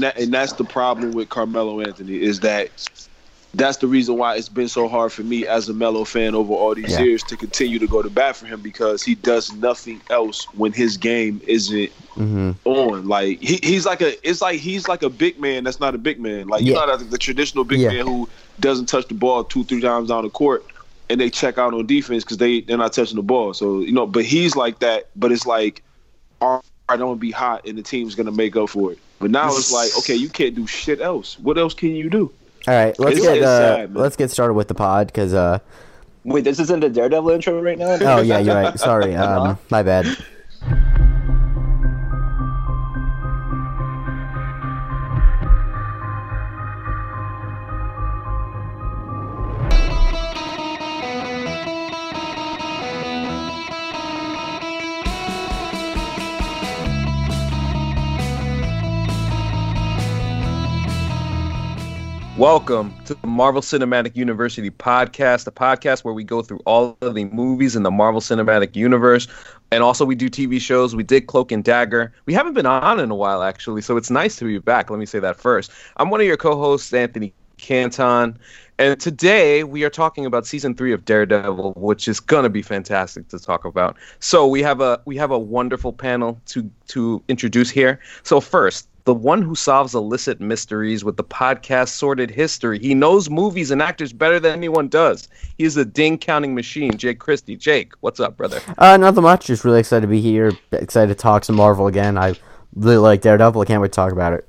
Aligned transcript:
and 0.00 0.04
that 0.04 0.18
and 0.22 0.32
that's 0.32 0.54
the 0.54 0.64
problem 0.64 1.12
with 1.12 1.28
Carmelo 1.28 1.80
Anthony 1.80 2.20
is 2.20 2.40
that 2.40 2.70
that's 3.54 3.78
the 3.78 3.86
reason 3.88 4.16
why 4.16 4.36
it's 4.36 4.48
been 4.48 4.68
so 4.68 4.88
hard 4.88 5.12
for 5.12 5.22
me 5.22 5.46
as 5.46 5.68
a 5.68 5.74
Melo 5.74 6.04
fan 6.04 6.34
over 6.34 6.52
all 6.52 6.74
these 6.74 6.92
Yeah. 6.92 7.00
years 7.00 7.22
to 7.24 7.36
continue 7.36 7.78
to 7.78 7.86
go 7.88 8.02
to 8.02 8.08
bat 8.10 8.36
for 8.36 8.46
him 8.46 8.62
because 8.62 9.02
he 9.02 9.14
does 9.14 9.52
nothing 9.52 10.02
else 10.08 10.46
when 10.54 10.72
his 10.72 10.96
game 10.96 11.40
isn't 11.44 11.92
hmm 12.14 12.52
on. 12.64 13.06
Like 13.06 13.42
he, 13.42 13.58
he's 13.62 13.84
like 13.86 14.00
a 14.00 14.28
it's 14.28 14.40
like 14.40 14.60
he's 14.60 14.88
like 14.88 15.02
a 15.02 15.10
big 15.10 15.38
man 15.40 15.64
that's 15.64 15.80
not 15.80 15.94
a 15.94 15.98
big 15.98 16.20
man. 16.20 16.48
Like 16.48 16.64
you 16.64 16.72
Yeah. 16.72 16.86
know 16.86 16.86
like 16.86 17.10
the 17.10 17.18
traditional 17.18 17.64
big 17.64 17.80
Yeah. 17.80 17.88
man 17.88 18.06
who 18.06 18.30
doesn't 18.58 18.86
touch 18.86 19.08
the 19.08 19.14
ball 19.14 19.44
two 19.44 19.64
three 19.64 19.80
times 19.80 20.08
down 20.08 20.24
the 20.24 20.30
court 20.30 20.64
and 21.10 21.20
they 21.20 21.28
check 21.28 21.58
out 21.58 21.74
on 21.74 21.86
defense 21.86 22.24
because 22.24 22.38
they 22.38 22.60
they're 22.62 22.78
not 22.78 22.92
touching 22.94 23.16
the 23.16 23.22
ball. 23.22 23.52
So 23.52 23.80
you 23.80 23.92
know, 23.92 24.06
but 24.06 24.24
he's 24.24 24.56
like 24.56 24.78
that. 24.80 25.10
But 25.16 25.32
it's 25.32 25.46
like, 25.46 25.82
all 26.40 26.56
right, 26.56 26.62
I'm 26.88 27.00
gonna 27.00 27.16
be 27.16 27.32
hot 27.32 27.66
and 27.66 27.76
the 27.76 27.82
team's 27.82 28.14
gonna 28.14 28.32
make 28.32 28.56
up 28.56 28.70
for 28.70 28.92
it. 28.92 28.98
But 29.20 29.30
now 29.30 29.48
it's 29.48 29.70
like, 29.72 29.90
okay, 29.98 30.14
you 30.16 30.28
can't 30.28 30.54
do 30.56 30.66
shit 30.66 31.00
else. 31.00 31.38
What 31.38 31.58
else 31.58 31.74
can 31.74 31.90
you 31.90 32.10
do? 32.10 32.32
All 32.66 32.74
right, 32.74 32.98
let's 32.98 33.18
It's- 33.18 33.22
get 33.22 33.36
it's 33.38 33.46
uh, 33.46 33.58
sad, 33.76 33.94
let's 33.94 34.16
get 34.16 34.30
started 34.30 34.54
with 34.54 34.68
the 34.68 34.74
pod 34.74 35.06
because 35.06 35.32
uh, 35.34 35.60
Wait, 36.24 36.44
this 36.44 36.58
isn't 36.58 36.82
a 36.84 36.88
Daredevil 36.90 37.30
intro 37.30 37.62
right 37.62 37.78
now. 37.78 37.96
oh 38.00 38.20
yeah, 38.20 38.38
you're 38.38 38.54
right. 38.54 38.78
Sorry, 38.78 39.14
um, 39.16 39.58
my 39.70 39.82
bad. 39.82 40.06
Welcome 62.40 62.94
to 63.04 63.12
the 63.12 63.26
Marvel 63.26 63.60
Cinematic 63.60 64.16
University 64.16 64.70
podcast, 64.70 65.44
the 65.44 65.52
podcast 65.52 66.04
where 66.04 66.14
we 66.14 66.24
go 66.24 66.40
through 66.40 66.60
all 66.64 66.96
of 67.02 67.14
the 67.14 67.26
movies 67.26 67.76
in 67.76 67.82
the 67.82 67.90
Marvel 67.90 68.22
Cinematic 68.22 68.74
Universe. 68.74 69.28
And 69.70 69.82
also, 69.82 70.06
we 70.06 70.14
do 70.14 70.30
TV 70.30 70.58
shows. 70.58 70.96
We 70.96 71.02
did 71.02 71.26
Cloak 71.26 71.52
and 71.52 71.62
Dagger. 71.62 72.14
We 72.24 72.32
haven't 72.32 72.54
been 72.54 72.64
on 72.64 72.98
in 72.98 73.10
a 73.10 73.14
while, 73.14 73.42
actually, 73.42 73.82
so 73.82 73.98
it's 73.98 74.10
nice 74.10 74.36
to 74.36 74.46
be 74.46 74.56
back. 74.56 74.88
Let 74.88 74.98
me 74.98 75.04
say 75.04 75.18
that 75.18 75.36
first. 75.36 75.70
I'm 75.98 76.08
one 76.08 76.22
of 76.22 76.26
your 76.26 76.38
co 76.38 76.56
hosts, 76.56 76.94
Anthony 76.94 77.34
Canton. 77.58 78.38
And 78.78 78.98
today 78.98 79.62
we 79.62 79.84
are 79.84 79.90
talking 79.90 80.24
about 80.24 80.46
season 80.46 80.74
three 80.74 80.94
of 80.94 81.04
Daredevil, 81.04 81.74
which 81.76 82.08
is 82.08 82.20
gonna 82.20 82.48
be 82.48 82.62
fantastic 82.62 83.28
to 83.28 83.38
talk 83.38 83.66
about. 83.66 83.98
So 84.20 84.46
we 84.46 84.62
have 84.62 84.80
a 84.80 85.02
we 85.04 85.18
have 85.18 85.30
a 85.30 85.38
wonderful 85.38 85.92
panel 85.92 86.40
to 86.46 86.70
to 86.88 87.22
introduce 87.28 87.68
here. 87.68 88.00
So 88.22 88.40
first, 88.40 88.88
the 89.10 89.14
one 89.14 89.42
who 89.42 89.56
solves 89.56 89.92
illicit 89.92 90.40
mysteries 90.40 91.02
with 91.02 91.16
the 91.16 91.24
podcast 91.24 91.88
Sorted 91.88 92.30
History. 92.30 92.78
He 92.78 92.94
knows 92.94 93.28
movies 93.28 93.72
and 93.72 93.82
actors 93.82 94.12
better 94.12 94.38
than 94.38 94.52
anyone 94.52 94.86
does. 94.86 95.26
He 95.58 95.64
is 95.64 95.76
a 95.76 95.84
ding 95.84 96.16
counting 96.16 96.54
machine. 96.54 96.96
Jake 96.96 97.18
Christie. 97.18 97.56
Jake, 97.56 97.92
what's 98.02 98.20
up, 98.20 98.36
brother? 98.36 98.60
Uh, 98.78 98.96
nothing 98.98 99.24
much. 99.24 99.46
Just 99.46 99.64
really 99.64 99.80
excited 99.80 100.02
to 100.02 100.06
be 100.06 100.20
here. 100.20 100.52
Excited 100.70 101.08
to 101.08 101.16
talk 101.16 101.44
some 101.44 101.56
Marvel 101.56 101.88
again. 101.88 102.16
I 102.16 102.36
really 102.76 102.98
like 102.98 103.22
Daredevil. 103.22 103.60
I 103.60 103.64
can't 103.64 103.82
wait 103.82 103.90
to 103.90 103.96
talk 103.96 104.12
about 104.12 104.32
it. 104.32 104.48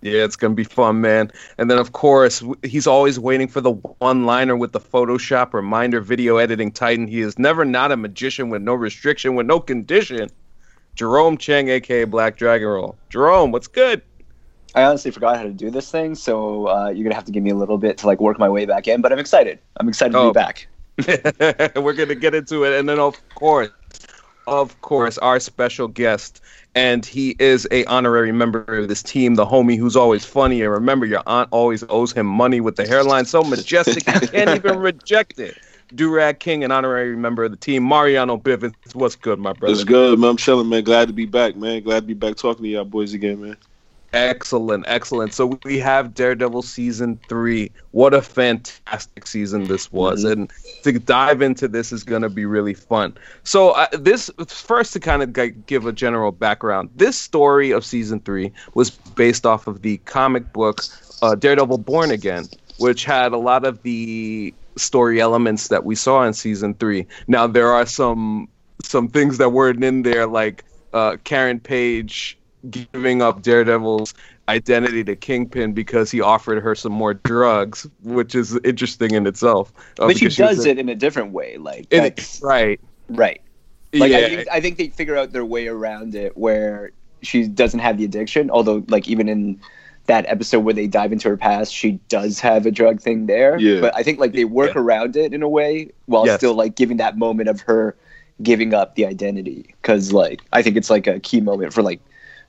Yeah, 0.00 0.24
it's 0.24 0.36
gonna 0.36 0.54
be 0.54 0.64
fun, 0.64 1.02
man. 1.02 1.30
And 1.58 1.70
then 1.70 1.76
of 1.76 1.92
course 1.92 2.42
he's 2.62 2.86
always 2.86 3.20
waiting 3.20 3.48
for 3.48 3.60
the 3.60 3.72
one-liner 3.72 4.56
with 4.56 4.72
the 4.72 4.80
Photoshop 4.80 5.52
reminder 5.52 6.00
video 6.00 6.38
editing 6.38 6.72
titan. 6.72 7.06
He 7.06 7.20
is 7.20 7.38
never 7.38 7.66
not 7.66 7.92
a 7.92 7.98
magician 7.98 8.48
with 8.48 8.62
no 8.62 8.72
restriction, 8.72 9.34
with 9.34 9.44
no 9.44 9.60
condition. 9.60 10.30
Jerome 11.00 11.38
Chang, 11.38 11.70
aka 11.70 12.04
Black 12.04 12.36
Dragon 12.36 12.68
Roll. 12.68 12.94
Jerome, 13.08 13.52
what's 13.52 13.68
good? 13.68 14.02
I 14.74 14.82
honestly 14.82 15.10
forgot 15.10 15.38
how 15.38 15.44
to 15.44 15.50
do 15.50 15.70
this 15.70 15.90
thing, 15.90 16.14
so 16.14 16.68
uh, 16.68 16.90
you're 16.90 17.04
gonna 17.04 17.14
have 17.14 17.24
to 17.24 17.32
give 17.32 17.42
me 17.42 17.48
a 17.48 17.54
little 17.54 17.78
bit 17.78 17.96
to 17.98 18.06
like 18.06 18.20
work 18.20 18.38
my 18.38 18.50
way 18.50 18.66
back 18.66 18.86
in. 18.86 19.00
But 19.00 19.10
I'm 19.10 19.18
excited. 19.18 19.60
I'm 19.78 19.88
excited 19.88 20.12
to 20.12 20.18
Oh. 20.18 20.30
be 20.30 20.34
back. 20.34 20.68
We're 21.82 21.94
gonna 21.94 22.14
get 22.14 22.34
into 22.34 22.64
it, 22.64 22.78
and 22.78 22.86
then 22.86 22.98
of 22.98 23.16
course, 23.34 23.70
of 24.46 24.78
course, 24.82 25.16
our 25.16 25.40
special 25.40 25.88
guest, 25.88 26.42
and 26.74 27.06
he 27.06 27.34
is 27.38 27.66
a 27.70 27.86
honorary 27.86 28.30
member 28.32 28.60
of 28.64 28.88
this 28.88 29.02
team, 29.02 29.36
the 29.36 29.46
homie 29.46 29.78
who's 29.78 29.96
always 29.96 30.26
funny. 30.26 30.60
And 30.60 30.70
remember, 30.70 31.06
your 31.06 31.22
aunt 31.26 31.48
always 31.50 31.82
owes 31.88 32.12
him 32.12 32.26
money 32.26 32.60
with 32.60 32.76
the 32.76 32.86
hairline 32.86 33.24
so 33.24 33.42
majestic 33.42 34.06
you 34.06 34.28
can't 34.28 34.50
even 34.54 34.78
reject 34.78 35.38
it. 35.38 35.56
Durag 35.94 36.38
King, 36.38 36.64
an 36.64 36.70
honorary 36.70 37.16
member 37.16 37.44
of 37.44 37.50
the 37.50 37.56
team, 37.56 37.82
Mariano 37.86 38.36
Bivens. 38.36 38.74
What's 38.94 39.16
good, 39.16 39.38
my 39.38 39.52
brother? 39.52 39.72
It's 39.72 39.84
good, 39.84 40.18
man. 40.18 40.30
I'm 40.30 40.36
chilling, 40.36 40.68
man. 40.68 40.84
Glad 40.84 41.08
to 41.08 41.14
be 41.14 41.26
back, 41.26 41.56
man. 41.56 41.82
Glad 41.82 42.00
to 42.00 42.06
be 42.06 42.14
back 42.14 42.36
talking 42.36 42.64
to 42.64 42.68
y'all 42.68 42.84
boys 42.84 43.14
again, 43.14 43.40
man. 43.40 43.56
Excellent, 44.12 44.84
excellent. 44.88 45.32
So 45.32 45.58
we 45.64 45.78
have 45.78 46.14
Daredevil 46.14 46.62
season 46.62 47.20
three. 47.28 47.70
What 47.92 48.12
a 48.12 48.20
fantastic 48.20 49.24
season 49.26 49.68
this 49.68 49.92
was, 49.92 50.24
and 50.24 50.50
to 50.82 50.98
dive 50.98 51.42
into 51.42 51.68
this 51.68 51.92
is 51.92 52.02
going 52.02 52.22
to 52.22 52.28
be 52.28 52.44
really 52.44 52.74
fun. 52.74 53.16
So 53.44 53.70
uh, 53.70 53.86
this 53.92 54.28
first 54.48 54.92
to 54.94 55.00
kind 55.00 55.22
of 55.22 55.66
give 55.66 55.86
a 55.86 55.92
general 55.92 56.32
background. 56.32 56.90
This 56.96 57.16
story 57.16 57.70
of 57.70 57.84
season 57.84 58.18
three 58.20 58.52
was 58.74 58.90
based 58.90 59.46
off 59.46 59.68
of 59.68 59.82
the 59.82 59.98
comic 59.98 60.52
book 60.52 60.82
uh, 61.22 61.36
Daredevil 61.36 61.78
Born 61.78 62.10
Again, 62.10 62.46
which 62.78 63.04
had 63.04 63.30
a 63.32 63.38
lot 63.38 63.64
of 63.64 63.80
the 63.82 64.52
story 64.80 65.20
elements 65.20 65.68
that 65.68 65.84
we 65.84 65.94
saw 65.94 66.24
in 66.24 66.32
season 66.32 66.74
three. 66.74 67.06
Now 67.28 67.46
there 67.46 67.72
are 67.72 67.86
some 67.86 68.48
some 68.82 69.08
things 69.08 69.38
that 69.38 69.50
weren't 69.50 69.84
in 69.84 70.02
there, 70.02 70.26
like 70.26 70.64
uh, 70.92 71.16
Karen 71.24 71.60
Page 71.60 72.38
giving 72.70 73.22
up 73.22 73.42
Daredevil's 73.42 74.14
identity 74.48 75.04
to 75.04 75.16
Kingpin 75.16 75.72
because 75.72 76.10
he 76.10 76.20
offered 76.20 76.62
her 76.62 76.74
some 76.74 76.92
more 76.92 77.14
drugs, 77.14 77.86
which 78.02 78.34
is 78.34 78.58
interesting 78.64 79.14
in 79.14 79.26
itself. 79.26 79.72
uh, 79.98 80.06
but 80.08 80.18
she 80.18 80.28
does 80.28 80.66
it 80.66 80.78
in 80.78 80.88
a 80.88 80.94
different 80.94 81.32
way. 81.32 81.56
Like 81.56 81.88
that's 81.88 82.40
right. 82.42 82.80
right. 83.08 83.40
Like 83.92 84.10
yeah, 84.10 84.18
I 84.18 84.28
think 84.28 84.48
I 84.52 84.60
think 84.60 84.78
they 84.78 84.88
figure 84.88 85.16
out 85.16 85.32
their 85.32 85.44
way 85.44 85.68
around 85.68 86.14
it 86.14 86.36
where 86.36 86.92
she 87.22 87.46
doesn't 87.46 87.80
have 87.80 87.98
the 87.98 88.04
addiction. 88.04 88.50
Although 88.50 88.84
like 88.88 89.08
even 89.08 89.28
in 89.28 89.60
that 90.10 90.24
episode 90.26 90.60
where 90.64 90.74
they 90.74 90.88
dive 90.88 91.12
into 91.12 91.28
her 91.28 91.36
past, 91.36 91.72
she 91.72 91.92
does 92.08 92.40
have 92.40 92.66
a 92.66 92.70
drug 92.72 93.00
thing 93.00 93.26
there. 93.26 93.56
Yeah. 93.58 93.80
But 93.80 93.94
I 93.96 94.02
think 94.02 94.18
like 94.18 94.32
they 94.32 94.44
work 94.44 94.74
Yeah. 94.74 94.80
around 94.82 95.14
it 95.14 95.32
in 95.32 95.40
a 95.40 95.48
way 95.48 95.92
while 96.06 96.26
Yes. 96.26 96.38
still 96.38 96.54
like 96.54 96.74
giving 96.74 96.96
that 96.96 97.16
moment 97.16 97.48
of 97.48 97.60
her 97.60 97.94
giving 98.42 98.74
up 98.74 98.96
the 98.96 99.06
identity. 99.06 99.72
Because 99.80 100.12
like 100.12 100.42
I 100.52 100.62
think 100.62 100.76
it's 100.76 100.90
like 100.90 101.06
a 101.06 101.20
key 101.20 101.40
moment 101.40 101.72
for 101.72 101.82
like 101.82 102.00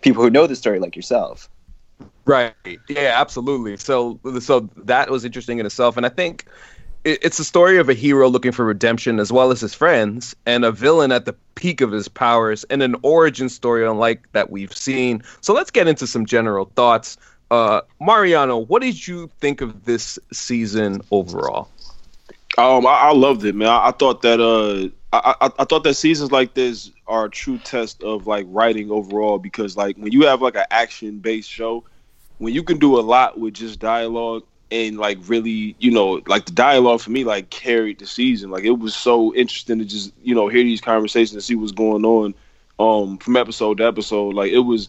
people 0.02 0.24
who 0.24 0.32
know 0.32 0.48
the 0.48 0.56
story 0.56 0.80
like 0.80 0.96
yourself. 0.96 1.48
Right. 2.26 2.54
Yeah, 2.90 3.14
absolutely. 3.16 3.78
So 3.78 4.20
so 4.40 4.68
that 4.78 5.12
was 5.12 5.24
interesting 5.24 5.60
in 5.60 5.66
itself 5.68 5.98
and 5.98 6.06
I 6.06 6.10
think 6.10 6.46
it's 7.04 7.40
a 7.40 7.44
story 7.44 7.78
of 7.78 7.90
a 7.90 7.96
hero 7.96 8.28
looking 8.28 8.52
for 8.52 8.64
redemption 8.66 9.20
as 9.20 9.32
well 9.32 9.52
as 9.52 9.60
his 9.62 9.74
friends 9.74 10.36
and 10.48 10.64
a 10.66 10.72
villain 10.72 11.12
at 11.12 11.26
the 11.26 11.34
peak 11.56 11.82
of 11.82 11.92
his 11.92 12.08
powers 12.08 12.64
and 12.66 12.82
an 12.84 12.96
origin 13.02 13.50
story 13.50 13.88
unlike 13.88 14.32
that 14.34 14.50
we've 14.52 14.76
seen. 14.76 15.22
So 15.42 15.52
let's 15.54 15.72
get 15.72 15.88
into 15.88 16.06
some 16.08 16.26
general 16.28 16.66
thoughts. 16.76 17.18
Uh 17.52 17.82
Mariano, 18.00 18.58
what 18.58 18.82
did 18.82 19.06
you 19.08 19.30
think 19.42 19.60
of 19.60 19.84
this 19.84 20.18
season 20.32 21.02
overall? 21.12 21.70
Um, 22.58 22.88
I, 22.88 22.92
I 22.92 23.12
loved 23.12 23.44
it, 23.44 23.56
man. 23.56 23.68
I, 23.68 23.90
I 23.90 23.92
thought 23.92 24.22
that 24.22 24.40
uh, 24.40 24.90
I, 25.14 25.36
I 25.42 25.52
I 25.60 25.66
thought 25.66 25.84
that 25.84 25.96
seasons 25.96 26.32
like 26.32 26.54
this 26.54 26.92
are 27.08 27.26
a 27.26 27.30
true 27.30 27.58
test 27.58 28.02
of 28.04 28.26
like 28.26 28.46
writing 28.50 28.90
overall 28.90 29.38
because 29.38 29.76
like 29.76 29.98
when 29.98 30.14
you 30.14 30.26
have 30.28 30.42
like 30.42 30.56
an 30.56 30.66
action 30.72 31.20
based 31.20 31.50
show, 31.50 31.84
when 32.38 32.54
you 32.54 32.64
can 32.64 32.80
do 32.80 32.98
a 32.98 33.02
lot 33.02 33.38
with 33.38 33.54
just 33.54 33.80
dialogue 33.80 34.44
and 34.72 34.98
like 34.98 35.18
really, 35.28 35.76
you 35.80 35.92
know, 35.92 36.22
like 36.28 36.46
the 36.46 36.54
dialogue 36.54 37.02
for 37.02 37.12
me 37.12 37.26
like 37.26 37.50
carried 37.50 38.00
the 38.00 38.08
season. 38.08 38.50
Like 38.50 38.64
it 38.64 38.80
was 38.80 38.96
so 38.96 39.36
interesting 39.36 39.80
to 39.80 39.86
just 39.86 40.14
you 40.24 40.34
know 40.36 40.48
hear 40.48 40.64
these 40.64 40.82
conversations 40.82 41.34
and 41.34 41.44
see 41.44 41.56
what's 41.56 41.74
going 41.74 42.06
on, 42.06 42.34
um, 42.80 43.18
from 43.18 43.36
episode 43.36 43.80
to 43.80 43.86
episode. 43.86 44.36
Like 44.36 44.54
it 44.54 44.60
was. 44.60 44.88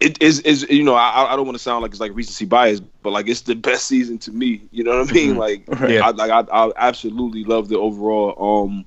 It 0.00 0.22
is, 0.22 0.40
is 0.40 0.66
you 0.70 0.82
know 0.82 0.94
I, 0.94 1.32
I 1.32 1.36
don't 1.36 1.44
want 1.44 1.56
to 1.58 1.62
sound 1.62 1.82
like 1.82 1.90
it's 1.90 2.00
like 2.00 2.14
recency 2.14 2.46
bias, 2.46 2.80
but 2.80 3.10
like 3.10 3.28
it's 3.28 3.42
the 3.42 3.54
best 3.54 3.86
season 3.86 4.18
to 4.20 4.32
me. 4.32 4.62
You 4.70 4.82
know 4.82 4.98
what 4.98 5.10
I 5.10 5.12
mean? 5.12 5.34
Mhm. 5.34 5.38
Like 5.38 5.68
Yeah. 5.90 6.06
I 6.06 6.10
like 6.10 6.30
I, 6.30 6.40
I 6.50 6.72
absolutely 6.76 7.44
love 7.44 7.68
the 7.68 7.78
overall. 7.78 8.64
Um, 8.64 8.86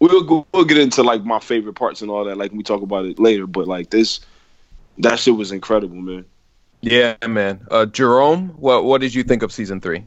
we'll 0.00 0.22
go, 0.22 0.46
we'll 0.54 0.64
get 0.64 0.78
into 0.78 1.02
like 1.02 1.24
my 1.24 1.40
favorite 1.40 1.74
parts 1.74 2.00
and 2.00 2.10
all 2.10 2.24
that 2.24 2.36
like 2.38 2.52
we 2.52 2.62
talk 2.62 2.82
about 2.82 3.06
it 3.06 3.18
later. 3.18 3.46
But 3.46 3.66
like 3.66 3.90
this, 3.90 4.20
that 4.98 5.18
shit 5.18 5.34
was 5.34 5.50
incredible, 5.50 5.96
man. 5.96 6.24
Yeah, 6.80 7.16
man. 7.26 7.66
Uh 7.70 7.86
Jerome, 7.86 8.50
what 8.50 8.84
what 8.84 9.00
did 9.00 9.14
you 9.14 9.24
think 9.24 9.42
of 9.42 9.50
season 9.50 9.80
3? 9.80 10.06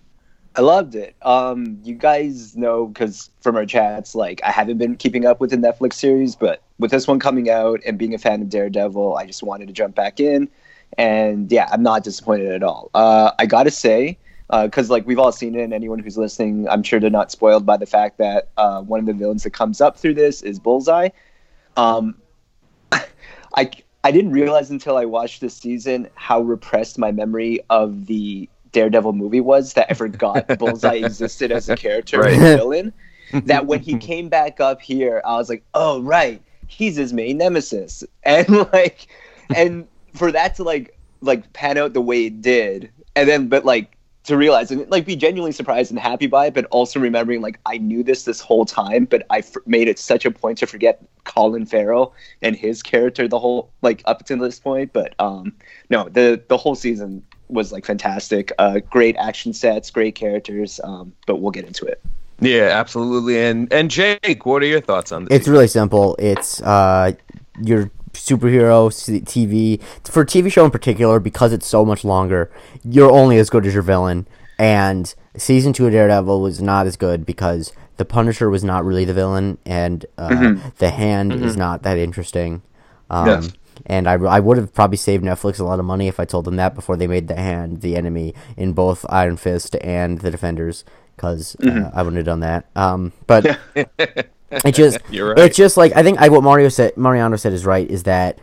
I 0.55 0.61
loved 0.61 0.95
it. 0.95 1.15
Um, 1.21 1.79
you 1.83 1.95
guys 1.95 2.57
know 2.57 2.87
because 2.87 3.29
from 3.41 3.55
our 3.55 3.65
chats, 3.65 4.15
like 4.15 4.41
I 4.43 4.51
haven't 4.51 4.77
been 4.77 4.95
keeping 4.95 5.25
up 5.25 5.39
with 5.39 5.51
the 5.51 5.57
Netflix 5.57 5.93
series, 5.93 6.35
but 6.35 6.63
with 6.79 6.91
this 6.91 7.07
one 7.07 7.19
coming 7.19 7.49
out 7.49 7.81
and 7.85 7.97
being 7.97 8.13
a 8.13 8.17
fan 8.17 8.41
of 8.41 8.49
Daredevil, 8.49 9.15
I 9.15 9.25
just 9.25 9.43
wanted 9.43 9.67
to 9.67 9.73
jump 9.73 9.95
back 9.95 10.19
in, 10.19 10.49
and 10.97 11.51
yeah, 11.51 11.69
I'm 11.71 11.83
not 11.83 12.03
disappointed 12.03 12.51
at 12.51 12.63
all. 12.63 12.89
Uh, 12.93 13.31
I 13.37 13.45
gotta 13.45 13.71
say, 13.71 14.17
because 14.49 14.89
like 14.89 15.05
we've 15.05 15.19
all 15.19 15.31
seen 15.31 15.55
it, 15.55 15.63
and 15.63 15.73
anyone 15.73 15.99
who's 15.99 16.17
listening, 16.17 16.67
I'm 16.67 16.83
sure 16.83 16.99
they're 16.99 17.11
not 17.11 17.31
spoiled 17.31 17.65
by 17.65 17.77
the 17.77 17.85
fact 17.85 18.17
that 18.17 18.49
uh, 18.57 18.81
one 18.81 18.99
of 18.99 19.05
the 19.05 19.13
villains 19.13 19.43
that 19.43 19.51
comes 19.51 19.81
up 19.81 19.97
through 19.97 20.15
this 20.15 20.41
is 20.41 20.59
Bullseye. 20.59 21.09
Um, 21.77 22.15
I 22.91 23.69
I 24.03 24.11
didn't 24.11 24.31
realize 24.31 24.71
until 24.71 24.97
I 24.97 25.05
watched 25.05 25.41
this 25.41 25.55
season 25.55 26.09
how 26.15 26.41
repressed 26.41 26.97
my 26.97 27.11
memory 27.11 27.59
of 27.69 28.07
the 28.07 28.49
Daredevil 28.71 29.13
movie 29.13 29.41
was 29.41 29.73
that 29.73 29.87
I 29.89 29.93
forgot 29.93 30.47
Bullseye 30.59 30.95
existed 30.95 31.51
as 31.51 31.69
a 31.69 31.75
character 31.75 32.19
Right. 32.21 32.33
and 32.33 32.43
a 32.43 32.57
villain. 32.57 32.93
That 33.45 33.67
when 33.67 33.79
he 33.79 33.95
came 33.97 34.27
back 34.29 34.59
up 34.59 34.81
here, 34.81 35.21
I 35.23 35.35
was 35.37 35.49
like, 35.49 35.63
oh 35.75 36.01
right, 36.01 36.41
he's 36.67 36.95
his 36.95 37.13
main 37.13 37.37
nemesis, 37.37 38.03
and 38.23 38.49
like, 38.73 39.07
and 39.55 39.87
for 40.15 40.31
that 40.31 40.55
to 40.55 40.63
like 40.63 40.97
like 41.21 41.51
pan 41.53 41.77
out 41.77 41.93
the 41.93 42.01
way 42.01 42.25
it 42.25 42.41
did, 42.41 42.89
and 43.15 43.29
then 43.29 43.47
but 43.47 43.65
like 43.65 43.95
to 44.23 44.35
realize 44.35 44.69
and 44.71 44.89
like 44.89 45.05
be 45.05 45.15
genuinely 45.15 45.51
surprised 45.51 45.91
and 45.91 45.99
happy 45.99 46.25
by 46.27 46.47
it, 46.47 46.53
but 46.55 46.65
also 46.71 46.99
remembering 46.99 47.41
like 47.41 47.59
I 47.67 47.77
knew 47.77 48.03
this 48.03 48.23
this 48.23 48.41
whole 48.41 48.65
time, 48.65 49.05
but 49.05 49.25
I 49.29 49.39
f- 49.39 49.53
made 49.67 49.87
it 49.87 49.99
such 49.99 50.25
a 50.25 50.31
point 50.31 50.57
to 50.59 50.65
forget 50.67 51.01
Colin 51.23 51.65
Farrell 51.67 52.13
and 52.41 52.55
his 52.55 52.81
character 52.81 53.27
the 53.27 53.37
whole 53.39 53.71
like 53.83 54.01
up 54.05 54.21
until 54.21 54.39
this 54.39 54.59
point. 54.59 54.91
But 54.91 55.13
um, 55.19 55.53
no, 55.91 56.09
the 56.09 56.41
the 56.47 56.57
whole 56.57 56.73
season 56.75 57.23
was 57.49 57.71
like 57.71 57.85
fantastic. 57.85 58.51
Uh, 58.57 58.79
great 58.89 59.15
action 59.17 59.53
sets, 59.53 59.89
great 59.91 60.15
characters. 60.15 60.79
Um, 60.83 61.13
but 61.25 61.37
we'll 61.37 61.51
get 61.51 61.65
into 61.65 61.85
it. 61.85 62.01
Yeah, 62.39 62.69
absolutely. 62.73 63.39
And 63.41 63.71
and 63.73 63.91
Jake, 63.91 64.45
what 64.45 64.63
are 64.63 64.67
your 64.67 64.81
thoughts 64.81 65.11
on 65.11 65.25
this? 65.25 65.37
It's 65.39 65.47
really 65.47 65.67
simple. 65.67 66.15
It's 66.19 66.61
uh, 66.61 67.13
your 67.61 67.91
superhero 68.13 68.89
TV 69.23 69.81
for 70.03 70.25
TV 70.25 70.51
show 70.51 70.65
in 70.65 70.71
particular 70.71 71.19
because 71.19 71.53
it's 71.53 71.67
so 71.67 71.83
much 71.83 72.03
longer. 72.03 72.51
You're 72.83 73.11
only 73.11 73.37
as 73.37 73.49
good 73.49 73.65
as 73.65 73.73
your 73.73 73.83
villain, 73.83 74.27
and 74.57 75.13
season 75.37 75.73
two 75.73 75.85
of 75.87 75.91
Daredevil 75.91 76.41
was 76.41 76.61
not 76.61 76.87
as 76.87 76.95
good 76.95 77.25
because 77.25 77.73
the 77.97 78.05
Punisher 78.05 78.49
was 78.49 78.63
not 78.63 78.85
really 78.85 79.03
the 79.03 79.13
villain, 79.13 79.57
and 79.65 80.05
uh, 80.17 80.55
the 80.77 80.91
Hand 80.91 81.33
is 81.33 81.57
not 81.57 81.83
that 81.83 81.97
interesting. 81.97 82.61
Um, 83.09 83.27
Yes. 83.27 83.51
And 83.85 84.07
I, 84.07 84.13
I 84.13 84.39
would 84.39 84.57
have 84.57 84.73
probably 84.73 84.97
saved 84.97 85.23
Netflix 85.23 85.59
a 85.59 85.63
lot 85.63 85.79
of 85.79 85.85
money 85.85 86.07
if 86.07 86.19
I 86.19 86.25
told 86.25 86.45
them 86.45 86.55
that 86.57 86.75
before 86.75 86.95
they 86.97 87.07
made 87.07 87.27
the 87.27 87.35
Hand 87.35 87.81
the 87.81 87.95
enemy 87.95 88.33
in 88.57 88.73
both 88.73 89.05
Iron 89.09 89.37
Fist 89.37 89.75
and 89.81 90.19
the 90.19 90.31
Defenders, 90.31 90.83
because 91.15 91.55
uh, 91.65 91.91
I 91.93 92.01
wouldn't 92.01 92.17
have 92.17 92.25
done 92.25 92.41
that. 92.41 92.69
Um, 92.75 93.13
but 93.27 93.59
it 93.75 94.75
just 94.75 94.97
right. 95.11 95.39
it's 95.39 95.57
just 95.57 95.77
like 95.77 95.95
I 95.95 96.03
think 96.03 96.19
I 96.19 96.29
what 96.29 96.43
Mario 96.43 96.69
said 96.69 96.97
Mariano 96.97 97.35
said 97.35 97.53
is 97.53 97.65
right 97.65 97.89
is 97.89 98.03
that 98.03 98.39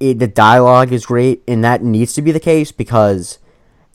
it, 0.00 0.18
the 0.18 0.26
dialogue 0.26 0.92
is 0.92 1.06
great 1.06 1.42
and 1.46 1.64
that 1.64 1.82
needs 1.82 2.12
to 2.14 2.22
be 2.22 2.32
the 2.32 2.40
case 2.40 2.72
because 2.72 3.38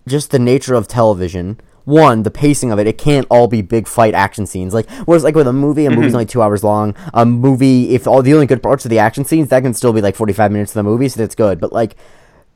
just 0.08 0.32
the 0.32 0.40
nature 0.40 0.74
of 0.74 0.88
television 0.88 1.60
one 1.90 2.24
the 2.24 2.32
pacing 2.32 2.72
of 2.72 2.80
it 2.80 2.88
it 2.88 2.98
can't 2.98 3.28
all 3.30 3.48
be 3.48 3.62
big 3.62 3.88
fight 3.88 4.14
action 4.14 4.46
scenes. 4.46 4.74
Like 4.74 4.90
whereas 5.06 5.24
like 5.24 5.36
with 5.36 5.48
a 5.48 5.54
movie 5.54 5.86
a 5.86 5.90
movie's 5.90 6.08
mm-hmm. 6.08 6.16
only 6.16 6.26
two 6.26 6.42
hours 6.42 6.64
long 6.64 6.96
a 7.14 7.26
movie 7.26 7.96
if 7.96 8.08
all 8.08 8.22
the 8.22 8.34
only 8.34 8.46
good 8.46 8.64
parts 8.64 8.86
are 8.86 8.90
the 8.90 9.00
action 9.00 9.26
scenes 9.26 9.50
that 9.50 9.64
can 9.64 9.74
still 9.74 9.94
be 9.94 10.02
like 10.02 10.16
45 10.16 10.52
minutes 10.52 10.72
of 10.72 10.76
the 10.76 10.84
movie 10.84 11.10
so 11.10 11.20
that's 11.20 11.36
good. 11.36 11.60
But 11.60 11.74
like 11.74 11.96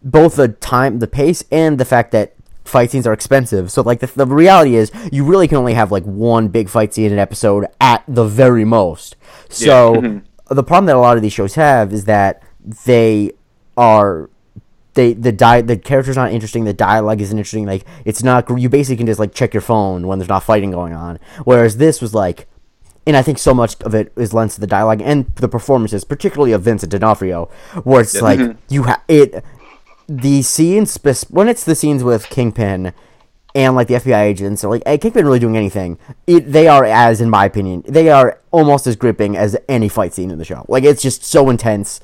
both 0.04 0.36
the 0.36 0.50
time 0.50 1.00
the 1.00 1.08
pace 1.08 1.44
and 1.52 1.78
the 1.78 1.86
fact 1.86 2.12
that 2.12 2.36
fight 2.64 2.92
scenes 2.92 3.08
are 3.08 3.14
expensive. 3.14 3.72
So 3.72 3.82
like 3.82 4.00
the, 4.00 4.08
the 4.08 4.26
reality 4.26 4.76
is 4.76 4.92
you 5.12 5.26
really 5.26 5.48
can 5.48 5.58
only 5.58 5.74
have 5.74 5.92
like 5.92 6.04
one 6.04 6.48
big 6.48 6.70
fight 6.70 6.94
scene 6.94 7.08
in 7.08 7.14
an 7.14 7.20
episode 7.20 7.66
at 7.82 8.04
the 8.08 8.26
very 8.26 8.66
most. 8.66 9.16
So 9.50 9.96
mm-hmm. 9.96 10.54
the 10.54 10.64
problem 10.64 10.86
that 10.88 10.96
a 10.96 11.00
lot 11.00 11.18
of 11.18 11.24
these 11.24 11.34
shows 11.34 11.56
have 11.56 11.94
is 11.94 12.06
that 12.06 12.44
they 12.86 13.32
are 13.78 14.30
they 14.94 15.14
the 15.14 15.32
di- 15.32 15.62
the 15.62 15.78
character's 15.78 16.16
not 16.16 16.32
interesting 16.32 16.66
the 16.66 16.74
dialogue 16.74 17.22
isn't 17.22 17.38
interesting 17.38 17.66
like 17.66 17.86
it's 18.06 18.24
not 18.24 18.48
you 18.60 18.70
basically 18.70 18.98
can 18.98 19.08
just 19.08 19.20
like 19.20 19.34
check 19.34 19.54
your 19.54 19.62
phone 19.62 20.08
when 20.08 20.20
there's 20.20 20.30
not 20.30 20.44
fighting 20.44 20.72
going 20.72 20.94
on 20.94 21.20
whereas 21.44 21.78
this 21.78 22.02
was 22.02 22.14
like 22.14 22.48
and 23.06 23.18
I 23.18 23.22
think 23.22 23.38
so 23.38 23.54
much 23.54 23.82
of 23.82 23.94
it 23.94 24.12
is 24.16 24.34
lent 24.34 24.52
to 24.52 24.62
the 24.62 24.68
dialogue 24.68 25.02
and 25.02 25.26
the 25.36 25.50
performances, 25.50 26.04
particularly 26.04 26.54
of 26.54 26.62
Vincent 26.62 26.92
D'Onofrio, 26.92 27.46
where 27.84 28.02
it's 28.02 28.22
like 28.22 28.40
mm-hmm. 28.40 28.58
you 28.70 28.84
have 28.84 29.02
it. 29.08 29.44
The 30.08 30.42
scenes, 30.42 30.98
when 31.30 31.48
it's 31.48 31.64
the 31.64 31.76
scenes 31.76 32.04
with 32.04 32.30
Kingpin 32.30 32.94
and 33.56 33.76
like 33.76 33.88
the 33.88 33.96
FBI 33.96 34.22
agents, 34.22 34.64
or 34.64 34.70
like 34.70 34.84
hey, 34.86 34.98
Kingpin 34.98 35.26
really 35.26 35.40
doing 35.40 35.58
anything, 35.58 35.98
it, 36.28 36.52
they 36.52 36.68
are 36.68 36.86
as, 36.86 37.20
in 37.20 37.30
my 37.30 37.46
opinion, 37.46 37.84
they 37.88 38.10
are 38.10 38.40
almost 38.52 38.88
as 38.88 38.96
gripping 38.96 39.36
as 39.36 39.58
any 39.68 39.90
fight 39.90 40.14
scene 40.14 40.32
in 40.32 40.38
the 40.38 40.46
show. 40.46 40.66
Like 40.68 40.84
it's 40.84 41.02
just 41.02 41.24
so 41.24 41.50
intense. 41.50 42.00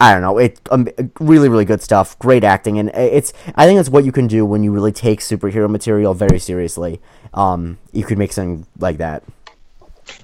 I 0.00 0.12
don't 0.12 0.22
know. 0.22 0.38
It 0.38 0.60
um, 0.70 0.88
really, 1.20 1.48
really 1.48 1.64
good 1.64 1.82
stuff. 1.82 2.18
Great 2.18 2.44
acting, 2.44 2.78
and 2.78 2.90
it's. 2.90 3.32
I 3.54 3.66
think 3.66 3.78
that's 3.78 3.88
what 3.88 4.04
you 4.04 4.12
can 4.12 4.26
do 4.26 4.44
when 4.44 4.62
you 4.62 4.72
really 4.72 4.92
take 4.92 5.20
superhero 5.20 5.68
material 5.68 6.14
very 6.14 6.38
seriously. 6.38 7.00
Um, 7.32 7.78
you 7.92 8.04
could 8.04 8.18
make 8.18 8.32
something 8.32 8.66
like 8.78 8.98
that. 8.98 9.22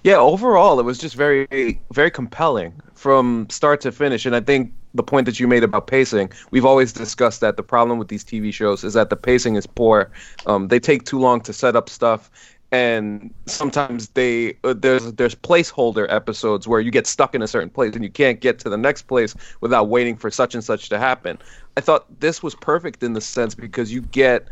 Yeah, 0.04 0.16
overall, 0.16 0.78
it 0.78 0.84
was 0.84 0.98
just 0.98 1.14
very, 1.14 1.80
very 1.92 2.10
compelling 2.10 2.72
from 2.94 3.48
start 3.50 3.80
to 3.82 3.92
finish. 3.92 4.26
And 4.26 4.36
I 4.36 4.40
think 4.40 4.72
the 4.94 5.02
point 5.02 5.26
that 5.26 5.40
you 5.40 5.48
made 5.48 5.64
about 5.64 5.86
pacing, 5.86 6.30
we've 6.50 6.64
always 6.64 6.92
discussed 6.92 7.40
that 7.40 7.56
the 7.56 7.62
problem 7.62 7.98
with 7.98 8.08
these 8.08 8.24
TV 8.24 8.52
shows 8.52 8.84
is 8.84 8.94
that 8.94 9.10
the 9.10 9.16
pacing 9.16 9.56
is 9.56 9.66
poor. 9.66 10.10
Um, 10.46 10.68
they 10.68 10.80
take 10.80 11.04
too 11.04 11.18
long 11.18 11.40
to 11.42 11.52
set 11.52 11.76
up 11.76 11.88
stuff, 11.88 12.30
and 12.72 13.32
sometimes 13.46 14.08
they 14.10 14.56
uh, 14.64 14.74
there's 14.76 15.12
there's 15.14 15.34
placeholder 15.34 16.06
episodes 16.08 16.68
where 16.68 16.80
you 16.80 16.90
get 16.90 17.06
stuck 17.06 17.34
in 17.34 17.42
a 17.42 17.48
certain 17.48 17.70
place 17.70 17.94
and 17.94 18.04
you 18.04 18.10
can't 18.10 18.40
get 18.40 18.58
to 18.60 18.68
the 18.68 18.76
next 18.76 19.02
place 19.02 19.34
without 19.60 19.88
waiting 19.88 20.16
for 20.16 20.30
such 20.30 20.54
and 20.54 20.62
such 20.62 20.88
to 20.88 20.98
happen. 20.98 21.38
I 21.76 21.80
thought 21.80 22.06
this 22.20 22.42
was 22.42 22.54
perfect 22.54 23.02
in 23.02 23.12
the 23.12 23.20
sense 23.20 23.54
because 23.54 23.92
you 23.92 24.02
get 24.02 24.46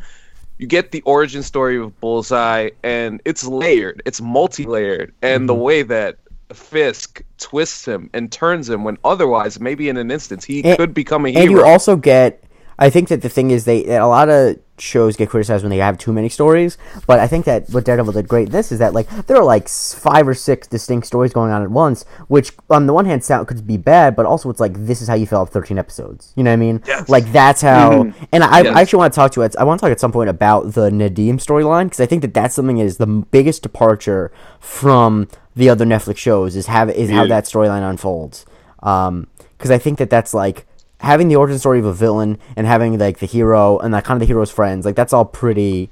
you 0.59 0.67
get 0.67 0.91
the 0.91 1.01
origin 1.03 1.43
story 1.45 1.79
of 1.79 1.99
Bullseye, 2.01 2.71
and 2.83 3.21
it's 3.25 3.45
layered, 3.47 4.03
it's 4.05 4.21
multi-layered, 4.21 5.15
and 5.23 5.49
the 5.49 5.55
way 5.55 5.83
that 5.83 6.19
Fisk 6.53 7.23
twists 7.39 7.87
him 7.87 8.11
and 8.15 8.33
turns 8.33 8.69
him 8.69 8.83
when 8.83 8.97
otherwise, 9.05 9.61
maybe 9.61 9.89
in 9.89 9.97
an 9.97 10.11
instance, 10.11 10.45
he 10.45 10.65
And- 10.65 10.77
could 10.79 10.95
become 10.95 11.27
a 11.27 11.31
hero. 11.31 11.43
And 11.43 11.51
you 11.53 11.65
also 11.65 11.95
get, 11.95 12.43
I 12.79 12.91
think 12.91 13.09
that 13.09 13.23
the 13.23 13.29
thing 13.29 13.51
is 13.51 13.65
they 13.65 13.85
a 13.97 14.07
lot 14.07 14.29
of 14.29 14.57
shows 14.81 15.17
get 15.17 15.29
criticized 15.29 15.65
when 15.65 15.71
they 15.71 15.79
have 15.79 15.99
too 15.99 16.13
many 16.13 16.29
stories, 16.29 16.79
but 17.07 17.19
I 17.19 17.27
think 17.27 17.45
that 17.47 17.69
what 17.71 17.85
Daredevil 17.85 18.13
did 18.13 18.29
great 18.29 18.47
in 18.47 18.53
this 18.53 18.71
is 18.71 18.79
that 18.79 18.95
like 18.95 19.09
there 19.27 19.37
are 19.37 19.45
like 19.45 19.69
five 19.69 20.29
or 20.29 20.35
six 20.35 20.69
distinct 20.69 21.07
stories 21.09 21.33
going 21.33 21.51
on 21.51 21.63
at 21.63 21.71
once, 21.71 22.05
which 22.29 22.53
on 22.71 22.87
the 22.87 22.93
one 22.93 23.05
hand 23.05 23.25
sound 23.25 23.49
could 23.49 23.67
be 23.67 23.77
bad, 23.77 24.15
but 24.15 24.27
also 24.27 24.49
it's 24.51 24.61
like 24.61 24.75
this 24.75 25.03
is 25.03 25.09
how 25.09 25.15
you 25.15 25.27
fill 25.27 25.41
up 25.41 25.49
thirteen 25.49 25.79
episodes. 25.79 26.33
You 26.37 26.45
know 26.45 26.51
what 26.51 26.55
I 26.55 26.57
mean? 26.57 26.83
Yes. 26.87 27.09
Like 27.09 27.31
that's 27.33 27.61
how. 27.63 28.13
And 28.33 28.45
I, 28.45 28.63
Yes. 28.63 28.77
I 28.77 28.81
actually 28.83 28.99
want 28.99 29.13
to 29.13 29.17
talk 29.17 29.33
to 29.33 29.43
you. 29.43 29.49
I 29.59 29.65
want 29.65 29.81
to 29.81 29.85
talk 29.85 29.91
at 29.91 30.01
some 30.01 30.13
point 30.13 30.31
about 30.31 30.75
the 30.75 30.91
Nadim 30.91 31.35
storyline 31.35 31.87
because 31.87 32.01
I 32.01 32.07
think 32.07 32.23
that 32.23 32.35
that's 32.35 32.55
something 32.55 32.77
that 32.77 32.85
is 32.85 32.99
the 32.99 33.07
biggest 33.07 33.63
departure 33.63 34.31
from 34.61 35.29
the 35.57 35.69
other 35.69 35.85
Netflix 35.85 36.19
shows 36.19 36.55
is 36.55 36.67
have 36.67 36.91
is 36.91 37.11
how 37.11 37.27
that 37.27 37.45
storyline 37.45 37.89
unfolds. 37.89 38.47
Um, 38.83 39.27
because 39.57 39.73
I 39.73 39.79
think 39.79 39.99
that 39.99 40.11
that's 40.11 40.33
like 40.33 40.68
having 41.01 41.29
the 41.29 41.37
origin 41.37 41.59
story 41.59 41.79
of 41.79 41.85
a 41.85 41.93
villain 41.93 42.39
and 42.57 42.67
having 42.67 42.99
like 42.99 43.19
the 43.19 43.27
hero 43.27 43.79
and 43.79 43.93
like 43.93 44.05
kind 44.05 44.17
of 44.17 44.21
the 44.21 44.27
hero's 44.27 44.51
friends. 44.51 44.85
Like 44.85 44.97
that's 44.97 45.13
all 45.13 45.25
pretty 45.25 45.91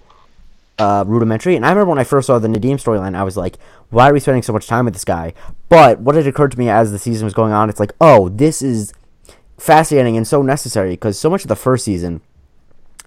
uh, 0.78 1.04
rudimentary. 1.06 1.56
And 1.56 1.64
I 1.64 1.70
remember 1.70 1.90
when 1.90 1.98
I 1.98 2.04
first 2.04 2.26
saw 2.26 2.38
the 2.38 2.48
Nadim 2.48 2.75
storyline, 2.75 3.14
I 3.14 3.22
was 3.22 3.36
like, 3.36 3.56
why 3.90 4.10
are 4.10 4.12
we 4.12 4.20
spending 4.20 4.42
so 4.42 4.52
much 4.52 4.66
time 4.66 4.84
with 4.84 4.94
this 4.94 5.04
guy? 5.04 5.32
But 5.68 6.00
what 6.00 6.16
had 6.16 6.26
occurred 6.26 6.52
to 6.52 6.58
me 6.58 6.68
as 6.68 6.92
the 6.92 6.98
season 6.98 7.25
was 7.25 7.34
going 7.34 7.52
on, 7.52 7.70
it's 7.70 7.80
like, 7.80 7.92
oh, 8.00 8.28
this 8.28 8.62
is 8.62 8.92
fascinating 9.58 10.16
and 10.16 10.26
so 10.26 10.42
necessary 10.42 10.90
because 10.90 11.18
so 11.18 11.30
much 11.30 11.42
of 11.42 11.48
the 11.48 11.56
first 11.56 11.84
season 11.84 12.20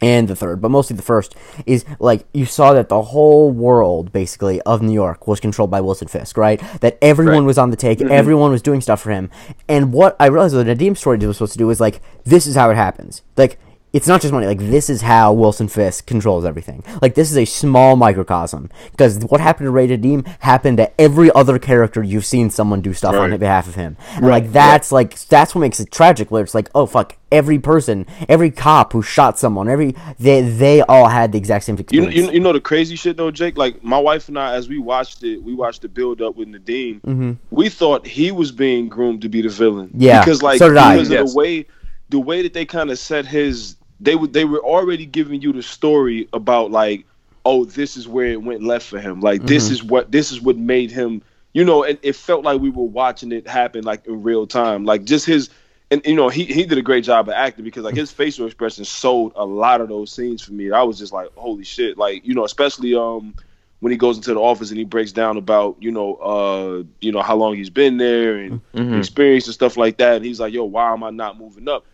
and 0.01 0.27
the 0.27 0.35
third, 0.35 0.61
but 0.61 0.69
mostly 0.69 0.95
the 0.95 1.01
first, 1.03 1.35
is 1.65 1.85
like 1.99 2.25
you 2.33 2.45
saw 2.45 2.73
that 2.73 2.89
the 2.89 3.01
whole 3.01 3.51
world 3.51 4.11
basically 4.11 4.61
of 4.61 4.81
New 4.81 4.93
York 4.93 5.27
was 5.27 5.39
controlled 5.39 5.71
by 5.71 5.81
Wilson 5.81 6.07
Fisk, 6.07 6.37
right? 6.37 6.61
That 6.81 6.97
everyone 7.01 7.39
Right. 7.39 7.47
was 7.47 7.57
on 7.57 7.71
the 7.71 7.77
take, 7.77 7.99
mm-hmm. 7.99 8.11
everyone 8.11 8.51
was 8.51 8.61
doing 8.61 8.81
stuff 8.81 9.01
for 9.01 9.11
him. 9.11 9.29
And 9.67 9.93
what 9.93 10.15
I 10.19 10.27
realized 10.27 10.55
the 10.55 10.63
Nadim 10.63 10.97
story 10.97 11.17
was 11.17 11.37
supposed 11.37 11.53
to 11.53 11.57
do 11.57 11.67
was 11.67 11.79
like, 11.79 12.01
this 12.23 12.47
is 12.47 12.55
how 12.55 12.69
it 12.69 12.75
happens. 12.75 13.21
Like, 13.37 13.59
it's 13.91 14.07
not 14.07 14.21
just 14.21 14.31
money. 14.31 14.45
Like, 14.45 14.59
this 14.59 14.89
is 14.89 15.01
how 15.01 15.33
Wilson 15.33 15.67
Fisk 15.67 16.05
controls 16.05 16.45
everything. 16.45 16.83
Like, 17.01 17.15
this 17.15 17.31
is 17.31 17.37
a 17.37 17.45
small 17.45 17.95
microcosm. 17.95 18.69
Because 18.91 19.17
what 19.25 19.41
happened 19.41 19.65
to 19.67 19.71
Ray 19.71 19.87
Nadim 19.87 20.27
happened 20.39 20.77
to 20.77 21.01
every 21.01 21.31
other 21.31 21.57
character 21.57 22.03
you've 22.03 22.25
seen 22.25 22.49
someone 22.49 22.81
do 22.81 22.93
stuff 22.93 23.15
on 23.15 23.35
behalf 23.37 23.67
of 23.67 23.75
him. 23.75 23.97
And 24.15 24.27
like, 24.27 24.51
that's 24.51 24.91
like, 24.91 25.19
that's 25.25 25.55
what 25.55 25.61
makes 25.61 25.79
it 25.79 25.91
tragic, 25.91 26.29
where 26.29 26.43
it's 26.43 26.53
like, 26.53 26.69
oh, 26.75 26.85
fuck, 26.85 27.17
every 27.31 27.57
person, 27.59 28.05
every 28.27 28.51
cop 28.51 28.93
who 28.93 29.01
shot 29.01 29.39
someone, 29.39 29.67
every, 29.67 29.95
they, 30.19 30.41
they 30.41 30.81
all 30.81 31.07
had 31.07 31.31
the 31.31 31.37
exact 31.37 31.65
same 31.65 31.75
You, 31.75 31.81
experience. 31.81 32.15
you 32.15 32.31
you 32.31 32.39
know 32.39 32.53
the 32.53 32.61
crazy 32.61 32.95
shit 32.95 33.17
though, 33.17 33.31
Jake. 33.31 33.57
Like 33.57 33.83
my 33.83 33.97
wife 33.99 34.27
and 34.29 34.37
I, 34.37 34.53
as 34.55 34.69
we 34.69 34.77
watched 34.77 35.23
it, 35.23 35.41
we 35.41 35.53
watched 35.55 35.81
the 35.81 35.89
build 35.89 36.21
up 36.21 36.35
with 36.35 36.47
Nadim. 36.47 37.37
We 37.51 37.69
thought 37.69 38.05
he 38.05 38.31
was 38.31 38.51
being 38.51 38.87
groomed 38.87 39.21
to 39.23 39.29
be 39.29 39.41
the 39.41 39.49
villain. 39.49 39.87
Mm-hmm. 39.89 40.01
Yeah, 40.01 40.19
because 40.19 40.41
like 40.43 40.59
so 40.59 40.69
did 40.69 40.77
I. 40.77 40.95
because 40.95 41.09
of 41.09 41.13
Yes. 41.13 41.33
the 41.33 41.37
way 41.37 41.65
the 42.09 42.19
way 42.19 42.41
that 42.43 42.53
they 42.53 42.65
kind 42.65 42.89
of 42.89 42.97
set 42.97 43.25
his 43.25 43.75
they 43.99 44.15
would 44.15 44.33
they 44.33 44.45
were 44.45 44.63
already 44.63 45.05
giving 45.05 45.41
you 45.41 45.53
the 45.53 45.63
story 45.63 46.27
about 46.33 46.71
like 46.71 47.05
oh 47.45 47.65
this 47.65 47.97
is 47.97 48.07
where 48.07 48.27
it 48.27 48.41
went 48.41 48.63
left 48.63 48.85
for 48.85 48.99
him. 48.99 49.19
Like 49.21 49.45
this 49.45 49.65
Mm-hmm. 49.65 49.73
is 49.73 49.83
what 49.83 50.11
this 50.11 50.31
is 50.31 50.41
what 50.41 50.57
made 50.57 50.91
him. 50.91 51.21
You 51.53 51.65
know, 51.65 51.83
and 51.83 51.97
it 52.03 52.15
felt 52.15 52.43
like 52.43 52.61
we 52.61 52.69
were 52.69 52.83
watching 52.83 53.31
it 53.31 53.47
happen 53.47 53.83
like 53.83 54.05
in 54.05 54.21
real 54.23 54.47
time. 54.47 54.85
Like 54.85 55.03
just 55.05 55.25
his. 55.25 55.49
And 55.91 56.01
you 56.05 56.15
know 56.15 56.29
he, 56.29 56.45
he 56.45 56.65
did 56.65 56.77
a 56.77 56.83
great 56.83 57.03
job 57.03 57.27
of 57.27 57.33
acting 57.33 57.65
because 57.65 57.83
like 57.83 57.95
his 57.95 58.11
facial 58.11 58.45
expression 58.45 58.85
sold 58.85 59.33
a 59.35 59.45
lot 59.45 59.81
of 59.81 59.89
those 59.89 60.11
scenes 60.11 60.41
for 60.41 60.53
me. 60.53 60.71
I 60.71 60.83
was 60.83 60.99
just 60.99 61.11
like, 61.11 61.29
holy 61.35 61.63
shit! 61.63 61.97
Like 61.97 62.25
you 62.25 62.35
know, 62.35 62.43
especially 62.45 62.93
um 62.95 63.33
when 63.79 63.91
he 63.91 63.97
goes 63.97 64.17
into 64.17 64.33
the 64.33 64.39
office 64.39 64.69
and 64.69 64.77
he 64.77 64.85
breaks 64.85 65.11
down 65.11 65.37
about 65.37 65.77
you 65.79 65.91
know 65.91 66.15
uh 66.15 66.83
you 67.01 67.11
know 67.11 67.21
how 67.21 67.35
long 67.35 67.55
he's 67.55 67.69
been 67.69 67.97
there 67.97 68.35
and 68.37 68.61
Mhm. 68.75 68.97
experience 68.97 69.45
and 69.47 69.53
stuff 69.53 69.77
like 69.77 69.97
that 69.97 70.17
and 70.17 70.25
he's 70.25 70.39
like 70.39 70.53
yo 70.53 70.63
why 70.63 70.91
am 70.93 71.03
i 71.03 71.09
not 71.09 71.37
moving 71.39 71.67
up 71.67 71.85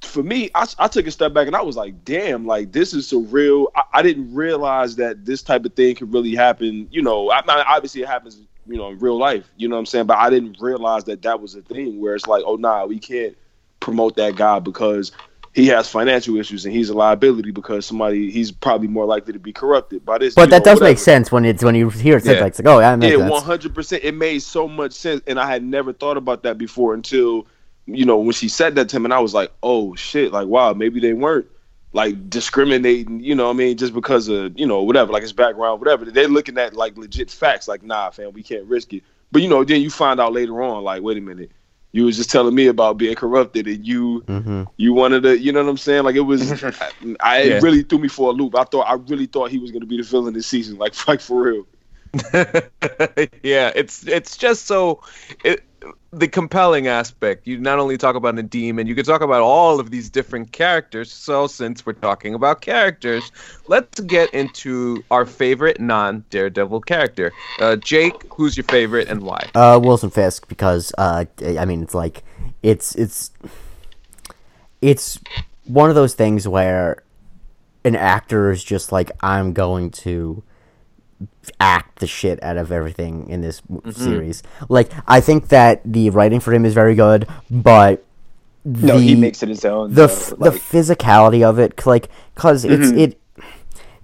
for 0.00 0.22
me 0.22 0.50
I, 0.54 0.66
I 0.78 0.88
took 0.88 1.06
a 1.06 1.10
step 1.10 1.32
back 1.32 1.46
and 1.46 1.54
i 1.54 1.62
was 1.62 1.76
like 1.76 2.04
damn 2.04 2.46
like 2.46 2.72
this 2.72 2.92
is 2.94 3.12
a 3.12 3.18
real 3.18 3.68
I, 3.76 3.82
I 3.94 4.02
didn't 4.02 4.34
realize 4.34 4.96
that 4.96 5.24
this 5.24 5.42
type 5.42 5.64
of 5.64 5.74
thing 5.74 5.94
could 5.94 6.12
really 6.12 6.34
happen 6.34 6.88
you 6.90 7.02
know 7.02 7.30
I, 7.30 7.42
obviously 7.46 8.02
it 8.02 8.08
happens 8.08 8.40
you 8.66 8.76
know 8.78 8.88
in 8.88 8.98
real 8.98 9.18
life 9.18 9.48
you 9.56 9.68
know 9.68 9.76
what 9.76 9.80
i'm 9.80 9.86
saying 9.86 10.06
but 10.06 10.18
i 10.18 10.30
didn't 10.30 10.56
realize 10.60 11.04
that 11.04 11.22
that 11.22 11.40
was 11.40 11.54
a 11.54 11.62
thing 11.62 12.00
where 12.00 12.14
it's 12.14 12.26
like 12.26 12.42
oh 12.46 12.56
nah 12.56 12.84
we 12.86 12.98
can't 12.98 13.36
promote 13.80 14.16
that 14.16 14.34
guy 14.36 14.58
because 14.58 15.12
he 15.54 15.66
has 15.66 15.88
financial 15.88 16.36
issues 16.36 16.64
and 16.64 16.74
he's 16.74 16.88
a 16.88 16.94
liability 16.94 17.50
because 17.50 17.84
somebody 17.84 18.30
he's 18.30 18.50
probably 18.50 18.88
more 18.88 19.04
likely 19.04 19.32
to 19.34 19.38
be 19.38 19.52
corrupted 19.52 20.04
by 20.04 20.16
this 20.18 20.34
But 20.34 20.48
that 20.50 20.60
know, 20.60 20.64
does 20.64 20.76
whatever. 20.76 20.90
make 20.92 20.98
sense 20.98 21.30
when 21.30 21.44
it's 21.44 21.62
when 21.62 21.74
you 21.74 21.90
hear 21.90 22.16
it 22.16 22.24
said 22.24 22.36
Yeah. 22.36 22.42
like, 22.42 22.50
it's 22.52 22.58
like, 22.60 22.68
oh 22.68 22.78
yeah, 22.80 22.96
Yeah, 22.96 23.28
one 23.28 23.42
hundred 23.42 23.74
percent. 23.74 24.02
It 24.04 24.14
made 24.14 24.38
so 24.40 24.66
much 24.66 24.92
sense, 24.92 25.20
and 25.26 25.38
I 25.38 25.46
had 25.46 25.62
never 25.62 25.92
thought 25.92 26.16
about 26.16 26.42
that 26.44 26.56
before 26.56 26.94
until 26.94 27.46
you 27.86 28.04
know 28.04 28.18
when 28.18 28.32
she 28.32 28.48
said 28.48 28.74
that 28.76 28.88
to 28.90 28.96
him, 28.96 29.04
and 29.04 29.14
I 29.14 29.20
was 29.20 29.34
like, 29.34 29.52
oh 29.62 29.94
shit, 29.94 30.32
like 30.32 30.48
wow, 30.48 30.72
maybe 30.72 31.00
they 31.00 31.12
weren't 31.14 31.46
like 31.92 32.30
discriminating, 32.30 33.20
you 33.20 33.34
know, 33.34 33.44
what 33.46 33.50
I 33.50 33.56
mean, 33.56 33.76
just 33.76 33.94
because 33.94 34.28
of 34.28 34.58
you 34.58 34.66
know 34.66 34.82
whatever, 34.82 35.12
like 35.12 35.22
his 35.22 35.32
background, 35.32 35.80
whatever. 35.80 36.04
They're 36.06 36.28
looking 36.28 36.58
at 36.58 36.74
like 36.74 36.96
legit 36.96 37.30
facts, 37.30 37.68
like 37.68 37.82
nah, 37.82 38.10
fam, 38.10 38.32
we 38.32 38.42
can't 38.42 38.64
risk 38.66 38.92
it. 38.94 39.02
But 39.30 39.42
you 39.42 39.48
know, 39.48 39.64
then 39.64 39.80
you 39.82 39.90
find 39.90 40.20
out 40.20 40.32
later 40.32 40.62
on, 40.62 40.84
like, 40.84 41.02
wait 41.02 41.18
a 41.18 41.20
minute. 41.20 41.52
You 41.92 42.04
was 42.06 42.16
just 42.16 42.30
telling 42.30 42.54
me 42.54 42.68
about 42.68 42.96
being 42.98 43.14
corrupted, 43.14 43.66
and 43.66 43.86
you 43.86 44.24
hmm 44.26 44.64
you 44.78 44.94
wanted 44.94 45.22
to, 45.24 45.38
you 45.38 45.52
know 45.52 45.62
what 45.62 45.70
I'm 45.70 45.76
saying? 45.76 46.04
Like 46.04 46.16
it 46.16 46.20
was, 46.20 46.62
I, 46.80 46.90
I 47.20 47.40
Yeah. 47.42 47.58
it 47.58 47.62
really 47.62 47.82
threw 47.82 47.98
me 47.98 48.08
for 48.08 48.30
a 48.30 48.32
loop. 48.32 48.56
I 48.56 48.64
thought, 48.64 48.82
I 48.88 48.94
really 48.94 49.26
thought 49.26 49.50
he 49.50 49.58
was 49.58 49.70
going 49.70 49.82
to 49.82 49.86
be 49.86 49.98
the 49.98 50.02
villain 50.02 50.34
this 50.34 50.46
season, 50.46 50.78
like, 50.78 50.94
like 51.08 51.20
for 51.20 51.42
real. 51.42 51.66
yeah, 53.42 53.72
it's 53.74 54.06
it's 54.06 54.36
just 54.36 54.66
so 54.66 55.02
it, 55.44 55.64
the 56.12 56.28
compelling 56.28 56.86
aspect. 56.86 57.46
You 57.46 57.58
not 57.58 57.78
only 57.78 57.96
talk 57.96 58.16
about 58.16 58.34
Nadim, 58.34 58.78
and 58.78 58.88
you 58.88 58.94
could 58.94 59.06
talk 59.06 59.22
about 59.22 59.42
all 59.42 59.80
of 59.80 59.90
these 59.90 60.10
different 60.10 60.52
characters. 60.52 61.12
So 61.12 61.46
since 61.46 61.86
we're 61.86 61.94
talking 61.94 62.34
about 62.34 62.60
characters, 62.60 63.30
let's 63.68 64.00
get 64.00 64.32
into 64.34 65.02
our 65.10 65.24
favorite 65.24 65.80
non-Daredevil 65.80 66.82
character. 66.82 67.32
Uh, 67.58 67.76
Jake, 67.76 68.14
who's 68.32 68.56
your 68.56 68.64
favorite 68.64 69.08
and 69.08 69.22
why? 69.22 69.50
Uh, 69.54 69.80
Wilson 69.82 70.10
Fisk 70.10 70.48
because 70.48 70.92
uh, 70.98 71.24
I 71.40 71.64
mean, 71.64 71.82
it's 71.82 71.94
like 71.94 72.22
it's 72.62 72.94
it's 72.96 73.30
it's 74.80 75.18
one 75.64 75.88
of 75.88 75.94
those 75.94 76.14
things 76.14 76.46
where 76.46 77.02
an 77.84 77.96
actor 77.96 78.50
is 78.50 78.62
just 78.62 78.92
like, 78.92 79.10
I'm 79.20 79.52
going 79.52 79.90
to 79.90 80.42
act 81.60 81.98
the 82.00 82.06
shit 82.06 82.42
out 82.42 82.56
of 82.56 82.70
everything 82.72 83.28
in 83.28 83.40
this 83.40 83.60
w 83.62 83.92
series. 83.92 84.42
Like, 84.68 84.90
I 85.06 85.20
think 85.20 85.48
that 85.48 85.80
the 85.84 86.10
writing 86.10 86.40
for 86.40 86.52
him 86.52 86.64
is 86.64 86.74
very 86.74 86.94
good, 86.94 87.26
but 87.50 88.04
No, 88.64 88.96
he 88.98 89.14
the- 89.14 89.20
makes 89.20 89.42
it 89.42 89.48
his 89.48 89.64
own. 89.64 89.90
the 89.90 89.94
though, 89.94 90.12
f- 90.12 90.32
the 90.38 90.50
physicality 90.50 91.42
of 91.42 91.58
it, 91.58 91.84
like, 91.86 92.08
cause 92.34 92.64
it's 92.64 92.92
Mhm. 92.92 92.98
it. 92.98 93.18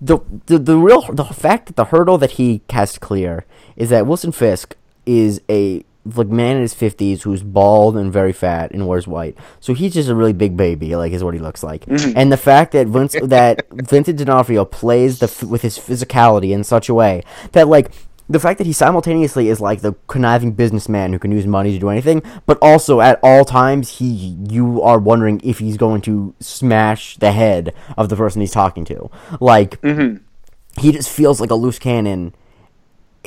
The, 0.00 0.18
the 0.46 0.58
the 0.58 0.76
real 0.76 1.02
the 1.12 1.25
fact 1.25 1.66
that 1.66 1.75
the 1.76 1.87
hurdle 1.87 2.18
that 2.18 2.32
he 2.32 2.60
cast 2.68 3.00
clear 3.00 3.44
is 3.76 3.90
that 3.90 4.06
Wilson 4.06 4.30
Fisk 4.30 4.76
is 5.06 5.40
a 5.50 5.84
like 6.16 6.28
man 6.28 6.56
in 6.56 6.62
his 6.62 6.74
fifties 6.74 7.22
who's 7.22 7.42
bald 7.42 7.96
and 7.96 8.12
very 8.12 8.32
fat 8.32 8.70
and 8.72 8.86
wears 8.86 9.06
white, 9.06 9.36
so 9.60 9.74
he's 9.74 9.94
just 9.94 10.08
a 10.08 10.14
really 10.14 10.32
big 10.32 10.56
baby, 10.56 10.94
like 10.96 11.12
is 11.12 11.22
what 11.24 11.34
he 11.34 11.40
looks 11.40 11.62
like. 11.62 11.84
And 11.88 12.30
the 12.32 12.36
fact 12.36 12.72
that 12.72 12.86
Vince 12.86 13.16
that 13.22 13.66
Vincent 13.70 14.18
D'Onofrio 14.18 14.64
plays 14.64 15.18
the 15.18 15.46
with 15.46 15.62
his 15.62 15.78
physicality 15.78 16.50
in 16.52 16.64
such 16.64 16.88
a 16.88 16.94
way 16.94 17.22
that 17.52 17.68
like 17.68 17.90
the 18.30 18.38
fact 18.38 18.58
that 18.58 18.66
he 18.66 18.74
simultaneously 18.74 19.48
is 19.48 19.58
like 19.58 19.80
the 19.80 19.94
conniving 20.06 20.52
businessman 20.52 21.14
who 21.14 21.18
can 21.18 21.32
use 21.32 21.46
money 21.46 21.72
to 21.72 21.78
do 21.78 21.88
anything, 21.88 22.22
but 22.44 22.58
also 22.60 23.00
at 23.00 23.18
all 23.22 23.42
times 23.44 23.98
he 23.98 24.36
you 24.50 24.82
are 24.82 24.98
wondering 24.98 25.40
if 25.42 25.58
he's 25.60 25.78
going 25.78 26.02
to 26.02 26.34
smash 26.38 27.16
the 27.16 27.32
head 27.32 27.72
of 27.96 28.10
the 28.10 28.16
person 28.16 28.42
he's 28.42 28.50
talking 28.52 28.84
to. 28.84 29.10
Like 29.40 29.80
Mhm. 29.80 30.20
he 30.78 30.92
just 30.92 31.08
feels 31.08 31.40
like 31.40 31.50
a 31.50 31.54
loose 31.54 31.78
cannon 31.78 32.34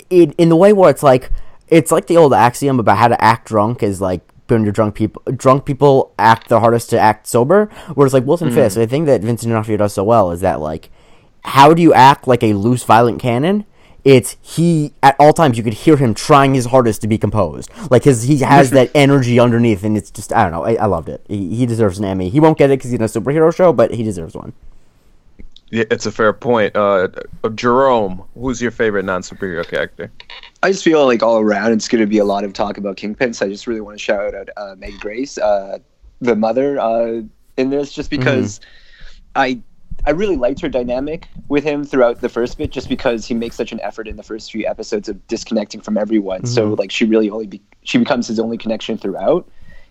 in 0.10 0.32
in 0.38 0.50
the 0.50 0.56
way 0.56 0.72
where 0.74 0.90
it's 0.90 1.04
like 1.04 1.32
it's 1.72 1.92
like 1.92 2.06
the 2.06 2.18
old 2.18 2.34
axiom 2.34 2.80
about 2.80 2.98
how 2.98 3.08
to 3.08 3.22
act 3.24 3.48
drunk 3.48 3.82
is 3.82 4.00
like 4.00 4.22
when 4.48 4.64
you're 4.64 4.74
drunk 4.74 4.96
people 4.96 5.22
drunk 5.36 5.66
people 5.66 6.14
act 6.20 6.50
the 6.50 6.60
hardest 6.60 6.90
to 6.90 7.00
act 7.00 7.26
sober 7.26 7.68
whereas 7.96 8.14
like 8.14 8.26
wilson 8.26 8.52
fisk 8.52 8.76
the 8.76 8.86
thing 8.86 9.06
that 9.06 9.22
vincent 9.22 9.50
d'onofrio 9.50 9.78
does 9.78 9.94
so 9.94 10.04
well 10.04 10.30
is 10.30 10.42
that 10.42 10.60
like 10.60 10.90
how 11.44 11.74
do 11.74 11.82
you 11.82 11.94
act 11.94 12.28
like 12.28 12.44
a 12.44 12.54
loose 12.54 12.84
violent 12.84 13.20
cannon? 13.20 13.66
It's 14.04 14.38
he 14.42 14.94
at 15.04 15.16
all 15.20 15.34
times 15.34 15.58
you 15.58 15.64
could 15.64 15.74
hear 15.74 15.96
him 15.96 16.14
trying 16.14 16.56
his 16.56 16.66
hardest 16.66 17.02
to 17.02 17.08
be 17.08 17.18
composed. 17.18 17.70
Like 17.92 18.04
his 18.04 18.24
he 18.24 18.38
has 18.40 18.70
that 18.72 18.90
energy 18.96 19.40
underneath 19.40 19.84
and 19.84 19.96
it's 19.96 20.10
just 20.10 20.34
i 20.34 20.44
don't 20.44 20.52
know 20.52 20.66
i, 20.66 20.74
I 20.74 20.86
loved 20.86 21.10
it. 21.10 21.24
He, 21.28 21.56
he 21.56 21.66
deserves 21.66 22.00
an 22.00 22.06
emmy. 22.06 22.30
He 22.30 22.40
won't 22.40 22.58
get 22.58 22.72
it 22.72 22.80
because 22.80 22.92
he's 22.92 23.00
in 23.00 23.04
a 23.04 23.08
superhero 23.08 23.56
show 23.56 23.74
but 23.74 23.94
he 23.94 24.04
deserves 24.04 24.36
one. 24.36 24.54
Yeah, 25.70 25.86
it's 25.90 26.06
a 26.06 26.12
fair 26.12 26.34
point. 26.34 26.76
Uh, 26.76 27.08
uh, 27.46 27.50
Jerome, 27.50 28.24
who's 28.36 28.62
your 28.62 28.72
favorite 28.72 29.06
non-superhero 29.06 29.66
character? 29.66 30.12
I 30.64 30.72
just 30.72 30.84
feel 30.84 31.06
like 31.06 31.24
all 31.24 31.40
around 31.40 31.72
it's 31.74 31.88
going 31.88 32.02
to 32.02 32.08
be 32.08 32.20
a 32.20 32.26
lot 32.26 32.44
of 32.44 32.54
talk 32.54 32.78
about 32.78 32.98
Kingpin. 32.98 33.34
So 33.34 33.46
I 33.46 33.50
just 33.50 33.66
really 33.66 33.82
want 33.82 33.98
to 33.98 34.04
shout 34.04 34.36
out 34.36 34.50
uh, 34.58 34.76
Meg 34.78 35.00
Grace, 35.00 35.38
uh, 35.38 35.80
the 36.20 36.36
mother, 36.36 36.80
uh, 36.80 37.22
in 37.58 37.70
this, 37.70 37.92
just 37.92 38.10
because 38.10 38.60
I 39.36 39.60
I 40.06 40.12
really 40.12 40.38
liked 40.38 40.62
her 40.62 40.70
dynamic 40.70 41.28
with 41.48 41.64
him 41.64 41.84
throughout 41.84 42.22
the 42.22 42.30
first 42.30 42.58
bit, 42.58 42.72
just 42.72 42.90
because 42.90 43.26
he 43.26 43.34
makes 43.34 43.56
such 43.56 43.72
an 43.72 43.80
effort 43.82 44.08
in 44.08 44.18
the 44.18 44.24
first 44.24 44.52
few 44.52 44.66
episodes 44.66 45.10
of 45.10 45.26
disconnecting 45.28 45.82
from 45.82 45.98
everyone. 45.98 46.46
So 46.46 46.74
like 46.74 46.92
she 46.92 47.06
really 47.06 47.30
only 47.30 47.48
be, 47.48 47.62
she 47.84 47.98
becomes 47.98 48.28
his 48.28 48.40
only 48.40 48.58
connection 48.58 48.98
throughout, 48.98 49.50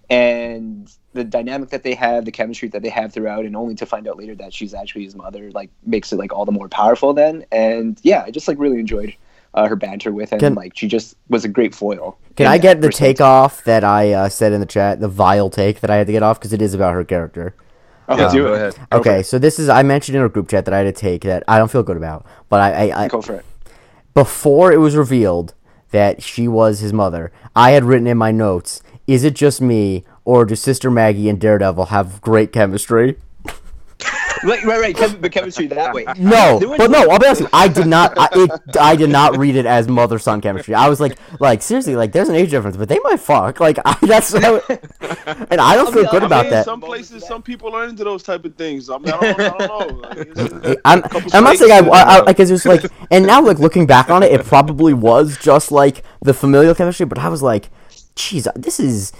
and 0.08 0.92
the 1.12 1.24
dynamic 1.24 1.70
that 1.70 1.82
they 1.82 1.94
have, 1.94 2.24
the 2.24 2.32
chemistry 2.32 2.68
that 2.68 2.82
they 2.82 2.88
have 2.88 3.12
throughout, 3.12 3.44
and 3.44 3.56
only 3.56 3.74
to 3.76 3.86
find 3.86 4.06
out 4.08 4.18
later 4.18 4.34
that 4.36 4.54
she's 4.54 4.74
actually 4.74 5.04
his 5.04 5.16
mother, 5.16 5.50
like 5.50 5.70
makes 5.84 6.12
it 6.12 6.16
like 6.16 6.32
all 6.32 6.44
the 6.44 6.52
more 6.52 6.68
powerful. 6.68 7.12
Then, 7.12 7.44
and 7.50 7.98
yeah, 8.02 8.22
I 8.24 8.30
just 8.30 8.46
like 8.46 8.58
really 8.58 8.78
enjoyed 8.78 9.14
uh, 9.54 9.66
her 9.68 9.76
banter 9.76 10.12
with 10.12 10.32
him. 10.32 10.38
Can- 10.38 10.54
like 10.54 10.72
she 10.76 10.86
just 10.88 11.16
was 11.28 11.44
a 11.44 11.48
great 11.48 11.74
foil. 11.74 12.16
Can 12.36 12.46
I 12.46 12.58
get 12.58 12.80
the 12.80 12.88
first 12.88 12.98
take 12.98 13.20
off 13.20 13.64
that 13.64 13.84
I 13.84 14.12
uh, 14.12 14.28
said 14.28 14.52
in 14.52 14.60
the 14.60 14.66
chat, 14.66 15.00
the 15.00 15.08
vile 15.08 15.50
take 15.50 15.80
that 15.80 15.90
I 15.90 15.96
had 15.96 16.06
to 16.06 16.12
get 16.12 16.22
off 16.22 16.38
because 16.38 16.52
it 16.52 16.62
is 16.62 16.72
about 16.74 16.94
her 16.94 17.04
character? 17.04 17.54
Oh, 18.08 18.16
Yeah, 18.16 18.30
do 18.32 18.54
it. 18.54 18.74
Go 18.74 18.86
for 18.90 18.96
Okay, 18.98 19.20
it. 19.20 19.26
so 19.26 19.38
this 19.38 19.58
is 19.58 19.68
I 19.68 19.82
mentioned 19.82 20.16
in 20.16 20.22
our 20.22 20.28
group 20.28 20.48
chat 20.48 20.64
that 20.64 20.74
I 20.74 20.78
had 20.78 20.86
a 20.86 20.92
take 20.92 21.22
that 21.22 21.42
I 21.46 21.58
don't 21.58 21.70
feel 21.70 21.82
good 21.82 21.96
about, 21.96 22.24
but 22.48 22.60
I, 22.60 22.88
I, 22.88 23.04
I 23.04 23.08
Go 23.08 23.20
for 23.20 23.34
it. 23.34 23.44
before 24.14 24.72
it 24.72 24.78
was 24.78 24.96
revealed 24.96 25.54
that 25.90 26.22
she 26.22 26.48
was 26.48 26.80
his 26.80 26.92
mother, 26.92 27.32
I 27.54 27.72
had 27.72 27.84
written 27.84 28.06
in 28.06 28.16
my 28.16 28.30
notes, 28.30 28.82
"Is 29.06 29.24
it 29.24 29.34
just 29.34 29.60
me, 29.60 30.04
or 30.24 30.44
do 30.44 30.54
Sister 30.54 30.90
Maggie 30.90 31.28
and 31.28 31.40
Daredevil 31.40 31.86
have 31.86 32.20
great 32.20 32.52
chemistry?" 32.52 33.16
Right, 34.42 34.62
right, 34.64 34.80
right. 34.80 34.96
Chem- 34.96 35.20
the 35.20 35.28
chemistry 35.30 35.66
that 35.68 35.92
way. 35.94 36.04
No, 36.18 36.58
but 36.78 36.90
no. 36.90 37.08
I'll 37.10 37.18
be 37.18 37.26
honest. 37.26 37.42
I 37.52 37.68
did 37.68 37.86
not. 37.86 38.14
I, 38.18 38.28
it, 38.32 38.76
I 38.80 38.96
did 38.96 39.10
not 39.10 39.36
read 39.36 39.56
it 39.56 39.66
as 39.66 39.86
mother 39.88 40.18
son 40.18 40.40
chemistry. 40.40 40.74
I 40.74 40.88
was 40.88 41.00
like, 41.00 41.18
like 41.40 41.62
seriously, 41.62 41.94
like 41.96 42.12
there's 42.12 42.28
an 42.28 42.34
age 42.36 42.50
difference, 42.50 42.76
but 42.76 42.88
they 42.88 42.98
might 43.00 43.20
fuck. 43.20 43.60
Like 43.60 43.78
I, 43.84 43.96
that's, 44.02 44.32
and 44.34 45.60
I 45.60 45.74
don't 45.76 45.92
feel 45.92 46.02
mean, 46.02 46.10
good 46.10 46.22
I 46.22 46.26
about 46.26 46.42
mean, 46.44 46.50
that. 46.52 46.64
Some 46.64 46.80
places, 46.80 47.26
some 47.26 47.42
people 47.42 47.74
are 47.74 47.84
into 47.84 48.04
those 48.04 48.22
type 48.22 48.44
of 48.44 48.54
things. 48.56 48.88
I 48.88 48.98
mean, 48.98 49.12
I 49.12 49.18
don't, 49.20 49.40
I 49.40 49.48
don't 49.48 49.68
know. 49.92 49.96
Like, 50.08 50.18
it's- 50.18 50.76
I'm, 50.84 51.02
I'm 51.34 51.44
not 51.44 51.56
saying 51.58 51.72
I, 51.72 51.80
snakes, 51.80 51.96
I, 51.96 52.02
I 52.02 52.20
like 52.22 52.40
it's 52.40 52.64
like, 52.66 52.84
and 53.10 53.26
now 53.26 53.42
like 53.42 53.58
looking 53.58 53.86
back 53.86 54.10
on 54.10 54.22
it, 54.22 54.32
it 54.32 54.44
probably 54.46 54.94
was 54.94 55.36
just 55.38 55.70
like 55.70 56.02
the 56.22 56.32
familial 56.34 56.74
chemistry, 56.74 57.06
but 57.06 57.18
I 57.18 57.28
was 57.28 57.42
like, 57.42 57.68
jeez, 58.16 58.46
this 58.54 58.80
is 58.80 59.12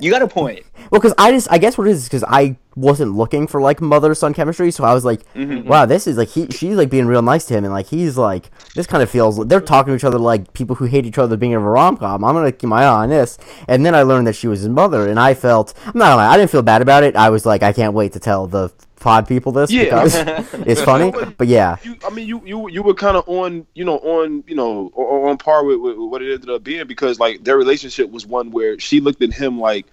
You 0.00 0.10
got 0.10 0.22
a 0.22 0.28
point. 0.28 0.64
well, 0.90 1.00
because 1.00 1.14
I 1.18 1.30
just 1.32 1.48
I 1.50 1.58
guess 1.58 1.76
what 1.76 1.86
it 1.86 1.90
is 1.90 2.04
because 2.04 2.24
I 2.24 2.56
wasn't 2.76 3.14
looking 3.14 3.46
for 3.46 3.60
like 3.60 3.80
mother 3.80 4.14
son 4.14 4.34
chemistry, 4.34 4.70
so 4.70 4.84
I 4.84 4.92
was 4.94 5.04
like, 5.04 5.22
Mm-hmm. 5.34 5.68
wow, 5.68 5.86
this 5.86 6.06
is 6.06 6.16
like 6.16 6.28
he 6.28 6.46
she's 6.48 6.76
like 6.76 6.90
being 6.90 7.06
real 7.06 7.22
nice 7.22 7.44
to 7.46 7.54
him, 7.54 7.64
and 7.64 7.72
like 7.72 7.86
he's 7.86 8.16
like 8.18 8.50
this 8.74 8.86
kind 8.86 9.02
of 9.02 9.10
feels 9.10 9.44
they're 9.46 9.60
talking 9.60 9.92
to 9.92 9.96
each 9.96 10.04
other 10.04 10.18
like 10.18 10.52
people 10.54 10.76
who 10.76 10.84
hate 10.86 11.06
each 11.06 11.18
other 11.18 11.36
being 11.36 11.52
in 11.52 11.58
a 11.58 11.60
rom 11.60 11.96
com. 11.96 12.24
I'm 12.24 12.34
gonna 12.34 12.52
keep 12.52 12.68
my 12.68 12.82
eye 12.84 13.02
on 13.04 13.08
this, 13.10 13.38
and 13.68 13.84
then 13.84 13.94
I 13.94 14.02
learned 14.02 14.26
that 14.26 14.34
she 14.36 14.48
was 14.48 14.60
his 14.60 14.68
mother, 14.68 15.08
and 15.08 15.18
I 15.20 15.34
felt 15.34 15.74
I'm 15.86 15.92
not 15.98 16.06
gonna 16.06 16.16
lie, 16.16 16.26
I 16.28 16.36
didn't 16.36 16.50
feel 16.50 16.62
bad 16.62 16.82
about 16.82 17.02
it. 17.02 17.16
I 17.16 17.30
was 17.30 17.44
like, 17.46 17.62
I 17.62 17.72
can't 17.72 17.94
wait 17.94 18.12
to 18.14 18.20
tell 18.20 18.46
the 18.46 18.72
pod 19.00 19.28
people 19.28 19.52
this 19.52 19.70
Yeah. 19.70 19.84
because 20.04 20.14
it's 20.66 20.80
funny, 20.80 21.12
but 21.36 21.46
yeah. 21.46 21.76
you, 21.82 21.96
I 22.06 22.10
mean, 22.10 22.26
you 22.26 22.40
you 22.44 22.68
you 22.70 22.82
were 22.82 22.94
kind 22.94 23.16
of 23.16 23.24
on, 23.28 23.66
you 23.74 23.84
know, 23.84 23.98
on 23.98 24.42
you 24.46 24.54
know, 24.54 24.90
or, 24.94 25.28
on 25.28 25.36
par 25.36 25.64
with, 25.64 25.78
with 25.78 25.96
what 25.98 26.22
it 26.22 26.32
ended 26.32 26.48
up 26.50 26.64
being 26.64 26.86
because 26.86 27.20
like 27.20 27.44
their 27.44 27.56
relationship 27.58 28.10
was 28.10 28.26
one 28.26 28.50
where 28.50 28.78
she 28.78 29.00
looked 29.00 29.22
at 29.22 29.32
him 29.32 29.60
like 29.60 29.86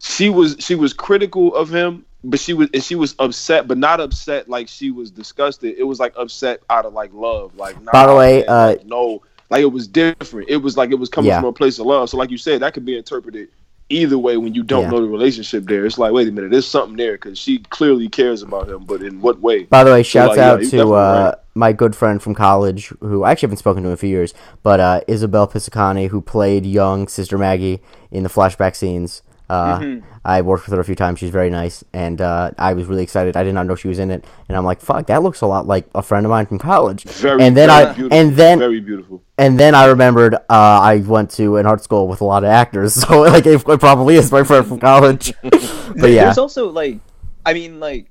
she 0.00 0.30
was 0.30 0.56
she 0.58 0.74
was 0.74 0.92
critical 0.92 1.54
of 1.54 1.68
him, 1.68 2.04
but 2.22 2.38
she 2.40 2.52
was 2.52 2.68
and 2.74 2.82
she 2.82 2.94
was 2.94 3.14
upset, 3.18 3.66
but 3.66 3.78
not 3.78 4.00
upset 4.00 4.48
like 4.48 4.68
she 4.68 4.90
was 4.90 5.10
disgusted. 5.10 5.76
It 5.78 5.84
was 5.84 5.98
like 6.00 6.12
upset 6.16 6.60
out 6.68 6.84
of 6.86 6.92
like 6.92 7.12
love, 7.12 7.54
like. 7.56 7.80
Nah, 7.82 7.92
By 7.92 8.06
the 8.06 8.14
way, 8.14 8.40
man, 8.40 8.48
uh, 8.48 8.66
like, 8.68 8.86
no, 8.86 9.22
like 9.48 9.62
it 9.62 9.72
was 9.72 9.86
different. 9.88 10.48
It 10.48 10.58
was 10.58 10.76
like 10.76 10.90
it 10.90 10.98
was 10.98 11.08
coming 11.08 11.28
Yeah. 11.30 11.40
from 11.40 11.48
a 11.48 11.52
place 11.52 11.78
of 11.78 11.86
love. 11.86 12.10
So 12.10 12.16
like 12.16 12.30
you 12.30 12.38
said, 12.38 12.60
that 12.60 12.74
could 12.74 12.84
be 12.84 12.96
interpreted 12.96 13.48
either 13.88 14.16
way 14.18 14.36
when 14.36 14.54
you 14.54 14.62
don't 14.62 14.82
Yeah. 14.82 14.90
know 14.90 15.00
the 15.00 15.08
relationship 15.08 15.64
there. 15.64 15.84
It's 15.84 15.98
like, 15.98 16.12
wait 16.12 16.28
a 16.28 16.30
minute, 16.30 16.52
there's 16.52 16.66
something 16.66 16.96
there 16.96 17.14
because 17.14 17.38
she 17.38 17.58
clearly 17.58 18.08
cares 18.08 18.42
about 18.42 18.68
him, 18.68 18.84
but 18.84 19.02
in 19.02 19.20
what 19.20 19.40
way? 19.40 19.64
By 19.64 19.82
the 19.82 19.90
way, 19.90 20.04
So, 20.04 20.28
like, 20.28 20.38
out 20.38 20.60
you're 20.62 20.84
to 20.84 20.94
uh, 20.94 21.34
my 21.56 21.72
good 21.72 21.96
friend 21.96 22.22
from 22.22 22.34
college, 22.34 22.92
who 23.00 23.24
I 23.24 23.32
actually 23.32 23.48
haven't 23.48 23.56
spoken 23.56 23.82
to 23.82 23.88
in 23.88 23.92
a 23.92 23.96
few 23.96 24.08
years, 24.10 24.32
but 24.62 24.78
uh, 24.78 25.00
Isabel 25.08 25.48
Pisacane, 25.48 26.08
who 26.08 26.20
played 26.20 26.64
young 26.64 27.08
Sister 27.08 27.36
Maggie 27.36 27.80
in 28.12 28.22
the 28.22 28.28
flashback 28.28 28.76
scenes. 28.76 29.22
Uh, 29.50 29.80
Mm-hmm. 29.80 30.06
I 30.22 30.42
worked 30.42 30.66
with 30.66 30.74
her 30.74 30.80
a 30.80 30.84
few 30.84 30.94
times. 30.94 31.18
She's 31.18 31.30
very 31.30 31.48
nice, 31.48 31.82
and 31.94 32.20
uh, 32.20 32.50
I 32.58 32.74
was 32.74 32.86
really 32.86 33.02
excited. 33.02 33.36
I 33.38 33.42
did 33.42 33.54
not 33.54 33.66
know 33.66 33.74
she 33.74 33.88
was 33.88 33.98
in 33.98 34.10
it, 34.10 34.22
and 34.48 34.56
I'm 34.56 34.66
like, 34.66 34.80
"Fuck, 34.80 35.06
that 35.06 35.22
looks 35.22 35.40
a 35.40 35.46
lot 35.46 35.66
like 35.66 35.86
a 35.94 36.02
friend 36.02 36.26
of 36.26 36.30
mine 36.30 36.44
from 36.44 36.58
college." 36.58 37.04
Very, 37.04 37.42
and 37.42 37.56
then 37.56 37.70
I 37.70 37.92
beautiful, 37.94 38.18
and 38.18 38.36
then 38.36 38.58
very 38.58 38.80
beautiful. 38.80 39.22
and 39.38 39.58
then 39.58 39.74
I 39.74 39.86
remembered 39.86 40.34
uh, 40.34 40.38
I 40.50 40.98
went 40.98 41.30
to 41.32 41.56
an 41.56 41.64
art 41.64 41.82
school 41.82 42.06
with 42.06 42.20
a 42.20 42.24
lot 42.24 42.44
of 42.44 42.50
actors, 42.50 42.94
so 43.02 43.22
like 43.22 43.46
it, 43.46 43.66
it 43.66 43.80
probably 43.80 44.16
is 44.16 44.30
my 44.30 44.44
friend 44.44 44.66
from 44.66 44.78
college. 44.78 45.32
but 45.42 46.10
yeah, 46.10 46.24
There's 46.24 46.38
also 46.38 46.68
like, 46.68 46.98
I 47.46 47.54
mean, 47.54 47.80
like, 47.80 48.10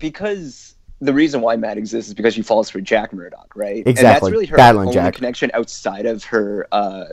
because 0.00 0.74
the 1.00 1.12
reason 1.14 1.40
why 1.40 1.54
Matt 1.56 1.78
exists 1.78 2.08
is 2.08 2.14
because 2.14 2.34
she 2.34 2.42
falls 2.42 2.68
for 2.68 2.80
Jack 2.80 3.12
Murdock, 3.12 3.52
right? 3.54 3.86
And 3.86 3.96
that's 3.96 4.28
really 4.28 4.46
her 4.46 4.56
Battling 4.56 4.88
only 4.88 4.94
Jack. 4.94 5.14
connection 5.14 5.50
outside 5.54 6.06
of 6.06 6.24
her, 6.24 6.66
uh, 6.72 7.04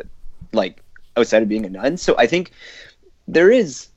like, 0.51 0.81
outside 1.17 1.41
of 1.43 1.49
being 1.49 1.65
a 1.65 1.69
nun. 1.69 1.97
So 1.97 2.15
I 2.17 2.27
think 2.27 2.51
there 3.33 3.51
is 3.51 3.87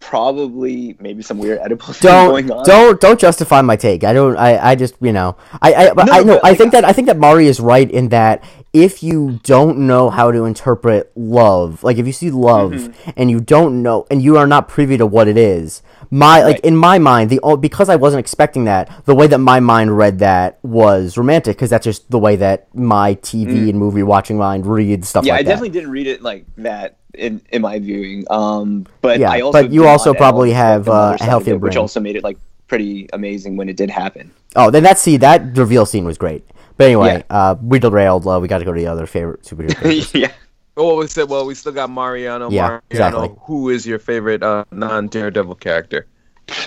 probably 0.00 0.96
maybe 1.00 1.22
some 1.22 1.38
weird 1.38 1.60
thing 1.60 1.68
don't 2.00 2.28
going 2.30 2.50
on. 2.50 2.64
don't 2.66 3.00
don't 3.00 3.20
justify 3.20 3.60
my 3.62 3.76
take. 3.76 4.02
I 4.04 4.12
don't. 4.12 4.36
I, 4.36 4.70
I 4.70 4.74
just 4.74 4.94
you 5.00 5.12
know 5.12 5.36
I 5.60 5.74
I 5.74 5.92
but 5.94 6.06
No, 6.06 6.12
I 6.12 6.18
know 6.24 6.34
but, 6.34 6.44
I 6.44 6.48
like, 6.50 6.58
think 6.58 6.72
that 6.72 6.84
I 6.84 6.92
think 6.92 7.06
that 7.06 7.16
Mari 7.18 7.46
is 7.46 7.60
right 7.60 7.88
in 7.90 8.08
that 8.08 8.42
if 8.72 9.02
you 9.02 9.38
don't 9.44 9.78
know 9.86 10.10
how 10.10 10.32
to 10.32 10.44
interpret 10.44 11.12
love, 11.14 11.84
like 11.84 11.98
if 11.98 12.06
you 12.06 12.12
see 12.12 12.30
love 12.30 12.72
Mm-hmm. 12.72 13.10
and 13.16 13.30
you 13.30 13.40
don't 13.40 13.82
know 13.82 14.06
and 14.10 14.22
you 14.22 14.36
are 14.38 14.46
not 14.46 14.68
privy 14.68 14.96
to 14.98 15.06
what 15.06 15.28
it 15.28 15.36
is, 15.36 15.82
my 16.10 16.42
like 16.42 16.54
Right. 16.56 16.64
in 16.64 16.76
my 16.76 16.98
mind 16.98 17.30
the 17.30 17.38
because 17.60 17.88
I 17.88 17.96
wasn't 17.96 18.20
expecting 18.20 18.64
that 18.64 19.04
the 19.04 19.14
way 19.14 19.26
that 19.28 19.38
my 19.38 19.60
mind 19.60 19.96
read 19.96 20.18
that 20.18 20.58
was 20.64 21.16
romantic 21.16 21.56
because 21.56 21.70
that's 21.70 21.84
just 21.84 22.10
the 22.10 22.18
way 22.18 22.34
that 22.36 22.74
my 22.74 23.14
TV 23.16 23.68
and 23.70 23.78
movie 23.78 24.02
watching 24.02 24.36
mind 24.36 24.66
reads 24.66 25.08
stuff 25.08 25.22
Mm. 25.24 25.28
yeah, 25.28 25.32
like 25.34 25.40
I 25.40 25.42
that. 25.44 25.48
definitely 25.50 25.68
didn't 25.70 25.90
read 25.90 26.06
it 26.08 26.22
like 26.22 26.44
that 26.58 26.96
in, 27.14 27.40
in 27.50 27.62
my 27.62 27.78
viewing. 27.78 28.24
Um, 28.30 28.86
but 29.00 29.18
Yeah, 29.18 29.30
I 29.30 29.40
also 29.40 29.62
but 29.62 29.72
you 29.72 29.86
also 29.86 30.14
probably 30.14 30.52
have, 30.52 30.88
uh, 30.88 31.12
a 31.14 31.18
side 31.18 31.28
healthier 31.28 31.54
it, 31.54 31.60
which 31.60 31.76
also 31.76 32.00
made 32.00 32.16
it 32.16 32.24
like 32.24 32.38
pretty 32.68 33.08
amazing 33.12 33.56
when 33.56 33.68
it 33.68 33.76
did 33.76 33.90
happen. 33.90 34.30
Oh, 34.56 34.70
then 34.70 34.82
that 34.84 34.98
see 34.98 35.16
that 35.18 35.56
reveal 35.56 35.86
scene 35.86 36.04
was 36.04 36.18
great. 36.18 36.44
But 36.76 36.84
anyway, 36.84 37.24
uh, 37.30 37.56
we 37.62 37.78
derailed. 37.78 38.26
Uh, 38.26 38.40
we 38.40 38.48
got 38.48 38.58
to 38.58 38.64
go 38.64 38.72
to 38.72 38.80
the 38.80 38.86
other 38.86 39.06
favorite 39.06 39.42
superhero. 39.42 39.74
characters. 39.76 40.14
yeah. 40.14 40.32
Oh, 40.76 40.98
we 40.98 41.06
said. 41.06 41.28
Well, 41.28 41.44
we 41.44 41.54
still 41.54 41.72
got 41.72 41.90
Mariano. 41.90 42.50
Yeah, 42.50 42.62
Mariano, 42.62 42.82
exactly. 42.90 43.30
Who 43.42 43.68
is 43.68 43.86
your 43.86 43.98
favorite 43.98 44.42
uh, 44.42 44.64
non-Daredevil 44.70 45.56
character? 45.56 46.06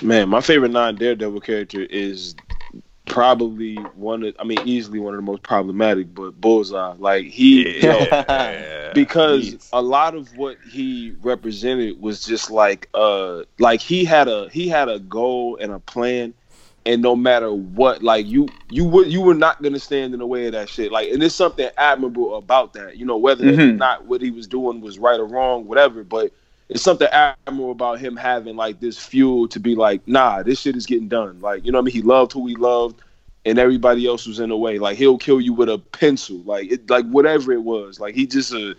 Man, 0.02 0.28
my 0.28 0.40
favorite 0.40 0.70
non-Daredevil 0.70 1.40
character 1.40 1.82
is 1.82 2.34
probably 3.06 3.90
one 3.94 4.22
of, 4.24 4.36
I 4.38 4.44
mean, 4.44 4.60
easily 4.64 4.98
one 4.98 5.14
of 5.14 5.18
the 5.18 5.22
most 5.22 5.42
problematic, 5.42 6.14
but 6.14 6.40
Bullseye. 6.40 6.94
Like 6.98 7.26
he, 7.26 7.70
yo, 7.78 8.16
because 8.92 9.56
a 9.72 9.82
lot 9.82 10.14
of 10.14 10.34
what 10.34 10.58
he 10.62 11.14
represented 11.20 12.00
was 12.00 12.24
just 12.24 12.50
like, 12.50 12.88
uh, 12.94 13.42
like 13.58 13.80
he 13.80 14.04
had 14.04 14.28
a 14.28 14.48
he 14.50 14.68
had 14.68 14.88
a 14.88 14.98
goal 14.98 15.56
and 15.60 15.72
a 15.72 15.78
plan, 15.80 16.34
and 16.84 17.02
no 17.02 17.16
matter 17.16 17.52
what, 17.52 18.02
like 18.02 18.26
you 18.26 18.52
you 18.68 18.84
would 18.84 19.12
you 19.12 19.20
were 19.20 19.34
not 19.34 19.62
gonna 19.62 19.78
stand 19.80 20.12
in 20.14 20.20
the 20.20 20.26
way 20.26 20.46
of 20.46 20.52
that 20.52 20.68
shit. 20.68 20.92
Like, 20.92 21.10
and 21.10 21.20
there's 21.20 21.34
something 21.34 21.68
admirable 21.78 22.36
about 22.36 22.72
that. 22.74 22.96
You 22.96 23.06
know, 23.06 23.16
whether 23.18 23.48
or 23.48 23.52
Mhm. 23.52 23.76
not 23.76 24.06
what 24.06 24.20
he 24.22 24.30
was 24.30 24.46
doing 24.46 24.80
was 24.80 24.98
right 24.98 25.20
or 25.20 25.26
wrong, 25.26 25.66
whatever, 25.66 26.04
but 26.04 26.32
it's 26.68 26.82
something 26.82 27.08
admirable 27.08 27.70
about 27.70 28.00
him 28.00 28.16
having 28.16 28.56
like 28.56 28.80
this 28.80 28.98
fuel 28.98 29.48
to 29.48 29.60
be 29.60 29.74
like, 29.74 30.06
nah, 30.06 30.42
this 30.42 30.60
shit 30.60 30.76
is 30.76 30.86
getting 30.86 31.08
done. 31.08 31.40
Like, 31.40 31.64
you 31.64 31.72
know 31.72 31.78
what 31.78 31.84
I 31.84 31.86
mean? 31.86 31.94
He 31.94 32.02
loved 32.02 32.32
who 32.32 32.46
he 32.46 32.56
loved, 32.56 33.00
and 33.44 33.58
everybody 33.58 34.06
else 34.06 34.26
was 34.26 34.40
in 34.40 34.48
the 34.48 34.56
way. 34.56 34.78
Like, 34.78 34.96
he'll 34.96 35.18
kill 35.18 35.40
you 35.40 35.52
with 35.52 35.68
a 35.68 35.78
pencil, 35.78 36.38
like, 36.38 36.70
it, 36.72 36.90
like 36.90 37.06
whatever 37.06 37.52
it 37.52 37.62
was. 37.62 38.00
Like, 38.00 38.14
he 38.14 38.26
just 38.26 38.52
uh, 38.52 38.74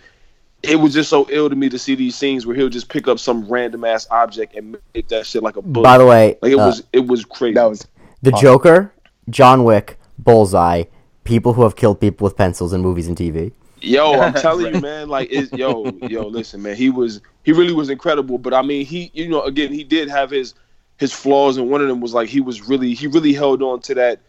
it 0.63 0.75
was 0.75 0.93
just 0.93 1.09
so 1.09 1.27
ill 1.29 1.49
to 1.49 1.55
me 1.55 1.69
to 1.69 1.79
see 1.79 1.95
these 1.95 2.15
scenes 2.15 2.45
where 2.45 2.55
he'll 2.55 2.69
just 2.69 2.89
pick 2.89 3.07
up 3.07 3.19
some 3.19 3.47
random 3.47 3.83
ass 3.83 4.07
object 4.11 4.55
and 4.55 4.77
make 4.93 5.07
that 5.07 5.25
shit 5.25 5.43
like 5.43 5.55
a 5.55 5.61
book. 5.61 5.83
By 5.83 5.97
the 5.97 6.05
way, 6.05 6.37
like 6.41 6.51
it 6.51 6.59
uh, 6.59 6.65
was, 6.65 6.83
it 6.91 7.07
was 7.07 7.23
crazy. 7.25 7.53
That 7.53 7.69
was 7.69 7.87
the 8.21 8.31
Joker, 8.31 8.93
John 9.29 9.63
Wick, 9.63 9.99
Bullseye, 10.17 10.83
people 11.23 11.53
who 11.53 11.63
have 11.63 11.75
killed 11.75 12.01
people 12.01 12.25
with 12.25 12.35
pencils 12.35 12.73
in 12.73 12.81
movies 12.81 13.07
and 13.07 13.15
TV. 13.15 13.53
Yo, 13.81 14.19
I'm 14.19 14.33
telling 14.35 14.67
you, 14.67 14.77
man. 14.77 15.09
Like, 15.09 15.29
it's 15.31 15.53
yo, 15.53 15.99
yo. 16.05 16.27
Listen, 16.27 16.61
man. 16.61 16.75
He 16.75 16.89
was, 16.89 17.21
he 17.43 17.51
really 17.53 17.73
was 17.73 17.89
incredible. 17.89 18.37
But 18.37 18.53
I 18.53 18.61
mean, 18.61 18.85
he, 18.85 19.11
you 19.13 19.29
know, 19.29 19.41
again, 19.43 19.71
he 19.71 19.83
did 19.83 20.09
have 20.09 20.29
his, 20.31 20.53
his 20.97 21.13
flaws, 21.13 21.57
and 21.57 21.69
one 21.69 21.81
of 21.81 21.87
them 21.87 22.01
was 22.01 22.13
like 22.13 22.29
he 22.29 22.41
was 22.41 22.61
really, 22.67 22.93
he 22.93 23.07
really 23.07 23.33
held 23.33 23.61
on 23.61 23.81
to 23.81 23.95
that, 23.95 24.21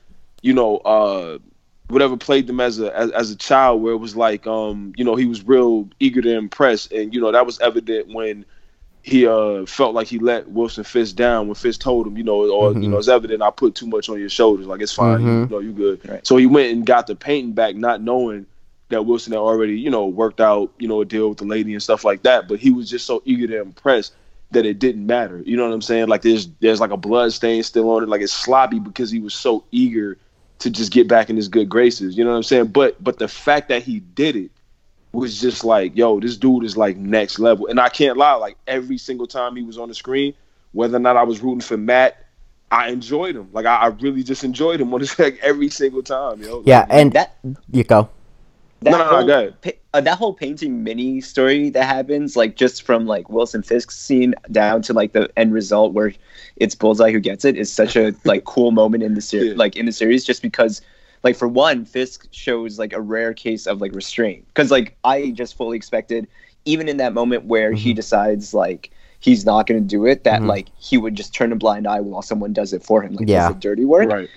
you 0.42 0.52
know, 0.52 0.78
uh, 0.78 1.38
whatever 1.88 2.16
played 2.16 2.46
them 2.46 2.60
as 2.60 2.78
a, 2.80 2.94
as, 2.96 3.10
as 3.12 3.30
a 3.30 3.36
child, 3.36 3.82
where 3.82 3.92
it 3.94 3.98
was 3.98 4.16
like, 4.16 4.46
um, 4.46 4.92
you 4.96 5.04
know, 5.04 5.16
he 5.16 5.26
was 5.26 5.44
real 5.46 5.88
eager 5.98 6.20
to 6.20 6.30
impress, 6.36 6.86
and 6.88 7.14
you 7.14 7.20
know, 7.20 7.32
that 7.32 7.46
was 7.46 7.58
evident 7.60 8.12
when 8.12 8.44
he 9.02 9.26
uh 9.26 9.64
felt 9.66 9.94
like 9.94 10.08
he 10.08 10.18
let 10.18 10.48
Wilson 10.50 10.84
Fisk 10.84 11.16
down 11.16 11.46
when 11.46 11.54
Fisk 11.54 11.80
told 11.80 12.06
him, 12.06 12.16
you 12.18 12.24
know, 12.24 12.50
or 12.50 12.74
you 12.74 12.88
Mhm. 12.88 12.90
know, 12.90 12.98
it's 12.98 13.08
evident 13.08 13.42
I 13.42 13.50
put 13.50 13.74
too 13.74 13.86
much 13.86 14.08
on 14.08 14.18
your 14.20 14.28
shoulders. 14.28 14.66
Like 14.66 14.82
it's 14.82 14.92
fine, 14.92 15.22
you 15.42 15.46
Mhm. 15.46 15.50
know, 15.50 15.58
you 15.60 15.72
good. 15.72 16.00
Right. 16.08 16.26
So 16.26 16.36
he 16.36 16.46
went 16.46 16.72
and 16.72 16.84
got 16.86 17.06
the 17.06 17.14
painting 17.16 17.52
back, 17.54 17.76
not 17.76 18.02
knowing 18.02 18.46
that 18.88 19.04
Wilson 19.04 19.32
had 19.32 19.40
already, 19.40 19.78
you 19.78 19.90
know, 19.90 20.06
worked 20.06 20.40
out, 20.40 20.72
you 20.78 20.88
know, 20.88 21.00
a 21.00 21.04
deal 21.04 21.28
with 21.28 21.38
the 21.38 21.44
lady 21.44 21.72
and 21.72 21.82
stuff 21.82 22.04
like 22.04 22.22
that. 22.22 22.48
But 22.48 22.58
he 22.58 22.70
was 22.70 22.88
just 22.88 23.06
so 23.06 23.22
eager 23.24 23.46
to 23.46 23.60
impress 23.60 24.12
that 24.50 24.64
it 24.64 24.78
didn't 24.78 25.06
matter. 25.06 25.42
You 25.44 25.56
know 25.56 25.66
what 25.66 25.74
I'm 25.74 25.82
saying? 25.82 26.08
Like 26.08 26.22
there's 26.22 26.48
there's 26.60 26.80
like 26.80 26.90
a 26.90 26.96
blood 26.96 27.32
stain 27.32 27.62
still 27.62 27.90
on 27.90 28.02
it, 28.02 28.08
like 28.08 28.22
it's 28.22 28.32
sloppy 28.32 28.78
because 28.78 29.10
he 29.10 29.20
was 29.20 29.34
so 29.34 29.64
eager 29.70 30.18
to 30.60 30.70
just 30.70 30.92
get 30.92 31.06
back 31.06 31.30
in 31.30 31.36
his 31.36 31.48
good 31.48 31.68
graces. 31.68 32.16
You 32.16 32.24
know 32.24 32.30
what 32.30 32.36
I'm 32.36 32.42
saying? 32.42 32.66
But 32.68 33.02
but 33.02 33.18
the 33.18 33.28
fact 33.28 33.68
that 33.68 33.82
he 33.82 34.00
did 34.00 34.36
it 34.36 34.50
was 35.12 35.40
just 35.40 35.64
like, 35.64 35.96
yo, 35.96 36.20
this 36.20 36.36
dude 36.36 36.64
is 36.64 36.76
like 36.76 36.96
next 36.96 37.38
level. 37.38 37.66
And 37.66 37.80
I 37.80 37.88
can't 37.88 38.16
lie, 38.16 38.34
like 38.34 38.56
every 38.66 38.98
single 38.98 39.26
time 39.26 39.56
he 39.56 39.62
was 39.62 39.78
on 39.78 39.88
the 39.88 39.94
screen, 39.94 40.34
whether 40.72 40.96
or 40.96 41.00
not 41.00 41.16
I 41.16 41.22
was 41.22 41.40
rooting 41.40 41.60
for 41.60 41.76
Matt, 41.76 42.24
I 42.70 42.88
enjoyed 42.90 43.34
him. 43.34 43.48
Like 43.52 43.66
I, 43.66 43.76
I 43.76 43.86
really 43.88 44.22
just 44.22 44.44
enjoyed 44.44 44.80
him 44.80 44.92
on 44.92 45.00
the 45.00 45.14
like 45.18 45.38
every 45.42 45.70
single 45.70 46.02
time, 46.02 46.42
yo. 46.42 46.58
Like, 46.58 46.66
Yeah, 46.66 46.86
and 46.90 47.12
that 47.12 47.36
you 47.70 47.84
go. 47.84 48.10
That 48.82 48.90
No, 48.92 48.98
no, 48.98 49.04
no, 49.04 49.16
whole, 49.16 49.26
go 49.26 49.32
ahead. 49.62 49.74
uh, 49.94 50.00
that 50.00 50.18
whole 50.18 50.34
painting 50.34 50.82
mini 50.84 51.20
story 51.20 51.70
that 51.70 51.84
happens, 51.84 52.36
like 52.36 52.56
just 52.56 52.82
from 52.82 53.06
like 53.06 53.28
Wilson 53.28 53.62
Fisk's 53.62 53.98
scene 53.98 54.34
down 54.52 54.82
to 54.82 54.92
like 54.92 55.12
the 55.12 55.28
end 55.36 55.52
result 55.52 55.92
where 55.92 56.12
it's 56.56 56.74
Bullseye 56.74 57.10
who 57.10 57.20
gets 57.20 57.44
it, 57.44 57.56
is 57.56 57.72
such 57.72 57.96
a 57.96 58.14
like 58.24 58.44
cool 58.44 58.70
moment 58.70 59.02
in 59.02 59.14
the 59.14 59.20
series. 59.20 59.50
Yeah. 59.50 59.56
Like 59.56 59.76
in 59.76 59.86
the 59.86 59.92
series, 59.92 60.24
just 60.24 60.42
because, 60.42 60.80
like 61.24 61.36
for 61.36 61.48
one, 61.48 61.84
Fisk 61.84 62.28
shows 62.30 62.78
like 62.78 62.92
a 62.92 63.00
rare 63.00 63.34
case 63.34 63.66
of 63.66 63.80
like 63.80 63.94
restraint. 63.94 64.46
Because 64.48 64.70
like 64.70 64.96
I 65.04 65.30
just 65.30 65.56
fully 65.56 65.76
expected, 65.76 66.28
even 66.64 66.88
in 66.88 66.98
that 66.98 67.12
moment 67.14 67.44
where 67.46 67.72
he 67.72 67.92
decides 67.92 68.54
like 68.54 68.90
he's 69.20 69.44
not 69.44 69.66
going 69.66 69.80
to 69.82 69.86
do 69.86 70.06
it, 70.06 70.22
that 70.22 70.42
Mhm. 70.42 70.46
like 70.46 70.68
he 70.78 70.96
would 70.96 71.16
just 71.16 71.34
turn 71.34 71.50
a 71.50 71.56
blind 71.56 71.88
eye 71.88 71.98
while 71.98 72.22
someone 72.22 72.52
does 72.52 72.72
it 72.72 72.84
for 72.84 73.02
him, 73.02 73.14
like 73.16 73.28
Yeah. 73.28 73.52
dirty 73.58 73.84
work. 73.84 74.08
right. 74.08 74.28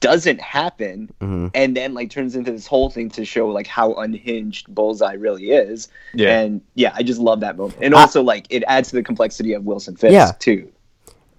Doesn't 0.00 0.40
happen 0.40 1.10
hmm 1.20 1.48
and 1.54 1.76
then 1.76 1.92
like 1.92 2.08
turns 2.10 2.36
into 2.36 2.52
this 2.52 2.66
whole 2.68 2.88
thing 2.88 3.08
to 3.10 3.24
show 3.24 3.48
like 3.48 3.66
how 3.66 3.94
unhinged 3.94 4.72
bullseye 4.72 5.14
really 5.14 5.50
is 5.50 5.88
Yeah. 6.14 6.38
and 6.38 6.60
yeah 6.76 6.92
i 6.94 7.02
just 7.02 7.18
love 7.20 7.40
that 7.40 7.56
moment 7.56 7.78
and 7.82 7.94
I- 7.94 8.02
also 8.02 8.22
like 8.22 8.46
it 8.50 8.62
adds 8.68 8.90
to 8.90 8.96
the 8.96 9.02
complexity 9.02 9.54
of 9.54 9.64
wilson 9.64 9.96
fisk 9.96 10.12
Yeah. 10.12 10.32
too 10.38 10.70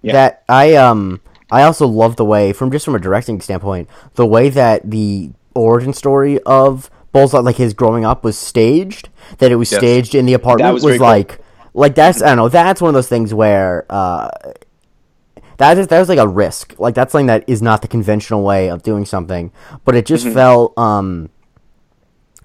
Yeah. 0.02 0.12
That 0.12 0.44
I 0.48 0.74
um 0.74 1.20
I 1.50 1.62
also 1.62 1.86
love 1.86 2.16
the 2.16 2.24
way 2.24 2.52
from 2.52 2.70
just 2.70 2.84
from 2.84 2.94
a 2.94 2.98
directing 3.00 3.40
standpoint, 3.40 3.88
the 4.14 4.26
way 4.26 4.48
that 4.50 4.88
the 4.90 5.30
origin 5.54 5.92
story 5.92 6.38
of 6.44 6.88
Bullseye, 7.12 7.40
like 7.40 7.56
his 7.56 7.74
growing 7.74 8.04
up, 8.04 8.22
was 8.24 8.38
staged. 8.38 9.08
That 9.38 9.50
it 9.52 9.56
was 9.56 9.70
Yes. 9.72 9.80
staged 9.80 10.14
in 10.14 10.26
the 10.26 10.32
apartment 10.34 10.72
was 10.74 10.84
was, 10.84 10.90
very 10.92 10.98
cool. 10.98 11.06
like 11.08 11.38
like 11.74 11.94
that's 11.94 12.22
I 12.22 12.28
don't 12.28 12.36
know 12.36 12.48
that's 12.48 12.80
one 12.80 12.88
of 12.88 12.94
those 12.94 13.08
things 13.08 13.34
where 13.34 13.84
uh 13.90 14.28
that 15.60 15.76
is 15.78 15.86
that 15.88 15.98
was 15.98 16.08
like 16.08 16.18
a 16.18 16.26
risk. 16.26 16.74
Like 16.78 16.94
that's 16.94 17.12
something 17.12 17.26
that 17.26 17.44
is 17.46 17.60
not 17.62 17.82
the 17.82 17.88
conventional 17.88 18.42
way 18.42 18.68
of 18.70 18.82
doing 18.82 19.04
something. 19.04 19.52
But 19.84 19.94
it 19.94 20.06
just 20.06 20.26
felt 20.26 20.76
um 20.78 21.28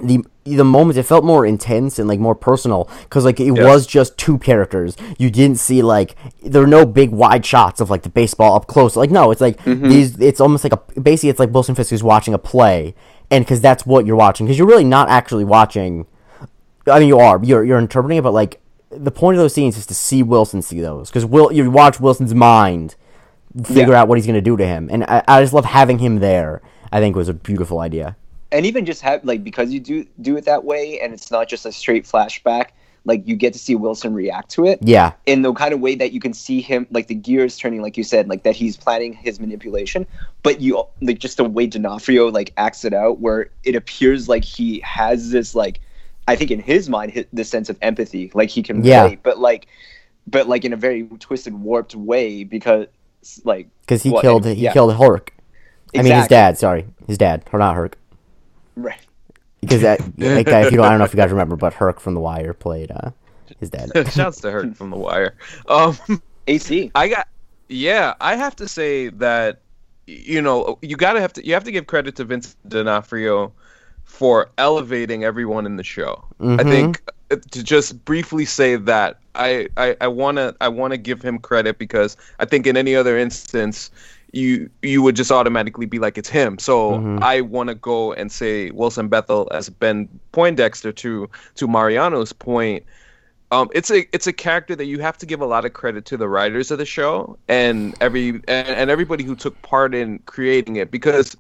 the 0.01 0.19
the 0.43 0.65
moment 0.65 0.97
it 0.97 1.04
felt 1.04 1.23
more 1.23 1.45
intense 1.45 1.97
and 1.97 2.10
like 2.10 2.19
more 2.19 2.36
personal. 2.36 2.89
Because 3.04 3.23
like 3.23 3.39
it 3.39 3.54
Yes. 3.56 3.63
was 3.65 3.88
just 3.88 4.17
two 4.17 4.38
characters. 4.38 4.97
You 5.17 5.30
didn't 5.32 5.60
see 5.60 5.82
like 5.82 6.15
there 6.43 6.62
were 6.62 6.67
no 6.67 6.86
big 6.86 7.10
wide 7.12 7.45
shots 7.45 7.80
of 7.80 7.89
like 7.89 8.04
the 8.04 8.10
baseball 8.10 8.54
up 8.56 8.67
close. 8.67 8.97
Like 8.97 9.12
no 9.12 9.32
it's 9.32 9.41
like 9.41 9.63
these 9.63 10.19
it's 10.19 10.41
almost 10.41 10.65
like 10.65 10.73
a 10.73 10.99
basically 10.99 11.30
it's 11.30 11.39
like 11.39 11.51
wilson 11.51 11.73
fisk 11.73 11.93
is 11.93 12.04
watching 12.04 12.34
a 12.34 12.38
play. 12.38 12.93
And 13.32 13.45
because 13.45 13.62
that's 13.62 13.86
what 13.86 14.06
you're 14.06 14.17
watching. 14.17 14.45
Because 14.45 14.58
you're 14.58 14.67
really 14.67 14.84
not 14.84 15.08
actually 15.10 15.45
watching 15.45 16.06
I 16.88 16.99
mean, 16.99 17.08
you 17.08 17.17
are. 17.17 17.39
You're 17.43 17.63
you're 17.63 17.80
interpreting 17.80 18.17
it, 18.17 18.23
but 18.23 18.34
like 18.34 18.60
the 18.91 19.10
point 19.12 19.36
of 19.38 19.41
those 19.41 19.54
scenes 19.54 19.78
is 19.78 19.86
to 19.88 19.95
see 19.95 20.21
Wilson 20.21 20.62
see 20.62 20.82
those. 20.82 21.10
Because 21.10 21.25
Will 21.25 21.51
you 21.54 21.71
watch 21.71 21.99
Wilson's 22.01 22.36
mind 22.36 22.95
figure 23.63 23.94
Yeah. 23.94 24.02
out 24.02 24.08
what 24.08 24.18
he's 24.18 24.26
gonna 24.28 24.41
do 24.41 24.58
to 24.58 24.65
him, 24.65 24.89
and 24.91 25.04
I, 25.06 25.24
I 25.28 25.41
just 25.41 25.54
love 25.54 25.65
having 25.65 26.00
him 26.00 26.20
there. 26.20 26.62
I 26.91 27.00
think 27.00 27.15
was 27.15 27.30
a 27.30 27.34
beautiful 27.34 27.80
idea. 27.80 28.15
and 28.52 28.65
even 28.65 28.86
just 28.86 29.02
have 29.02 29.24
like 29.26 29.44
because 29.44 29.72
you 29.72 29.80
do 29.80 30.06
do 30.22 30.38
it 30.38 30.46
that 30.46 30.63
way 30.63 31.00
and 31.02 31.13
it's 31.13 31.30
not 31.32 31.50
just 31.50 31.65
a 31.65 31.72
straight 31.72 32.06
flashback 32.06 32.68
like 33.04 33.28
you 33.28 33.36
get 33.36 33.52
to 33.54 33.60
see 33.60 33.76
Wilson 33.76 34.13
react 34.13 34.50
to 34.52 34.65
it 34.65 34.80
Yeah. 34.82 35.13
in 35.26 35.41
the 35.41 35.52
kind 35.54 35.74
of 35.74 35.80
way 35.82 35.96
that 35.96 36.13
you 36.13 36.20
can 36.22 36.32
see 36.34 36.62
him 36.62 36.86
like 36.91 37.08
the 37.08 37.15
gears 37.15 37.58
turning 37.58 37.82
like 37.82 37.98
you 37.98 38.04
said 38.04 38.30
like 38.30 38.44
that 38.44 38.56
he's 38.56 38.78
planning 38.78 39.12
his 39.13 39.39
manipulation 39.39 40.06
but 40.44 40.62
you 40.62 40.82
like 41.02 41.20
just 41.20 41.38
the 41.38 41.44
way 41.44 41.65
D'Onofrio 41.65 42.30
like 42.32 42.54
acts 42.56 42.86
it 42.86 42.94
out 42.94 43.20
where 43.20 43.50
it 43.63 43.76
appears 43.76 44.30
like 44.30 44.46
he 44.46 44.80
has 44.82 45.32
this 45.32 45.54
like 45.56 45.82
I 46.28 46.36
think 46.36 46.52
in 46.52 46.60
his 46.62 46.88
mind 46.88 47.13
hi- 47.13 47.26
this 47.34 47.50
sense 47.50 47.70
of 47.70 47.78
empathy 47.82 48.32
like 48.36 48.50
he 48.52 48.62
can 48.63 48.86
Yeah. 48.86 49.04
relate 49.04 49.20
but 49.24 49.39
like 49.39 49.68
but 50.28 50.48
like 50.48 50.63
in 50.63 50.72
a 50.72 50.78
very 50.78 51.04
twisted 51.20 51.54
warped 51.56 51.96
way 51.96 52.44
because 52.44 52.86
like 53.44 53.68
Because 53.82 54.04
he 54.04 54.10
Well, 54.12 54.22
killed 54.22 54.46
and- 54.46 54.56
he 54.58 54.64
yeah. 54.64 54.74
killed 54.74 54.96
Herc. 54.96 55.34
I 55.98 56.02
mean 56.02 56.14
his 56.14 56.28
dad. 56.28 56.58
Sorry, 56.58 56.86
his 57.08 57.18
dad, 57.18 57.44
or 57.54 57.60
not 57.60 57.76
Herc. 57.76 57.98
right 58.76 59.00
Because 59.62 59.82
that, 59.82 60.00
like, 60.18 60.48
if 60.48 60.72
you 60.72 60.78
don't, 60.78 60.86
I 60.86 60.90
don't 60.90 61.00
know 61.00 61.06
if 61.06 61.14
you 61.14 61.18
guys 61.18 61.32
remember, 61.32 61.56
but 61.56 61.74
Herc 61.74 62.00
from 62.00 62.14
The 62.16 62.20
Wire 62.20 62.54
played 62.54 62.92
uh, 62.92 63.12
his 63.60 63.70
dad. 63.70 63.92
Shouts 64.12 64.42
to 64.42 64.52
Herc 64.52 64.76
from 64.76 64.90
The 64.90 64.98
Wire. 64.98 65.36
Um, 65.70 65.98
AC 66.48 66.92
I 66.96 67.08
got, 67.08 67.28
yeah, 67.70 68.14
I 68.20 68.36
have 68.36 68.56
to 68.58 68.68
say 68.68 69.08
that, 69.10 69.62
you 70.08 70.42
know, 70.42 70.78
you 70.82 70.96
gotta 70.98 71.22
have 71.22 71.34
to, 71.34 71.46
you 71.46 71.54
have 71.54 71.64
to 71.64 71.72
give 71.72 71.88
credit 71.88 72.16
to 72.18 72.26
Vince 72.26 72.56
D'Onofrio 72.68 73.54
for 74.04 74.50
elevating 74.58 75.24
everyone 75.24 75.66
in 75.66 75.78
the 75.78 75.84
show. 75.84 76.24
I 76.40 76.44
Mhm. 76.44 76.70
think 76.70 77.02
to 77.30 77.64
just 77.64 78.04
briefly 78.06 78.46
say 78.46 78.76
that 78.76 79.20
I, 79.34 79.68
I, 79.78 79.96
I 80.02 80.08
wanna, 80.08 80.56
I 80.62 80.68
wanna 80.68 80.98
give 80.98 81.22
him 81.22 81.40
credit 81.40 81.78
because 81.78 82.16
I 82.40 82.46
think 82.46 82.68
in 82.68 82.78
any 82.78 82.96
other 82.96 83.18
instance, 83.18 83.92
you 84.32 84.70
you 84.82 85.02
would 85.02 85.16
just 85.16 85.32
automatically 85.32 85.86
be 85.86 85.98
like 85.98 86.18
it's 86.18 86.28
him. 86.30 86.60
So 86.60 87.00
Mhm. 87.00 87.22
I 87.22 87.42
want 87.42 87.70
to 87.70 87.76
go 87.76 88.12
and 88.14 88.30
say 88.32 88.70
Wilson 88.72 89.08
Bethel 89.08 89.48
as 89.52 89.70
Ben 89.70 90.10
Poindexter 90.34 90.92
to 90.92 91.30
to 91.56 91.68
Mariano's 91.68 92.34
point. 92.34 92.84
Um, 93.52 93.70
it's 93.74 93.90
a 93.90 94.06
it's 94.14 94.28
a 94.28 94.34
character 94.34 94.76
that 94.76 94.86
you 94.86 95.00
have 95.00 95.18
to 95.20 95.26
give 95.26 95.40
a 95.40 95.46
lot 95.46 95.64
of 95.64 95.72
credit 95.74 96.04
to 96.06 96.18
the 96.18 96.28
writers 96.28 96.70
of 96.70 96.80
the 96.80 96.86
show 96.86 97.38
and 97.48 97.96
every 98.02 98.30
and, 98.30 98.68
and 98.68 98.90
everybody 98.90 99.24
who 99.24 99.36
took 99.36 99.60
part 99.62 99.96
in 99.96 100.20
creating 100.26 100.76
it 100.76 100.92
because 100.92 101.38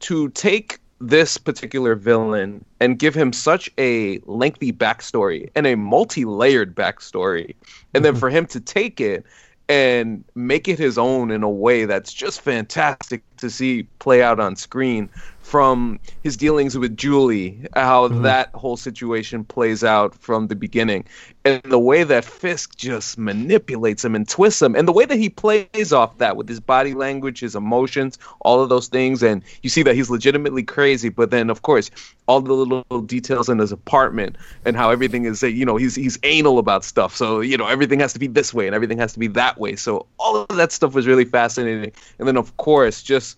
to 0.00 0.28
take 0.30 0.80
this 1.00 1.36
particular 1.38 1.94
villain 1.94 2.64
and 2.80 2.98
give 2.98 3.14
him 3.14 3.32
such 3.32 3.70
a 3.78 4.18
lengthy 4.26 4.72
backstory 4.72 5.50
and 5.54 5.66
a 5.66 5.74
multi-layered 5.76 6.74
backstory 6.74 7.54
and 7.94 8.04
then 8.04 8.14
for 8.14 8.30
him 8.30 8.46
to 8.46 8.60
take 8.60 9.00
it 9.00 9.24
and 9.68 10.24
make 10.34 10.68
it 10.68 10.78
his 10.78 10.98
own 10.98 11.30
in 11.30 11.42
a 11.42 11.50
way 11.50 11.84
that's 11.84 12.12
just 12.12 12.40
fantastic 12.40 13.22
to 13.38 13.50
see 13.50 13.84
play 13.98 14.22
out 14.22 14.38
on 14.38 14.54
screen 14.56 15.08
from 15.44 16.00
his 16.22 16.38
dealings 16.38 16.76
with 16.76 16.96
Julie, 16.96 17.60
how 17.74 18.08
mm-hmm. 18.08 18.22
that 18.22 18.48
whole 18.54 18.78
situation 18.78 19.44
plays 19.44 19.84
out 19.84 20.14
from 20.14 20.48
the 20.48 20.56
beginning, 20.56 21.04
and 21.44 21.60
the 21.64 21.78
way 21.78 22.02
that 22.02 22.24
Fisk 22.24 22.76
just 22.76 23.18
manipulates 23.18 24.02
him 24.02 24.14
and 24.14 24.26
twists 24.26 24.62
him, 24.62 24.74
and 24.74 24.88
the 24.88 24.92
way 24.92 25.04
that 25.04 25.18
he 25.18 25.28
plays 25.28 25.92
off 25.92 26.16
that 26.16 26.38
with 26.38 26.48
his 26.48 26.60
body 26.60 26.94
language, 26.94 27.40
his 27.40 27.54
emotions, 27.54 28.18
all 28.40 28.62
of 28.62 28.70
those 28.70 28.88
things, 28.88 29.22
and 29.22 29.42
you 29.62 29.68
see 29.68 29.82
that 29.82 29.94
he's 29.94 30.08
legitimately 30.08 30.62
crazy, 30.62 31.10
but 31.10 31.30
then 31.30 31.50
of 31.50 31.60
course 31.60 31.90
all 32.26 32.40
the 32.40 32.54
little 32.54 33.02
details 33.02 33.50
in 33.50 33.58
his 33.58 33.70
apartment 33.70 34.36
and 34.64 34.76
how 34.76 34.88
everything 34.88 35.26
is, 35.26 35.42
you 35.42 35.66
know, 35.66 35.76
he's 35.76 35.94
he's 35.94 36.18
anal 36.22 36.58
about 36.58 36.84
stuff, 36.84 37.14
so 37.14 37.42
you 37.42 37.58
know 37.58 37.66
everything 37.66 38.00
has 38.00 38.14
to 38.14 38.18
be 38.18 38.28
this 38.28 38.54
way 38.54 38.66
and 38.66 38.74
everything 38.74 38.96
has 38.96 39.12
to 39.12 39.18
be 39.18 39.26
that 39.26 39.58
way, 39.58 39.76
so 39.76 40.06
all 40.18 40.36
of 40.36 40.56
that 40.56 40.72
stuff 40.72 40.94
was 40.94 41.06
really 41.06 41.26
fascinating, 41.26 41.92
and 42.18 42.26
then 42.26 42.38
of 42.38 42.56
course 42.56 43.02
just 43.02 43.36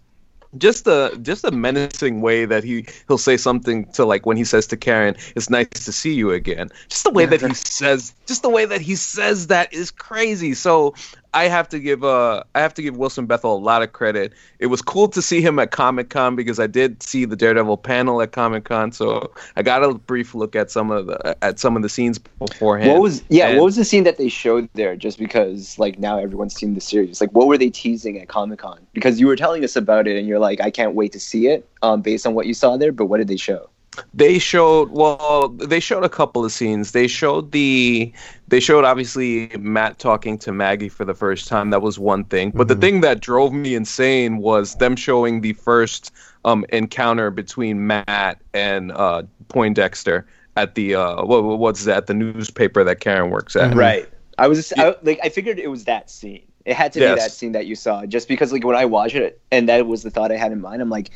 just 0.59 0.85
the 0.85 1.19
just 1.23 1.42
the 1.42 1.51
menacing 1.51 2.21
way 2.21 2.45
that 2.45 2.64
he 2.64 2.87
he'll 3.09 3.19
say 3.19 3.37
something 3.37 3.87
to 3.92 4.05
like 4.05 4.27
when 4.27 4.37
he 4.37 4.45
says 4.45 4.66
to 4.69 4.77
Karen, 4.77 5.16
"It's 5.35 5.51
nice 5.51 5.69
to 5.69 5.92
see 5.92 6.14
you 6.14 6.31
again." 6.33 6.71
Just 6.88 7.05
the 7.05 7.11
way 7.11 7.27
that 7.27 7.40
he 7.40 7.55
says, 7.55 8.14
just 8.27 8.42
the 8.42 8.51
way 8.51 8.64
that 8.64 8.81
he 8.81 8.97
says 8.97 9.49
that 9.49 9.73
is 9.73 9.90
crazy. 9.90 10.55
So 10.55 10.95
I 11.37 11.49
have 11.49 11.68
to 11.68 11.79
give 11.79 12.03
uh 12.03 12.42
I 12.55 12.61
have 12.61 12.72
to 12.75 12.83
give 12.83 12.96
Wilson 12.96 13.27
Bethel 13.27 13.55
a 13.55 13.59
lot 13.59 13.83
of 13.83 13.92
credit. 13.92 14.33
It 14.59 14.68
was 14.68 14.81
cool 14.81 15.07
to 15.09 15.20
see 15.20 15.42
him 15.42 15.59
at 15.59 15.70
Comic 15.70 16.09
Con 16.09 16.35
because 16.35 16.59
I 16.59 16.66
did 16.66 17.03
see 17.03 17.27
the 17.27 17.37
Daredevil 17.37 17.77
panel 17.77 18.22
at 18.22 18.33
Comic 18.33 18.64
Con, 18.64 18.90
so 18.90 19.35
I 19.55 19.62
got 19.62 19.85
a 19.85 19.92
brief 19.92 20.35
look 20.35 20.57
at 20.57 20.70
some 20.70 20.90
of 20.90 21.07
the 21.07 21.37
at 21.44 21.59
some 21.59 21.77
of 21.77 21.83
the 21.83 21.90
scenes 21.90 22.18
beforehand. 22.18 22.90
What 22.90 23.03
was 23.03 23.22
yeah? 23.29 23.49
And- 23.49 23.59
what 23.59 23.66
was 23.66 23.77
the 23.77 23.85
scene 23.85 24.05
that 24.05 24.16
they 24.16 24.31
showed 24.31 24.66
there? 24.72 24.96
Just 24.96 25.18
because 25.18 25.79
like 25.79 25.99
now 25.99 26.18
everyone's 26.18 26.55
seen 26.55 26.72
the 26.72 26.81
series. 26.81 27.20
Like 27.20 27.33
what 27.33 27.49
were 27.49 27.59
they 27.59 27.68
teasing 27.68 28.18
at 28.18 28.29
Comic 28.29 28.61
Con? 28.61 28.87
Because 28.94 29.20
you 29.20 29.27
were 29.27 29.37
telling 29.37 29.62
us 29.62 29.77
about 29.77 30.09
it, 30.09 30.16
and 30.16 30.27
you're 30.27 30.38
like, 30.38 30.62
I 30.62 30.70
can't 30.70 30.94
wait 30.94 31.12
to 31.12 31.20
see 31.20 31.49
it. 31.49 31.68
Um, 31.83 32.01
based 32.01 32.27
on 32.27 32.33
what 32.33 32.46
you 32.46 32.55
saw 32.55 32.79
there. 32.79 32.92
But 32.92 33.07
what 33.07 33.18
did 33.18 33.29
they 33.29 33.37
show? 33.37 33.68
They 34.15 34.39
showed 34.39 34.91
well 34.91 35.49
they 35.49 35.81
showed 35.81 36.05
a 36.05 36.09
couple 36.09 36.45
of 36.45 36.53
scenes 36.53 36.93
they 36.93 37.07
showed 37.07 37.53
the 37.53 38.13
they 38.49 38.61
showed 38.61 38.85
obviously 38.85 39.49
matt 39.59 39.99
talking 39.99 40.39
to 40.39 40.53
maggie 40.53 40.89
for 40.89 41.05
the 41.05 41.15
first 41.15 41.49
time 41.49 41.71
that 41.71 41.83
was 41.83 41.99
one 41.99 42.25
thing 42.25 42.51
but 42.55 42.69
the 42.69 42.75
Mhm. 42.75 42.81
thing 42.81 43.01
that 43.01 43.21
drove 43.21 43.53
me 43.53 43.75
insane 43.75 44.39
was 44.39 44.75
them 44.77 44.97
showing 44.97 45.41
the 45.41 45.53
first 45.55 46.13
um 46.45 46.65
encounter 46.71 47.31
between 47.31 47.87
matt 47.87 48.41
and 48.55 48.93
uh 48.93 49.23
poindexter 49.49 50.27
at 50.57 50.75
the 50.75 50.95
uh 50.95 51.25
what, 51.25 51.43
what's 51.43 51.85
that 51.85 52.07
the 52.07 52.15
newspaper 52.15 52.85
that 52.85 53.01
karen 53.01 53.31
works 53.31 53.57
at 53.57 53.75
Mhm. 53.75 53.77
Right. 53.77 54.09
I 54.39 54.49
was 54.49 54.73
Yeah. 54.77 54.91
I, 54.91 54.97
like 55.03 55.21
I 55.23 55.29
figured 55.31 55.59
it 55.59 55.69
was 55.69 55.85
that 55.85 56.11
scene. 56.11 56.43
It 56.67 56.75
had 56.77 56.93
to 56.95 57.01
Yes. 57.01 57.15
be 57.17 57.21
that 57.21 57.33
scene 57.33 57.53
that 57.53 57.67
you 57.67 57.75
saw, 57.75 58.05
just 58.07 58.29
because 58.29 58.53
like 58.53 58.65
when 58.65 58.77
I 58.77 58.85
watched 58.85 59.15
it, 59.15 59.41
and 59.51 59.69
that 59.69 59.87
was 59.87 60.03
the 60.03 60.11
thought 60.11 60.33
I 60.33 60.37
had 60.37 60.53
in 60.53 60.61
mind. 60.61 60.83
I'm 60.83 60.91
like, 60.91 61.11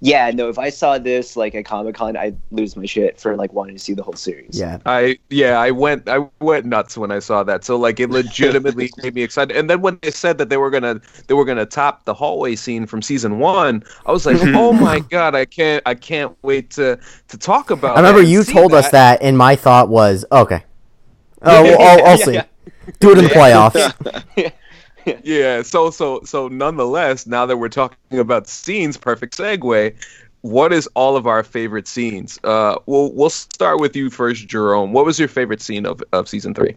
yeah, 0.00 0.30
no, 0.30 0.48
if 0.48 0.58
I 0.58 0.68
saw 0.68 0.98
this 0.98 1.36
like 1.36 1.54
at 1.54 1.64
Comic 1.64 1.94
Con, 1.94 2.16
I'd 2.16 2.36
lose 2.50 2.76
my 2.76 2.84
shit 2.84 3.18
for 3.18 3.36
like 3.36 3.52
wanting 3.52 3.76
to 3.76 3.82
see 3.82 3.94
the 3.94 4.02
whole 4.02 4.14
series. 4.14 4.58
Yeah. 4.58 4.78
I 4.84 5.18
yeah, 5.30 5.58
I 5.58 5.70
went 5.70 6.08
I 6.08 6.28
went 6.40 6.66
nuts 6.66 6.98
when 6.98 7.10
I 7.10 7.20
saw 7.20 7.42
that. 7.44 7.64
So 7.64 7.76
like 7.76 8.00
it 8.00 8.10
legitimately 8.10 8.90
made 9.02 9.14
me 9.14 9.22
excited. 9.22 9.56
And 9.56 9.70
then 9.70 9.80
when 9.80 9.98
they 10.02 10.10
said 10.10 10.36
that 10.38 10.50
they 10.50 10.56
were 10.56 10.70
gonna 10.70 11.00
they 11.26 11.34
were 11.34 11.44
gonna 11.44 11.64
top 11.64 12.04
the 12.04 12.12
hallway 12.12 12.54
scene 12.54 12.86
from 12.86 13.00
season 13.00 13.38
one, 13.38 13.82
I 14.04 14.12
was 14.12 14.26
like, 14.26 14.36
oh 14.42 14.72
my 14.72 15.00
god, 15.00 15.34
I 15.34 15.46
can't 15.46 15.82
I 15.86 15.94
can't 15.94 16.36
wait 16.42 16.70
to 16.72 16.98
to 17.28 17.38
talk 17.38 17.70
about. 17.70 17.96
I 17.96 18.00
remember 18.00 18.22
you 18.22 18.42
see 18.42 18.52
told 18.52 18.74
us 18.74 18.90
that, 18.90 19.22
and 19.22 19.38
my 19.38 19.56
thought 19.56 19.88
was, 19.88 20.24
okay. 20.30 20.64
Oh, 21.40 21.62
well, 21.62 21.80
I'll, 21.80 22.06
I'll 22.10 22.18
see. 22.18 22.40
Do 23.00 23.12
it 23.12 23.18
in 23.18 23.24
the 23.24 23.30
playoffs. 23.30 24.52
Yeah. 25.24 25.62
So 25.62 25.90
so 25.90 26.22
so 26.24 26.48
nonetheless, 26.48 27.26
now 27.26 27.46
that 27.46 27.56
we're 27.56 27.68
talking 27.68 28.18
about 28.18 28.48
scenes, 28.48 28.96
perfect 28.96 29.36
segue. 29.36 29.94
What 30.42 30.72
is 30.74 30.86
all 30.88 31.16
of 31.16 31.26
our 31.26 31.42
favorite 31.42 31.88
scenes? 31.88 32.38
Uh, 32.44 32.76
we'll 32.86 33.12
we'll 33.12 33.30
start 33.30 33.80
with 33.80 33.96
you 33.96 34.10
first, 34.10 34.46
Jerome. 34.46 34.92
What 34.92 35.06
was 35.06 35.18
your 35.18 35.28
favorite 35.28 35.62
scene 35.62 35.86
of, 35.86 36.02
of 36.12 36.28
season 36.28 36.52
three? 36.54 36.76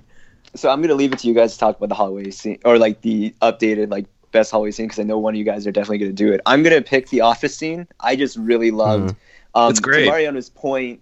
So 0.56 0.70
I'm 0.70 0.82
gonna 0.82 0.96
leave 0.96 1.12
it 1.12 1.20
to 1.20 1.28
you 1.28 1.34
guys 1.34 1.54
to 1.54 1.60
talk 1.60 1.78
about 1.78 1.90
the 1.90 1.96
hallway 1.96 2.32
scene 2.32 2.60
or 2.64 2.78
like 2.78 3.02
the 3.02 3.36
updated 3.42 3.92
like 3.92 4.06
best 4.32 4.52
hallway 4.52 4.72
scene 4.72 4.86
because 4.86 5.00
I 5.00 5.04
know 5.04 5.18
one 5.18 5.34
of 5.34 5.38
you 5.38 5.44
guys 5.44 5.68
are 5.68 5.72
definitely 5.72 6.00
gonna 6.00 6.14
do 6.14 6.32
it. 6.32 6.40
I'm 6.46 6.64
gonna 6.64 6.82
pick 6.82 7.10
the 7.10 7.22
office 7.22 7.58
scene. 7.58 7.88
I 8.00 8.16
just 8.16 8.38
really 8.38 8.72
loved. 8.72 9.16
Um, 9.54 9.72
It's 9.72 9.80
great. 9.80 10.06
To 10.06 10.12
Mariano's 10.12 10.50
point, 10.50 11.02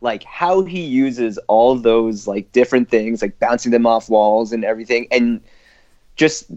like 0.00 0.24
how 0.24 0.62
he 0.62 0.80
uses 0.80 1.38
all 1.48 1.74
those 1.74 2.26
like 2.26 2.50
different 2.52 2.88
things, 2.88 3.20
like 3.20 3.38
bouncing 3.38 3.72
them 3.72 3.86
off 3.86 4.08
walls 4.08 4.52
and 4.52 4.64
everything, 4.64 5.06
and 5.10 5.40
just 6.20 6.50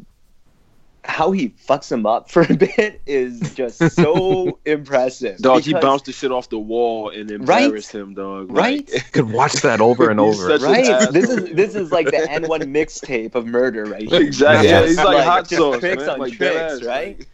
how 1.06 1.32
he 1.32 1.50
fucks 1.50 1.88
them 1.88 2.06
up 2.06 2.30
for 2.30 2.42
a 2.42 2.54
bit 2.68 3.02
is 3.06 3.40
just 3.56 3.78
so 3.92 4.60
impressive. 4.66 5.38
Dog, 5.40 5.62
he 5.64 5.74
bounced 5.74 6.04
the 6.06 6.12
shit 6.12 6.32
off 6.34 6.50
the 6.50 6.60
wall 6.60 7.10
and 7.10 7.30
Right? 7.48 7.64
embarrassed 7.64 7.94
him, 7.94 8.14
dog. 8.14 8.52
Right? 8.52 8.90
Like, 8.92 9.12
Could 9.14 9.32
watch 9.32 9.54
that 9.62 9.80
over 9.80 10.10
and 10.10 10.20
over. 10.20 10.34
such 10.60 10.62
an 10.62 10.68
Right. 10.68 11.12
This 11.14 11.30
is 11.30 11.56
this 11.56 11.76
is 11.76 11.92
like 11.94 12.08
the 12.12 12.18
AND1 12.18 12.64
mixtape 12.78 13.36
of 13.36 13.46
murder 13.46 13.86
right 13.86 14.08
here. 14.10 14.22
exactly. 14.22 14.68
Yeah, 14.70 14.86
he's 14.86 14.98
like, 14.98 15.08
Like, 15.08 15.24
hot 15.26 15.48
just 15.48 15.62
sauce, 15.62 15.80
tricks 15.80 16.02
man. 16.02 16.10
on 16.10 16.20
like 16.20 16.34
tricks, 16.34 16.56
ass, 16.56 16.84
right? 16.84 17.26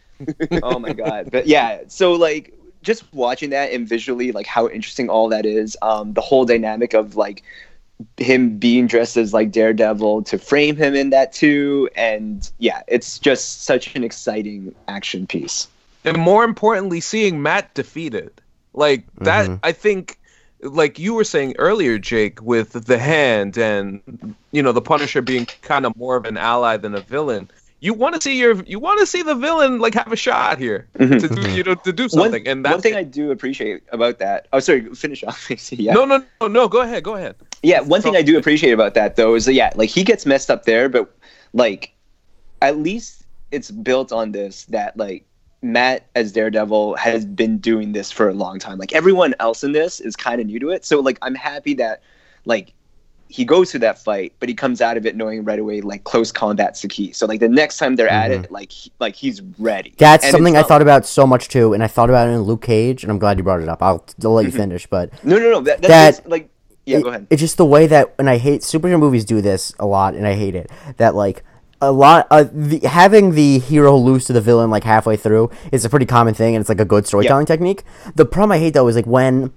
oh 0.62 0.78
my 0.78 0.92
god 0.92 1.30
but 1.32 1.46
yeah 1.46 1.80
so 1.88 2.12
like 2.12 2.52
just 2.82 3.04
watching 3.14 3.48
that 3.50 3.72
and 3.72 3.88
visually 3.88 4.32
like 4.32 4.46
how 4.46 4.68
interesting 4.68 5.08
all 5.08 5.28
that 5.30 5.46
is 5.46 5.78
um 5.80 6.12
the 6.12 6.20
whole 6.20 6.44
dynamic 6.44 6.92
of 6.92 7.16
like 7.16 7.42
him 8.16 8.58
being 8.58 8.86
dressed 8.86 9.16
as 9.16 9.32
like 9.32 9.50
daredevil 9.50 10.22
to 10.22 10.38
frame 10.38 10.76
him 10.76 10.94
in 10.94 11.10
that 11.10 11.32
too 11.32 11.88
and 11.96 12.50
yeah 12.58 12.82
it's 12.88 13.18
just 13.18 13.62
such 13.62 13.94
an 13.94 14.04
exciting 14.04 14.74
action 14.88 15.26
piece 15.26 15.68
and 16.04 16.16
more 16.16 16.44
importantly, 16.44 17.00
seeing 17.00 17.42
Matt 17.42 17.74
defeated. 17.74 18.32
Like 18.72 19.04
that, 19.18 19.48
Mhm. 19.48 19.60
I 19.62 19.72
think, 19.72 20.18
like 20.62 20.98
you 20.98 21.14
were 21.14 21.24
saying 21.24 21.56
earlier, 21.58 21.98
Jake, 21.98 22.40
with 22.42 22.72
the 22.72 22.98
hand 22.98 23.58
and 23.58 24.34
you 24.52 24.62
know 24.62 24.72
the 24.72 24.80
Punisher 24.82 25.22
being 25.22 25.46
kind 25.62 25.84
of 25.84 25.96
more 25.96 26.16
of 26.16 26.24
an 26.24 26.36
ally 26.36 26.76
than 26.76 26.94
a 26.94 27.00
villain. 27.00 27.50
You 27.82 27.94
want 27.94 28.14
to 28.14 28.20
see 28.20 28.38
your, 28.38 28.62
you 28.64 28.78
want 28.78 29.00
to 29.00 29.06
see 29.06 29.22
the 29.22 29.34
villain 29.34 29.78
like 29.78 29.94
have 29.94 30.12
a 30.12 30.16
shot 30.16 30.58
here 30.58 30.86
Mhm. 30.98 31.18
to 31.20 31.28
do, 31.34 31.50
you 31.50 31.62
know, 31.62 31.74
to 31.76 31.92
do 31.92 32.02
one, 32.04 32.10
something. 32.10 32.46
and 32.46 32.64
that's 32.64 32.72
one 32.74 32.82
thing 32.82 32.94
i 32.94 33.02
do 33.02 33.30
appreciate 33.30 33.82
about 33.90 34.18
that 34.18 34.48
oh 34.52 34.60
sorry 34.60 34.82
finish 34.94 35.24
off 35.24 35.50
yeah 35.72 35.94
no, 35.94 36.04
no, 36.04 36.22
no, 36.42 36.48
no. 36.48 36.68
Go 36.68 36.82
ahead, 36.82 37.02
go 37.02 37.14
ahead. 37.16 37.36
Yeah, 37.62 37.80
one 37.80 38.00
thing 38.02 38.16
I 38.16 38.22
do 38.22 38.38
appreciate 38.38 38.72
about 38.72 38.94
that 38.94 39.16
though 39.16 39.34
is 39.34 39.44
that 39.46 39.54
yeah, 39.54 39.72
like 39.76 39.90
he 39.90 40.04
gets 40.04 40.24
messed 40.26 40.50
up 40.50 40.64
there, 40.64 40.88
but 40.88 41.10
like 41.52 41.92
at 42.62 42.78
least 42.78 43.24
it's 43.50 43.70
built 43.70 44.12
on 44.12 44.32
this 44.32 44.64
that 44.66 44.96
like 44.96 45.24
Matt 45.62 46.06
as 46.14 46.32
Daredevil 46.32 46.94
has 46.96 47.24
been 47.26 47.58
doing 47.58 47.92
this 47.92 48.10
for 48.10 48.28
a 48.28 48.34
long 48.34 48.58
time. 48.58 48.78
Like 48.78 48.92
everyone 48.94 49.34
else 49.40 49.62
in 49.64 49.72
this 49.72 50.00
is 50.00 50.16
kind 50.16 50.40
of 50.40 50.46
new 50.46 50.58
to 50.60 50.70
it. 50.70 50.84
So 50.84 51.00
like 51.00 51.18
I'm 51.22 51.34
happy 51.34 51.74
that 51.74 52.02
like 52.44 52.72
he 53.30 53.44
goes 53.44 53.70
through 53.70 53.80
that 53.80 53.98
fight, 53.98 54.32
but 54.40 54.48
he 54.48 54.54
comes 54.54 54.80
out 54.80 54.96
of 54.96 55.06
it 55.06 55.14
knowing 55.14 55.44
right 55.44 55.58
away 55.60 55.80
like 55.80 56.02
close 56.02 56.32
combat's 56.32 56.82
the 56.82 56.88
key. 56.88 57.12
So 57.12 57.26
like 57.26 57.38
the 57.38 57.48
next 57.48 57.78
time 57.78 57.94
they're 57.94 58.08
at 58.08 58.30
it, 58.32 58.50
like 58.50 58.72
he, 58.72 58.92
like 58.98 59.14
he's 59.14 59.40
ready. 59.58 59.94
That's 59.98 60.24
And 60.24 60.32
something 60.32 60.56
I 60.56 60.62
thought 60.64 60.82
about 60.82 61.06
so 61.06 61.26
much 61.26 61.48
too, 61.48 61.72
and 61.72 61.82
I 61.82 61.86
thought 61.86 62.10
about 62.10 62.28
it 62.28 62.32
in 62.32 62.42
Luke 62.42 62.62
Cage, 62.62 63.04
and 63.04 63.10
I'm 63.12 63.18
glad 63.20 63.38
you 63.38 63.44
brought 63.44 63.60
it 63.62 63.68
up. 63.68 63.82
I'll, 63.82 64.04
I'll 64.24 64.32
let 64.34 64.46
you 64.46 64.50
finish, 64.52 64.86
but 64.86 65.12
No, 65.24 65.38
no, 65.38 65.50
no. 65.50 65.60
That, 65.60 65.80
That- 65.82 65.88
that's 65.88 66.26
like 66.26 66.50
yeah. 66.86 66.98
it- 66.98 67.02
go 67.04 67.10
ahead. 67.10 67.28
It's 67.30 67.40
just 67.40 67.56
the 67.56 67.64
way 67.64 67.86
that, 67.86 68.14
and 68.18 68.28
I 68.28 68.38
hate 68.38 68.62
superhero 68.62 68.98
movies 68.98 69.24
do 69.24 69.40
this 69.40 69.72
a 69.78 69.86
lot, 69.86 70.14
and 70.14 70.26
I 70.26 70.34
hate 70.34 70.56
it. 70.56 70.68
That 70.96 71.14
like 71.14 71.44
a 71.80 71.92
lot, 71.92 72.26
uh, 72.32 72.44
the, 72.52 72.80
having 72.80 73.32
the 73.36 73.58
hero 73.60 73.96
lose 73.96 74.24
to 74.26 74.32
the 74.32 74.40
villain 74.40 74.70
like 74.70 74.84
halfway 74.84 75.16
through 75.16 75.50
is 75.70 75.84
a 75.84 75.88
pretty 75.88 76.06
common 76.06 76.34
thing, 76.34 76.56
and 76.56 76.60
it's 76.62 76.68
like 76.68 76.80
a 76.80 76.84
good 76.84 77.06
storytelling 77.06 77.46
technique. 77.46 77.84
The 78.16 78.24
problem 78.26 78.52
I 78.52 78.58
hate 78.58 78.74
though 78.74 78.88
is 78.88 78.96
like 78.96 79.06
when, 79.06 79.52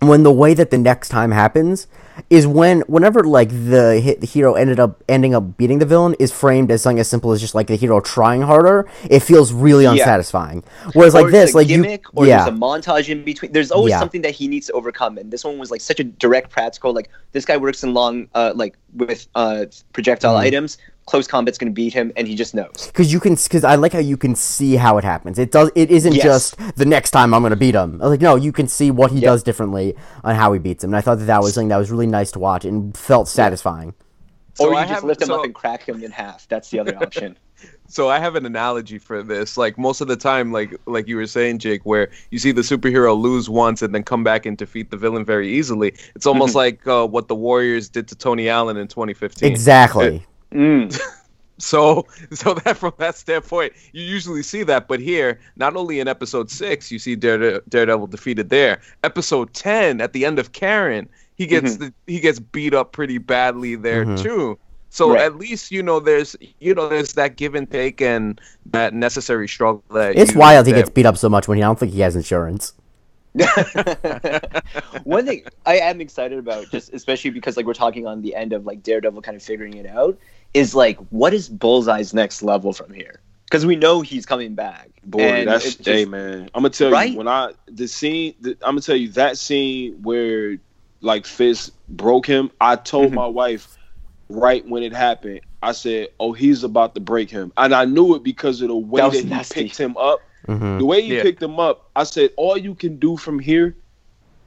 when 0.00 0.22
the 0.22 0.32
way 0.32 0.54
that 0.54 0.70
the 0.70 0.78
next 0.78 1.08
time 1.08 1.30
happens 1.30 1.86
is 2.30 2.46
when 2.46 2.80
whenever 2.82 3.22
like 3.24 3.50
the 3.50 4.00
hit 4.00 4.20
the 4.20 4.26
hero 4.26 4.54
ended 4.54 4.78
up 4.80 5.02
ending 5.08 5.34
up 5.34 5.56
beating 5.56 5.78
the 5.78 5.86
villain 5.86 6.14
is 6.18 6.32
framed 6.32 6.70
as 6.70 6.82
something 6.82 6.98
as 6.98 7.08
simple 7.08 7.32
as 7.32 7.40
just 7.40 7.54
like 7.54 7.66
the 7.66 7.76
hero 7.76 8.00
trying 8.00 8.42
harder. 8.42 8.88
It 9.10 9.20
feels 9.20 9.52
really 9.52 9.84
Yeah. 9.84 9.92
unsatisfying. 9.92 10.62
Whereas 10.94 11.14
Or 11.14 11.22
like 11.22 11.32
this, 11.32 11.54
like 11.54 11.68
gimmick, 11.68 12.04
you, 12.04 12.10
or 12.14 12.26
yeah. 12.26 12.44
there's 12.44 12.56
a 12.56 12.60
montage 12.60 13.08
in 13.08 13.24
between. 13.24 13.52
There's 13.52 13.70
always 13.70 13.90
Yeah. 13.92 14.00
something 14.00 14.22
that 14.22 14.32
he 14.32 14.48
needs 14.48 14.66
to 14.66 14.72
overcome, 14.72 15.18
and 15.18 15.30
this 15.30 15.44
one 15.44 15.58
was 15.58 15.70
like 15.70 15.80
such 15.80 16.00
a 16.00 16.04
direct, 16.04 16.50
practical. 16.50 16.92
Like 16.92 17.08
this 17.32 17.44
guy 17.44 17.56
works 17.56 17.82
in 17.84 17.94
long, 17.94 18.28
uh, 18.34 18.52
like 18.54 18.76
with 18.94 19.26
uh, 19.34 19.66
projectile 19.92 20.34
Mm-hmm. 20.34 20.46
items. 20.46 20.78
Close 21.08 21.26
combat's 21.26 21.56
gonna 21.56 21.70
beat 21.72 21.94
him, 21.94 22.12
and 22.16 22.28
he 22.28 22.34
just 22.34 22.54
knows. 22.54 22.86
because 22.88 23.10
you 23.10 23.18
can 23.18 23.34
because 23.34 23.64
I 23.64 23.76
like 23.76 23.94
how 23.94 23.98
you 23.98 24.18
can 24.18 24.34
see 24.34 24.76
how 24.76 24.98
it 24.98 25.04
happens. 25.04 25.38
It 25.38 25.50
does. 25.52 25.70
It 25.74 25.90
isn't 25.90 26.14
Yes. 26.14 26.22
just 26.24 26.76
the 26.76 26.84
next 26.84 27.12
time 27.12 27.32
I'm 27.32 27.40
gonna 27.42 27.56
beat 27.56 27.74
him. 27.74 27.98
Like 27.98 28.20
no, 28.20 28.36
you 28.36 28.52
can 28.52 28.68
see 28.68 28.90
what 28.90 29.10
he 29.10 29.20
Yeah. 29.20 29.30
does 29.30 29.42
differently 29.42 29.94
on 30.22 30.34
how 30.34 30.52
he 30.52 30.58
beats 30.58 30.84
him. 30.84 30.90
And 30.90 30.96
I 30.96 31.00
thought 31.00 31.18
that 31.20 31.24
that 31.24 31.40
was 31.42 31.54
something 31.54 31.68
that 31.68 31.78
was 31.78 31.90
really 31.90 32.06
nice 32.06 32.30
to 32.32 32.38
watch 32.38 32.66
and 32.66 32.94
felt 32.94 33.26
satisfying. 33.26 33.94
So 34.52 34.66
or 34.66 34.72
you 34.72 34.76
I 34.76 34.82
just 34.82 34.92
have- 34.96 35.04
lift 35.04 35.22
him 35.22 35.28
so- 35.28 35.36
up 35.38 35.44
and 35.46 35.54
crack 35.54 35.88
him 35.88 36.02
in 36.02 36.10
half. 36.10 36.46
That's 36.48 36.68
the 36.68 36.78
other 36.80 36.94
option. 37.02 37.38
So 37.88 38.10
I 38.10 38.18
have 38.18 38.34
an 38.36 38.44
analogy 38.44 38.98
for 38.98 39.22
this. 39.22 39.56
Like 39.56 39.78
most 39.78 40.02
of 40.02 40.08
the 40.08 40.16
time, 40.16 40.52
like 40.52 40.76
like 40.86 41.08
you 41.08 41.16
were 41.16 41.26
saying, 41.26 41.58
Jake, 41.60 41.80
where 41.84 42.10
you 42.30 42.38
see 42.38 42.52
the 42.52 42.60
superhero 42.60 43.18
lose 43.18 43.48
once 43.48 43.80
and 43.80 43.94
then 43.94 44.02
come 44.02 44.22
back 44.22 44.44
and 44.44 44.58
defeat 44.58 44.90
the 44.90 44.98
villain 44.98 45.24
very 45.24 45.48
easily. 45.48 45.94
It's 46.14 46.26
almost 46.26 46.54
like 46.54 46.86
uh, 46.86 47.06
what 47.06 47.28
the 47.28 47.34
Warriors 47.34 47.88
did 47.88 48.06
to 48.08 48.14
Tony 48.14 48.48
Allen 48.50 48.76
in 48.76 48.88
2015. 48.88 49.50
Exactly. 49.50 50.22
Mm. 50.52 50.98
So, 51.60 52.06
so 52.30 52.54
that 52.54 52.76
from 52.76 52.92
that 52.98 53.16
standpoint, 53.16 53.72
you 53.92 54.04
usually 54.04 54.44
see 54.44 54.62
that. 54.62 54.86
But 54.86 55.00
here, 55.00 55.40
not 55.56 55.74
only 55.74 55.98
in 55.98 56.06
episode 56.06 56.52
six, 56.52 56.88
you 56.92 57.00
see 57.00 57.16
Darede- 57.16 57.62
Daredevil 57.68 58.06
defeated 58.06 58.48
there. 58.48 58.80
Episode 59.02 59.52
ten, 59.54 60.00
at 60.00 60.12
the 60.12 60.24
end 60.24 60.38
of 60.38 60.52
Karen, 60.52 61.08
he 61.34 61.46
gets 61.48 61.72
Mm-hmm. 61.74 61.82
the, 61.86 61.94
he 62.06 62.20
gets 62.20 62.38
beat 62.38 62.74
up 62.74 62.92
pretty 62.92 63.18
badly 63.18 63.74
there 63.74 64.04
Mhm. 64.04 64.22
too. 64.22 64.56
So 64.90 65.10
Right. 65.14 65.22
at 65.22 65.34
least 65.34 65.72
you 65.72 65.82
know 65.82 65.98
there's 65.98 66.36
you 66.60 66.76
know 66.76 66.88
there's 66.88 67.14
that 67.14 67.34
give 67.34 67.56
and 67.56 67.68
take 67.68 68.00
and 68.00 68.40
that 68.66 68.94
necessary 68.94 69.48
struggle 69.48 69.82
that 69.92 70.16
It's 70.16 70.34
you- 70.34 70.38
wild 70.38 70.64
he 70.68 70.72
that- 70.72 70.78
gets 70.78 70.90
beat 70.90 71.06
up 71.06 71.16
so 71.16 71.28
much 71.28 71.48
when 71.48 71.58
he 71.58 71.64
I 71.64 71.66
don't 71.66 71.76
think 71.80 71.90
he 71.92 72.02
has 72.02 72.14
insurance. 72.14 72.72
One 75.04 75.26
thing 75.26 75.42
I 75.66 75.78
am 75.78 76.00
excited 76.00 76.38
about, 76.38 76.70
just 76.70 76.92
especially 76.92 77.30
because 77.30 77.56
like 77.56 77.66
we're 77.66 77.74
talking 77.74 78.06
on 78.06 78.22
the 78.22 78.34
end 78.34 78.52
of 78.52 78.66
like 78.66 78.82
Daredevil 78.82 79.22
kind 79.22 79.36
of 79.36 79.42
figuring 79.42 79.74
it 79.74 79.86
out, 79.86 80.18
is 80.54 80.74
like 80.74 80.98
what 81.10 81.34
is 81.34 81.48
Bullseye's 81.48 82.14
next 82.14 82.42
level 82.42 82.72
from 82.72 82.92
here? 82.92 83.20
Because 83.44 83.64
we 83.64 83.76
know 83.76 84.00
he's 84.02 84.26
coming 84.26 84.54
back. 84.54 84.90
Boy, 85.04 85.20
And 85.22 85.48
that's 85.48 85.64
it's 85.66 85.76
just- 85.76 85.88
hey 85.88 86.04
man. 86.04 86.50
I'm 86.54 86.62
gonna 86.62 86.70
tell 86.70 86.90
Right? 86.90 87.12
you 87.12 87.18
when 87.18 87.28
I 87.28 87.52
the 87.66 87.88
scene. 87.88 88.34
The, 88.40 88.50
I'm 88.62 88.72
gonna 88.72 88.80
tell 88.82 88.96
you 88.96 89.08
that 89.12 89.38
scene 89.38 89.94
where 90.02 90.58
like 91.00 91.26
Fisk 91.26 91.72
broke 91.88 92.26
him. 92.26 92.50
I 92.60 92.76
told 92.76 93.12
Mhm. 93.12 93.14
my 93.14 93.26
wife 93.26 93.76
right 94.28 94.66
when 94.68 94.82
it 94.82 94.92
happened. 94.92 95.40
I 95.62 95.72
said, 95.72 96.08
"Oh, 96.20 96.32
he's 96.32 96.62
about 96.64 96.94
to 96.94 97.00
break 97.00 97.30
him," 97.30 97.52
and 97.56 97.74
I 97.74 97.84
knew 97.84 98.14
it 98.14 98.22
because 98.22 98.60
of 98.60 98.68
the 98.68 98.76
way 98.76 99.00
That 99.00 99.12
that, 99.12 99.22
he 99.24 99.28
nasty. 99.28 99.62
picked 99.64 99.78
him 99.78 99.96
up. 99.96 100.20
hmm 100.46 100.78
The 100.78 100.84
way 100.84 101.02
he 101.02 101.16
Yeah. 101.16 101.22
picked 101.22 101.42
him 101.42 101.58
up, 101.58 101.90
I 101.96 102.04
said, 102.04 102.30
"All 102.36 102.56
you 102.56 102.74
can 102.74 102.96
do 102.98 103.16
from 103.16 103.38
here 103.38 103.76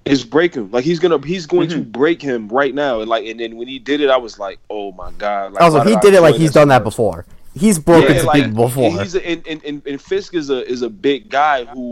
is 0.06 0.24
break 0.24 0.56
him. 0.56 0.72
Like 0.72 0.84
he's 0.84 1.00
gonna, 1.00 1.26
he's 1.26 1.46
going 1.46 1.70
to 1.70 1.78
Mm-hmm. 1.78 1.92
break 1.92 2.22
him 2.22 2.48
right 2.50 2.74
now." 2.74 3.02
And 3.02 3.10
like, 3.10 3.26
and 3.26 3.40
then 3.40 3.56
when 3.58 3.68
he 3.68 3.80
did 3.80 4.02
it, 4.02 4.10
I 4.10 4.18
was 4.18 4.40
like, 4.40 4.60
"Oh 4.70 4.92
my 4.94 5.12
god!" 5.18 5.54
Like, 5.54 5.62
Also, 5.64 5.80
why 5.80 5.90
he 5.90 5.96
I 5.96 6.00
did 6.00 6.14
it 6.14 6.22
like 6.22 6.36
he's 6.36 6.52
done 6.52 6.68
that 6.70 6.84
before. 6.84 7.26
He's 7.54 7.78
broken 7.78 8.16
Yeah, 8.16 8.22
like, 8.24 8.46
people 8.46 8.66
before. 8.68 8.92
He's 9.02 9.14
a, 9.14 9.28
and, 9.28 9.46
and, 9.46 9.64
and, 9.66 9.82
and 9.86 10.02
Fisk 10.02 10.34
is 10.34 10.50
a 10.50 10.66
is 10.70 10.82
a 10.82 10.90
big 10.90 11.30
guy 11.30 11.66
who 11.66 11.92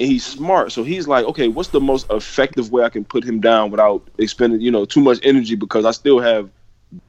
and 0.00 0.08
he's 0.10 0.24
smart. 0.24 0.72
So 0.72 0.82
he's 0.84 1.06
like, 1.08 1.24
okay, 1.26 1.48
what's 1.48 1.68
the 1.70 1.80
most 1.80 2.06
effective 2.10 2.70
way 2.72 2.84
I 2.84 2.88
can 2.88 3.04
put 3.04 3.24
him 3.24 3.40
down 3.40 3.70
without 3.70 4.02
expending 4.18 4.60
you 4.60 4.70
know 4.70 4.84
too 4.84 5.00
much 5.00 5.18
energy 5.22 5.54
because 5.56 5.84
I 5.84 5.90
still 5.90 6.20
have 6.20 6.48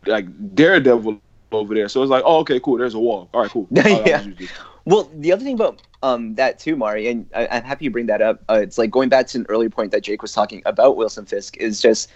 like 0.07 0.25
Daredevil 0.55 1.19
over 1.51 1.73
there. 1.75 1.87
So 1.87 2.01
it's 2.01 2.09
like, 2.09 2.23
oh, 2.25 2.39
okay, 2.39 2.59
cool. 2.59 2.77
There's 2.77 2.95
a 2.95 2.99
wall. 2.99 3.29
All 3.33 3.41
right, 3.41 3.51
cool. 3.51 3.67
I'll- 3.77 3.85
I'll 4.01 4.07
Yeah. 4.07 4.21
use. 4.23 4.49
Well, 4.85 5.09
the 5.15 5.31
other 5.31 5.43
thing 5.45 5.53
about 5.55 5.81
um, 6.03 6.35
that 6.35 6.59
too, 6.59 6.75
Mari, 6.75 7.07
and 7.07 7.27
I, 7.33 7.47
I'm 7.49 7.63
happy 7.63 7.85
you 7.85 7.91
bring 7.91 8.05
that 8.07 8.21
up. 8.21 8.43
Uh, 8.49 8.59
it's 8.61 8.77
like 8.77 8.91
going 8.91 9.09
back 9.09 9.25
to 9.27 9.39
an 9.39 9.45
earlier 9.49 9.69
point 9.69 9.91
that 9.91 10.03
Jake 10.03 10.21
was 10.21 10.33
talking 10.33 10.61
about 10.65 10.97
Wilson 10.97 11.25
Fisk 11.25 11.57
is 11.57 11.81
just 11.81 12.11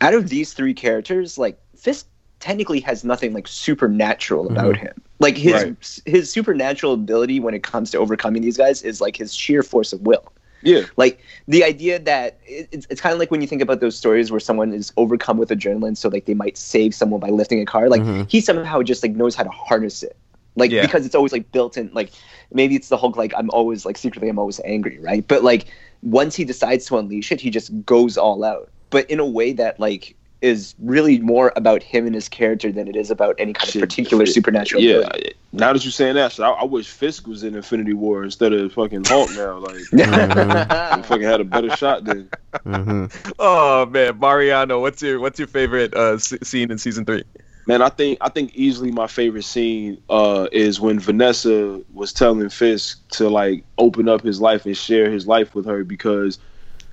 out 0.00 0.14
of 0.14 0.30
these 0.30 0.54
three 0.54 0.72
characters, 0.72 1.36
like 1.36 1.60
Fisk 1.76 2.06
technically 2.40 2.80
has 2.80 3.04
nothing 3.04 3.32
like 3.34 3.46
supernatural 3.46 4.50
about 4.50 4.76
him. 4.76 4.94
Like 5.20 5.36
his 5.36 5.52
Right. 5.62 6.00
his 6.06 6.32
supernatural 6.32 6.92
ability 6.94 7.38
when 7.40 7.54
it 7.54 7.62
comes 7.62 7.90
to 7.92 7.98
overcoming 7.98 8.42
these 8.42 8.56
guys 8.56 8.82
is 8.82 9.00
like 9.00 9.16
his 9.16 9.34
sheer 9.34 9.62
force 9.62 9.92
of 9.92 10.00
will. 10.00 10.32
Yeah, 10.64 10.82
Like 10.96 11.20
the 11.48 11.64
idea 11.64 11.98
that 11.98 12.38
it, 12.46 12.68
it's, 12.70 12.86
it's 12.88 13.00
kind 13.00 13.12
of 13.12 13.18
like 13.18 13.32
when 13.32 13.40
you 13.40 13.48
think 13.48 13.62
about 13.62 13.80
those 13.80 13.96
stories 13.98 14.30
where 14.30 14.38
someone 14.38 14.72
is 14.72 14.92
overcome 14.96 15.36
with 15.36 15.48
adrenaline, 15.50 15.96
so 15.96 16.08
like 16.08 16.24
they 16.26 16.34
might 16.34 16.56
save 16.56 16.94
someone 16.94 17.18
by 17.18 17.30
lifting 17.30 17.60
a 17.60 17.64
car. 17.64 17.88
Like 17.88 18.02
Mhm. 18.02 18.30
he 18.30 18.40
somehow 18.40 18.80
just 18.82 19.02
like 19.02 19.12
knows 19.16 19.34
how 19.34 19.42
to 19.42 19.50
harness 19.50 20.04
it. 20.04 20.16
Like 20.54 20.70
Yeah. 20.70 20.82
because 20.82 21.04
it's 21.04 21.16
always 21.16 21.32
like 21.32 21.50
built 21.50 21.76
in. 21.76 21.90
Like 21.92 22.10
maybe 22.54 22.76
it's 22.76 22.88
the 22.88 22.96
Hulk. 22.96 23.16
Like 23.16 23.32
I'm 23.36 23.50
always 23.50 23.84
like 23.86 23.96
secretly 23.98 24.28
I'm 24.28 24.38
always 24.38 24.60
angry, 24.64 24.98
right? 25.00 25.26
But 25.26 25.42
like 25.42 25.66
once 26.02 26.34
he 26.34 26.44
decides 26.44 26.86
to 26.86 26.98
unleash 26.98 27.32
it, 27.32 27.40
he 27.40 27.50
just 27.50 27.70
goes 27.84 28.16
all 28.18 28.44
out. 28.44 28.70
But 28.90 29.08
in 29.10 29.20
a 29.20 29.26
way 29.26 29.52
that 29.52 29.78
like 29.80 30.16
is 30.42 30.74
really 30.80 31.20
more 31.20 31.52
about 31.54 31.84
him 31.84 32.04
and 32.04 32.16
his 32.16 32.28
character 32.28 32.72
than 32.72 32.88
it 32.88 32.96
is 32.96 33.12
about 33.12 33.36
any 33.38 33.52
kind 33.52 33.72
of 33.72 33.80
particular 33.80 34.26
shit. 34.26 34.34
supernatural. 34.34 34.82
yeah. 34.82 34.96
ability. 34.96 35.32
Now 35.52 35.72
that 35.72 35.84
you're 35.84 35.92
saying 35.92 36.16
that, 36.16 36.32
shit, 36.32 36.44
I, 36.44 36.50
I 36.50 36.64
wish 36.64 36.88
Fisk 36.88 37.28
was 37.28 37.44
in 37.44 37.54
Infinity 37.54 37.92
War 37.92 38.24
instead 38.24 38.52
of 38.52 38.72
fucking 38.72 39.04
Hulk. 39.04 39.30
Now, 39.36 39.58
like, 39.58 39.76
he 39.92 41.02
fucking 41.02 41.22
had 41.22 41.40
a 41.40 41.44
better 41.44 41.70
shot 41.76 42.04
than. 42.04 42.28
hmm 42.64 43.04
Oh 43.38 43.86
man, 43.86 44.18
Mariano, 44.18 44.80
what's 44.80 45.00
your 45.00 45.20
what's 45.20 45.38
your 45.38 45.48
favorite 45.48 45.94
uh, 45.94 46.14
s- 46.14 46.34
scene 46.42 46.70
in 46.72 46.78
season 46.78 47.04
three? 47.04 47.22
Man, 47.66 47.82
I 47.82 47.88
think 47.88 48.18
I 48.20 48.28
think 48.28 48.54
easily 48.54 48.90
my 48.90 49.06
favorite 49.06 49.44
scene 49.44 50.02
uh, 50.08 50.48
is 50.52 50.80
when 50.80 50.98
Vanessa 50.98 51.82
was 51.92 52.12
telling 52.12 52.48
Fisk 52.48 53.08
to 53.12 53.28
like 53.28 53.64
open 53.78 54.08
up 54.08 54.22
his 54.22 54.40
life 54.40 54.66
and 54.66 54.76
share 54.76 55.10
his 55.10 55.26
life 55.26 55.54
with 55.54 55.66
her 55.66 55.84
because 55.84 56.38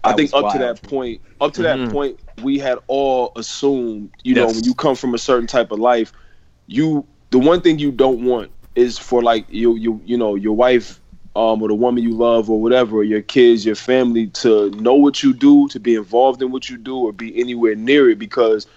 I 0.03 0.11
That 0.11 0.13
think 0.13 0.31
was 0.31 0.33
up 0.33 0.47
to 0.49 0.59
that 0.59 0.83
point, 0.83 1.21
up 1.41 1.53
to 1.53 1.61
Mhm. 1.61 1.63
that 1.63 1.85
point, 1.85 2.19
we 2.37 2.59
had 2.59 2.79
all 2.87 3.31
assumed, 3.35 4.11
you 4.23 4.35
know, 4.35 4.49
when 4.49 4.63
you 4.63 4.73
come 4.73 4.95
from 4.95 5.13
a 5.13 5.17
certain 5.19 5.47
type 5.47 5.71
of 5.71 5.79
life, 5.79 6.13
you 6.67 7.05
the 7.31 7.39
one 7.39 7.61
thing 7.61 7.79
you 7.79 7.91
don't 7.91 8.23
want 8.25 8.51
is 8.75 8.97
for 8.97 9.21
like 9.23 9.45
you 9.49 9.75
you 9.75 10.01
you 10.05 10.17
know 10.17 10.35
your 10.35 10.55
wife 10.55 10.99
um 11.35 11.61
or 11.61 11.67
the 11.67 11.75
woman 11.75 12.03
you 12.03 12.13
love 12.13 12.49
or 12.49 12.61
whatever 12.61 12.97
or 12.97 13.03
your 13.03 13.21
kids 13.21 13.65
your 13.65 13.75
family 13.75 14.27
to 14.27 14.69
know 14.71 14.93
what 14.95 15.23
you 15.23 15.33
do 15.33 15.67
to 15.69 15.79
be 15.79 15.95
involved 15.95 16.41
in 16.41 16.51
what 16.51 16.69
you 16.69 16.77
do 16.77 16.97
or 16.97 17.11
be 17.11 17.39
anywhere 17.39 17.75
near 17.75 18.09
it 18.09 18.19
because 18.19 18.67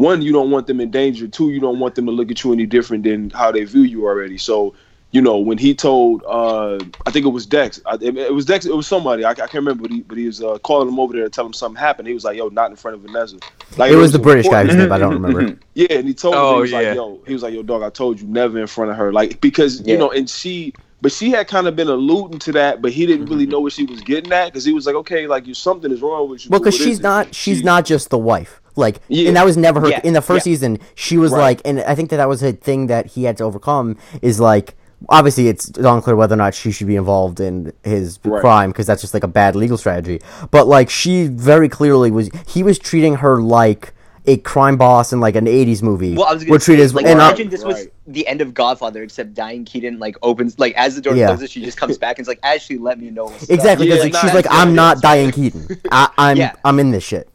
one 0.00 0.22
you 0.22 0.32
don't 0.32 0.50
want 0.50 0.66
them 0.66 0.80
in 0.80 0.90
danger 0.90 1.28
two 1.28 1.50
you 1.50 1.60
don't 1.60 1.78
want 1.78 1.94
them 1.94 2.06
to 2.06 2.12
look 2.12 2.30
at 2.30 2.42
you 2.44 2.52
any 2.52 2.66
different 2.66 3.04
than 3.04 3.30
how 3.30 3.50
they 3.52 3.64
view 3.64 3.82
you 3.82 4.06
already 4.06 4.38
so 4.38 4.74
you 5.12 5.20
know 5.20 5.38
when 5.38 5.58
he 5.58 5.74
told 5.74 6.22
uh 6.28 6.78
i 7.06 7.10
think 7.12 7.26
it 7.26 7.30
was 7.38 7.46
dex 7.46 7.80
I, 7.86 7.94
it, 8.00 8.16
it 8.16 8.34
was 8.34 8.44
dex 8.46 8.64
it 8.66 8.74
was 8.74 8.86
somebody 8.86 9.24
i, 9.24 9.30
I 9.30 9.34
can't 9.34 9.54
remember 9.54 9.82
but 9.82 9.90
he, 9.90 10.02
but 10.02 10.16
he 10.18 10.26
was 10.26 10.42
uh, 10.42 10.58
calling 10.58 10.88
him 10.88 10.98
over 11.00 11.12
there 11.14 11.24
to 11.24 11.30
tell 11.30 11.46
him 11.46 11.52
something 11.52 11.78
happened 11.80 12.08
he 12.08 12.14
was 12.14 12.24
like 12.24 12.36
yo 12.36 12.48
not 12.48 12.70
in 12.70 12.76
front 12.76 12.94
of 12.96 13.02
vanessa 13.02 13.36
like 13.76 13.92
It 13.92 13.96
was 13.96 14.12
the 14.12 14.18
British 14.18 14.48
guy 14.48 14.64
whose 14.64 14.76
name 14.76 14.90
I 14.92 14.98
don't 14.98 15.14
remember. 15.22 15.56
yeah, 15.74 15.86
and 15.98 16.06
he 16.08 16.14
told 16.14 16.34
him 16.34 16.40
Oh, 16.42 16.54
he 16.56 16.60
was 16.62 16.72
yeah. 16.72 16.78
like, 16.78 16.94
"Yo," 16.96 17.22
he 17.26 17.32
was 17.32 17.42
like, 17.44 17.54
"Yo, 17.54 17.62
dog, 17.62 17.82
I 17.84 17.90
told 17.90 18.20
you 18.20 18.26
never 18.26 18.58
in 18.58 18.66
front 18.66 18.90
of 18.90 18.96
her." 18.96 19.12
Like 19.12 19.40
because 19.40 19.80
Yeah. 19.82 19.92
you 19.92 19.98
know, 19.98 20.10
and 20.10 20.28
she, 20.28 20.74
but 21.00 21.12
she 21.12 21.30
had 21.30 21.46
kind 21.46 21.68
of 21.68 21.76
been 21.76 21.88
alluding 21.88 22.40
to 22.40 22.52
that, 22.52 22.82
but 22.82 22.90
he 22.90 23.06
didn't 23.06 23.26
really 23.26 23.44
Mm-hmm. 23.44 23.52
know 23.52 23.60
what 23.60 23.72
she 23.72 23.84
was 23.84 24.00
getting 24.00 24.32
at 24.32 24.46
because 24.46 24.64
he 24.64 24.72
was 24.72 24.86
like, 24.86 24.96
"Okay, 24.96 25.28
like 25.28 25.46
you 25.46 25.54
something 25.54 25.92
is 25.92 26.02
wrong 26.02 26.28
with 26.28 26.44
you." 26.44 26.50
Well, 26.50 26.58
because 26.60 26.76
she's 26.76 27.00
not 27.00 27.32
she's 27.32 27.58
She- 27.58 27.64
not 27.64 27.84
just 27.84 28.10
the 28.10 28.18
wife. 28.18 28.59
Like, 28.76 29.00
Yeah. 29.08 29.28
and 29.28 29.36
that 29.36 29.44
was 29.44 29.56
never 29.56 29.80
her 29.80 29.88
Yeah, 29.88 30.00
in 30.04 30.12
the 30.14 30.22
first 30.22 30.46
yeah. 30.46 30.52
season. 30.52 30.78
She 30.94 31.16
was 31.18 31.32
Right. 31.32 31.40
like, 31.40 31.60
and 31.64 31.80
I 31.80 31.94
think 31.94 32.10
that 32.10 32.16
that 32.18 32.28
was 32.28 32.42
a 32.42 32.52
thing 32.52 32.86
that 32.88 33.06
he 33.06 33.24
had 33.24 33.36
to 33.38 33.44
overcome. 33.44 33.96
Is 34.22 34.38
like, 34.40 34.74
obviously, 35.08 35.48
it's 35.48 35.70
unclear 35.78 36.16
whether 36.16 36.34
or 36.34 36.38
not 36.38 36.54
she 36.54 36.70
should 36.70 36.86
be 36.86 36.96
involved 36.96 37.40
in 37.40 37.72
his 37.82 38.18
Right. 38.24 38.40
crime 38.40 38.70
because 38.70 38.86
that's 38.86 39.00
just 39.00 39.14
like 39.14 39.24
a 39.24 39.28
bad 39.28 39.56
legal 39.56 39.76
strategy. 39.78 40.20
But 40.50 40.66
like, 40.68 40.90
she 40.90 41.26
very 41.26 41.68
clearly 41.68 42.10
was. 42.10 42.30
He 42.46 42.62
was 42.62 42.78
treating 42.78 43.16
her 43.16 43.40
like 43.40 43.92
a 44.26 44.36
crime 44.36 44.76
boss 44.76 45.14
in 45.14 45.18
like 45.18 45.34
an 45.34 45.46
'80s 45.48 45.82
movie. 45.82 46.14
Well, 46.14 46.26
I 46.26 46.34
was 46.34 46.42
would 46.42 46.48
gonna 46.48 46.58
treat 46.60 46.76
say, 46.76 46.82
as 46.82 46.94
like, 46.94 47.06
and 47.06 47.20
I- 47.20 47.28
imagine 47.28 47.48
this 47.48 47.64
was 47.64 47.76
Right. 47.76 47.92
the 48.06 48.28
end 48.28 48.42
of 48.42 48.52
Godfather, 48.52 49.02
except 49.02 49.32
Diane 49.32 49.64
Keaton 49.64 49.98
like 49.98 50.14
opens 50.22 50.58
like 50.58 50.74
as 50.76 50.94
the 50.94 51.00
door 51.00 51.16
Yeah. 51.16 51.28
closes, 51.28 51.50
she 51.50 51.64
just 51.64 51.78
comes 51.78 51.96
back 51.96 52.18
and 52.18 52.24
is 52.24 52.28
like, 52.28 52.38
"Actually, 52.42 52.78
let 52.78 53.00
me 53.00 53.08
know." 53.10 53.24
What's 53.24 53.44
up." 53.44 53.50
exactly 53.50 53.88
Yeah, 53.88 53.94
because 53.96 54.12
like, 54.12 54.22
she's 54.22 54.34
like, 54.34 54.46
I'm 54.50 54.74
not 54.74 54.96
it's 54.96 55.00
Diane 55.02 55.32
Keaton. 55.32 55.66
I, 55.90 56.08
I'm 56.18 56.36
Yeah. 56.44 56.52
I'm 56.66 56.78
in 56.78 56.90
this 56.90 57.02
shit. 57.02 57.29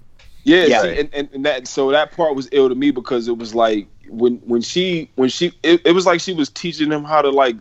Yeah, 0.45 0.69
Yeah. 0.69 0.81
see, 0.81 0.99
and, 0.99 1.09
and, 1.13 1.29
and 1.33 1.45
that 1.45 1.67
so 1.67 1.91
that 1.91 2.13
part 2.13 2.35
was 2.35 2.49
ill 2.53 2.69
to 2.69 2.75
me 2.75 2.91
because 2.91 3.29
it 3.29 3.37
was 3.37 3.55
like 3.55 3.87
when 4.09 4.37
when 4.45 4.61
she 4.61 5.11
when 5.15 5.29
she 5.29 5.53
it, 5.63 5.81
it 5.85 5.93
was 5.93 6.05
like 6.07 6.21
she 6.21 6.33
was 6.33 6.49
teaching 6.49 6.91
him 6.91 7.05
how 7.05 7.23
to 7.23 7.31
like 7.31 7.57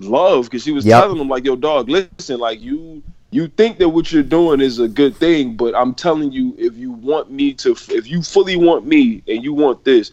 love 0.00 0.46
because 0.46 0.64
she 0.64 0.72
was 0.72 0.86
Yep. 0.86 1.00
telling 1.00 1.18
him 1.18 1.28
like 1.28 1.44
yo 1.44 1.56
dog 1.56 1.90
listen 1.90 2.40
like 2.40 2.60
you 2.62 3.02
you 3.32 3.48
think 3.48 3.78
that 3.78 3.90
what 3.90 4.12
you're 4.12 4.22
doing 4.24 4.60
is 4.62 4.80
a 4.80 4.88
good 4.88 5.16
thing 5.16 5.56
but 5.56 5.74
I'm 5.76 5.94
telling 5.94 6.32
you 6.32 6.54
if 6.58 6.76
you 6.76 6.92
want 6.92 7.32
me 7.32 7.54
to 7.56 7.72
if 7.90 8.08
you 8.08 8.22
fully 8.22 8.56
want 8.56 8.86
me 8.86 9.22
and 9.28 9.44
you 9.44 9.54
want 9.54 9.84
this 9.84 10.12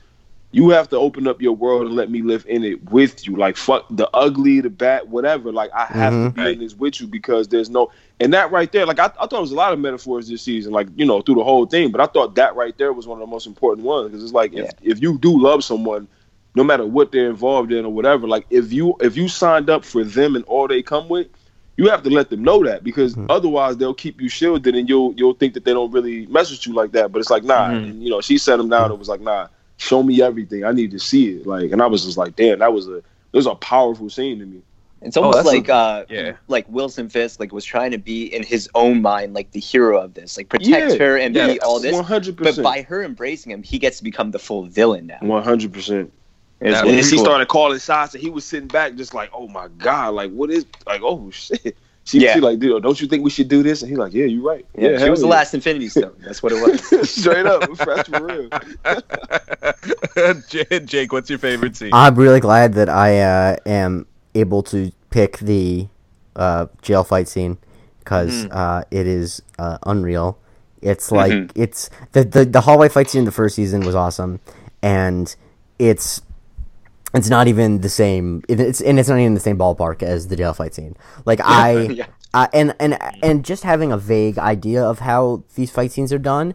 you 0.51 0.69
have 0.69 0.89
to 0.89 0.97
open 0.97 1.27
up 1.27 1.41
your 1.41 1.55
world 1.55 1.88
and 1.88 1.95
let 1.95 2.09
me 2.09 2.21
live 2.21 2.45
in 2.47 2.63
it 2.63 2.89
with 2.91 3.25
you 3.27 3.35
like 3.35 3.55
fuck 3.55 3.85
the 3.91 4.09
ugly 4.13 4.59
the 4.62 4.69
bad 4.69 5.09
whatever 5.09 5.51
like 5.51 5.69
I 5.73 5.85
have 5.85 6.19
to 6.21 6.27
Mhm. 6.27 6.33
be 6.33 6.51
in 6.53 6.59
this 6.59 6.75
with 6.75 6.99
you 6.99 7.07
because 7.07 7.47
there's 7.47 7.69
no 7.69 7.91
and 8.19 8.33
that 8.33 8.51
right 8.51 8.71
there, 8.71 8.85
like 8.85 8.99
I, 8.99 9.05
I 9.05 9.27
thought 9.27 9.33
it 9.33 9.41
was 9.41 9.51
a 9.51 9.55
lot 9.55 9.73
of 9.73 9.79
metaphors 9.79 10.27
this 10.27 10.41
season, 10.41 10.71
like 10.73 10.88
you 10.95 11.05
know 11.05 11.21
through 11.21 11.35
the 11.35 11.43
whole 11.43 11.65
thing. 11.65 11.91
But 11.91 12.01
I 12.01 12.05
thought 12.07 12.35
that 12.35 12.55
right 12.55 12.77
there 12.77 12.91
was 12.93 13.07
one 13.07 13.17
of 13.17 13.21
the 13.27 13.31
most 13.31 13.47
important 13.47 13.85
ones 13.85 14.09
because 14.09 14.23
it's 14.23 14.33
like 14.33 14.53
if, 14.53 14.73
if 14.81 15.01
you 15.01 15.17
do 15.17 15.39
love 15.41 15.63
someone, 15.63 16.07
no 16.55 16.63
matter 16.63 16.85
what 16.85 17.12
they're 17.12 17.29
involved 17.29 17.71
in 17.71 17.85
or 17.85 17.93
whatever, 17.93 18.27
like 18.27 18.45
if 18.49 18.71
you 18.73 18.95
if 19.01 19.15
you 19.17 19.27
signed 19.27 19.69
up 19.69 19.83
for 19.85 20.03
them 20.03 20.35
and 20.35 20.43
all 20.45 20.67
they 20.67 20.81
come 20.81 21.07
with, 21.09 21.27
you 21.77 21.89
have 21.89 22.03
to 22.03 22.09
let 22.09 22.29
them 22.29 22.43
know 22.43 22.63
that 22.63 22.83
because 22.83 23.17
otherwise 23.29 23.77
they'll 23.77 23.93
keep 23.93 24.19
you 24.21 24.27
shielded 24.29 24.75
and 24.75 24.89
you'll 24.89 25.13
you'll 25.15 25.33
think 25.33 25.53
that 25.53 25.63
they 25.65 25.73
don't 25.73 25.91
really 25.91 26.25
mess 26.27 26.49
with 26.51 26.65
you 26.65 26.73
like 26.73 26.91
that. 26.93 27.12
But 27.12 27.19
it's 27.19 27.29
like 27.29 27.43
nah, 27.43 27.69
Mhm. 27.69 27.83
and 27.83 28.03
you 28.03 28.09
know 28.09 28.21
she 28.21 28.38
set 28.38 28.57
them 28.57 28.69
down. 28.69 28.91
It 28.91 28.97
was 28.99 29.07
like 29.09 29.21
nah, 29.21 29.47
show 29.79 30.03
me 30.03 30.21
everything. 30.21 30.63
I 30.63 30.71
need 30.71 30.91
to 30.91 30.99
see 30.99 31.31
it. 31.37 31.47
Like, 31.47 31.71
and 31.71 31.81
I 31.81 31.87
was 31.87 32.05
just 32.05 32.17
like, 32.17 32.35
damn, 32.35 32.59
that 32.59 32.71
was 32.71 32.87
a 32.87 32.97
it 32.97 33.03
was 33.33 33.47
a 33.47 33.55
powerful 33.55 34.09
scene 34.09 34.39
to 34.39 34.45
me. 34.45 34.61
It's 35.01 35.15
almost 35.15 35.37
that's 35.37 35.47
like 35.47 35.69
a- 35.69 35.73
uh 35.73 36.05
yeah. 36.09 36.33
like 36.49 36.67
Wilson 36.67 37.07
Fisk 37.09 37.39
like 37.39 37.53
was 37.53 37.63
trying 37.63 37.91
to 37.91 37.97
be 37.97 38.25
in 38.25 38.43
his 38.43 38.69
own 38.75 39.01
mind 39.01 39.33
like 39.33 39.51
the 39.51 39.59
hero 39.61 39.97
of 40.01 40.13
this, 40.13 40.35
like 40.37 40.49
protect 40.49 40.91
Yeah. 40.91 40.97
her 40.97 41.17
and 41.17 41.33
Yeah. 41.33 41.47
be 41.47 41.59
all 41.61 41.79
this. 41.79 41.95
100%. 41.95 42.35
But 42.35 42.61
by 42.61 42.81
her 42.81 43.01
embracing 43.03 43.51
him, 43.53 43.63
he 43.63 43.79
gets 43.79 43.97
to 43.99 44.03
become 44.03 44.31
the 44.31 44.39
full 44.39 44.63
villain 44.63 45.07
now. 45.07 45.17
One 45.21 45.41
hundred 45.43 45.71
percent. 45.73 46.11
It's 46.61 46.73
That 46.73 46.79
And 46.79 46.83
really 46.87 46.95
then 47.01 47.09
she 47.09 47.15
cool. 47.15 47.23
started 47.25 47.47
calling 47.47 47.79
shots, 47.79 48.13
and 48.13 48.21
he 48.21 48.29
was 48.29 48.43
sitting 48.43 48.67
back, 48.67 48.95
just 48.95 49.13
like, 49.13 49.29
"Oh 49.33 49.47
my 49.47 49.69
god, 49.77 50.13
like 50.15 50.31
what 50.31 50.51
is 50.51 50.65
like? 50.85 50.99
Oh 51.01 51.29
shit." 51.31 51.77
She, 52.05 52.19
Yeah. 52.19 52.33
she 52.33 52.39
like, 52.39 52.59
dude, 52.59 52.81
don't 52.81 52.99
you 52.99 53.07
think 53.07 53.23
we 53.23 53.29
should 53.29 53.47
do 53.49 53.62
this? 53.62 53.81
And 53.81 53.89
he's 53.89 53.99
like, 53.99 54.13
Yeah, 54.13 54.25
you're 54.25 54.43
right. 54.43 54.65
Yeah, 54.77 54.95
she 54.97 55.01
hell 55.03 55.12
was 55.12 55.21
the 55.21 55.27
last 55.27 55.53
Infinity 55.53 55.89
Stone. 55.89 56.15
That's 56.25 56.41
what 56.41 56.51
it 56.51 56.55
was. 56.62 57.09
Straight 57.09 57.45
up, 57.45 57.63
fresh 57.77 58.07
for 58.07 58.25
real. 58.25 58.49
Jake, 60.85 61.12
what's 61.12 61.29
your 61.29 61.39
favorite 61.39 61.75
scene? 61.75 61.91
I'm 61.93 62.15
really 62.15 62.39
glad 62.39 62.73
that 62.73 62.89
I 62.89 63.19
uh, 63.19 63.55
am 63.65 64.05
able 64.35 64.63
to 64.63 64.91
pick 65.09 65.38
the 65.39 65.88
uh, 66.35 66.67
jail 66.81 67.03
fight 67.03 67.27
scene 67.27 67.57
because 67.99 68.45
Mhm. 68.45 68.49
uh, 68.51 68.83
it 68.91 69.05
is 69.07 69.41
uh, 69.59 69.77
unreal. 69.85 70.38
It's 70.81 71.12
like 71.12 71.31
Mhm. 71.33 71.51
it's 71.55 71.89
the, 72.13 72.23
the 72.23 72.45
the 72.45 72.62
hallway 72.62 72.88
fight 72.89 73.09
scene 73.09 73.19
in 73.19 73.25
the 73.25 73.31
first 73.31 73.55
season 73.55 73.81
was 73.81 73.95
awesome, 73.95 74.39
and 74.81 75.35
it's 75.77 76.21
it's 77.13 77.29
not 77.29 77.47
even 77.47 77.81
the 77.81 77.89
same. 77.89 78.43
it- 78.47 78.59
It's 78.59 78.81
and 78.81 78.99
it's 78.99 79.09
not 79.09 79.19
even 79.19 79.33
the 79.33 79.39
same 79.39 79.57
ballpark 79.57 80.03
as 80.03 80.27
the 80.27 80.35
jail 80.35 80.53
fight 80.53 80.73
scene. 80.73 80.95
Like 81.25 81.39
I. 81.43 81.79
yeah. 82.01 82.05
Uh, 82.31 82.45
and 82.53 82.75
and 82.79 82.95
and 83.23 83.43
just 83.43 83.63
having 83.63 83.91
a 83.91 83.97
vague 83.97 84.37
idea 84.37 84.83
of 84.83 84.99
how 84.99 85.43
these 85.55 85.71
fight 85.71 85.91
scenes 85.91 86.13
are 86.13 86.19
done, 86.19 86.53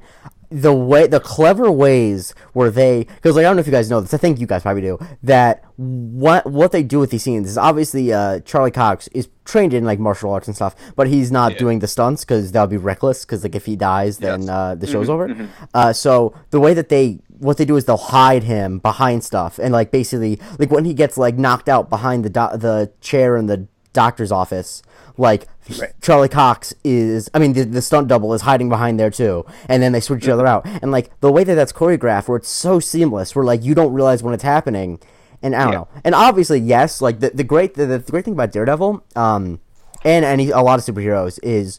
the 0.48 0.72
way 0.72 1.08
the 1.08 1.18
clever 1.18 1.68
ways 1.68 2.32
where 2.52 2.70
they 2.70 3.02
because 3.16 3.34
like 3.34 3.44
I 3.44 3.48
don't 3.48 3.56
know 3.56 3.60
if 3.60 3.66
you 3.66 3.72
guys 3.72 3.90
know 3.90 4.00
this, 4.00 4.14
I 4.14 4.18
think 4.18 4.38
you 4.38 4.46
guys 4.46 4.62
probably 4.62 4.82
do 4.82 4.98
that. 5.24 5.64
What 5.76 6.46
what 6.48 6.70
they 6.70 6.84
do 6.84 7.00
with 7.00 7.10
these 7.10 7.24
scenes 7.24 7.48
is 7.48 7.58
obviously 7.58 8.12
uh, 8.12 8.38
Charlie 8.44 8.70
Cox 8.70 9.08
is 9.08 9.28
trained 9.44 9.74
in 9.74 9.84
like 9.84 9.98
martial 9.98 10.30
arts 10.32 10.46
and 10.46 10.54
stuff, 10.54 10.76
but 10.94 11.08
he's 11.08 11.32
not 11.32 11.52
Yeah. 11.54 11.58
doing 11.58 11.80
the 11.80 11.88
stunts 11.88 12.24
because 12.24 12.52
that 12.52 12.60
would 12.60 12.70
be 12.70 12.76
reckless. 12.76 13.24
Because 13.24 13.42
like 13.42 13.56
if 13.56 13.66
he 13.66 13.74
dies, 13.74 14.18
then 14.18 14.42
Yes. 14.42 14.48
uh, 14.50 14.74
the 14.76 14.86
show's 14.86 15.10
over. 15.10 15.48
Uh, 15.74 15.92
so 15.92 16.32
the 16.50 16.60
way 16.60 16.72
that 16.74 16.88
they 16.88 17.18
what 17.44 17.57
they 17.59 17.64
do 17.64 17.76
is 17.76 17.85
they'll 17.85 17.96
hide 17.96 18.42
him 18.44 18.78
behind 18.78 19.22
stuff. 19.22 19.59
And 19.59 19.72
like 19.72 19.90
basically 19.90 20.40
like 20.59 20.70
when 20.70 20.85
he 20.85 20.94
gets 20.94 21.16
like 21.16 21.37
knocked 21.37 21.68
out 21.68 21.88
behind 21.90 22.24
the 22.24 22.30
do- 22.30 22.57
the 22.59 22.90
chair 23.00 23.37
in 23.37 23.46
the 23.46 23.68
doctor's 23.92 24.33
office 24.33 24.83
like 25.16 25.46
Right. 25.80 25.92
Charlie 26.02 26.28
Cox 26.28 26.74
is 26.85 27.30
I 27.33 27.38
mean 27.38 27.54
the, 27.54 27.64
the 27.64 27.80
stunt 27.80 28.09
double 28.09 28.35
is 28.35 28.42
hiding 28.42 28.68
behind 28.68 29.00
there 29.00 29.11
too. 29.11 29.46
And 29.68 29.83
then 29.83 29.92
they 29.92 30.00
switch 30.00 30.24
each 30.24 30.28
other 30.28 30.46
out. 30.46 30.66
And 30.66 30.90
like 30.90 31.18
the 31.20 31.33
way 31.33 31.42
that 31.44 31.54
that's 31.54 31.72
choreographed 31.72 32.28
where 32.28 32.37
it's 32.37 32.50
so 32.50 32.80
seamless 32.80 33.35
where 33.35 33.44
like 33.46 33.62
you 33.64 33.74
don't 33.74 33.92
realize 33.94 34.22
when 34.22 34.35
it's 34.35 34.42
happening. 34.42 34.98
And 35.42 35.54
I 35.57 35.64
don't 35.64 35.72
Yeah. 35.72 35.78
know. 35.78 35.88
And 36.04 36.14
obviously 36.14 36.59
yes 36.61 37.00
like 37.00 37.20
the, 37.20 37.30
the 37.30 37.44
great 37.44 37.74
the, 37.74 37.87
the 37.87 37.98
great 38.00 38.24
thing 38.26 38.35
about 38.35 38.52
Daredevil 38.52 39.04
um 39.16 39.61
and 40.04 40.24
any 40.24 40.50
a 40.50 40.61
lot 40.61 40.78
of 40.78 40.85
superheroes 40.85 41.38
is 41.42 41.78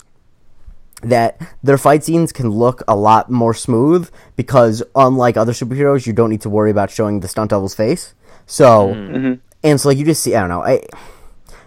that 1.09 1.39
their 1.63 1.77
fight 1.77 2.03
scenes 2.03 2.31
can 2.31 2.49
look 2.49 2.81
a 2.87 2.95
lot 2.95 3.29
more 3.31 3.53
smooth 3.53 4.09
because 4.35 4.83
unlike 4.95 5.37
other 5.37 5.51
superheroes 5.53 6.05
you 6.07 6.13
don't 6.13 6.29
need 6.29 6.41
to 6.41 6.49
worry 6.49 6.71
about 6.71 6.89
showing 6.91 7.19
the 7.21 7.27
stunt 7.27 7.49
devil's 7.51 7.75
face 7.75 8.13
so 8.45 8.93
Mhm. 8.93 9.39
and 9.63 9.79
so 9.81 9.89
like 9.89 9.97
you 9.97 10.05
just 10.05 10.21
see 10.23 10.35
I 10.35 10.39
don't 10.41 10.49
know 10.49 10.61
I 10.63 10.81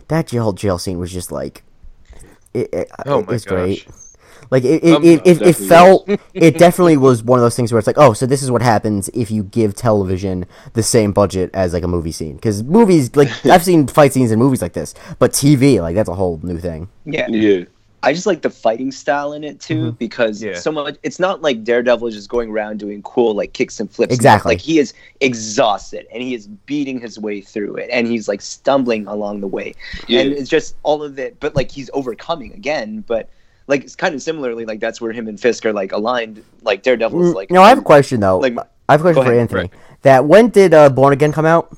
that 0.09 0.27
jail 0.29 0.53
jail 0.53 0.79
scene 0.79 0.99
was 0.99 1.13
just 1.13 1.31
like 1.33 1.63
it, 2.55 2.69
it, 2.73 2.91
Oh 3.07 3.21
it 3.21 3.27
my 3.27 3.33
was 3.33 3.45
great 3.45 3.85
gosh. 3.87 3.95
like 4.51 4.65
it 4.65 4.83
it, 4.85 4.95
Um, 4.97 5.05
it, 5.05 5.21
it, 5.27 5.43
it 5.43 5.57
felt 5.57 6.09
it 6.35 6.59
definitely 6.59 6.97
was 6.97 7.23
one 7.23 7.39
of 7.39 7.43
those 7.43 7.55
things 7.57 7.73
where 7.73 7.79
it's 7.79 7.87
like 7.87 7.99
oh 7.99 8.13
so 8.15 8.25
this 8.27 8.43
is 8.43 8.51
what 8.51 8.63
happens 8.63 9.09
if 9.11 9.31
you 9.31 9.43
give 9.45 9.75
television 9.75 10.47
the 10.73 10.83
same 10.83 11.13
budget 11.13 11.51
as 11.53 11.73
like 11.75 11.85
a 11.85 11.89
movie 11.89 12.13
scene 12.13 12.37
because 12.37 12.63
movies 12.65 13.15
like 13.17 13.29
I've 13.47 13.65
seen 13.65 13.87
fight 13.87 14.13
scenes 14.15 14.31
in 14.31 14.39
movies 14.39 14.63
like 14.63 14.73
this 14.73 14.95
but 15.19 15.33
TV 15.33 15.81
like 15.81 15.95
that's 15.95 16.09
a 16.09 16.15
whole 16.15 16.41
new 16.43 16.59
thing 16.59 16.89
Yeah. 17.05 17.29
Yeah. 17.29 17.65
I 18.03 18.13
just 18.13 18.27
like 18.27 18.43
the 18.43 18.51
fighting 18.51 18.93
style 18.93 19.33
in 19.33 19.43
it 19.43 19.59
too 19.61 19.93
because 19.93 20.41
Yeah. 20.43 20.55
so 20.55 20.71
much. 20.71 20.97
It's 21.03 21.19
not 21.19 21.43
like 21.43 21.65
Daredevil 21.65 22.07
is 22.07 22.15
just 22.15 22.29
going 22.29 22.49
around 22.51 22.79
doing 22.79 23.03
cool 23.03 23.35
like 23.35 23.53
kicks 23.55 23.81
and 23.81 23.91
flips. 23.91 24.15
Exactly. 24.15 24.39
stuff. 24.39 24.47
Like 24.47 24.61
he 24.61 24.79
is 24.79 24.95
exhausted 25.21 26.07
and 26.13 26.23
he 26.23 26.35
is 26.35 26.47
beating 26.47 27.01
his 27.01 27.19
way 27.19 27.41
through 27.41 27.77
it 27.77 27.89
and 27.93 28.07
he's 28.07 28.29
like 28.29 28.41
stumbling 28.41 29.07
along 29.09 29.41
the 29.41 29.49
way. 29.49 29.75
Yeah. 30.07 30.21
And 30.21 30.33
it's 30.33 30.49
just 30.49 30.77
all 30.85 31.03
of 31.03 31.19
it, 31.19 31.41
but 31.41 31.57
like 31.57 31.71
he's 31.73 31.91
overcoming 31.93 32.53
again. 32.53 33.03
But 33.07 33.29
like 33.67 33.83
it's 33.83 33.97
kind 33.97 34.15
of 34.15 34.23
similarly 34.23 34.65
like 34.65 34.79
that's 34.81 35.01
where 35.01 35.13
him 35.13 35.27
and 35.27 35.39
Fisk 35.41 35.67
are 35.67 35.73
like 35.73 35.91
aligned. 35.93 36.43
Like 36.63 36.83
Daredevil's 36.85 37.33
Mm, 37.33 37.35
like 37.35 37.51
no 37.51 37.63
I 37.63 37.69
have 37.71 37.79
a 37.79 37.83
question 37.83 38.21
though 38.21 38.39
like 38.39 38.57
I 38.89 38.93
have 38.93 39.01
a 39.01 39.03
question 39.03 39.25
for 39.25 39.31
ahead. 39.31 39.41
Anthony 39.41 39.61
Right. 39.63 39.71
that 40.03 40.25
when 40.25 40.51
did 40.51 40.73
uh, 40.73 40.89
Born 40.89 41.13
Again 41.13 41.33
come 41.33 41.47
out 41.47 41.77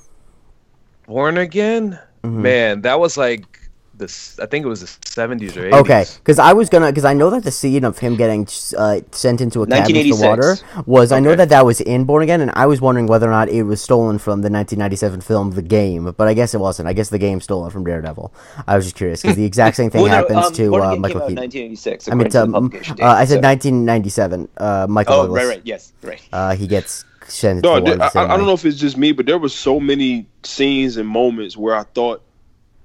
Born 1.07 1.39
Again? 1.39 1.99
Mhm. 2.23 2.31
Man, 2.33 2.81
that 2.83 3.01
was 3.01 3.17
like 3.17 3.59
this. 4.01 4.37
I 4.41 4.47
think 4.47 4.67
it 4.67 4.69
was 4.69 4.81
the 4.81 4.87
70s 4.87 5.57
or 5.57 5.71
80s. 5.71 5.73
Okay, 5.83 6.05
because 6.17 6.41
I 6.41 6.53
was 6.53 6.69
gonna, 6.69 6.87
because 6.91 7.05
I 7.05 7.15
know 7.15 7.31
that 7.31 7.45
the 7.45 7.53
scene 7.53 7.85
of 7.85 7.99
him 8.01 8.17
getting 8.17 8.49
uh, 8.77 9.01
sent 9.13 9.41
into 9.41 9.63
a 9.63 9.67
cabin 9.69 9.95
with 9.95 10.19
the 10.19 10.27
water 10.27 10.57
1986. 10.59 10.87
was, 10.89 11.13
I 11.13 11.21
know 11.21 11.37
that 11.37 11.51
that 11.51 11.65
was 11.65 11.81
in 11.81 12.05
Born 12.05 12.25
Again, 12.25 12.41
and 12.41 12.51
I 12.57 12.67
was 12.67 12.81
wondering 12.81 13.07
whether 13.07 13.29
or 13.29 13.31
not 13.31 13.49
it 13.49 13.63
was 13.63 13.81
stolen 13.81 14.19
from 14.19 14.41
the 14.43 14.51
1997 14.51 15.21
film 15.21 15.53
The 15.53 15.63
Game, 15.63 16.13
but 16.17 16.27
I 16.27 16.35
guess 16.35 16.53
it 16.53 16.59
wasn't. 16.59 16.89
I 16.89 16.93
guess 16.93 17.11
the 17.11 17.19
game 17.19 17.41
stole 17.41 17.65
it 17.67 17.71
from 17.73 17.85
Daredevil. 17.85 18.35
I 18.67 18.75
was 18.75 18.87
just 18.87 18.97
curious 18.97 19.23
because 19.23 19.37
the 19.37 19.45
exact 19.45 19.77
same 19.77 19.91
thing 19.91 20.03
Well, 20.03 20.11
no, 20.11 20.17
happens 20.17 20.47
um, 20.47 20.53
to 20.55 20.75
uh, 20.75 20.89
Again 20.89 21.01
Michael 21.03 21.21
Keaton. 21.21 21.37
1986. 21.37 22.09
I 22.09 22.15
mean, 22.15 22.31
to 22.31 22.43
um, 22.43 22.53
publication 22.53 22.97
uh, 23.01 23.07
I 23.07 23.25
said 23.27 23.43
so- 23.43 23.49
1997. 23.49 24.49
Uh, 24.57 24.87
Michael 24.89 25.15
Oh, 25.15 25.23
Douglas. 25.27 25.45
right, 25.45 25.49
right, 25.57 25.63
yes, 25.65 25.93
right. 26.03 26.21
Uh, 26.33 26.55
he 26.57 26.67
gets 26.67 27.05
sent 27.29 27.59
into 27.59 27.69
No, 27.69 27.81
the 27.81 27.97
water. 27.99 28.19
I, 28.19 28.25
I 28.25 28.37
don't 28.37 28.47
know 28.47 28.55
if 28.55 28.65
it's 28.65 28.79
just 28.79 28.97
me, 28.97 29.13
but 29.13 29.27
there 29.27 29.39
were 29.39 29.49
so 29.49 29.79
many 29.79 30.27
scenes 30.43 30.97
and 30.97 31.09
moments 31.09 31.57
where 31.57 31.75
I 31.77 31.83
thought 31.85 32.23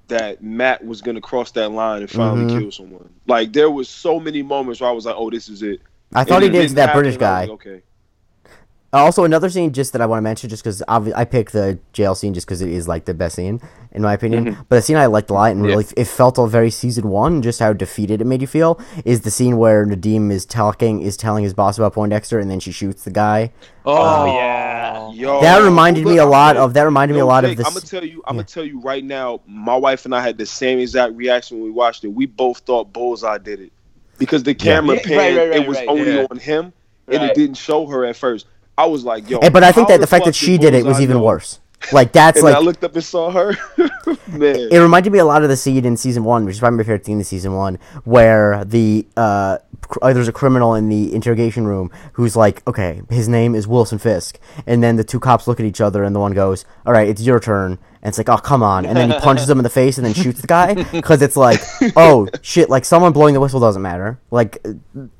that 0.08 0.42
Matt 0.42 0.84
was 0.84 1.02
gonna 1.02 1.20
cross 1.20 1.50
that 1.52 1.70
line 1.70 2.02
and 2.02 2.10
finally 2.10 2.44
Mhm. 2.52 2.58
kill 2.60 2.70
someone. 2.70 3.08
Like 3.26 3.52
there 3.52 3.70
was 3.70 3.88
so 3.88 4.20
many 4.20 4.42
moments 4.42 4.80
where 4.80 4.90
I 4.90 4.92
was 4.92 5.06
like, 5.06 5.16
"Oh, 5.18 5.30
this 5.30 5.48
is 5.48 5.62
it." 5.62 5.80
I 6.14 6.22
thought 6.24 6.42
And 6.42 6.54
he 6.54 6.60
did 6.60 6.68
to 6.68 6.74
that 6.76 6.94
British 6.94 7.16
guy. 7.16 7.40
like, 7.42 7.50
okay. 7.50 7.82
Also, 9.00 9.24
another 9.24 9.48
scene 9.50 9.72
just 9.72 9.92
that 9.92 10.00
I 10.02 10.06
want 10.06 10.18
to 10.18 10.22
mention, 10.22 10.48
just 10.50 10.62
because 10.62 10.82
I 10.88 11.24
picked 11.24 11.52
the 11.52 11.78
jail 11.92 12.14
scene 12.14 12.34
just 12.34 12.46
because 12.46 12.60
it 12.62 12.68
is 12.68 12.86
like 12.88 13.04
the 13.04 13.14
best 13.14 13.36
scene 13.36 13.60
in 13.92 14.02
my 14.02 14.12
opinion. 14.12 14.44
Mm-hmm. 14.46 14.60
But 14.68 14.76
the 14.76 14.82
scene 14.82 14.96
I 14.96 15.06
liked 15.06 15.30
a 15.30 15.34
lot 15.34 15.50
and 15.52 15.60
Yeah. 15.64 15.70
really 15.72 15.86
it 15.96 16.04
felt 16.06 16.38
all 16.38 16.46
very 16.46 16.70
season 16.70 17.08
one, 17.08 17.42
just 17.42 17.60
how 17.60 17.72
defeated 17.72 18.20
it 18.20 18.24
made 18.26 18.40
you 18.40 18.46
feel, 18.46 18.78
is 19.04 19.22
the 19.22 19.30
scene 19.30 19.56
where 19.56 19.86
Nadeem 19.86 20.30
is 20.30 20.44
talking, 20.44 21.00
is 21.02 21.16
telling 21.16 21.44
his 21.44 21.54
boss 21.54 21.78
about 21.78 21.94
Poindexter, 21.94 22.38
and 22.38 22.50
then 22.50 22.60
she 22.60 22.72
shoots 22.72 23.04
the 23.04 23.10
guy. 23.10 23.52
Oh, 23.84 23.94
oh 23.96 24.36
yeah. 24.36 25.10
Yo, 25.12 25.40
that 25.40 25.62
reminded 25.62 26.04
me 26.04 26.18
a 26.18 26.26
lot 26.26 26.56
of 26.56 26.74
that 26.74 26.82
reminded 26.82 27.14
me 27.14 27.20
a 27.20 27.22
Yo, 27.22 27.26
lot 27.28 27.44
of 27.44 27.50
Jake, 27.50 27.58
this. 27.58 27.66
I'm 27.66 27.72
gonna 27.72 27.86
tell 27.86 28.04
you. 28.04 28.22
I'm 28.26 28.36
gonna 28.36 28.44
tell 28.44 28.64
you 28.64 28.80
right 28.80 29.04
now. 29.04 29.40
My 29.46 29.76
wife 29.76 30.04
and 30.04 30.14
I 30.14 30.20
had 30.20 30.36
the 30.36 30.46
same 30.46 30.78
exact 30.78 31.14
reaction 31.14 31.58
when 31.58 31.64
we 31.64 31.70
watched 31.70 32.04
it. 32.04 32.08
We 32.08 32.26
both 32.26 32.58
thought 32.58 32.92
Bullseye 32.92 33.38
did 33.38 33.60
it 33.60 33.72
because 34.18 34.42
the 34.42 34.54
camera 34.54 34.96
Yeah, 34.96 35.02
pan. 35.02 35.16
right, 35.16 35.36
right, 35.36 35.48
right, 35.50 35.60
it 35.62 35.68
was 35.68 35.78
right. 35.78 35.88
only 35.88 36.14
Yeah. 36.16 36.26
on 36.30 36.38
him, 36.38 36.72
and 37.08 37.18
Right. 37.22 37.30
it 37.30 37.34
didn't 37.34 37.56
show 37.56 37.86
her 37.86 38.04
at 38.04 38.16
first. 38.16 38.46
I 38.78 38.86
was 38.86 39.04
like, 39.04 39.28
yo. 39.28 39.38
Eh, 39.38 39.50
but 39.50 39.64
I 39.64 39.72
think 39.72 39.88
that 39.88 40.00
the 40.00 40.06
fact 40.06 40.24
that 40.26 40.34
she 40.34 40.58
did 40.58 40.74
it 40.74 40.84
was 40.84 40.84
Bullseye 40.84 41.02
even 41.02 41.16
know? 41.16 41.22
worse. 41.22 41.60
Like 41.92 42.12
that's 42.12 42.38
and 42.38 42.44
like 42.44 42.56
I 42.56 42.58
looked 42.58 42.82
up 42.84 42.94
and 42.94 43.04
saw 43.04 43.30
her. 43.30 43.56
Man, 44.28 44.68
it 44.70 44.78
reminded 44.78 45.12
me 45.12 45.18
a 45.18 45.24
lot 45.24 45.42
of 45.42 45.48
the 45.48 45.56
scene 45.56 45.84
in 45.84 45.96
season 45.96 46.24
one, 46.24 46.44
which 46.44 46.54
is 46.54 46.60
probably 46.60 46.78
my 46.78 46.82
favorite 46.82 47.06
scene 47.06 47.18
in 47.18 47.24
season 47.24 47.54
one, 47.54 47.78
where 48.04 48.64
the 48.64 49.06
uh, 49.16 49.58
cr- 49.82 49.98
uh, 50.02 50.12
there's 50.12 50.28
a 50.28 50.32
criminal 50.32 50.74
in 50.74 50.88
the 50.88 51.14
interrogation 51.14 51.66
room 51.66 51.90
who's 52.14 52.34
like, 52.34 52.66
okay, 52.66 53.02
his 53.08 53.28
name 53.28 53.54
is 53.54 53.68
Wilson 53.68 53.98
Fisk, 53.98 54.38
and 54.66 54.82
then 54.82 54.96
the 54.96 55.04
two 55.04 55.20
cops 55.20 55.46
look 55.46 55.60
at 55.60 55.66
each 55.66 55.80
other, 55.80 56.02
and 56.02 56.14
the 56.14 56.20
one 56.20 56.32
goes, 56.32 56.64
"All 56.84 56.92
right, 56.92 57.08
it's 57.08 57.22
your 57.22 57.38
turn," 57.38 57.72
and 58.02 58.08
it's 58.08 58.18
like, 58.18 58.28
"Oh, 58.28 58.38
come 58.38 58.62
on," 58.62 58.84
and 58.84 58.96
then 58.96 59.10
he 59.10 59.18
punches 59.20 59.48
him 59.48 59.58
in 59.58 59.62
the 59.62 59.70
face 59.70 59.96
and 59.96 60.04
then 60.04 60.14
shoots 60.14 60.40
the 60.40 60.46
guy 60.46 60.74
because 60.90 61.22
it's 61.22 61.36
like, 61.36 61.60
oh 61.94 62.26
shit, 62.42 62.68
like 62.68 62.84
someone 62.84 63.12
blowing 63.12 63.34
the 63.34 63.40
whistle 63.40 63.60
doesn't 63.60 63.82
matter, 63.82 64.18
like 64.30 64.64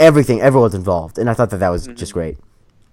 everything, 0.00 0.40
everyone's 0.40 0.74
involved, 0.74 1.18
and 1.18 1.30
I 1.30 1.34
thought 1.34 1.50
that 1.50 1.58
that 1.58 1.70
was 1.70 1.86
just 1.88 2.12
great. 2.12 2.38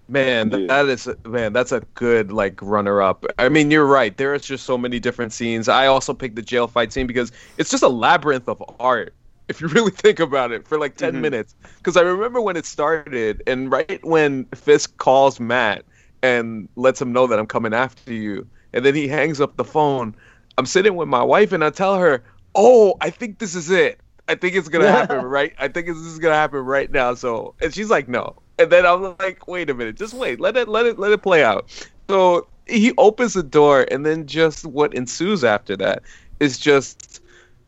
Man, 0.10 0.52
Yeah. 0.52 0.68
that 0.68 0.86
is 0.90 1.08
man, 1.26 1.54
that's 1.54 1.72
a 1.72 1.80
good 1.94 2.32
like 2.32 2.60
runner 2.62 3.02
up. 3.02 3.26
I 3.40 3.48
mean, 3.50 3.72
you're 3.72 3.86
right. 3.86 4.16
There 4.16 4.34
is 4.34 4.42
just 4.44 4.66
so 4.66 4.78
many 4.78 5.00
different 5.00 5.32
scenes. 5.34 5.70
I 5.70 5.88
also 5.88 6.14
picked 6.14 6.36
the 6.36 6.42
jail 6.42 6.68
fight 6.68 6.92
scene 6.92 7.08
because 7.08 7.32
it's 7.58 7.70
just 7.70 7.84
a 7.84 7.88
labyrinth 7.90 8.48
of 8.50 8.62
art. 8.80 9.14
If 9.50 9.60
you 9.60 9.68
really 9.68 9.92
think 9.92 10.20
about 10.22 10.54
it, 10.54 10.66
for 10.68 10.78
like 10.80 10.96
10 10.96 11.16
Mhm. 11.16 11.20
minutes. 11.22 11.54
Because 11.78 11.98
I 11.98 12.02
remember 12.02 12.40
when 12.40 12.56
it 12.56 12.66
started, 12.66 13.44
and 13.46 13.70
right 13.70 14.00
when 14.04 14.46
Fisk 14.56 14.96
calls 14.98 15.38
Matt 15.40 15.84
and 16.22 16.70
lets 16.78 17.02
him 17.02 17.12
know 17.12 17.28
that 17.28 17.38
I'm 17.40 17.46
coming 17.46 17.74
after 17.74 18.14
you, 18.14 18.48
and 18.72 18.86
then 18.86 18.96
he 18.96 19.06
hangs 19.08 19.42
up 19.42 19.58
the 19.58 19.66
phone. 19.66 20.16
I'm 20.58 20.66
sitting 20.66 20.96
with 20.96 21.10
my 21.10 21.22
wife, 21.24 21.52
and 21.52 21.62
I 21.64 21.72
tell 21.72 21.98
her, 21.98 22.24
"Oh, 22.56 22.96
I 23.02 23.10
think 23.10 23.40
this 23.40 23.54
is 23.54 23.70
it. 23.70 24.00
I 24.30 24.36
think 24.36 24.56
it's 24.56 24.70
gonna 24.70 24.88
happen 24.92 25.22
right. 25.26 25.54
I 25.60 25.68
think 25.68 25.88
this 25.88 25.98
is 25.98 26.20
gonna 26.20 26.36
happen 26.36 26.60
right 26.62 26.90
now." 26.90 27.14
So, 27.14 27.56
and 27.62 27.74
she's 27.74 27.90
like, 27.90 28.08
"No." 28.08 28.38
And 28.60 28.72
then 28.72 28.86
I'm 28.86 29.16
like, 29.20 29.48
"Wait 29.48 29.70
a 29.70 29.74
minute, 29.74 29.96
just 29.96 30.14
wait. 30.14 30.40
Let 30.40 30.56
it, 30.58 30.68
let 30.68 30.86
it, 30.86 31.00
let 31.00 31.12
it 31.12 31.22
play 31.22 31.44
out." 31.44 31.70
So 32.10 32.48
he 32.68 32.94
opens 32.98 33.34
the 33.34 33.44
door, 33.44 33.86
and 33.92 34.06
then 34.06 34.28
just 34.28 34.66
what 34.66 34.94
ensues 34.94 35.44
after 35.44 35.76
that 35.78 36.04
is 36.40 36.60
just 36.60 37.22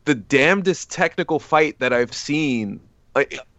the 0.04 0.14
damnedest 0.14 0.90
technical 0.90 1.38
fight 1.38 1.78
that 1.80 1.92
I've 1.92 2.14
seen 2.14 2.80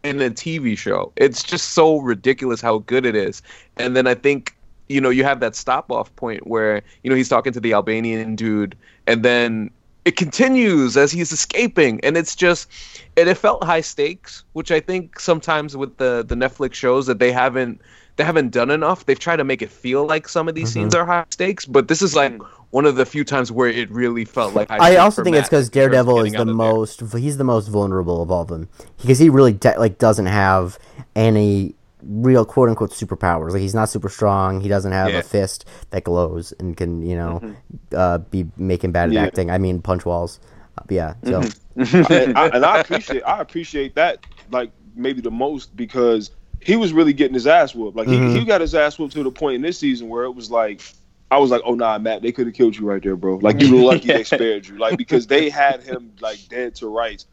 in 0.04 0.22
a 0.22 0.30
TV 0.30 0.78
show. 0.78 1.12
It's 1.16 1.44
just 1.44 1.72
so 1.72 2.00
ridiculous 2.00 2.62
how 2.62 2.80
good 2.80 3.06
it 3.06 3.16
is. 3.16 3.42
And 3.78 3.96
then 3.96 4.08
I 4.08 4.14
think 4.14 4.56
you 4.90 5.02
know 5.02 5.10
you 5.10 5.24
have 5.24 5.40
that 5.42 5.56
stop 5.56 5.92
off 5.92 6.16
point 6.16 6.48
where 6.48 6.82
you 7.04 7.10
know 7.10 7.16
he's 7.16 7.30
talking 7.30 7.54
to 7.54 7.60
the 7.60 7.74
Albanian 7.74 8.36
dude, 8.36 8.78
and 9.06 9.24
then 9.24 9.70
it 10.08 10.16
continues 10.16 10.96
as 10.96 11.12
he's 11.12 11.34
escaping, 11.34 12.00
and 12.02 12.16
it's 12.16 12.34
just 12.34 12.72
and 13.18 13.28
it 13.28 13.36
felt 13.36 13.62
high 13.62 13.82
stakes, 13.82 14.46
which 14.54 14.72
I 14.72 14.80
think 14.80 15.20
sometimes 15.20 15.76
with 15.76 15.98
the 15.98 16.24
the 16.26 16.34
Netflix 16.34 16.76
shows 16.76 17.08
that 17.08 17.20
they 17.20 17.30
haven't 17.30 17.82
they 18.16 18.24
haven't 18.24 18.52
done 18.52 18.72
enough. 18.72 19.06
They've 19.06 19.20
tried 19.20 19.36
to 19.36 19.44
make 19.44 19.62
it 19.62 19.70
feel 19.70 20.08
like 20.08 20.30
some 20.30 20.48
of 20.48 20.56
these 20.56 20.70
mm-hmm. 20.70 20.84
scenes 20.84 20.96
are 20.96 21.06
high 21.06 21.26
stakes, 21.30 21.66
but 21.66 21.90
this 21.90 22.02
is 22.02 22.16
like 22.16 22.42
one 22.70 22.86
of 22.86 22.96
the 22.96 23.06
few 23.06 23.26
times 23.26 23.52
where 23.52 23.68
it 23.68 23.92
really 23.92 24.24
felt 24.24 24.56
like 24.56 24.70
high 24.70 24.78
I 24.78 24.96
also 24.96 25.26
think 25.26 25.36
it's 25.36 25.50
because 25.50 25.68
in 25.68 25.74
terms 25.74 25.88
of 25.88 25.92
Daredevil 25.92 26.26
is 26.26 26.32
the 26.32 26.40
of 26.40 26.48
there. 26.48 26.56
most 26.56 27.02
he's 27.14 27.36
the 27.36 27.44
most 27.44 27.68
vulnerable 27.68 28.22
of 28.22 28.32
all 28.32 28.44
of 28.44 28.48
them 28.48 28.70
because 29.02 29.20
he 29.20 29.30
really 29.30 29.54
de- 29.54 29.78
like 29.78 29.98
doesn't 29.98 30.28
have 30.28 30.80
any 31.18 31.76
real 32.04 32.46
quote 32.46 32.70
unquote 32.70 32.92
superpowers. 32.92 33.52
Like 33.52 33.62
he's 33.62 33.76
not 33.76 33.90
super 33.90 34.10
strong. 34.10 34.62
He 34.62 34.68
doesn't 34.70 34.92
have 34.92 35.10
Yeah. 35.12 35.20
a 35.20 35.24
fist 35.24 35.66
that 35.90 36.04
glows 36.04 36.54
and 36.60 36.76
can 36.78 37.02
you 37.02 37.16
know 37.16 37.56
uh, 37.96 38.20
be 38.20 38.46
making 38.58 38.92
bad 38.92 39.10
at 39.10 39.14
Yeah. 39.14 39.24
acting. 39.24 39.50
I 39.52 39.58
mean 39.58 39.82
punch 39.82 40.06
walls. 40.06 40.40
Uh, 40.78 40.84
yeah. 40.90 41.14
So 41.24 41.42
and, 41.76 42.38
I, 42.38 42.48
and 42.50 42.66
I 42.66 42.80
appreciate 42.80 43.24
I 43.24 43.40
appreciate 43.42 43.96
that 43.96 44.26
like 44.52 44.72
maybe 44.96 45.22
the 45.22 45.32
most 45.32 45.76
because 45.76 46.32
he 46.60 46.76
was 46.76 46.92
really 46.94 47.14
getting 47.14 47.34
his 47.36 47.48
ass 47.48 47.74
whooped. 47.76 47.96
Like 47.98 48.08
Mhm. 48.08 48.34
he, 48.34 48.40
he 48.40 48.46
got 48.46 48.62
his 48.62 48.74
ass 48.76 48.98
whooped 49.00 49.14
to 49.14 49.24
the 49.24 49.32
point 49.32 49.56
in 49.56 49.62
this 49.62 49.78
season 49.78 50.10
where 50.10 50.24
it 50.24 50.32
was 50.32 50.50
like 50.52 50.82
I 51.30 51.38
was 51.40 51.52
like, 51.52 51.62
oh 51.66 51.74
nah, 51.76 51.98
Matt, 51.98 52.22
they 52.22 52.32
could 52.32 52.48
have 52.48 52.56
killed 52.56 52.78
you 52.78 52.86
right 52.86 53.02
there, 53.04 53.16
bro. 53.18 53.38
Like 53.38 53.60
you 53.62 53.76
were 53.76 53.82
lucky 53.82 54.08
they 54.08 54.24
spared 54.36 54.66
you. 54.68 54.78
Like 54.78 54.98
because 54.98 55.28
they 55.28 55.50
had 55.50 55.84
him 55.84 56.14
like 56.22 56.40
dead 56.48 56.76
to 56.76 56.88
rights 56.88 57.26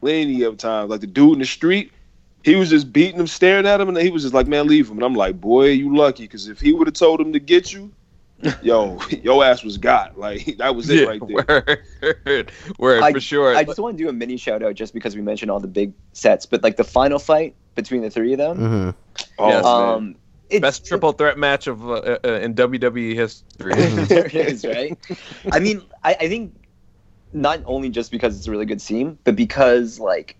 plenty 0.00 0.42
of 0.42 0.56
times. 0.56 0.90
Like 0.90 1.00
the 1.00 1.06
dude 1.06 1.34
in 1.34 1.38
the 1.40 1.44
street, 1.44 1.92
he 2.44 2.56
was 2.56 2.70
just 2.70 2.92
beating 2.92 3.20
him, 3.20 3.26
staring 3.26 3.66
at 3.66 3.80
him, 3.80 3.88
and 3.88 3.98
he 3.98 4.10
was 4.10 4.22
just 4.22 4.34
like, 4.34 4.46
man, 4.46 4.66
leave 4.66 4.88
him. 4.90 4.96
And 4.98 5.04
I'm 5.04 5.14
like, 5.14 5.40
boy, 5.40 5.70
you 5.70 5.94
lucky 5.96 6.24
because 6.24 6.48
if 6.48 6.60
he 6.60 6.72
would 6.72 6.86
have 6.86 6.94
told 6.94 7.20
him 7.20 7.32
to 7.32 7.38
get 7.38 7.72
you, 7.72 7.92
yo, 8.62 8.98
your 9.22 9.44
ass 9.44 9.62
was 9.62 9.78
got. 9.78 10.18
Like 10.18 10.56
that 10.58 10.74
was 10.74 10.88
it 10.90 11.00
Yeah, 11.00 11.04
right 11.06 11.22
there. 11.46 12.16
word, 12.26 12.52
word 12.78 13.02
I- 13.02 13.12
for 13.12 13.20
sure. 13.20 13.54
I 13.56 13.64
just 13.64 13.78
want 13.78 13.96
to 13.96 14.02
do 14.04 14.08
a 14.08 14.12
mini 14.12 14.36
shout 14.36 14.62
out 14.62 14.74
just 14.74 14.94
because 14.94 15.14
we 15.14 15.22
mentioned 15.22 15.50
all 15.50 15.60
the 15.60 15.68
big 15.68 15.92
sets, 16.12 16.46
but 16.46 16.62
like 16.62 16.76
the 16.76 16.84
final 16.84 17.18
fight 17.18 17.54
between 17.74 18.02
the 18.02 18.10
three 18.10 18.32
of 18.32 18.38
them, 18.38 18.58
Mm-hmm. 18.58 18.90
Oh, 19.38 19.48
Yes. 19.48 19.64
man. 19.64 19.74
um, 19.74 20.16
it's, 20.50 20.60
Best 20.60 20.86
triple 20.86 21.12
threat 21.12 21.38
match 21.38 21.66
of 21.66 21.88
uh, 21.88 22.18
uh, 22.24 22.28
in 22.42 22.54
WWE 22.54 23.14
history. 23.14 23.72
there 24.06 24.26
it 24.26 24.34
is, 24.34 24.64
right? 24.66 24.98
I 25.50 25.60
mean, 25.60 25.80
I, 26.04 26.14
I 26.20 26.28
think 26.28 26.54
not 27.32 27.62
only 27.64 27.88
just 27.88 28.10
because 28.10 28.36
it's 28.36 28.46
a 28.46 28.50
really 28.50 28.66
good 28.66 28.82
scene, 28.82 29.18
but 29.24 29.34
because 29.36 29.98
like 29.98 30.36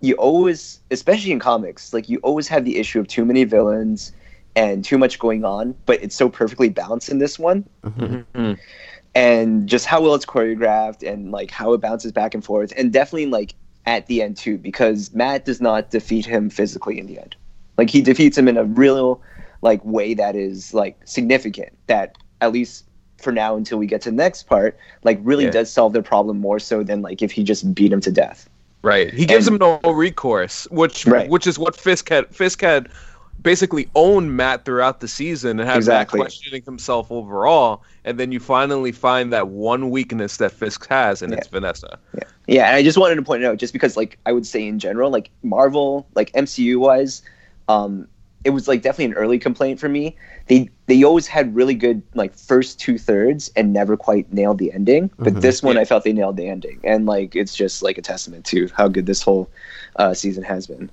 you 0.00 0.14
always, 0.14 0.80
especially 0.90 1.32
in 1.32 1.38
comics, 1.38 1.92
like 1.92 2.08
you 2.08 2.18
always 2.18 2.48
have 2.48 2.64
the 2.64 2.78
issue 2.78 3.00
of 3.00 3.06
too 3.08 3.24
many 3.24 3.44
villains 3.44 4.12
and 4.56 4.84
too 4.84 4.98
much 4.98 5.18
going 5.18 5.44
on, 5.44 5.74
but 5.86 6.02
it's 6.02 6.16
so 6.16 6.28
perfectly 6.28 6.68
balanced 6.68 7.08
in 7.08 7.18
this 7.18 7.38
one. 7.38 7.64
Mhm. 7.84 8.58
and 9.14 9.68
just 9.68 9.86
how 9.86 10.00
well 10.00 10.14
it's 10.14 10.24
choreographed 10.26 11.02
and 11.08 11.32
like 11.32 11.50
how 11.50 11.72
it 11.72 11.80
bounces 11.80 12.12
back 12.12 12.32
and 12.34 12.44
forth 12.44 12.72
and 12.76 12.92
definitely 12.92 13.26
like 13.26 13.54
at 13.86 14.06
the 14.06 14.22
end 14.22 14.36
too 14.36 14.56
because 14.56 15.12
matt 15.12 15.44
does 15.44 15.60
not 15.60 15.90
defeat 15.90 16.24
him 16.24 16.48
physically 16.48 16.98
in 16.98 17.06
the 17.06 17.18
end 17.18 17.34
like 17.76 17.90
he 17.90 18.00
defeats 18.02 18.38
him 18.38 18.46
in 18.46 18.56
a 18.56 18.64
real 18.64 19.20
like 19.62 19.84
way 19.84 20.14
that 20.14 20.36
is 20.36 20.72
like 20.72 20.96
significant 21.06 21.76
that 21.88 22.16
at 22.40 22.52
least 22.52 22.84
for 23.18 23.32
now 23.32 23.56
until 23.56 23.78
we 23.78 23.86
get 23.86 24.00
to 24.00 24.10
the 24.10 24.16
next 24.16 24.44
part 24.44 24.78
like 25.02 25.18
really 25.22 25.44
Yeah. 25.44 25.50
does 25.50 25.72
solve 25.72 25.92
the 25.92 26.02
problem 26.02 26.38
more 26.38 26.60
so 26.60 26.84
than 26.84 27.02
like 27.02 27.20
if 27.20 27.32
he 27.32 27.42
just 27.42 27.74
beat 27.74 27.92
him 27.92 28.00
to 28.02 28.12
death 28.12 28.48
Right. 28.82 29.12
He 29.12 29.26
gives 29.26 29.46
And- 29.46 29.60
him 29.62 29.80
no 29.84 29.92
recourse, 29.92 30.66
which 30.70 31.06
Right. 31.06 31.28
which 31.28 31.46
is 31.46 31.58
what 31.58 31.76
Fisk 31.76 32.08
had. 32.08 32.26
Fisk 32.34 32.62
had 32.62 32.88
basically 33.42 33.88
owned 33.94 34.36
Matt 34.36 34.64
throughout 34.66 35.00
the 35.00 35.08
season 35.08 35.58
and 35.60 35.68
had 35.68 35.78
Exactly. 35.78 36.18
Matt 36.18 36.24
questioning 36.26 36.62
himself 36.64 37.10
overall, 37.10 37.82
and 38.04 38.18
then 38.18 38.32
you 38.32 38.40
finally 38.40 38.92
find 38.92 39.32
that 39.32 39.48
one 39.48 39.88
weakness 39.90 40.36
that 40.38 40.52
Fisk 40.52 40.86
has, 40.88 41.22
and 41.22 41.32
it's 41.32 41.48
Vanessa. 41.48 41.98
Yeah, 42.14 42.22
yeah, 42.46 42.66
and 42.68 42.76
I 42.76 42.82
just 42.82 42.98
wanted 42.98 43.14
to 43.14 43.22
point 43.22 43.42
it 43.42 43.46
out, 43.46 43.56
just 43.56 43.72
because, 43.72 43.96
like, 43.96 44.18
I 44.26 44.32
would 44.32 44.46
say 44.46 44.66
in 44.66 44.78
general, 44.78 45.10
like 45.10 45.30
Marvel, 45.42 46.06
like 46.14 46.30
MCU 46.34 46.78
wise, 46.80 47.22
um, 47.68 48.06
it 48.44 48.50
was 48.50 48.66
like 48.68 48.82
definitely 48.82 49.06
an 49.06 49.14
early 49.14 49.38
complaint 49.38 49.78
for 49.80 49.88
me. 49.88 50.16
They 50.46 50.70
they 50.86 51.02
always 51.04 51.26
had 51.26 51.54
really 51.54 51.74
good 51.74 52.02
like 52.14 52.34
first 52.34 52.80
two 52.80 52.98
thirds 52.98 53.50
and 53.56 53.72
never 53.72 53.96
quite 53.96 54.32
nailed 54.32 54.58
the 54.58 54.72
ending. 54.72 55.10
But 55.18 55.34
Mhm. 55.34 55.40
this 55.40 55.62
one, 55.62 55.76
Yeah. 55.76 55.82
I 55.82 55.84
felt 55.84 56.04
they 56.04 56.12
nailed 56.12 56.36
the 56.36 56.48
ending, 56.48 56.80
and 56.84 57.06
like 57.06 57.36
it's 57.36 57.54
just 57.54 57.82
like 57.82 57.98
a 57.98 58.02
testament 58.02 58.44
to 58.46 58.68
how 58.74 58.88
good 58.88 59.06
this 59.06 59.22
whole 59.22 59.50
uh, 59.96 60.14
season 60.14 60.42
has 60.44 60.66
been. 60.66 60.90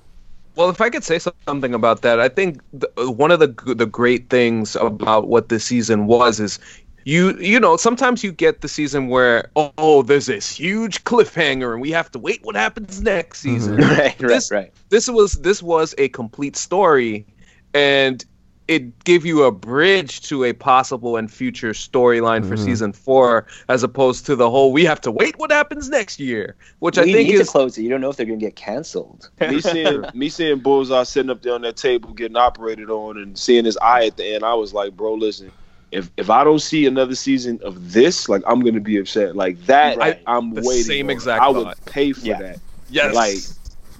Well, 0.56 0.70
if 0.70 0.82
I 0.82 0.90
could 0.90 1.04
say 1.04 1.20
something 1.20 1.74
about 1.74 2.02
that, 2.02 2.20
I 2.20 2.30
think 2.30 2.62
the, 2.74 2.90
one 3.12 3.32
of 3.32 3.40
the 3.40 3.48
the 3.76 3.86
great 3.86 4.30
things 4.30 4.76
about 4.76 5.28
what 5.28 5.50
this 5.50 5.64
season 5.66 6.08
was 6.08 6.40
is 6.40 6.60
you 7.06 7.38
you 7.40 7.60
know 7.60 7.78
sometimes 7.78 8.24
you 8.24 8.32
get 8.32 8.62
the 8.62 8.68
season 8.68 9.08
where 9.08 9.50
oh, 9.56 10.02
there's 10.04 10.26
this 10.26 10.50
huge 10.52 11.04
cliffhanger 11.06 11.72
and 11.74 11.82
we 11.82 11.92
have 11.92 12.12
to 12.12 12.20
wait 12.20 12.40
what 12.44 12.56
happens 12.56 13.02
next 13.02 13.40
season. 13.40 13.78
right, 13.78 14.20
right, 14.22 14.28
This- 14.28 14.52
right. 14.52 14.74
This 14.90 15.08
was 15.10 15.34
this 15.34 15.62
was 15.62 15.94
a 15.98 16.10
complete 16.10 16.56
story, 16.56 17.26
and 17.74 18.24
it 18.68 19.02
gave 19.06 19.26
you 19.26 19.44
a 19.44 19.52
bridge 19.52 20.20
to 20.24 20.44
a 20.44 20.52
possible 20.52 21.16
and 21.16 21.32
future 21.32 21.72
storyline 21.72 22.46
for 22.46 22.56
Mhm. 22.56 22.66
season 22.66 22.92
four, 22.92 23.48
as 23.70 23.82
opposed 23.82 24.26
to 24.26 24.36
the 24.36 24.50
whole 24.50 24.74
we 24.74 24.84
have 24.84 25.00
to 25.00 25.10
wait 25.10 25.38
what 25.40 25.52
happens 25.54 25.88
next 25.88 26.20
year, 26.20 26.56
which 26.80 26.98
I 26.98 27.06
we 27.06 27.14
think 27.14 27.30
need 27.30 27.36
is 27.36 27.48
to 27.48 27.52
close 27.52 27.78
it. 27.78 27.84
You 27.84 27.90
don't 27.90 28.02
know 28.02 28.10
if 28.10 28.18
they're 28.18 28.26
gonna 28.26 28.38
get 28.38 28.58
canceled. 28.58 29.30
me 29.40 29.62
seeing 29.62 30.04
me 30.14 30.28
seeing 30.28 30.60
Bullseye 30.60 31.04
sitting 31.04 31.30
up 31.30 31.44
there 31.44 31.54
on 31.54 31.62
that 31.62 31.78
table 31.78 32.12
getting 32.14 32.36
operated 32.36 32.90
on 32.90 33.18
and 33.18 33.38
seeing 33.38 33.64
his 33.64 33.78
eye 33.78 34.06
at 34.08 34.18
the 34.18 34.26
end, 34.36 34.44
I 34.44 34.54
was 34.56 34.74
like, 34.74 34.98
bro, 34.98 35.14
listen, 35.14 35.50
if 35.94 36.12
if 36.18 36.30
I 36.30 36.44
don't 36.44 36.60
see 36.60 36.86
another 36.88 37.16
season 37.16 37.62
of 37.64 37.94
this, 37.94 38.28
like 38.28 38.42
I'm 38.46 38.60
gonna 38.60 38.82
be 38.82 38.98
upset. 38.98 39.34
Like 39.38 39.66
that, 39.68 39.96
Right. 39.98 40.22
I, 40.28 40.36
am 40.36 40.54
The 40.54 40.62
waiting. 40.64 40.84
same 40.84 41.06
on. 41.06 41.12
exact 41.12 41.42
I 41.42 41.48
would 41.48 41.68
thought. 41.68 41.86
pay 41.86 42.12
for 42.12 42.26
Yeah. 42.26 42.42
that. 42.42 42.60
yes, 42.90 43.16
like, 43.16 43.38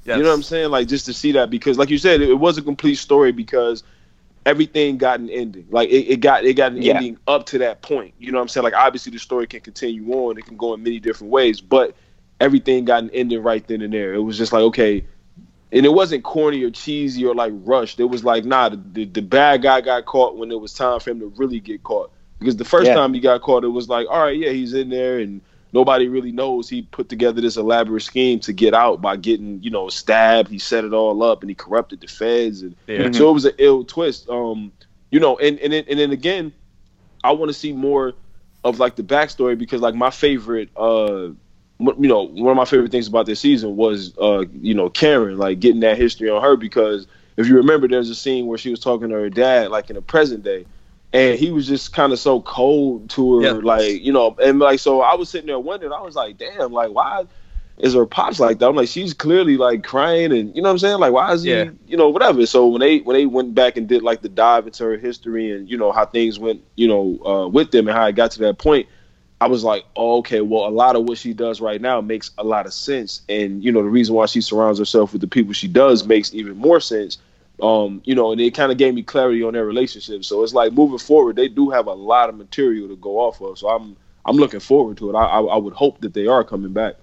yes. 0.08 0.18
You 0.18 0.24
know 0.24 0.30
what 0.30 0.36
I'm 0.36 0.44
saying? 0.44 0.72
Like 0.72 0.88
just 0.88 1.06
to 1.08 1.14
see 1.14 1.34
that 1.34 1.50
because, 1.52 1.78
like 1.78 1.90
you 1.90 1.98
said, 2.00 2.22
it, 2.22 2.30
it 2.30 2.40
was 2.40 2.58
a 2.58 2.64
complete 2.64 2.96
story 2.96 3.32
because 3.32 3.84
everything 4.46 4.98
got 4.98 5.20
an 5.20 5.30
ending. 5.30 5.68
Like 5.70 5.90
it, 5.90 6.08
it 6.10 6.18
got 6.22 6.46
it 6.46 6.54
got 6.56 6.72
an 6.74 6.82
Yeah. 6.82 6.94
ending 6.96 7.18
up 7.28 7.46
to 7.48 7.60
that 7.60 7.82
point. 7.82 8.16
You 8.18 8.32
know 8.32 8.38
what 8.38 8.44
I'm 8.44 8.48
saying? 8.50 8.64
Like 8.64 8.74
obviously 8.76 9.12
the 9.12 9.20
story 9.20 9.48
can 9.48 9.62
continue 9.62 10.10
on. 10.14 10.38
It 10.38 10.46
can 10.46 10.58
go 10.58 10.74
in 10.74 10.84
many 10.84 11.00
different 11.00 11.32
ways, 11.32 11.62
but 11.62 11.96
everything 12.40 12.86
got 12.86 13.04
an 13.04 13.10
ending 13.12 13.44
right 13.44 13.66
then 13.68 13.82
and 13.82 13.94
there. 13.94 14.14
It 14.14 14.22
was 14.22 14.38
just 14.38 14.54
like 14.54 14.62
okay, 14.64 15.06
and 15.72 15.86
it 15.86 15.94
wasn't 15.94 16.24
corny 16.24 16.64
or 16.64 16.72
cheesy 16.72 17.26
or 17.26 17.36
like 17.36 17.54
rushed. 17.56 18.00
It 18.00 18.06
was 18.06 18.24
like 18.24 18.46
nah, 18.46 18.70
the, 18.70 18.78
the, 18.78 19.06
the 19.06 19.22
bad 19.22 19.62
guy 19.64 19.82
got 19.82 20.06
caught 20.06 20.38
when 20.38 20.52
it 20.52 20.60
was 20.60 20.74
time 20.74 21.00
for 21.00 21.12
him 21.12 21.20
to 21.20 21.28
really 21.38 21.60
get 21.60 21.84
caught. 21.84 22.12
Because 22.40 22.56
the 22.56 22.66
first 22.66 22.88
Yeah. 22.88 22.94
time 22.94 23.14
he 23.14 23.20
got 23.20 23.42
caught, 23.42 23.64
it 23.66 23.70
was 23.70 23.90
like 23.90 24.08
all 24.10 24.22
right, 24.22 24.38
yeah, 24.38 24.52
he's 24.52 24.74
in 24.74 24.90
there 24.90 25.20
and. 25.20 25.42
Nobody 25.74 26.08
really 26.08 26.32
knows 26.32 26.70
he 26.70 26.82
put 26.84 27.10
together 27.10 27.42
this 27.42 27.58
elaborate 27.58 28.02
scheme 28.02 28.40
to 28.42 28.54
get 28.54 28.74
out 28.74 29.02
by 29.02 29.18
getting, 29.18 29.62
you 29.62 29.70
know, 29.70 29.90
stabbed. 29.90 30.50
He 30.50 30.60
set 30.60 30.86
it 30.86 30.94
all 30.94 31.22
up 31.24 31.42
and 31.42 31.50
he 31.50 31.56
corrupted 31.56 32.02
the 32.02 32.08
feds 32.08 32.62
and 32.62 32.76
Yeah. 32.88 33.12
so 33.12 33.30
it 33.30 33.34
was 33.34 33.46
an 33.46 33.54
ill 33.58 33.84
twist. 33.84 34.30
Um, 34.30 34.72
you 35.12 35.20
know, 35.20 35.38
and 35.38 35.60
and 35.60 35.74
then, 35.74 35.84
and 35.90 36.00
then 36.00 36.12
again, 36.12 36.54
I 37.24 37.32
want 37.32 37.50
to 37.50 37.54
see 37.54 37.74
more 37.74 38.14
of 38.64 38.80
like 38.80 38.96
the 38.96 39.04
backstory 39.04 39.58
because 39.58 39.82
like 39.82 39.96
my 39.96 40.10
favorite 40.10 40.70
uh 40.76 41.30
you 41.80 42.08
know 42.08 42.24
one 42.24 42.52
of 42.52 42.58
my 42.58 42.66
favorite 42.66 42.92
things 42.92 43.08
about 43.08 43.26
this 43.26 43.40
season 43.40 43.76
was 43.76 44.18
uh 44.18 44.44
you 44.52 44.74
know 44.74 44.90
Karen 44.90 45.38
like 45.38 45.60
getting 45.60 45.82
that 45.82 45.98
history 45.98 46.30
on 46.30 46.42
her 46.42 46.56
because 46.58 47.08
if 47.38 47.48
you 47.48 47.56
remember 47.56 47.88
there's 47.88 48.10
a 48.10 48.16
scene 48.16 48.48
where 48.48 48.58
she 48.58 48.72
was 48.72 48.80
talking 48.80 49.10
to 49.10 49.16
her 49.16 49.30
dad 49.30 49.70
like 49.70 49.90
in 49.90 49.96
the 49.96 50.02
present 50.02 50.44
day 50.44 50.66
and 51.14 51.40
he 51.40 51.52
was 51.52 51.68
just 51.68 51.94
kind 51.94 52.12
of 52.14 52.20
so 52.20 52.42
cold 52.42 53.10
to 53.12 53.38
her 53.38 53.44
Yeah. 53.44 53.52
like 53.64 54.02
you 54.02 54.12
know 54.12 54.36
and 54.42 54.60
like 54.60 54.80
so 54.80 55.02
I 55.02 55.16
was 55.16 55.30
sitting 55.30 55.48
there 55.48 55.60
wondering 55.60 55.94
I 55.94 56.02
was 56.02 56.16
like 56.16 56.38
damn 56.38 56.72
like 56.72 56.92
why 56.92 57.26
is 57.78 57.94
her 57.94 58.06
pops 58.06 58.40
like 58.40 58.60
that 58.60 58.68
I'm 58.68 58.76
like 58.76 58.90
she's 58.90 59.14
clearly 59.14 59.56
like 59.56 59.84
crying 59.84 60.32
and 60.32 60.56
you 60.56 60.62
know 60.62 60.70
what 60.70 60.74
I'm 60.74 60.80
saying 60.80 61.00
like 61.00 61.14
why 61.14 61.32
is 61.34 61.44
he 61.44 61.52
Yeah. 61.52 61.70
you 61.88 61.96
know 61.98 62.10
whatever 62.10 62.46
so 62.46 62.68
when 62.68 62.82
they 62.82 63.00
when 63.00 63.16
they 63.16 63.26
went 63.26 63.56
back 63.56 63.78
and 63.78 63.88
did 63.88 64.02
like 64.04 64.22
the 64.22 64.30
dive 64.30 64.66
into 64.68 64.84
her 64.84 64.98
history 64.98 65.52
and 65.52 65.70
you 65.70 65.78
know 65.78 65.92
how 65.92 66.06
things 66.06 66.40
went 66.40 66.62
you 66.76 66.88
know 66.88 67.20
uh, 67.26 67.48
with 67.48 67.72
them 67.72 67.88
and 67.88 67.98
how 67.98 68.06
it 68.06 68.16
got 68.16 68.32
to 68.32 68.40
that 68.40 68.58
point 68.58 68.88
I 69.40 69.46
was 69.48 69.64
like, 69.64 69.86
oh, 69.96 70.18
okay, 70.18 70.42
well, 70.42 70.66
a 70.66 70.70
lot 70.74 70.96
of 70.96 71.04
what 71.08 71.20
she 71.20 71.32
does 71.32 71.62
right 71.62 71.80
now 71.80 72.02
makes 72.02 72.32
a 72.40 72.44
lot 72.44 72.66
of 72.66 72.74
sense, 72.74 73.22
and 73.30 73.64
you 73.64 73.72
know, 73.72 73.84
the 73.84 73.88
reason 73.88 74.16
why 74.16 74.26
she 74.26 74.42
surrounds 74.42 74.80
herself 74.80 75.12
with 75.14 75.22
the 75.22 75.28
people 75.28 75.54
she 75.54 75.68
does 75.68 76.08
makes 76.08 76.34
even 76.34 76.58
more 76.58 76.80
sense. 76.80 77.20
Um, 77.62 78.02
you 78.06 78.14
know, 78.14 78.32
and 78.32 78.40
it 78.40 78.54
kind 78.54 78.72
of 78.72 78.78
gave 78.78 78.94
me 78.94 79.02
clarity 79.02 79.42
on 79.44 79.54
their 79.54 79.66
relationship. 79.66 80.24
So 80.24 80.44
it's 80.44 80.54
like 80.54 80.74
moving 80.74 81.00
forward, 81.00 81.36
they 81.36 81.48
do 81.48 81.70
have 81.72 81.88
a 81.88 81.94
lot 81.94 82.30
of 82.30 82.36
material 82.36 82.88
to 82.88 82.96
go 82.96 83.18
off 83.20 83.42
of. 83.42 83.58
So 83.58 83.68
I'm 83.70 83.98
I'm 84.26 84.36
looking 84.36 84.60
forward 84.60 84.98
to 84.98 85.10
it. 85.10 85.16
I 85.16 85.26
I, 85.26 85.42
I 85.42 85.58
would 85.58 85.74
hope 85.74 86.02
that 86.02 86.14
they 86.14 86.28
are 86.28 86.44
coming 86.44 86.74
back. 86.74 86.96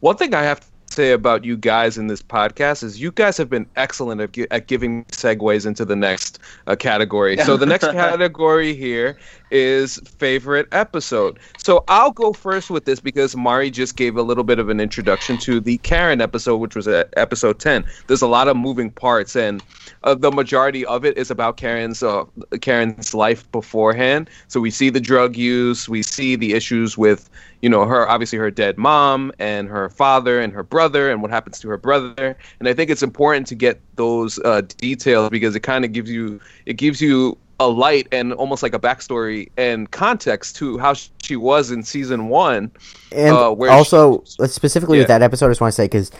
One 0.00 0.16
thing 0.16 0.34
I 0.34 0.42
have 0.42 0.70
say 0.94 1.12
about 1.12 1.44
you 1.44 1.56
guys 1.56 1.98
in 1.98 2.06
this 2.06 2.22
podcast 2.22 2.82
is 2.82 3.00
you 3.00 3.10
guys 3.10 3.36
have 3.36 3.50
been 3.50 3.66
excellent 3.76 4.20
at, 4.20 4.32
gi- 4.32 4.50
at 4.50 4.66
giving 4.66 5.04
segues 5.06 5.66
into 5.66 5.84
the 5.84 5.96
next 5.96 6.38
uh, 6.66 6.76
category. 6.76 7.36
So 7.38 7.56
the 7.56 7.66
next 7.66 7.90
category 7.92 8.74
here 8.74 9.16
is 9.50 9.98
favorite 10.18 10.66
episode. 10.72 11.38
So 11.58 11.84
I'll 11.88 12.10
go 12.10 12.32
first 12.32 12.70
with 12.70 12.84
this 12.84 13.00
because 13.00 13.36
Mari 13.36 13.70
just 13.70 13.96
gave 13.96 14.16
a 14.16 14.22
little 14.22 14.44
bit 14.44 14.58
of 14.58 14.68
an 14.68 14.80
introduction 14.80 15.36
to 15.38 15.60
the 15.60 15.78
Karen 15.78 16.20
episode, 16.20 16.56
which 16.56 16.74
was 16.74 16.88
at 16.88 17.12
episode 17.16 17.58
10. 17.58 17.84
There's 18.06 18.22
a 18.22 18.26
lot 18.26 18.48
of 18.48 18.56
moving 18.56 18.90
parts, 18.90 19.36
and 19.36 19.62
uh, 20.02 20.14
the 20.14 20.30
majority 20.30 20.84
of 20.86 21.04
it 21.04 21.16
is 21.16 21.30
about 21.30 21.56
Karen's 21.56 22.02
uh, 22.02 22.24
Karen's 22.60 23.14
life 23.14 23.50
beforehand. 23.52 24.28
So 24.48 24.60
we 24.60 24.70
see 24.70 24.90
the 24.90 25.00
drug 25.00 25.36
use, 25.36 25.88
we 25.88 26.02
see 26.02 26.36
the 26.36 26.54
issues 26.54 26.96
with 26.98 27.30
you 27.60 27.70
know 27.70 27.86
her 27.86 28.06
obviously 28.08 28.38
her 28.38 28.50
dead 28.50 28.76
mom 28.76 29.32
and 29.38 29.68
her 29.68 29.88
father 29.88 30.38
and 30.38 30.52
her 30.52 30.62
brother 30.62 30.83
and 30.92 31.22
what 31.22 31.30
happens 31.30 31.58
to 31.58 31.68
her 31.68 31.76
brother 31.76 32.36
and 32.60 32.68
i 32.68 32.74
think 32.74 32.90
it's 32.90 33.02
important 33.02 33.46
to 33.46 33.54
get 33.54 33.80
those 33.96 34.38
uh, 34.40 34.60
details 34.76 35.30
because 35.30 35.54
it 35.56 35.60
kind 35.60 35.84
of 35.84 35.92
gives 35.92 36.10
you 36.10 36.40
it 36.66 36.74
gives 36.74 37.00
you 37.00 37.36
a 37.60 37.68
light 37.68 38.08
and 38.12 38.32
almost 38.32 38.62
like 38.62 38.74
a 38.74 38.78
backstory 38.78 39.48
and 39.56 39.90
context 39.92 40.56
to 40.56 40.76
how 40.78 40.92
she 41.22 41.36
was 41.36 41.70
in 41.70 41.82
season 41.82 42.28
one 42.28 42.70
And 43.12 43.36
Uh, 43.36 43.50
where 43.50 43.70
also, 43.70 44.24
uh, 44.40 44.46
specifically 44.46 44.98
with 44.98 45.06
that 45.08 45.22
episode, 45.22 45.46
I 45.46 45.50
just 45.50 45.60
want 45.60 45.72
to 45.72 45.76
say 45.76 45.84
because 45.84 46.10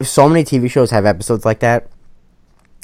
so 0.00 0.28
many 0.28 0.44
TV 0.44 0.70
shows 0.70 0.90
have 0.90 1.04
episodes 1.04 1.44
like 1.44 1.60
that, 1.60 1.88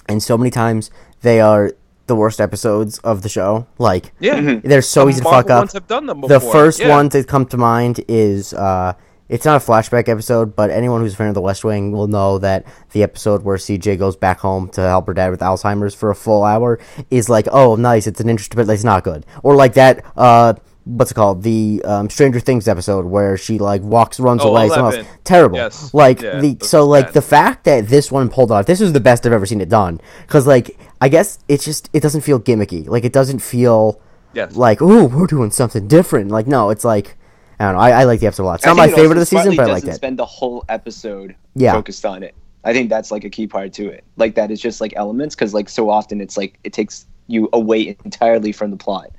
and 0.06 0.22
so 0.22 0.36
many 0.36 0.50
times 0.50 0.90
they 1.22 1.40
are 1.40 1.72
the 2.06 2.14
worst 2.14 2.40
episodes 2.40 2.98
of 2.98 3.22
the 3.22 3.28
show. 3.28 3.66
Like 3.78 4.12
yeah 4.20 4.60
they're 4.64 4.82
so 4.82 5.04
The 5.04 5.10
easy 5.10 5.20
to 5.22 5.24
fuck 5.30 5.50
up. 5.50 5.60
ones 5.62 5.72
have 5.72 5.86
done 5.86 6.06
them 6.06 6.20
before. 6.20 6.38
The 6.38 6.40
first 6.40 6.80
yeah. 6.80 6.88
one 6.90 7.08
to 7.10 7.24
come 7.24 7.46
to 7.46 7.56
mind 7.56 8.04
is 8.06 8.52
uh, 8.52 8.92
it's 9.28 9.44
not 9.44 9.62
a 9.62 9.64
flashback 9.64 10.08
episode, 10.08 10.56
but 10.56 10.70
anyone 10.70 11.00
who's 11.00 11.14
a 11.14 11.16
fan 11.16 11.28
of 11.28 11.34
The 11.34 11.40
West 11.40 11.64
Wing 11.64 11.92
will 11.92 12.06
know 12.08 12.38
that 12.38 12.64
the 12.92 13.02
episode 13.02 13.42
where 13.42 13.56
CJ 13.56 13.98
goes 13.98 14.16
back 14.16 14.38
home 14.40 14.68
to 14.70 14.80
help 14.80 15.06
her 15.06 15.14
dad 15.14 15.30
with 15.30 15.40
Alzheimer's 15.40 15.94
for 15.94 16.10
a 16.10 16.14
full 16.14 16.44
hour 16.44 16.78
is 17.10 17.28
like, 17.28 17.46
oh, 17.52 17.76
nice, 17.76 18.06
it's 18.06 18.20
an 18.20 18.28
interesting, 18.30 18.56
but 18.56 18.72
it's 18.72 18.84
not 18.84 19.04
good. 19.04 19.26
Or 19.42 19.54
like 19.54 19.74
that, 19.74 20.02
uh, 20.16 20.54
what's 20.84 21.10
it 21.10 21.14
called? 21.14 21.42
The 21.42 21.82
um, 21.84 22.08
Stranger 22.08 22.40
Things 22.40 22.66
episode 22.66 23.04
where 23.04 23.36
she 23.36 23.58
like 23.58 23.82
walks, 23.82 24.18
runs 24.18 24.40
Oh, 24.42 24.48
away. 24.48 24.68
someone 24.68 24.94
11. 24.94 25.06
else. 25.06 25.16
Terrible. 25.24 25.58
Yes. 25.58 25.92
Like 25.92 26.22
Yeah, 26.22 26.40
the 26.40 26.56
so 26.62 26.86
like 26.86 27.06
bad. 27.08 27.14
the 27.14 27.22
fact 27.22 27.64
that 27.64 27.88
this 27.88 28.10
one 28.10 28.30
pulled 28.30 28.50
off, 28.50 28.64
this 28.64 28.80
is 28.80 28.94
the 28.94 29.00
best 29.00 29.26
I've 29.26 29.32
ever 29.34 29.44
seen 29.44 29.60
it 29.60 29.68
done. 29.68 30.00
Because 30.22 30.46
like 30.46 30.78
I 31.02 31.10
guess 31.10 31.38
it's 31.48 31.66
just 31.66 31.90
it 31.92 32.00
doesn't 32.02 32.22
feel 32.22 32.40
gimmicky. 32.40 32.88
Like 32.88 33.04
it 33.04 33.12
doesn't 33.12 33.40
feel 33.40 34.00
Yes. 34.32 34.56
like, 34.56 34.80
ooh, 34.80 35.04
we're 35.06 35.26
doing 35.26 35.50
something 35.50 35.86
different. 35.88 36.30
Like, 36.30 36.46
no, 36.46 36.70
it's 36.70 36.84
like, 36.84 37.16
I 37.60 37.64
don't 37.64 37.74
know. 37.74 37.80
I, 37.80 37.90
I 37.90 38.04
like 38.04 38.20
the 38.20 38.26
episode 38.26 38.44
a 38.44 38.46
lot. 38.46 38.54
It's 38.56 38.66
not 38.66 38.76
my 38.76 38.86
it 38.86 38.94
favorite 38.94 39.16
of 39.16 39.20
the 39.20 39.26
season, 39.26 39.56
but 39.56 39.68
I 39.68 39.72
like 39.72 39.82
doesn't 39.82 39.90
it. 39.90 39.94
Spend 39.96 40.18
the 40.18 40.26
whole 40.26 40.64
episode 40.68 41.34
Yeah. 41.54 41.72
focused 41.72 42.04
on 42.06 42.22
it. 42.22 42.34
I 42.64 42.72
think 42.72 42.88
that's 42.90 43.10
like 43.10 43.24
a 43.24 43.30
key 43.30 43.46
part 43.46 43.72
to 43.74 43.88
it. 43.88 44.04
Like 44.16 44.34
that 44.34 44.50
is 44.50 44.60
just 44.60 44.80
like 44.80 44.92
elements 44.96 45.34
because 45.34 45.54
like 45.54 45.68
so 45.68 45.90
often 45.90 46.20
it's 46.20 46.36
like 46.36 46.58
it 46.64 46.72
takes 46.72 47.06
you 47.26 47.48
away 47.52 47.96
entirely 48.04 48.52
from 48.52 48.70
the 48.70 48.76
plot, 48.76 49.10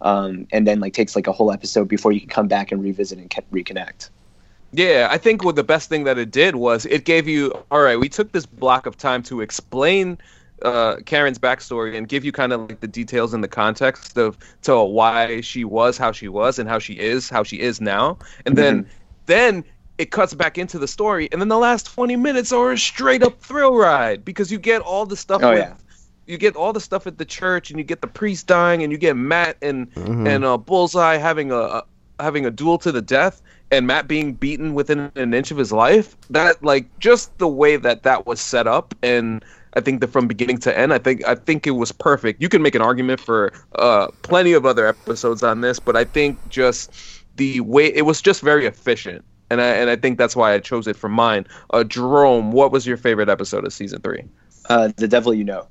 um, 0.00 0.46
and 0.52 0.66
then 0.66 0.80
like 0.80 0.94
takes 0.94 1.14
like 1.16 1.26
a 1.26 1.32
whole 1.32 1.52
episode 1.52 1.88
before 1.88 2.12
you 2.12 2.20
can 2.20 2.28
come 2.28 2.48
back 2.48 2.72
and 2.72 2.82
revisit 2.82 3.18
and 3.18 3.30
ca- 3.30 3.42
reconnect. 3.52 4.10
Yeah, 4.72 5.08
I 5.10 5.18
think 5.18 5.44
what 5.44 5.56
the 5.56 5.64
best 5.64 5.88
thing 5.90 6.04
that 6.04 6.16
it 6.18 6.30
did 6.30 6.56
was 6.56 6.86
it 6.86 7.04
gave 7.04 7.28
you 7.28 7.52
all 7.70 7.82
right. 7.82 7.98
We 7.98 8.08
took 8.08 8.32
this 8.32 8.46
block 8.46 8.86
of 8.86 8.96
time 8.96 9.22
to 9.24 9.40
explain 9.42 10.18
uh, 10.64 10.96
Karen's 11.06 11.38
backstory 11.38 11.96
and 11.96 12.08
give 12.08 12.24
you 12.24 12.32
kind 12.32 12.52
of 12.52 12.68
like 12.68 12.80
the 12.80 12.88
details 12.88 13.34
and 13.34 13.42
the 13.42 13.48
context 13.48 14.16
of 14.16 14.38
to 14.62 14.82
why 14.82 15.40
she 15.40 15.64
was 15.64 15.98
how 15.98 16.12
she 16.12 16.28
was 16.28 16.58
and 16.58 16.68
how 16.68 16.78
she 16.78 16.94
is 16.94 17.28
how 17.30 17.42
she 17.42 17.60
is 17.60 17.80
now, 17.80 18.18
and 18.46 18.56
then 18.56 18.86
then 19.26 19.64
it 19.98 20.10
cuts 20.10 20.34
back 20.34 20.56
into 20.58 20.78
the 20.78 20.88
story, 20.88 21.28
and 21.32 21.40
then 21.40 21.48
the 21.48 21.58
last 21.58 21.86
twenty 21.86 22.16
minutes 22.16 22.52
are 22.52 22.72
a 22.72 22.78
straight 22.78 23.22
up 23.22 23.40
thrill 23.40 23.74
ride 23.76 24.24
because 24.24 24.50
you 24.50 24.58
get 24.58 24.80
all 24.82 25.04
the 25.06 25.16
stuff 25.16 25.42
Oh, 25.42 25.50
with. 25.50 25.58
yeah. 25.58 25.74
You 26.26 26.38
get 26.38 26.54
all 26.56 26.72
the 26.72 26.80
stuff 26.80 27.06
at 27.06 27.18
the 27.18 27.24
church, 27.24 27.70
and 27.70 27.78
you 27.78 27.84
get 27.84 28.00
the 28.00 28.06
priest 28.06 28.46
dying, 28.46 28.82
and 28.82 28.92
you 28.92 28.98
get 28.98 29.16
Matt 29.16 29.56
and 29.60 29.92
Mhm. 29.94 30.26
and 30.28 30.44
uh, 30.44 30.56
Bullseye 30.56 31.16
having 31.16 31.50
a, 31.50 31.56
a 31.58 31.84
having 32.20 32.46
a 32.46 32.50
duel 32.50 32.78
to 32.78 32.92
the 32.92 33.02
death, 33.02 33.42
and 33.72 33.86
Matt 33.86 34.06
being 34.06 34.32
beaten 34.34 34.74
within 34.74 35.10
an 35.16 35.34
inch 35.34 35.50
of 35.50 35.56
his 35.58 35.72
life. 35.72 36.16
That 36.30 36.62
like 36.64 36.86
just 37.00 37.36
the 37.38 37.48
way 37.48 37.76
that 37.76 38.04
that 38.04 38.24
was 38.26 38.40
set 38.40 38.66
up, 38.68 38.94
and 39.02 39.44
I 39.74 39.80
think 39.80 40.00
that 40.00 40.08
from 40.08 40.28
beginning 40.28 40.58
to 40.58 40.78
end, 40.78 40.92
I 40.92 40.98
think 40.98 41.26
I 41.26 41.34
think 41.34 41.66
it 41.66 41.72
was 41.72 41.92
perfect. 41.92 42.42
You 42.42 42.48
can 42.48 42.62
make 42.62 42.74
an 42.74 42.82
argument 42.82 43.20
for 43.20 43.52
uh, 43.76 44.08
plenty 44.22 44.52
of 44.52 44.66
other 44.66 44.86
episodes 44.86 45.42
on 45.42 45.60
this, 45.60 45.78
but 45.78 45.96
I 45.96 46.04
think 46.04 46.38
just 46.48 46.92
the 47.36 47.60
way 47.60 47.86
it 47.86 48.02
was 48.02 48.20
just 48.20 48.42
very 48.42 48.66
efficient. 48.66 49.24
And 49.50 49.60
I, 49.60 49.66
and 49.66 49.90
I 49.90 49.96
think 49.96 50.16
that's 50.16 50.34
why 50.34 50.54
I 50.54 50.58
chose 50.60 50.86
it 50.86 50.96
for 50.96 51.10
mine. 51.10 51.46
Uh, 51.70 51.84
Jerome, 51.84 52.52
what 52.52 52.72
was 52.72 52.86
your 52.86 52.96
favorite 52.96 53.28
episode 53.28 53.66
of 53.66 53.72
season 53.72 54.00
three? 54.00 54.24
Uh, 54.70 54.90
the 54.96 55.08
devil 55.08 55.34
you 55.34 55.44
know, 55.44 55.66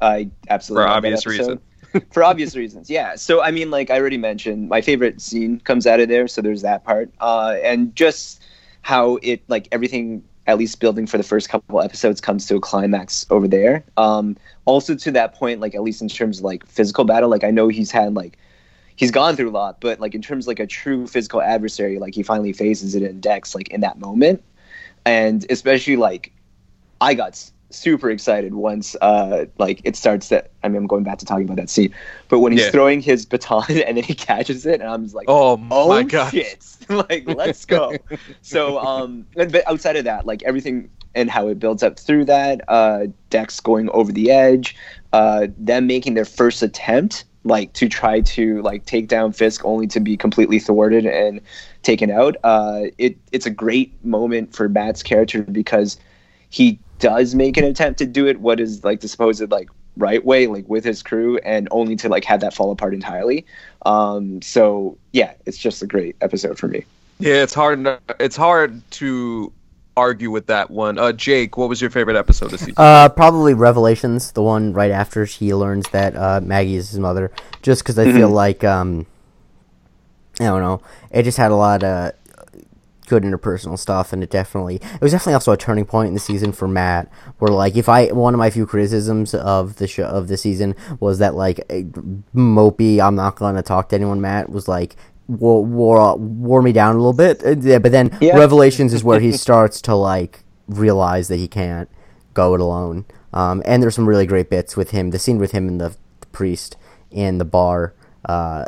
I 0.00 0.30
absolutely 0.50 0.84
For 0.84 0.88
obvious 0.88 1.26
episode. 1.26 1.60
for 2.12 2.24
obvious 2.24 2.56
reasons, 2.56 2.90
yeah. 2.90 3.14
So 3.16 3.42
I 3.42 3.50
mean, 3.50 3.70
like 3.70 3.90
I 3.90 3.98
already 3.98 4.18
mentioned, 4.18 4.68
my 4.68 4.80
favorite 4.80 5.20
scene 5.20 5.60
comes 5.60 5.86
out 5.86 6.00
of 6.00 6.08
there. 6.08 6.28
So 6.28 6.40
there's 6.40 6.62
that 6.62 6.84
part, 6.84 7.10
uh, 7.20 7.56
and 7.62 7.94
just 7.94 8.42
how 8.82 9.18
it 9.22 9.42
like 9.48 9.68
everything 9.72 10.24
at 10.52 10.58
least 10.58 10.80
building 10.80 11.06
for 11.06 11.16
the 11.16 11.22
first 11.24 11.48
couple 11.48 11.80
episodes 11.80 12.20
comes 12.20 12.46
to 12.46 12.56
a 12.56 12.60
climax 12.60 13.26
over 13.30 13.48
there. 13.48 13.82
Um, 13.96 14.36
also 14.66 14.94
to 14.94 15.10
that 15.12 15.34
point, 15.34 15.60
like 15.60 15.74
at 15.74 15.82
least 15.82 16.02
in 16.02 16.08
terms 16.08 16.38
of 16.38 16.44
like 16.44 16.66
physical 16.66 17.04
battle, 17.04 17.30
like 17.30 17.42
I 17.42 17.50
know 17.50 17.68
he's 17.68 17.90
had 17.90 18.14
like 18.14 18.38
he's 18.94 19.10
gone 19.10 19.34
through 19.34 19.48
a 19.48 19.50
lot, 19.50 19.80
but 19.80 19.98
like 19.98 20.14
in 20.14 20.20
terms 20.20 20.44
of 20.44 20.48
like 20.48 20.60
a 20.60 20.66
true 20.66 21.06
physical 21.06 21.40
adversary, 21.40 21.98
like 21.98 22.14
he 22.14 22.22
finally 22.22 22.52
faces 22.52 22.94
it 22.94 23.02
in 23.02 23.18
Dex, 23.20 23.54
like 23.54 23.68
in 23.70 23.80
that 23.80 23.98
moment, 23.98 24.44
and 25.06 25.46
especially 25.50 25.96
like 25.96 26.32
I 27.00 27.14
got 27.14 27.50
super 27.74 28.10
excited 28.10 28.54
once 28.54 28.94
uh 29.02 29.46
like 29.58 29.80
it 29.84 29.96
starts 29.96 30.28
that 30.28 30.50
I 30.62 30.68
mean 30.68 30.76
I'm 30.78 30.86
going 30.86 31.04
back 31.04 31.18
to 31.18 31.26
talking 31.26 31.44
about 31.44 31.56
that 31.56 31.70
scene, 31.70 31.94
but 32.28 32.40
when 32.40 32.52
he's 32.52 32.62
Yeah. 32.62 32.70
throwing 32.70 33.00
his 33.00 33.24
baton 33.26 33.64
and 33.68 33.96
then 33.96 34.04
he 34.04 34.14
catches 34.14 34.66
it, 34.66 34.80
and 34.80 34.88
I'm 34.90 35.02
just 35.04 35.14
like, 35.14 35.26
Oh, 35.28 35.60
oh 35.70 35.88
my 35.88 36.02
god! 36.02 36.30
shit 36.32 36.64
like 36.88 37.24
let's 37.26 37.64
go 37.64 37.96
so 38.42 38.78
um 38.78 39.26
and- 39.36 39.52
but 39.52 39.66
outside 39.68 39.96
of 39.96 40.04
that 40.04 40.26
like 40.26 40.42
everything 40.42 40.88
and 41.14 41.30
how 41.30 41.46
it 41.48 41.58
builds 41.58 41.82
up 41.82 41.98
through 41.98 42.24
that 42.24 42.60
uh 42.68 43.06
dex 43.30 43.60
going 43.60 43.88
over 43.90 44.10
the 44.12 44.30
edge 44.30 44.74
uh 45.12 45.46
them 45.58 45.86
making 45.86 46.14
their 46.14 46.24
first 46.24 46.62
attempt 46.62 47.24
like 47.44 47.72
to 47.74 47.88
try 47.88 48.20
to 48.20 48.62
like 48.62 48.84
take 48.86 49.08
down 49.08 49.32
fisk 49.32 49.64
only 49.64 49.86
to 49.86 50.00
be 50.00 50.16
completely 50.16 50.58
thwarted 50.58 51.04
and 51.06 51.40
taken 51.82 52.10
out 52.10 52.36
uh 52.44 52.82
it 52.98 53.16
it's 53.32 53.46
a 53.46 53.50
great 53.50 53.92
moment 54.04 54.54
for 54.54 54.68
matt's 54.68 55.02
character 55.02 55.42
because 55.42 55.98
he 56.50 56.78
does 57.02 57.34
make 57.34 57.56
an 57.56 57.64
attempt 57.64 57.98
to 57.98 58.06
do 58.06 58.26
it 58.26 58.40
what 58.40 58.58
is 58.60 58.82
like 58.84 59.00
the 59.00 59.08
supposed 59.08 59.50
like 59.50 59.68
right 59.98 60.24
way 60.24 60.46
like 60.46 60.66
with 60.68 60.84
his 60.84 61.02
crew 61.02 61.36
and 61.38 61.68
only 61.70 61.96
to 61.96 62.08
like 62.08 62.24
have 62.24 62.40
that 62.40 62.54
fall 62.54 62.70
apart 62.70 62.94
entirely 62.94 63.44
um 63.84 64.40
so 64.40 64.96
yeah 65.12 65.34
it's 65.44 65.58
just 65.58 65.82
a 65.82 65.86
great 65.86 66.16
episode 66.22 66.56
for 66.58 66.68
me 66.68 66.84
Yeah, 67.18 67.42
it's 67.44 67.54
hard. 67.54 67.86
It's 68.18 68.34
hard 68.36 68.82
to 68.92 69.52
argue 69.96 70.30
with 70.32 70.46
that 70.46 70.70
one. 70.70 70.98
Uh, 70.98 71.12
Jake, 71.12 71.56
what 71.56 71.68
was 71.68 71.80
your 71.80 71.90
favorite 71.90 72.16
episode 72.16 72.50
this 72.50 72.60
season? 72.62 72.74
Uh, 72.76 73.08
probably 73.10 73.54
Revelations, 73.54 74.32
the 74.32 74.42
one 74.42 74.72
right 74.72 74.90
after 74.90 75.24
she 75.26 75.54
learns 75.54 75.88
that 75.90 76.16
uh, 76.16 76.40
Maggie 76.42 76.74
is 76.74 76.90
his 76.90 76.98
mother. 76.98 77.30
Just 77.62 77.82
because 77.84 77.96
I 77.96 78.10
feel 78.10 78.30
like 78.30 78.64
um, 78.64 79.06
I 80.40 80.46
don't 80.46 80.62
know, 80.62 80.80
it 81.12 81.22
just 81.22 81.38
had 81.38 81.52
a 81.52 81.56
lot 81.56 81.84
of 81.84 82.12
good 83.12 83.24
interpersonal 83.24 83.78
stuff, 83.78 84.14
and 84.14 84.22
it 84.22 84.30
definitely 84.30 84.76
it 84.76 85.00
was 85.02 85.12
definitely 85.12 85.34
also 85.34 85.52
a 85.52 85.56
turning 85.56 85.84
point 85.84 86.08
in 86.08 86.14
the 86.14 86.20
season 86.20 86.50
for 86.50 86.66
Matt. 86.66 87.10
Where 87.38 87.52
like 87.52 87.76
if 87.76 87.88
I 87.88 88.06
one 88.06 88.32
of 88.32 88.38
my 88.38 88.48
few 88.48 88.64
criticisms 88.64 89.34
of 89.34 89.76
the 89.76 89.86
show 89.86 90.04
of 90.04 90.28
the 90.28 90.38
season 90.38 90.74
was 90.98 91.18
that 91.18 91.34
like 91.34 91.60
eh, 91.68 91.82
mopey, 92.34 93.00
I'm 93.00 93.14
not 93.14 93.36
gonna 93.36 93.62
talk 93.62 93.90
to 93.90 93.96
anyone. 93.96 94.22
Matt 94.22 94.48
was 94.48 94.66
like 94.66 94.96
wore 95.28 95.62
wore, 95.62 96.16
wore 96.16 96.62
me 96.62 96.72
down 96.72 96.94
a 96.96 96.98
little 96.98 97.12
bit. 97.12 97.42
Yeah, 97.62 97.78
but 97.78 97.92
then 97.92 98.16
Yeah. 98.22 98.38
Revelations 98.38 98.94
is 98.94 99.04
where 99.04 99.20
he 99.20 99.32
starts 99.46 99.82
to 99.82 99.94
like 99.94 100.40
realize 100.68 101.28
that 101.28 101.36
he 101.36 101.48
can't 101.48 101.90
go 102.32 102.54
it 102.54 102.60
alone. 102.60 103.04
Um, 103.34 103.62
and 103.66 103.82
there's 103.82 103.94
some 103.94 104.08
really 104.08 104.26
great 104.26 104.48
bits 104.48 104.74
with 104.76 104.90
him. 104.90 105.10
The 105.10 105.18
scene 105.18 105.38
with 105.38 105.52
him 105.52 105.68
and 105.68 105.80
the, 105.80 105.96
the 106.20 106.26
priest 106.32 106.76
in 107.10 107.36
the 107.38 107.44
bar 107.44 107.94
uh, 108.24 108.64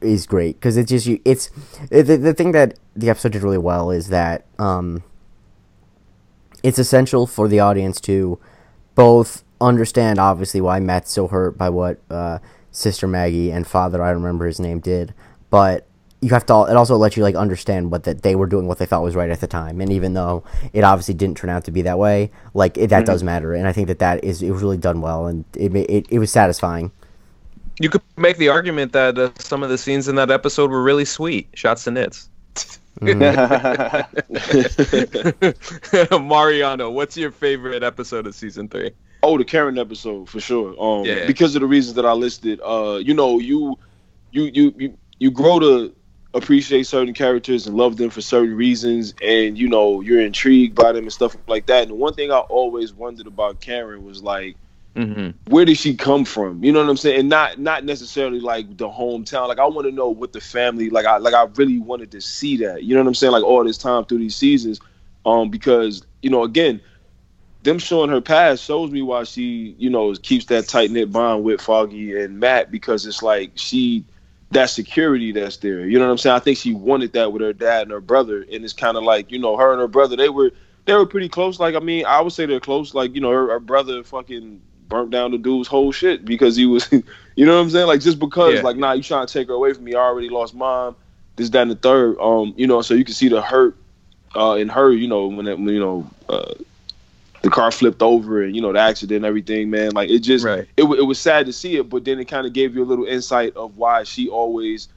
is 0.00 0.26
great 0.26 0.56
because 0.56 0.76
it's 0.76 0.90
just 0.90 1.06
you. 1.06 1.20
It's 1.24 1.50
the 1.90 2.16
the 2.16 2.34
thing 2.34 2.52
that 2.52 2.78
the 2.96 3.10
episode 3.10 3.32
did 3.32 3.42
really 3.42 3.58
well 3.58 3.90
is 3.90 4.08
that 4.08 4.46
um, 4.58 5.02
it's 6.62 6.78
essential 6.78 7.26
for 7.26 7.48
the 7.48 7.60
audience 7.60 8.00
to 8.02 8.38
both 8.94 9.44
understand 9.60 10.18
obviously 10.18 10.60
why 10.60 10.80
Matt's 10.80 11.10
so 11.10 11.28
hurt 11.28 11.56
by 11.56 11.68
what 11.70 11.98
uh, 12.10 12.38
Sister 12.70 13.06
Maggie 13.06 13.50
and 13.50 13.66
Father 13.66 14.02
I 14.02 14.08
don't 14.12 14.22
remember 14.22 14.46
his 14.46 14.60
name 14.60 14.80
did, 14.80 15.14
but 15.50 15.86
you 16.24 16.30
have 16.30 16.46
to. 16.46 16.64
It 16.64 16.76
also 16.76 16.96
lets 16.96 17.18
you 17.18 17.22
like 17.22 17.34
understand 17.34 17.90
what 17.90 18.04
that 18.04 18.22
they 18.22 18.34
were 18.34 18.46
doing 18.46 18.66
what 18.66 18.78
they 18.78 18.86
thought 18.86 19.02
was 19.02 19.14
right 19.14 19.30
at 19.30 19.40
the 19.40 19.46
time, 19.46 19.80
and 19.82 19.92
even 19.92 20.14
though 20.14 20.42
it 20.72 20.82
obviously 20.82 21.12
didn't 21.12 21.36
turn 21.36 21.50
out 21.50 21.64
to 21.64 21.70
be 21.70 21.82
that 21.82 21.98
way, 21.98 22.30
like 22.54 22.78
it, 22.78 22.88
that 22.88 23.04
does 23.04 23.22
matter, 23.22 23.52
and 23.52 23.68
I 23.68 23.72
think 23.72 23.88
that 23.88 23.98
that 23.98 24.24
is 24.24 24.42
it 24.42 24.50
was 24.50 24.62
really 24.62 24.78
done 24.78 25.02
well, 25.02 25.26
and 25.26 25.44
it 25.54 25.74
it, 25.76 26.06
it 26.08 26.18
was 26.18 26.32
satisfying. 26.32 26.90
You 27.78 27.90
could 27.90 28.00
make 28.16 28.38
the 28.38 28.48
argument 28.48 28.92
that 28.92 29.18
uh, 29.18 29.30
some 29.38 29.62
of 29.62 29.68
the 29.68 29.76
scenes 29.76 30.08
in 30.08 30.14
that 30.14 30.30
episode 30.30 30.70
were 30.70 30.82
really 30.82 31.04
sweet. 31.04 31.48
Shots 31.52 31.84
to 31.84 31.90
nits. 31.90 32.30
Mariano, 36.20 36.90
what's 36.90 37.16
your 37.16 37.30
favorite 37.30 37.82
episode 37.82 38.26
of 38.26 38.34
season 38.34 38.68
three? 38.68 38.92
Oh, 39.22 39.38
the 39.38 39.44
Karen 39.44 39.78
episode 39.78 40.28
for 40.28 40.40
sure. 40.40 40.74
Um, 40.80 41.06
Yeah. 41.06 41.26
because 41.26 41.54
of 41.54 41.60
the 41.62 41.66
reasons 41.66 41.96
that 41.96 42.06
I 42.06 42.12
listed. 42.12 42.60
Uh, 42.64 43.00
you 43.02 43.14
know, 43.14 43.38
you, 43.38 43.78
you, 44.30 44.44
you, 44.44 44.74
you, 44.76 44.98
you 45.18 45.30
grow 45.30 45.58
to 45.58 45.94
appreciate 46.34 46.86
certain 46.86 47.14
characters 47.14 47.66
and 47.66 47.76
love 47.76 47.96
them 47.96 48.10
for 48.10 48.20
certain 48.20 48.54
reasons, 48.54 49.14
and 49.22 49.56
you 49.56 49.68
know, 49.68 50.00
you're 50.00 50.20
intrigued 50.20 50.74
by 50.74 50.92
them 50.92 51.04
and 51.04 51.12
stuff 51.12 51.36
like 51.46 51.66
that. 51.66 51.88
And 51.88 51.98
one 51.98 52.14
thing 52.14 52.32
I 52.32 52.38
always 52.38 52.92
wondered 52.92 53.26
about 53.26 53.60
Karen 53.60 54.04
was 54.04 54.22
like, 54.22 54.56
Mm-hmm. 54.96 55.50
where 55.52 55.64
did 55.64 55.76
she 55.76 55.96
come 55.96 56.24
from? 56.24 56.62
You 56.62 56.70
know 56.70 56.80
what 56.80 56.88
I'm 56.88 56.96
saying? 56.96 57.18
And 57.18 57.28
not 57.28 57.58
not 57.58 57.84
necessarily 57.84 58.38
like 58.38 58.76
the 58.76 58.88
hometown. 58.88 59.48
Like 59.48 59.58
I 59.58 59.66
want 59.66 59.88
to 59.88 59.92
know 59.92 60.08
what 60.08 60.32
the 60.32 60.40
family 60.40 60.88
like. 60.88 61.04
I 61.04 61.16
like 61.16 61.34
I 61.34 61.44
really 61.56 61.78
wanted 61.78 62.12
to 62.12 62.20
see 62.20 62.56
that. 62.58 62.84
You 62.84 62.94
know 62.94 63.00
what 63.00 63.08
I'm 63.08 63.14
saying? 63.14 63.32
Like 63.32 63.42
all 63.42 63.64
this 63.64 63.76
time 63.76 64.04
through 64.04 64.18
these 64.18 64.36
seasons, 64.36 64.80
um, 65.26 65.50
because 65.50 66.06
you 66.22 66.30
know 66.30 66.44
again, 66.44 66.80
them 67.64 67.80
showing 67.80 68.08
her 68.10 68.20
past 68.20 68.62
shows 68.62 68.92
me 68.92 69.02
why 69.02 69.24
she 69.24 69.74
you 69.78 69.90
know 69.90 70.14
keeps 70.14 70.44
that 70.46 70.68
tight 70.68 70.92
knit 70.92 71.10
bond 71.10 71.42
with 71.42 71.60
Foggy 71.60 72.16
and 72.20 72.38
Matt 72.38 72.70
because 72.70 73.04
it's 73.04 73.20
like 73.22 73.50
she 73.56 74.04
that 74.52 74.70
security 74.70 75.32
that's 75.32 75.56
there. 75.56 75.88
You 75.88 75.98
know 75.98 76.04
what 76.04 76.12
I'm 76.12 76.18
saying? 76.18 76.36
I 76.36 76.38
think 76.38 76.58
she 76.58 76.72
wanted 76.72 77.14
that 77.14 77.32
with 77.32 77.42
her 77.42 77.52
dad 77.52 77.82
and 77.82 77.90
her 77.90 78.00
brother, 78.00 78.46
and 78.52 78.62
it's 78.62 78.72
kind 78.72 78.96
of 78.96 79.02
like 79.02 79.32
you 79.32 79.40
know 79.40 79.56
her 79.56 79.72
and 79.72 79.80
her 79.80 79.88
brother 79.88 80.14
they 80.14 80.28
were 80.28 80.52
they 80.84 80.94
were 80.94 81.06
pretty 81.06 81.28
close. 81.28 81.58
Like 81.58 81.74
I 81.74 81.80
mean, 81.80 82.06
I 82.06 82.20
would 82.20 82.32
say 82.32 82.46
they're 82.46 82.60
close. 82.60 82.94
Like 82.94 83.14
you 83.16 83.20
know 83.20 83.30
her, 83.32 83.48
her 83.48 83.60
brother 83.60 84.04
fucking 84.04 84.62
burnt 84.88 85.10
down 85.10 85.30
the 85.30 85.38
dude's 85.38 85.68
whole 85.68 85.92
shit 85.92 86.24
because 86.24 86.56
he 86.56 86.66
was, 86.66 86.90
you 86.92 87.46
know 87.46 87.56
what 87.56 87.62
I'm 87.62 87.70
saying? 87.70 87.86
Like 87.86 88.00
just 88.00 88.18
because 88.18 88.54
Yeah. 88.54 88.62
like 88.62 88.76
nah, 88.76 88.92
you 88.92 89.02
trying 89.02 89.26
to 89.26 89.32
take 89.32 89.48
her 89.48 89.54
away 89.54 89.72
from 89.72 89.84
me? 89.84 89.94
I 89.94 90.00
already 90.00 90.28
lost 90.28 90.54
mom. 90.54 90.96
This, 91.36 91.50
that, 91.50 91.62
and 91.62 91.70
the 91.70 91.76
third. 91.76 92.16
Um, 92.20 92.54
you 92.56 92.66
know, 92.66 92.80
so 92.82 92.94
you 92.94 93.04
can 93.04 93.14
see 93.14 93.28
the 93.28 93.42
hurt 93.42 93.76
uh, 94.36 94.52
in 94.52 94.68
her. 94.68 94.92
You 94.92 95.08
know 95.08 95.26
when 95.26 95.46
it, 95.46 95.58
when, 95.58 95.68
you 95.68 95.80
know. 95.80 96.10
Uh, 96.28 96.54
the 97.42 97.50
car 97.50 97.70
flipped 97.70 98.00
over 98.00 98.42
and 98.42 98.56
you 98.56 98.62
know 98.62 98.72
the 98.72 98.78
accident 98.78 99.16
and 99.18 99.26
everything 99.26 99.68
man 99.68 99.90
like 99.92 100.08
it 100.08 100.20
just 100.20 100.46
Right. 100.46 100.66
it, 100.78 100.84
it 100.84 101.02
was 101.02 101.20
sad 101.20 101.44
to 101.44 101.52
see 101.52 101.76
it 101.76 101.90
but 101.90 102.02
then 102.02 102.18
it 102.18 102.24
kind 102.24 102.46
of 102.46 102.54
gave 102.54 102.74
you 102.74 102.82
a 102.82 102.86
little 102.86 103.04
insight 103.04 103.54
of 103.54 103.76
why 103.76 104.04
she 104.04 104.30
always 104.30 104.88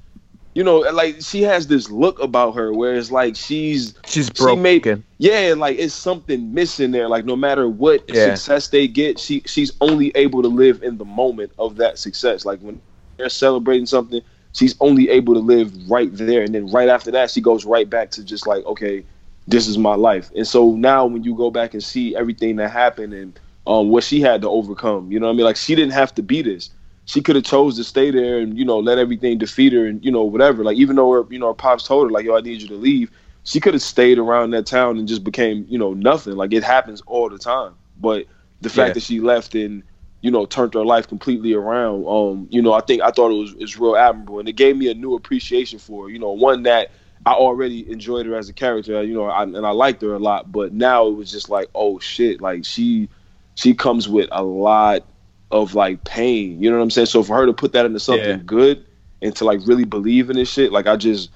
you 0.57 0.63
know 0.63 0.79
like 0.79 1.21
she 1.21 1.43
has 1.43 1.67
this 1.67 1.87
look 1.91 2.19
about 2.19 2.55
her 2.55 2.73
where 2.73 2.95
it's 2.95 3.11
like 3.11 3.35
she's 3.35 3.93
She's 4.07 4.31
She 4.35 4.55
made- 4.55 5.03
yeah 5.19 5.53
like 5.55 5.77
it's 5.77 5.93
something 5.93 6.51
missing 6.51 6.89
there. 6.89 7.07
Like 7.07 7.25
no 7.25 7.35
matter 7.35 7.69
what 7.69 8.03
Yeah. 8.07 8.33
success 8.33 8.69
they 8.69 8.87
get 8.87 9.19
she 9.19 9.43
she's 9.45 9.71
only 9.81 10.11
able 10.15 10.41
to 10.41 10.47
live 10.47 10.81
in 10.81 10.97
the 10.97 11.05
moment 11.05 11.51
of 11.59 11.75
that 11.77 11.99
success. 11.99 12.43
Like 12.43 12.59
when 12.61 12.81
they're 13.17 13.29
celebrating 13.29 13.85
something 13.85 14.19
she's 14.53 14.75
only 14.79 15.09
able 15.11 15.35
to 15.35 15.39
live 15.39 15.71
right 15.91 16.09
there. 16.11 16.41
And 16.41 16.55
then 16.55 16.71
right 16.71 16.89
after 16.89 17.11
that 17.11 17.29
she 17.29 17.39
goes 17.39 17.63
right 17.63 17.87
back 17.87 18.09
to 18.11 18.23
just 18.23 18.47
like 18.47 18.65
okay 18.65 19.03
this 19.47 19.67
is 19.67 19.77
my 19.77 19.93
life. 19.95 20.31
And 20.35 20.47
so 20.47 20.71
now 20.75 21.05
when 21.05 21.23
you 21.23 21.35
go 21.35 21.51
back 21.51 21.75
and 21.75 21.83
see 21.83 22.15
everything 22.15 22.55
that 22.55 22.71
happened 22.71 23.13
and 23.13 23.39
um, 23.67 23.89
what 23.89 24.03
she 24.03 24.21
had 24.21 24.41
to 24.41 24.49
overcome 24.49 25.11
you 25.11 25.19
know 25.19 25.27
what 25.27 25.33
i 25.33 25.35
mean? 25.35 25.45
Like 25.45 25.55
she 25.57 25.75
didn't 25.75 25.93
have 25.93 26.15
to 26.15 26.23
be 26.23 26.41
this 26.41 26.71
she 27.07 27.21
could 27.23 27.35
have 27.37 27.45
chose 27.45 27.77
to 27.77 27.85
stay 27.85 28.11
there 28.11 28.39
and 28.39 28.59
you 28.59 28.65
know 28.65 28.79
let 28.79 28.99
everything 28.99 29.39
defeat 29.39 29.73
her 29.73 29.87
and 29.87 30.05
you 30.05 30.11
know 30.11 30.23
whatever. 30.25 30.63
Like 30.63 30.77
even 30.77 30.97
though 30.97 31.11
her 31.13 31.25
you 31.31 31.39
know 31.39 31.49
her 31.49 31.55
pops 31.55 31.85
told 31.85 32.07
her 32.07 32.11
like 32.11 32.25
yo 32.25 32.37
i 32.37 32.41
need 32.41 32.61
you 32.61 32.69
to 32.69 32.75
leave 32.75 33.11
she 33.45 33.61
could 33.61 33.73
have 33.75 33.83
stayed 33.83 34.19
around 34.19 34.51
that 34.51 34.67
town 34.67 34.99
and 34.99 35.07
just 35.07 35.23
became 35.25 35.65
you 35.69 35.79
know 35.79 35.93
nothing. 35.93 36.35
Like 36.35 36.53
it 36.53 36.63
happens 36.63 37.01
all 37.07 37.29
the 37.29 37.39
time. 37.39 37.75
But 37.97 38.27
the 38.61 38.69
fact 38.69 38.89
Yeah. 38.89 38.93
that 38.95 39.03
she 39.03 39.21
left 39.21 39.55
and 39.55 39.83
you 40.21 40.31
know 40.31 40.45
turned 40.45 40.73
her 40.75 40.85
life 40.85 41.07
completely 41.07 41.53
around 41.53 42.05
um 42.07 42.47
you 42.51 42.61
know 42.61 42.73
i 42.73 42.81
think 42.81 43.01
i 43.03 43.11
thought 43.11 43.31
it 43.31 43.39
was 43.39 43.55
it's 43.59 43.77
real 43.77 43.95
admirable. 43.97 44.39
And 44.39 44.49
it 44.49 44.53
gave 44.53 44.77
me 44.77 44.89
a 44.89 44.95
new 44.95 45.15
appreciation 45.15 45.79
for 45.79 46.05
her 46.05 46.09
you 46.11 46.19
know 46.19 46.31
one 46.31 46.63
that 46.63 46.91
i 47.25 47.33
already 47.33 47.89
enjoyed 47.91 48.27
her 48.27 48.35
as 48.35 48.49
a 48.49 48.53
character. 48.53 49.03
You 49.03 49.15
know 49.15 49.25
I, 49.25 49.43
and 49.43 49.65
i 49.65 49.71
liked 49.71 50.01
her 50.03 50.13
a 50.15 50.19
lot. 50.19 50.51
But 50.51 50.73
now 50.73 51.07
it 51.07 51.13
was 51.13 51.31
just 51.31 51.49
like 51.49 51.69
oh 51.75 51.99
shit. 51.99 52.41
Like 52.41 52.65
she 52.65 53.09
she 53.55 53.73
comes 53.75 54.09
with 54.09 54.29
a 54.31 54.43
lot 54.43 55.05
of 55.51 55.75
like 55.75 56.03
pain 56.03 56.61
you 56.61 56.69
know 56.69 56.77
what 56.77 56.83
i'm 56.83 56.91
saying 56.91 57.05
so 57.07 57.23
for 57.23 57.35
her 57.35 57.45
to 57.45 57.53
put 57.53 57.73
that 57.73 57.85
into 57.85 57.99
something 57.99 58.27
Yeah. 58.29 58.43
good 58.45 58.85
and 59.21 59.35
to 59.37 59.45
like 59.45 59.59
really 59.65 59.85
believe 59.85 60.29
in 60.29 60.35
this 60.35 60.49
shit 60.51 60.71
like 60.71 60.87
i 60.87 60.95
just 60.95 61.29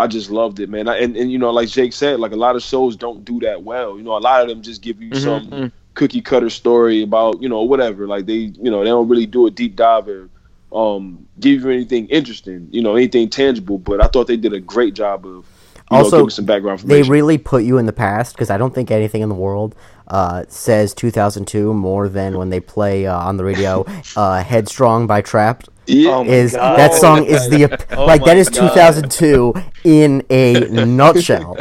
I 0.00 0.06
just 0.06 0.30
loved 0.30 0.60
it, 0.60 0.70
man. 0.70 0.88
I, 0.88 0.96
and 0.96 1.14
and 1.14 1.30
you 1.30 1.38
know, 1.38 1.50
like 1.50 1.68
Jake 1.68 1.92
said, 1.92 2.20
like 2.20 2.32
a 2.32 2.36
lot 2.36 2.56
of 2.56 2.62
shows 2.62 2.96
don't 2.96 3.22
do 3.22 3.38
that 3.40 3.64
well. 3.64 3.98
You 3.98 4.02
know, 4.02 4.16
a 4.16 4.18
lot 4.18 4.40
of 4.40 4.48
them 4.48 4.62
just 4.62 4.80
give 4.80 5.02
you 5.02 5.10
Mhm, 5.10 5.16
some 5.22 5.46
mhm. 5.50 5.72
cookie 5.92 6.22
cutter 6.22 6.48
story 6.48 7.02
about 7.02 7.42
you 7.42 7.50
know 7.50 7.62
whatever. 7.62 8.06
Like 8.06 8.24
they, 8.24 8.32
you 8.58 8.70
know, 8.70 8.78
they 8.82 8.88
don't 8.88 9.08
really 9.08 9.26
do 9.26 9.46
a 9.46 9.50
deep 9.50 9.76
dive 9.76 10.08
or 10.08 10.30
um 10.72 11.26
give 11.38 11.60
you 11.64 11.68
anything 11.70 12.06
interesting. 12.06 12.66
You 12.70 12.80
know, 12.80 12.96
anything 12.96 13.28
tangible. 13.28 13.76
But 13.76 14.02
I 14.02 14.06
thought 14.08 14.26
they 14.26 14.38
did 14.38 14.54
a 14.54 14.60
great 14.60 14.94
job 14.94 15.26
of 15.26 15.44
you 15.90 15.98
Also, 15.98 16.16
know, 16.16 16.22
giving 16.22 16.30
some 16.30 16.44
background 16.46 16.80
They 16.80 17.02
really 17.02 17.36
put 17.36 17.64
you 17.64 17.76
in 17.76 17.84
the 17.84 17.92
past 17.92 18.34
because 18.34 18.48
I 18.48 18.56
don't 18.56 18.74
think 18.74 18.90
anything 18.90 19.20
in 19.20 19.28
the 19.28 19.34
world 19.34 19.74
uh, 20.10 20.44
says 20.48 20.94
2002 20.94 21.72
more 21.74 22.08
than 22.08 22.36
when 22.38 22.50
they 22.50 22.60
play 22.60 23.06
uh, 23.06 23.16
on 23.18 23.36
the 23.38 23.44
radio 23.44 23.84
uh, 24.16 24.42
"Headstrong" 24.42 25.06
by 25.06 25.22
Trapt. 25.22 25.68
yeah, 25.86 26.10
Oh 26.10 26.24
Is 26.24 26.52
God. 26.52 26.78
that 26.78 26.94
song 26.94 27.24
is 27.24 27.48
the 27.48 27.64
Oh 27.96 28.06
like 28.06 28.24
that 28.24 28.36
my 28.36 28.40
is 28.40 28.48
God. 28.50 28.72
2002 28.74 29.54
in 29.84 30.24
a 30.30 30.66
nutshell. 30.70 31.58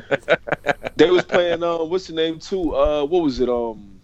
they 0.98 1.10
was 1.10 1.26
playing. 1.26 1.64
Uh, 1.64 1.78
what's 1.86 2.08
the 2.08 2.14
name 2.14 2.40
too? 2.40 2.76
Uh, 2.76 3.06
what 3.06 3.24
was 3.24 3.40
it? 3.40 3.50
Um, 3.50 3.99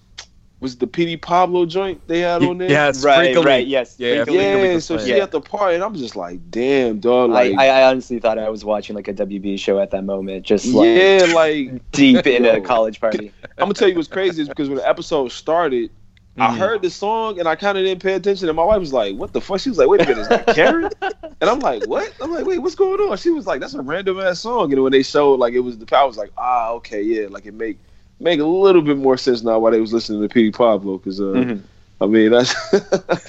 was 0.62 0.78
the 0.78 0.88
Petey 0.88 1.18
Pablo 1.18 1.66
joint 1.66 2.02
they 2.08 2.22
had 2.22 2.42
on 2.42 2.58
there? 2.58 2.72
Yeah, 2.72 2.86
right, 2.88 2.96
Sprinkle 2.96 3.44
right, 3.44 3.68
yes. 3.68 3.96
Yeah, 4.00 4.24
Sprinkle 4.24 4.36
Me. 4.36 4.40
Sprinkle 4.42 4.62
Me 4.62 4.74
Yeah, 4.74 4.80
so 4.80 4.98
she 4.98 5.10
Yeah. 5.10 5.24
at 5.24 5.32
the 5.32 5.42
party, 5.42 5.76
and 5.76 5.84
I'm 5.84 5.94
just 5.96 6.16
like, 6.16 6.40
damn, 6.50 7.00
dog. 7.00 7.32
I, 7.32 7.34
Like, 7.34 7.58
I, 7.58 7.68
I 7.82 7.90
honestly 7.90 8.20
thought 8.20 8.40
I 8.40 8.50
was 8.50 8.64
watching 8.64 8.96
like 8.96 9.08
a 9.08 9.14
WB 9.14 9.60
show 9.60 9.80
at 9.80 9.92
that 9.92 10.04
moment, 10.04 10.46
just 10.46 10.66
like 10.66 10.88
yeah, 10.98 11.26
like 11.30 11.92
deep 11.92 12.26
in 12.26 12.46
a 12.46 12.62
college 12.62 13.00
party. 13.00 13.32
I'm 13.58 13.66
gonna 13.66 13.74
tell 13.74 13.90
you 13.90 13.96
what's 13.96 14.08
crazy 14.08 14.42
is 14.42 14.48
because 14.50 14.70
when 14.70 14.78
the 14.78 14.88
episode 14.88 15.32
started, 15.32 15.92
I 16.38 16.52
Mhm. 16.54 16.58
heard 16.58 16.82
the 16.82 16.90
song 16.90 17.40
and 17.40 17.48
I 17.48 17.56
kind 17.56 17.78
of 17.78 17.86
didn't 17.86 18.02
pay 18.02 18.14
attention, 18.14 18.50
and 18.50 18.56
my 18.58 18.64
wife 18.64 18.80
was 18.80 18.92
like, 18.92 19.16
"What 19.16 19.32
the 19.34 19.40
fuck?" 19.42 19.60
She 19.60 19.70
was 19.70 19.78
like, 19.78 19.88
"Wait 19.88 20.02
a 20.02 20.06
minute, 20.06 20.20
is 20.22 20.28
that 20.28 20.48
Karen?" 20.48 20.90
and 21.02 21.50
I'm 21.50 21.60
like, 21.62 21.84
"What?" 21.84 22.14
I'm 22.20 22.32
like, 22.34 22.46
"Wait, 22.46 22.60
what's 22.60 22.76
going 22.76 23.00
on?" 23.00 23.16
She 23.18 23.30
was 23.30 23.48
like, 23.48 23.62
"That's 23.62 23.74
a 23.74 23.82
random 23.82 24.20
ass 24.20 24.42
song." 24.42 24.74
And 24.74 24.84
when 24.84 24.92
they 24.92 25.04
showed 25.04 25.36
like 25.40 25.54
it 25.54 25.60
was 25.62 25.78
the, 25.78 25.86
power, 25.86 26.02
I 26.02 26.06
was 26.06 26.18
like, 26.18 26.32
"Ah, 26.38 26.72
okay, 26.72 27.02
yeah." 27.02 27.28
Like 27.30 27.46
it 27.46 27.54
make 27.54 27.78
make 28.20 28.40
a 28.40 28.46
little 28.46 28.82
bit 28.82 28.98
more 28.98 29.18
sense 29.18 29.44
now 29.44 29.60
why 29.60 29.72
they 29.72 29.82
was 29.82 29.94
listening 29.94 30.22
to 30.22 30.30
Petey 30.30 30.52
Pablo 30.52 30.98
because 30.98 31.20
uh, 31.20 31.24
Mhm. 31.26 31.62
I 32.02 32.08
mean 32.08 32.32
that's 32.32 32.54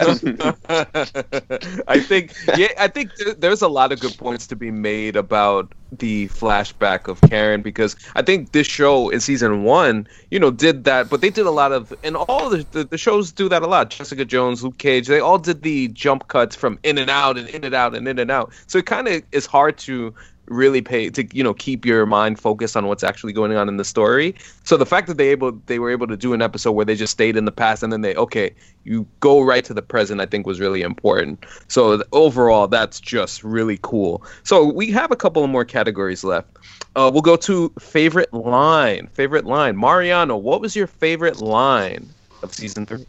I 1.88 2.00
think 2.00 2.34
yeah, 2.54 2.68
I 2.78 2.88
think 2.88 3.14
th- 3.16 3.36
there's 3.38 3.62
a 3.62 3.68
lot 3.68 3.92
of 3.92 4.00
good 4.00 4.16
points 4.18 4.46
to 4.48 4.56
be 4.56 4.70
made 4.70 5.16
about 5.16 5.72
the 5.92 6.28
flashback 6.28 7.08
of 7.08 7.20
Karen 7.22 7.62
because 7.62 7.96
I 8.16 8.22
think 8.22 8.52
this 8.52 8.66
show 8.66 9.08
in 9.08 9.20
season 9.20 9.62
one, 9.62 10.06
you 10.30 10.38
know, 10.38 10.50
did 10.50 10.84
that, 10.84 11.08
but 11.08 11.20
they 11.20 11.30
did 11.30 11.46
a 11.46 11.50
lot 11.52 11.72
of, 11.72 11.92
and 12.02 12.16
all 12.16 12.50
the, 12.50 12.66
the 12.72 12.84
the 12.84 12.98
shows 12.98 13.32
do 13.32 13.48
that 13.48 13.62
a 13.62 13.66
lot. 13.66 13.90
Jessica 13.90 14.24
Jones, 14.24 14.64
Luke 14.64 14.78
Cage, 14.78 15.06
they 15.06 15.20
all 15.20 15.38
did 15.38 15.62
the 15.62 15.88
jump 15.88 16.28
cuts 16.28 16.56
from 16.56 16.78
in 16.82 16.98
and 16.98 17.10
out 17.10 17.38
and 17.38 17.48
in 17.48 17.64
and 17.64 17.74
out 17.74 17.94
and 17.94 18.06
in 18.08 18.18
and 18.18 18.30
out. 18.30 18.52
So 18.66 18.78
it 18.78 18.86
kind 18.86 19.06
of 19.08 19.22
is 19.32 19.46
hard 19.46 19.78
to 19.78 20.12
really 20.46 20.80
pay 20.80 21.10
to 21.10 21.26
you 21.36 21.42
know 21.42 21.54
keep 21.54 21.84
your 21.84 22.06
mind 22.06 22.38
focused 22.38 22.76
on 22.76 22.86
what's 22.86 23.02
actually 23.02 23.32
going 23.32 23.54
on 23.56 23.68
in 23.68 23.76
the 23.76 23.84
story. 23.84 24.34
So 24.64 24.76
the 24.76 24.86
fact 24.86 25.06
that 25.08 25.16
they 25.16 25.28
able 25.28 25.52
they 25.66 25.78
were 25.78 25.90
able 25.90 26.06
to 26.06 26.16
do 26.16 26.32
an 26.32 26.42
episode 26.42 26.72
where 26.72 26.84
they 26.84 26.94
just 26.94 27.12
stayed 27.12 27.36
in 27.36 27.44
the 27.44 27.52
past 27.52 27.82
and 27.82 27.92
then 27.92 28.02
they 28.02 28.14
okay 28.16 28.54
you 28.84 29.06
go 29.20 29.40
right 29.40 29.64
to 29.64 29.74
the 29.74 29.82
present 29.82 30.20
I 30.20 30.26
think 30.26 30.46
was 30.46 30.60
really 30.60 30.82
important. 30.82 31.44
So 31.68 32.02
overall 32.12 32.68
that's 32.68 33.00
just 33.00 33.42
really 33.44 33.78
cool. 33.82 34.24
So 34.44 34.64
we 34.64 34.90
have 34.92 35.10
a 35.10 35.16
couple 35.16 35.44
of 35.44 35.50
more 35.50 35.64
categories 35.64 36.24
left. 36.24 36.48
Uh, 36.94 37.10
we'll 37.12 37.22
go 37.22 37.36
to 37.36 37.72
favorite 37.78 38.32
line. 38.32 39.08
Favorite 39.08 39.44
line. 39.44 39.76
Mariano, 39.76 40.36
what 40.36 40.60
was 40.60 40.74
your 40.74 40.86
favorite 40.86 41.40
line 41.40 42.08
of 42.42 42.54
season 42.54 42.86
three? 42.86 43.06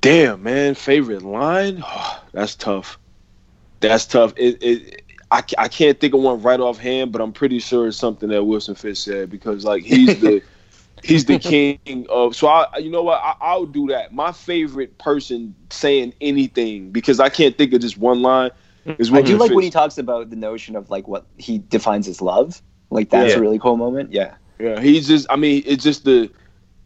Damn, 0.00 0.42
man, 0.42 0.74
favorite 0.74 1.22
line? 1.22 1.82
that's 2.32 2.54
tough. 2.54 2.98
That's 3.80 4.06
tough. 4.06 4.32
It, 4.36 4.62
it 4.62 5.02
I, 5.30 5.42
I 5.58 5.68
can't 5.68 5.98
think 5.98 6.14
of 6.14 6.20
one 6.20 6.40
right 6.42 6.60
off 6.60 6.78
hand, 6.78 7.12
but 7.12 7.20
I'm 7.20 7.32
pretty 7.32 7.58
sure 7.58 7.88
it's 7.88 7.96
something 7.96 8.28
that 8.28 8.44
Wilson 8.44 8.74
Fisk 8.74 9.04
said 9.04 9.30
because 9.30 9.64
like 9.64 9.82
he's 9.82 10.20
the 10.20 10.42
he's 11.02 11.24
the 11.24 11.38
king 11.38 12.06
of. 12.08 12.36
So 12.36 12.46
I, 12.46 12.78
you 12.78 12.90
know 12.90 13.02
what, 13.02 13.20
I, 13.22 13.34
I'll 13.40 13.66
do 13.66 13.88
that. 13.88 14.14
My 14.14 14.32
favorite 14.32 14.98
person 14.98 15.54
saying 15.70 16.14
anything 16.20 16.90
because 16.90 17.18
I 17.18 17.28
can't 17.28 17.58
think 17.58 17.72
of 17.72 17.80
just 17.80 17.98
one 17.98 18.22
line 18.22 18.50
mm. 18.86 19.00
is 19.00 19.10
I 19.10 19.14
Wilson 19.14 19.32
do 19.32 19.42
like 19.42 19.50
when 19.52 19.64
he 19.64 19.70
talks 19.70 19.98
about 19.98 20.30
the 20.30 20.36
notion 20.36 20.76
of 20.76 20.90
like 20.90 21.08
what 21.08 21.26
he 21.38 21.58
defines 21.58 22.06
as 22.06 22.20
love. 22.20 22.62
Like 22.90 23.10
that's 23.10 23.32
Yeah. 23.32 23.38
a 23.38 23.40
really 23.40 23.58
cool 23.58 23.76
moment. 23.76 24.12
Yeah. 24.12 24.34
Yeah, 24.58 24.80
he's 24.80 25.06
just. 25.06 25.26
I 25.30 25.36
mean, 25.36 25.62
it's 25.66 25.84
just 25.84 26.04
the. 26.04 26.30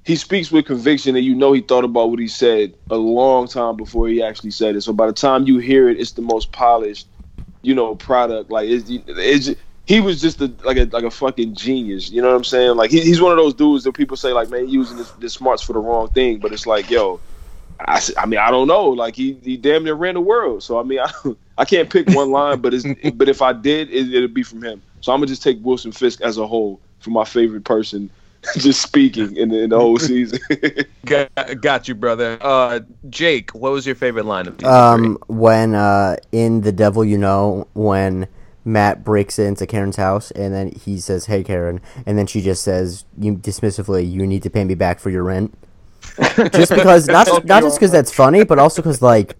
He 0.05 0.16
speaks 0.16 0.51
with 0.51 0.64
conviction, 0.64 1.14
and 1.14 1.24
you 1.24 1.34
know 1.34 1.53
he 1.53 1.61
thought 1.61 1.84
about 1.84 2.11
what 2.11 2.18
he 2.18 2.26
said 2.26 2.74
a 2.91 2.97
long 2.97 3.47
time 3.47 3.76
before 3.76 4.09
he 4.09 4.22
actually 4.22 4.51
said 4.51 4.74
it. 4.74 4.80
So 4.80 4.93
by 4.93 5.07
the 5.07 5.12
time 5.12 5.47
you 5.47 5.59
hear 5.59 5.88
it, 5.88 6.01
it's 6.01 6.12
the 6.12 6.22
most 6.22 6.53
polished, 6.53 7.07
you 7.63 7.75
know, 7.75 7.95
product. 7.95 8.51
Like 8.51 8.69
it's, 8.69 8.87
it's 8.89 9.61
he 9.87 10.01
was 10.01 10.21
just 10.21 10.41
a 10.41 10.53
like 10.65 10.77
a 10.77 10.85
like 10.87 11.05
a 11.05 11.11
fucking 11.11 11.55
genius. 11.55 12.11
You 12.11 12.23
know 12.23 12.29
what 12.29 12.37
I'm 12.37 12.45
saying? 12.45 12.77
Like 12.77 12.91
he, 12.91 13.01
he's 13.01 13.21
one 13.21 13.33
of 13.33 13.39
those 13.39 13.55
dudes 13.55 13.85
that 13.85 13.93
people 13.93 14.17
say 14.17 14.33
like, 14.33 14.49
man, 14.49 14.69
using 14.69 14.97
this, 14.97 15.11
this 15.13 15.35
smarts 15.35 15.63
for 15.63 15.73
the 15.73 15.81
wrong 15.81 16.09
thing. 16.11 16.39
But 16.39 16.53
it's 16.53 16.67
like, 16.67 16.91
yo, 16.91 17.21
I, 17.81 18.01
I 18.19 18.27
mean, 18.27 18.39
I 18.39 18.51
don't 18.51 18.69
know. 18.69 18.89
Like 18.91 19.17
he, 19.17 19.35
he 19.43 19.57
damn 19.57 19.85
near 19.85 19.95
ran 19.95 20.15
the 20.15 20.21
world. 20.21 20.63
So 20.63 20.79
I 20.79 20.83
mean, 20.83 21.01
I, 21.05 21.11
I 21.59 21.65
can't 21.65 21.91
pick 21.91 22.09
one 22.11 22.31
line, 22.31 22.61
but 22.61 22.75
it's 22.75 22.87
but 23.15 23.29
if 23.29 23.43
I 23.43 23.53
did, 23.53 23.91
it, 23.91 24.15
it'd 24.15 24.35
be 24.35 24.43
from 24.43 24.63
him. 24.63 24.83
So 25.01 25.13
I'm 25.13 25.19
gonna 25.19 25.27
just 25.27 25.43
take 25.43 25.59
Wilson 25.63 25.93
Fisk 25.93 26.21
as 26.21 26.39
a 26.39 26.47
whole 26.47 26.81
for 27.01 27.11
my 27.11 27.25
favorite 27.25 27.65
person, 27.65 28.11
just 28.57 28.80
speaking 28.80 29.36
in 29.36 29.51
the, 29.51 29.62
in 29.62 29.70
the 29.70 29.78
whole 29.78 29.99
season. 29.99 30.38
Got, 31.05 31.61
got 31.61 31.88
you, 31.88 31.95
brother. 31.95 32.38
Uh, 32.41 32.80
Jake, 33.09 33.51
what 33.51 33.72
was 33.72 33.84
your 33.84 33.97
favorite 33.97 34.26
line 34.26 34.47
of 34.47 34.55
season 34.55 34.72
Um, 34.72 35.18
when 35.26 35.74
uh, 35.74 36.16
in 36.30 36.61
The 36.61 36.70
Devil 36.70 37.05
You 37.05 37.18
Know, 37.18 37.66
when 37.72 38.28
Matt 38.64 39.03
breaks 39.03 39.38
into 39.38 39.66
Karen's 39.66 39.97
house 39.97 40.30
and 40.30 40.55
then 40.55 40.70
he 40.70 41.01
says, 41.01 41.26
"Hey, 41.26 41.43
Karen," 41.43 41.80
and 42.07 42.16
then 42.16 42.26
she 42.26 42.41
just 42.41 42.62
says, 42.62 43.05
"You 43.18 43.34
dismissively, 43.34 44.09
you 44.09 44.26
need 44.26 44.43
to 44.45 44.51
pay 44.51 44.64
me 44.64 44.74
back 44.74 45.01
for 45.01 45.11
your 45.11 45.24
rent." 45.24 45.53
just 46.53 46.70
because, 46.72 47.09
not 47.09 47.26
just, 47.26 47.45
not 47.45 47.62
just 47.62 47.78
because 47.78 47.91
that's 47.91 48.12
funny, 48.12 48.45
but 48.45 48.59
also 48.59 48.82
because 48.82 49.03
like. 49.03 49.36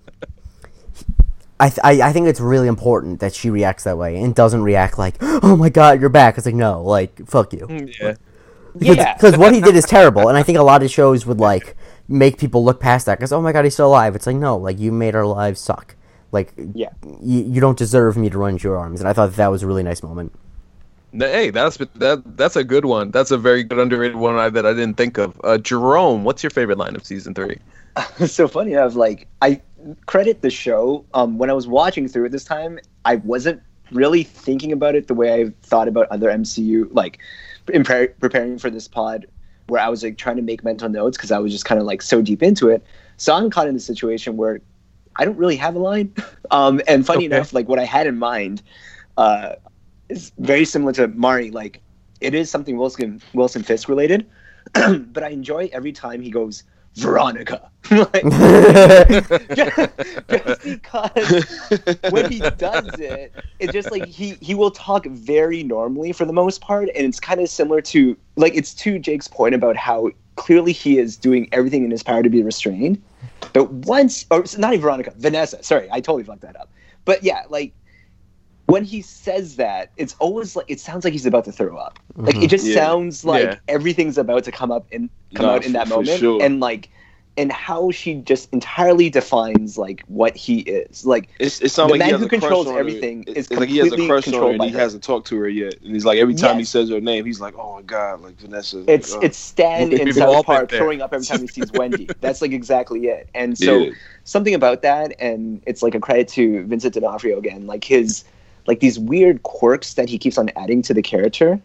I, 1.63 1.69
th- 1.69 1.81
I, 1.85 2.09
I 2.09 2.13
think 2.15 2.27
it's 2.27 2.41
really 2.41 2.69
important 2.69 3.21
that 3.21 3.35
she 3.35 3.51
reacts 3.51 3.85
that 3.85 3.99
way 3.99 4.17
and 4.17 4.35
doesn't 4.35 4.63
react 4.63 4.97
like, 4.97 5.17
oh 5.21 5.57
my 5.57 5.69
god, 5.69 6.01
you're 6.01 6.09
back. 6.09 6.39
It's 6.39 6.47
like, 6.47 6.55
no, 6.55 6.83
like, 6.83 7.29
fuck 7.29 7.53
you. 7.53 7.67
Yeah. 7.69 7.85
Yeah. 8.01 8.15
Because 8.79 9.37
what 9.37 9.55
he 9.55 9.61
did 9.61 9.75
is 9.77 9.85
terrible, 9.85 10.29
and 10.29 10.37
I 10.37 10.43
think 10.43 10.59
a 10.59 10.63
lot 10.63 10.83
of 10.83 10.91
shows 10.91 11.27
would 11.27 11.39
like 11.41 11.77
make 12.09 12.39
people 12.39 12.65
look 12.65 12.81
past 12.81 13.07
that 13.07 13.19
because 13.19 13.33
oh 13.33 13.41
my 13.41 13.53
god, 13.53 13.65
he's 13.65 13.75
still 13.75 13.89
alive. 13.89 14.15
It's 14.17 14.27
like 14.27 14.37
no, 14.37 14.57
like 14.57 14.79
you 14.79 14.93
made 14.93 15.15
our 15.15 15.27
lives 15.27 15.61
suck. 15.61 15.97
Like 16.33 16.53
Yeah. 16.75 16.91
you, 17.21 17.43
you 17.43 17.61
don't 17.61 17.79
deserve 17.79 18.17
me 18.17 18.31
to 18.31 18.39
run 18.39 18.53
into 18.53 18.69
your 18.69 18.79
arms, 18.79 19.01
and 19.01 19.09
I 19.09 19.13
thought 19.13 19.35
that 19.35 19.49
was 19.49 19.63
a 19.63 19.67
really 19.67 19.83
nice 19.83 20.03
moment. 20.03 20.33
Hey, 21.13 21.51
that's 21.51 21.77
that. 21.77 22.23
That's 22.37 22.55
a 22.57 22.63
good 22.63 22.85
one. 22.85 23.11
That's 23.11 23.33
a 23.33 23.39
very 23.39 23.65
good 23.65 23.79
underrated 23.79 24.17
one 24.17 24.37
I, 24.37 24.49
that 24.51 24.65
I 24.65 24.73
didn't 24.73 24.97
think 24.97 25.19
of. 25.19 25.41
Uh, 25.43 25.59
Jerome, 25.59 26.23
what's 26.23 26.43
your 26.43 26.51
favorite 26.51 26.79
line 26.79 26.95
of 26.95 27.05
season 27.05 27.35
three? 27.35 27.59
so 28.27 28.47
funny 28.47 28.75
enough, 28.75 28.95
like 28.95 29.27
I 29.43 29.61
credit 30.07 30.41
the 30.41 30.51
show. 30.51 31.05
Um, 31.15 31.37
when 31.39 31.51
I 31.51 31.53
was 31.53 31.67
watching 31.67 32.07
through 32.07 32.27
it 32.27 32.33
this 32.33 32.45
time, 32.45 32.79
I 33.05 33.17
wasn't 33.17 33.61
really 33.91 34.23
thinking 34.23 34.73
about 34.73 34.95
it 34.95 35.09
the 35.09 35.15
way 35.15 35.33
I've 35.41 35.55
thought 35.63 35.89
about 35.89 36.09
other 36.11 36.31
MCU, 36.31 36.89
like 36.93 37.19
in 37.73 37.85
pre- 37.85 38.09
preparing 38.09 38.59
for 38.59 38.71
this 38.71 38.89
pod, 38.89 39.27
where 39.67 39.81
I 39.81 39.89
was 39.89 40.03
like 40.03 40.19
trying 40.19 40.37
to 40.37 40.43
make 40.43 40.65
mental 40.65 40.89
notes 40.89 41.17
because 41.17 41.31
I 41.31 41.39
was 41.39 41.53
just 41.53 41.65
kind 41.65 41.81
of 41.81 41.87
like 41.87 42.03
so 42.03 42.23
deep 42.23 42.43
into 42.43 42.69
it. 42.69 42.85
So 43.17 43.35
I'm 43.35 43.51
caught 43.51 43.69
in 43.69 43.77
a 43.77 43.81
situation 43.81 44.37
where 44.37 44.61
I 45.17 45.25
don't 45.25 45.37
really 45.37 45.57
have 45.57 45.75
a 45.77 45.79
line. 45.81 46.15
Um, 46.53 46.81
and 46.89 47.07
funny 47.07 47.27
Okay. 47.27 47.27
enough, 47.27 47.53
like 47.53 47.69
what 47.69 47.79
I 47.79 47.85
had 47.85 48.09
in 48.09 48.19
mind 48.19 48.63
uh, 49.17 49.55
is 50.09 50.33
very 50.39 50.65
similar 50.65 50.93
to 50.95 51.07
Mari. 51.07 51.51
Like 51.51 51.81
it 52.21 52.35
is 52.35 52.51
something 52.51 52.77
Wilson 52.77 53.21
Wilson 53.33 53.63
Fisk 53.63 53.89
related, 53.89 54.27
but 54.75 55.23
I 55.23 55.29
enjoy 55.29 55.71
every 55.73 55.93
time 55.93 56.23
he 56.23 56.31
goes 56.31 56.65
Veronica. 56.97 57.71
like, 57.91 58.23
just, 59.55 59.79
just 60.29 60.63
because 60.63 61.71
when 62.11 62.31
he 62.31 62.39
does 62.39 62.89
it, 62.99 63.33
it's 63.59 63.73
just 63.73 63.91
like 63.91 64.07
he 64.07 64.35
he 64.41 64.55
will 64.55 64.71
talk 64.71 65.07
very 65.07 65.63
normally 65.63 66.13
for 66.13 66.25
the 66.25 66.33
most 66.33 66.61
part, 66.61 66.89
and 66.95 67.07
it's 67.07 67.19
kind 67.19 67.41
of 67.41 67.49
similar 67.49 67.81
to 67.81 68.17
like 68.37 68.55
it's 68.55 68.75
to 68.75 68.99
Jake's 68.99 69.29
point 69.29 69.55
about 69.55 69.77
how 69.77 70.11
clearly 70.37 70.73
he 70.73 70.99
is 70.99 71.17
doing 71.17 71.49
everything 71.53 71.85
in 71.85 71.91
his 71.91 72.03
power 72.03 72.23
to 72.23 72.29
be 72.29 72.43
restrained, 72.43 73.01
but 73.53 73.71
once 73.73 74.27
or 74.31 74.45
not 74.59 74.73
even 74.73 74.83
Veronica, 74.83 75.13
Vanessa. 75.17 75.63
Sorry, 75.63 75.89
I 75.91 76.01
totally 76.01 76.25
fucked 76.25 76.43
that 76.43 76.57
up. 76.61 76.71
But 77.05 77.25
yeah, 77.25 77.45
like 77.49 77.73
when 78.71 78.85
he 78.85 79.03
says 79.03 79.57
that, 79.57 79.91
it's 79.97 80.15
always 80.19 80.57
like 80.57 80.67
it 80.69 80.81
sounds 80.81 81.05
like 81.05 81.13
he's 81.13 81.27
about 81.27 81.45
to 81.47 81.53
throw 81.53 81.77
up. 81.77 81.99
Like 82.17 82.35
it 82.35 82.39
mm-hmm. 82.39 82.47
just 82.49 82.67
Yeah. 82.67 82.75
sounds 82.75 83.25
like 83.25 83.45
Yeah. 83.45 83.57
everything's 83.69 84.19
about 84.19 84.45
to 84.45 84.53
come 84.53 84.71
up 84.71 84.87
and 84.93 85.11
come 85.35 85.47
Nah, 85.47 85.55
out 85.55 85.65
in 85.65 85.73
that 85.73 85.89
for 85.89 85.95
moment, 85.97 86.19
sure. 86.21 86.43
and 86.43 86.61
like 86.61 86.91
and 87.37 87.53
how 87.53 87.91
she 87.91 88.15
just 88.17 88.53
entirely 88.53 89.09
defines 89.09 89.79
like 89.79 90.03
what 90.09 90.37
he 90.37 90.61
is. 90.61 91.07
Like 91.07 91.29
It's, 91.39 91.61
it 91.63 91.71
sounds 91.71 91.93
The 91.93 91.99
like 91.99 92.11
man 92.11 92.21
who 92.21 92.29
controls 92.29 92.67
everything 92.67 93.25
It's, 93.27 93.39
is 93.39 93.51
it's 93.51 93.61
like 93.61 93.69
he 93.69 93.79
has 93.79 93.87
a 93.87 93.91
completely 93.91 94.09
crush 94.09 94.27
on 94.27 94.33
her 94.33 94.39
controlled 94.39 94.51
and 94.51 94.59
by 94.59 94.67
he 94.67 94.73
her. 94.73 94.79
hasn't 94.81 95.03
talked 95.05 95.27
to 95.29 95.37
her 95.39 95.49
yet. 95.49 95.75
And 95.81 95.95
he's 95.95 96.05
like 96.05 96.19
every 96.19 96.35
time 96.35 96.59
he 96.59 96.65
says 96.65 96.91
her 96.91 97.01
name, 97.01 97.25
he's 97.25 97.41
like, 97.41 97.55
"Oh 97.57 97.77
my 97.77 97.83
god, 97.83 98.21
like 98.21 98.37
Vanessa." 98.37 98.85
it's 98.89 99.13
like, 99.13 99.23
oh. 99.23 99.27
it's 99.27 99.39
Stan 99.39 99.93
in 99.93 100.13
South 100.13 100.45
Park 100.45 100.71
there. 100.71 100.81
throwing 100.81 101.01
up 101.01 101.13
every 101.15 101.25
time 101.25 101.41
he 101.41 101.47
sees 101.47 101.73
Wendy. 101.81 102.09
That's 102.21 102.43
like 102.43 102.53
exactly 102.53 103.07
it. 103.07 103.29
And 103.35 103.57
so 103.57 103.79
Yeah. 103.79 103.91
something 104.25 104.55
about 104.55 104.83
that, 104.83 105.15
and 105.21 105.63
it's 105.67 105.83
like 105.83 105.95
a 105.95 106.01
credit 106.01 106.29
to 106.31 106.65
Vincent 106.67 106.95
D'Onofrio 106.95 107.39
again, 107.39 107.67
like 107.67 107.85
his 107.85 108.25
like 108.67 108.81
these 108.81 108.99
weird 108.99 109.43
quirks 109.43 109.95
that 109.95 110.09
he 110.09 110.19
keeps 110.19 110.39
on 110.39 110.51
adding 110.57 110.83
to 110.83 110.95
the 110.95 111.03
character 111.03 111.61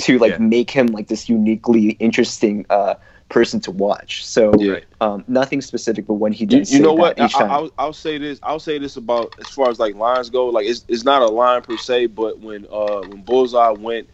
to 0.00 0.18
like 0.18 0.32
Yeah. 0.32 0.38
make 0.38 0.70
him 0.70 0.88
like 0.88 1.08
this 1.08 1.28
uniquely 1.28 1.90
interesting 1.92 2.66
uh, 2.70 2.94
person 3.28 3.60
to 3.60 3.70
watch. 3.70 4.24
So 4.24 4.52
Yeah. 4.58 4.80
Um, 5.00 5.24
nothing 5.28 5.60
specific, 5.60 6.06
but 6.06 6.14
when 6.14 6.32
he 6.32 6.44
You, 6.44 6.58
does, 6.60 6.72
you 6.72 6.80
know 6.80 6.94
that 6.94 7.00
what? 7.00 7.20
I, 7.20 7.28
time. 7.28 7.50
I'll, 7.50 7.70
I'll 7.78 7.92
say 7.92 8.18
this. 8.18 8.40
I'll 8.42 8.58
say 8.58 8.78
this 8.78 8.96
about 8.96 9.32
as 9.38 9.48
far 9.48 9.70
as 9.70 9.78
like 9.78 9.94
lines 9.94 10.30
go. 10.30 10.46
Like 10.46 10.66
it's 10.66 10.84
it's 10.88 11.04
not 11.04 11.22
a 11.22 11.26
line 11.26 11.62
per 11.62 11.76
se, 11.76 12.06
but 12.06 12.40
when 12.40 12.66
uh 12.72 13.02
when 13.02 13.22
Bullseye 13.22 13.70
went, 13.70 14.08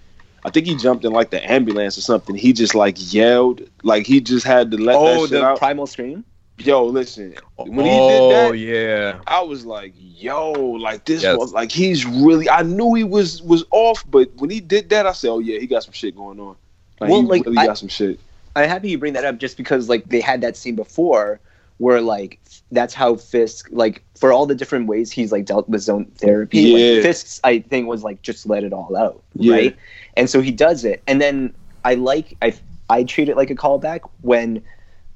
I 0.45 0.51
think 0.51 0.67
he 0.67 0.75
jumped 0.77 1.05
in 1.05 1.13
like 1.13 1.31
the 1.31 1.43
ambulance 1.51 1.97
or 1.97 2.03
something. 2.03 2.35
He 2.37 2.53
just 2.53 2.75
like 2.75 2.97
yelled, 3.15 3.63
like 3.83 4.07
he 4.07 4.21
just 4.21 4.45
had 4.45 4.71
to 4.73 4.77
let 4.77 4.97
oh, 4.97 5.05
that 5.07 5.21
shit 5.21 5.31
the 5.31 5.45
out. 5.45 5.59
primal 5.59 5.87
scream. 5.87 6.25
Yo, 6.59 6.85
listen, 6.87 7.35
when 7.57 7.85
he 7.85 7.91
oh 7.93 8.09
did 8.53 8.53
that, 8.53 8.59
yeah. 8.59 9.21
I 9.27 9.43
was 9.43 9.67
like, 9.67 9.93
yo, 9.97 10.53
like 10.53 11.05
this 11.05 11.23
Yes. 11.25 11.37
was 11.37 11.53
like 11.53 11.73
he's 11.73 12.07
really. 12.07 12.49
I 12.49 12.63
knew 12.63 12.95
he 12.95 13.03
was 13.03 13.43
was 13.43 13.65
off, 13.73 14.05
but 14.09 14.33
when 14.37 14.51
he 14.51 14.61
did 14.61 14.89
that, 14.91 15.05
I 15.05 15.13
said, 15.13 15.31
oh 15.31 15.41
yeah, 15.41 15.59
he 15.59 15.67
got 15.67 15.83
some 15.83 15.93
shit 15.93 16.15
going 16.15 16.39
on. 16.39 16.55
Like 17.01 17.11
Well, 17.11 17.23
he 17.23 17.27
like, 17.27 17.45
really 17.45 17.59
I- 17.59 17.67
got 17.67 17.79
some 17.79 17.89
shit. 17.89 18.21
I'm 18.57 18.69
happy 18.69 18.89
you 18.89 18.99
bring 18.99 19.15
that 19.15 19.25
up 19.25 19.39
just 19.39 19.57
because 19.57 19.89
like 19.89 20.05
they 20.05 20.21
had 20.21 20.41
that 20.43 20.57
scene 20.57 20.77
before 20.77 21.41
where 21.79 22.01
like 22.01 22.39
that's 22.71 22.95
how 22.95 23.17
Fisk 23.17 23.67
like 23.73 24.05
for 24.15 24.33
all 24.33 24.47
the 24.47 24.55
different 24.55 24.87
ways 24.87 25.11
he's 25.11 25.33
like 25.33 25.45
dealt 25.47 25.69
with 25.69 25.81
zone 25.81 26.05
therapy. 26.19 26.61
Yeah. 26.61 26.95
Like, 26.95 27.03
Fisk's 27.03 27.41
I 27.43 27.59
think 27.59 27.89
was 27.89 28.05
like 28.05 28.23
just 28.23 28.47
let 28.47 28.63
it 28.63 28.73
all 28.73 28.95
out, 28.97 29.21
Yeah. 29.35 29.55
right? 29.55 29.77
And 30.17 30.31
so 30.31 30.41
he 30.41 30.53
does 30.53 30.85
it, 30.85 31.03
and 31.09 31.21
then 31.21 31.53
I 31.85 31.95
like 31.95 32.37
I 32.43 32.55
I 32.89 33.03
treat 33.03 33.29
it 33.29 33.37
like 33.37 33.51
a 33.51 33.57
callback 33.57 34.03
when 34.21 34.63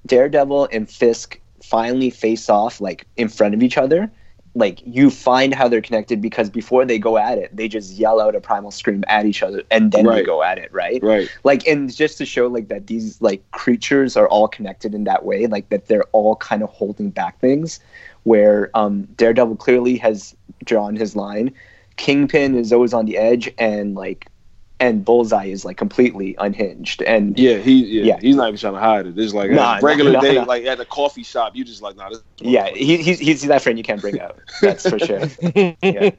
Daredevil 0.08 0.68
and 0.72 0.88
Fisk 0.88 1.38
finally 1.62 2.10
face 2.10 2.48
off 2.48 2.80
like 2.80 3.06
in 3.16 3.28
front 3.28 3.54
of 3.54 3.62
each 3.62 3.78
other. 3.78 4.10
Like 4.54 4.80
you 4.84 5.10
find 5.10 5.54
how 5.54 5.68
they're 5.68 5.82
connected 5.82 6.20
because 6.20 6.50
before 6.50 6.84
they 6.84 6.98
go 6.98 7.16
at 7.16 7.38
it, 7.38 7.54
they 7.54 7.68
just 7.68 7.92
yell 7.92 8.20
out 8.20 8.34
a 8.34 8.40
primal 8.40 8.72
scream 8.72 9.04
at 9.06 9.24
each 9.24 9.42
other, 9.42 9.62
and 9.70 9.92
then 9.92 10.04
they 10.04 10.24
go 10.24 10.42
at 10.42 10.58
it, 10.58 10.72
right? 10.72 11.00
Right. 11.02 11.28
like 11.44 11.66
and 11.68 11.94
just 11.94 12.18
to 12.18 12.26
show 12.26 12.48
like 12.48 12.68
that 12.68 12.88
these 12.88 13.20
like 13.22 13.48
creatures 13.52 14.16
are 14.16 14.26
all 14.28 14.48
connected 14.48 14.94
in 14.94 15.04
that 15.04 15.24
way 15.24 15.46
like 15.46 15.68
that 15.68 15.86
they're 15.86 16.04
all 16.12 16.36
kind 16.36 16.62
of 16.62 16.70
holding 16.70 17.10
back 17.10 17.38
things 17.40 17.78
where 18.24 18.70
um 18.74 19.04
daredevil 19.16 19.56
clearly 19.56 19.96
has 19.96 20.34
drawn 20.64 20.96
his 20.96 21.14
line 21.14 21.52
kingpin 21.96 22.56
is 22.56 22.72
always 22.72 22.92
on 22.92 23.04
the 23.04 23.16
edge 23.16 23.52
and 23.58 23.94
like 23.94 24.26
and 24.80 25.04
bullseye 25.04 25.46
is 25.46 25.64
like 25.64 25.76
completely 25.76 26.36
unhinged 26.38 27.02
and 27.02 27.38
Yeah, 27.38 27.56
he 27.58 27.84
yeah, 27.84 28.04
Yeah. 28.04 28.18
he's 28.20 28.36
not 28.36 28.48
even 28.48 28.58
trying 28.58 28.74
to 28.74 28.80
hide 28.80 29.06
it. 29.06 29.18
It's 29.18 29.34
like 29.34 29.50
Nah, 29.50 29.78
a 29.78 29.80
regular 29.80 30.12
nah, 30.12 30.20
day, 30.20 30.34
nah. 30.36 30.44
like 30.44 30.64
at 30.64 30.78
a 30.80 30.84
coffee 30.84 31.24
shop, 31.24 31.56
you 31.56 31.64
just 31.64 31.82
like, 31.82 31.96
nah, 31.96 32.10
this 32.10 32.22
yeah 32.40 32.68
he, 32.68 32.98
he's, 33.02 33.18
he's 33.18 33.42
that 33.42 33.62
friend 33.62 33.76
you 33.78 33.84
can't 33.84 34.00
bring 34.00 34.20
out 34.20 34.38
that's 34.62 34.88
for 34.88 34.98
sure 34.98 35.20
yeah 35.82 36.10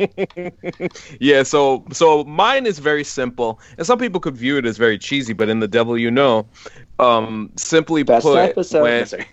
yeah, 1.19 1.43
so 1.43 1.85
so 1.91 2.23
mine 2.25 2.65
is 2.65 2.79
very 2.79 3.03
simple, 3.03 3.59
and 3.77 3.85
some 3.87 3.97
people 3.99 4.19
could 4.19 4.35
view 4.35 4.57
it 4.57 4.65
as 4.65 4.77
very 4.77 4.97
cheesy, 4.97 5.33
but 5.33 5.49
in 5.49 5.59
the 5.59 5.67
devil 5.67 5.97
you 5.97 6.11
know, 6.11 6.47
um, 6.99 7.51
simply 7.55 8.03
best 8.03 8.25
put, 8.25 8.37
episode 8.37 8.81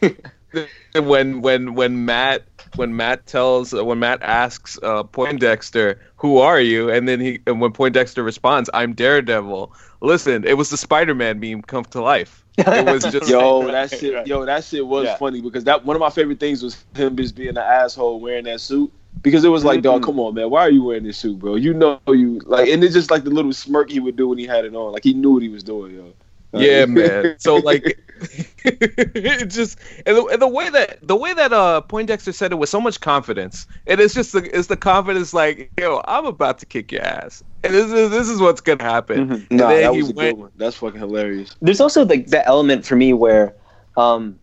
when, 0.01 0.17
Sorry. 0.57 1.05
when 1.07 1.41
when 1.43 1.75
when 1.75 2.05
Matt 2.05 2.45
when 2.77 2.97
Matt 2.97 3.27
tells 3.27 3.75
uh, 3.75 3.85
when 3.85 3.99
Matt 3.99 4.23
asks 4.23 4.79
uh, 4.83 5.03
Poindexter, 5.03 6.01
"Who 6.17 6.39
are 6.39 6.61
you?" 6.61 6.91
and 6.91 7.09
then 7.09 7.21
he 7.21 7.41
and 7.47 7.61
when 7.61 7.73
Poindexter 7.73 8.23
responds, 8.23 8.71
"I'm 8.73 8.95
Daredevil." 8.95 9.73
Listen, 10.01 10.45
it 10.45 10.57
was 10.57 10.71
the 10.71 10.77
Spider-Man 10.77 11.41
meme 11.41 11.63
come 11.63 11.85
to 11.87 12.01
life. 12.03 12.45
It 12.59 12.85
was 12.87 13.03
just 13.13 13.29
Yo, 13.29 13.63
Right, 13.65 13.73
that 13.73 13.91
shit, 13.91 14.27
yo, 14.27 14.45
that 14.45 14.65
shit 14.65 14.87
was 14.87 15.07
Yeah. 15.07 15.17
funny 15.17 15.41
because 15.41 15.65
that 15.65 15.85
one 15.85 15.97
of 15.97 16.01
my 16.01 16.11
favorite 16.11 16.41
things 16.41 16.63
was 16.63 16.85
him 16.95 17.17
just 17.17 17.35
being 17.35 17.51
an 17.51 17.59
asshole 17.59 18.21
wearing 18.21 18.45
that 18.45 18.61
suit. 18.61 18.93
because 19.23 19.45
it 19.45 19.49
was 19.49 19.65
like, 19.65 19.81
dog, 19.83 20.03
Mhm. 20.03 20.05
come 20.05 20.21
on, 20.21 20.35
man, 20.35 20.51
why 20.51 20.61
are 20.61 20.71
you 20.71 20.83
wearing 20.85 21.05
this 21.05 21.17
suit, 21.17 21.39
bro? 21.39 21.55
You 21.55 21.73
know 21.73 21.99
you 22.09 22.41
like, 22.45 22.69
and 22.69 22.85
it's 22.85 22.93
just 22.95 23.11
like 23.11 23.25
the 23.25 23.31
little 23.31 23.53
smirk 23.53 23.91
he 23.91 23.99
would 23.99 24.17
do 24.17 24.29
when 24.29 24.37
he 24.39 24.47
had 24.47 24.65
it 24.67 24.75
on, 24.75 24.93
like 24.93 25.05
he 25.05 25.15
knew 25.15 25.33
what 25.33 25.43
he 25.43 25.49
was 25.49 25.63
doing, 25.63 25.95
yo. 25.95 26.13
Like- 26.57 26.67
Yeah, 26.67 26.87
man. 26.89 27.37
So 27.39 27.57
like, 27.57 27.99
it 28.65 29.47
just 29.51 29.79
and 30.07 30.17
the, 30.17 30.25
and 30.27 30.41
the 30.43 30.49
way 30.49 30.71
that 30.71 31.07
the 31.07 31.17
way 31.17 31.35
that 31.35 31.53
uh 31.53 31.81
Poindexter 31.83 32.33
said 32.33 32.53
it 32.53 32.57
with 32.57 32.69
so 32.69 32.81
much 32.81 33.01
confidence, 33.01 33.67
and 33.87 34.01
it's 34.01 34.15
just 34.15 34.33
the 34.33 34.57
it's 34.57 34.69
the 34.69 34.77
confidence 34.77 35.35
like, 35.35 35.71
yo, 35.79 36.03
I'm 36.07 36.27
about 36.27 36.59
to 36.61 36.67
kick 36.67 36.91
your 36.93 37.03
ass, 37.03 37.43
and 37.63 37.75
this 37.75 37.91
is 37.93 38.11
this 38.11 38.29
is 38.29 38.41
what's 38.41 38.61
gonna 38.61 38.83
happen. 38.83 39.29
Mhm. 39.29 39.51
Nah, 39.51 39.69
that 39.69 39.95
was 39.95 40.11
a 40.11 40.15
went- 40.15 40.37
good 40.37 40.39
one. 40.43 40.51
That's 40.57 40.77
fucking 40.77 40.99
hilarious. 41.01 41.55
there's 41.61 41.81
also 41.81 42.05
like 42.05 42.29
that 42.29 42.47
element 42.47 42.85
for 42.87 42.97
me 42.97 43.13
where 43.13 43.55
um 43.97 44.39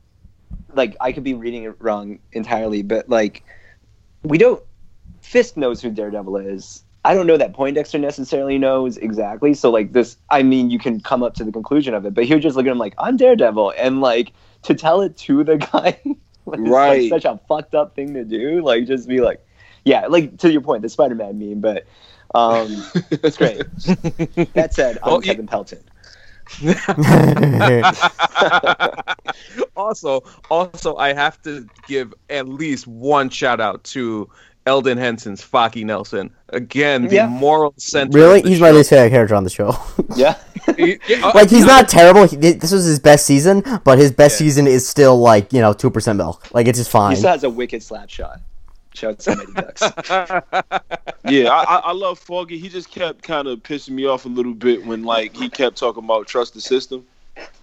like 0.76 0.96
i 1.02 1.12
could 1.12 1.24
be 1.24 1.34
reading 1.36 1.64
it 1.64 1.76
wrong 1.80 2.18
entirely 2.32 2.82
but 2.82 3.08
like 3.08 3.44
we 4.24 4.38
don't 4.40 4.64
fisk 5.22 5.56
knows 5.56 5.80
who 5.82 5.92
daredevil 5.92 6.38
is 6.38 6.83
i 7.06 7.14
don't 7.14 7.28
know 7.28 7.38
that 7.38 7.54
poindexter 7.54 7.98
necessarily 8.00 8.58
knows 8.58 8.98
exactly. 8.98 9.54
So 9.54 9.70
like 9.70 9.92
this 9.94 10.18
i 10.30 10.42
mean 10.44 10.70
you 10.70 10.80
can 10.80 11.00
come 11.02 11.24
up 11.24 11.34
to 11.36 11.44
the 11.44 11.52
conclusion 11.52 11.94
of 11.94 12.06
it 12.06 12.14
but 12.14 12.26
he 12.26 12.34
would 12.34 12.44
just 12.44 12.56
look 12.56 12.66
at 12.66 12.72
him 12.72 12.78
like 12.78 12.94
i'm 12.98 13.18
daredevil. 13.18 13.74
And 13.78 14.02
like 14.02 14.32
to 14.64 14.74
tell 14.74 15.02
it 15.02 15.18
to 15.18 15.44
the 15.44 15.58
guy 15.74 16.00
like, 16.46 16.60
Right. 16.62 17.12
like, 17.12 17.22
such 17.22 17.26
a 17.26 17.40
fucked 17.48 17.74
up 17.76 17.96
thing 17.96 18.14
to 18.16 18.24
do. 18.26 18.62
Like 18.62 18.86
just 18.86 19.08
be 19.08 19.22
like 19.22 19.46
yeah 19.86 20.08
like 20.08 20.38
to 20.40 20.52
your 20.52 20.62
point 20.62 20.82
the 20.82 20.90
spider-man 20.90 21.38
meme 21.40 21.60
but 21.62 21.86
um 22.36 22.68
it's 23.12 23.38
great. 23.38 23.58
That 24.54 24.74
said 24.74 24.98
i'm 25.04 25.12
Well, 25.12 25.16
you- 25.18 25.22
kevin 25.34 25.48
pelton. 25.48 25.80
Also, 29.76 30.22
also, 30.52 30.96
I 30.98 31.14
have 31.14 31.42
to 31.44 31.68
give 31.88 32.14
at 32.30 32.48
least 32.48 32.86
one 32.86 33.30
shout 33.30 33.60
out 33.60 33.84
to 33.86 34.30
Elden 34.66 34.98
Henson's 34.98 35.42
Foggy 35.44 35.84
Nelson. 35.84 36.32
Again, 36.50 37.08
the 37.08 37.16
Yeah. 37.16 37.28
moral 37.28 37.74
center. 37.78 38.18
really, 38.18 38.40
of 38.40 38.44
the 38.46 38.50
he's 38.52 38.60
my 38.62 38.72
least 38.72 38.90
favorite 38.90 39.10
character 39.10 39.36
on 39.36 39.44
the 39.44 39.50
show. 39.50 39.76
yeah 40.16 40.36
He- 40.78 40.98
yeah, 41.10 41.26
uh, 41.28 41.32
like 41.36 41.50
he's 41.50 41.66
not 41.66 41.90
terrible. 41.90 42.26
He, 42.26 42.38
this 42.38 42.72
was 42.72 42.86
his 42.86 42.98
best 43.00 43.26
season, 43.26 43.62
but 43.84 43.98
his 43.98 44.12
best 44.12 44.40
Yeah. 44.40 44.46
season 44.46 44.68
is 44.68 44.88
still 44.88 45.18
like 45.20 45.52
you 45.52 45.60
know 45.60 45.74
two 45.74 45.90
percent 45.90 46.18
milk. 46.18 46.48
Like 46.54 46.68
it's 46.68 46.80
just 46.80 46.90
He 46.90 46.94
fine. 46.94 47.16
still 47.18 47.32
has 47.32 47.44
a 47.44 47.50
wicked 47.50 47.84
slap 47.84 48.10
shot. 48.10 48.40
Shout 48.94 49.28
out 49.28 49.38
to 49.38 49.54
Ducks. 49.56 49.82
yeah, 51.26 51.50
I, 51.50 51.64
I, 51.64 51.76
I 51.86 51.92
love 51.94 52.20
Foggy. 52.20 52.60
He 52.60 52.70
just 52.70 52.92
kept 52.92 53.24
kind 53.24 53.48
of 53.48 53.60
pissing 53.64 53.90
me 53.92 54.06
off 54.06 54.26
a 54.26 54.30
little 54.30 54.54
bit 54.54 54.86
when 54.86 55.04
like 55.04 55.36
he 55.36 55.50
kept 55.50 55.78
talking 55.78 56.04
about 56.04 56.28
trust 56.28 56.54
the 56.54 56.62
system, 56.62 57.06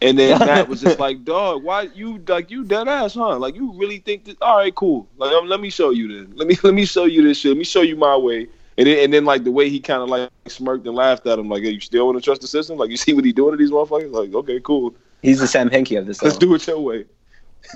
and 0.02 0.18
then 0.18 0.38
Matt 0.46 0.68
was 0.68 0.80
just 0.80 0.98
like, 0.98 1.24
"Dog, 1.24 1.62
why 1.62 1.82
you 1.94 2.22
like 2.26 2.50
you 2.50 2.64
dead 2.64 2.88
ass, 2.88 3.14
huh? 3.14 3.38
Like 3.38 3.54
you 3.54 3.72
really 3.74 3.98
think 3.98 4.24
that? 4.24 4.40
All 4.42 4.58
right, 4.58 4.74
cool. 4.74 5.06
Like 5.16 5.32
um, 5.32 5.46
let 5.46 5.60
me 5.60 5.70
show 5.70 5.90
you 5.90 6.26
this. 6.26 6.36
Let 6.36 6.48
me 6.48 6.56
let 6.62 6.74
me 6.74 6.84
show 6.84 7.04
you 7.04 7.22
this 7.22 7.38
shit. 7.38 7.50
Let 7.50 7.58
me 7.58 7.64
show 7.64 7.82
you 7.82 7.96
my 7.96 8.16
way." 8.16 8.48
And 8.78 8.86
then, 8.86 9.04
and 9.04 9.12
then 9.12 9.24
like 9.24 9.44
the 9.44 9.50
way 9.50 9.68
he 9.68 9.80
kind 9.80 10.02
of 10.02 10.08
like 10.08 10.30
smirked 10.46 10.86
and 10.86 10.96
laughed 10.96 11.26
at 11.26 11.38
him, 11.38 11.48
like, 11.48 11.62
hey, 11.62 11.70
"You 11.70 11.80
still 11.80 12.06
want 12.06 12.18
to 12.18 12.22
trust 12.22 12.40
the 12.40 12.46
system? 12.46 12.78
Like 12.78 12.90
you 12.90 12.96
see 12.96 13.12
what 13.12 13.24
he 13.24 13.32
doing 13.32 13.52
to 13.52 13.56
these 13.56 13.70
motherfuckers? 13.70 14.12
Like, 14.12 14.34
okay, 14.34 14.60
cool. 14.60 14.94
He's 15.22 15.40
the 15.40 15.46
Sam 15.46 15.68
Hinkie 15.68 15.98
of 15.98 16.06
this. 16.06 16.22
Let's 16.22 16.36
song. 16.36 16.40
do 16.40 16.54
it 16.54 16.66
your 16.66 16.80
way." 16.80 17.04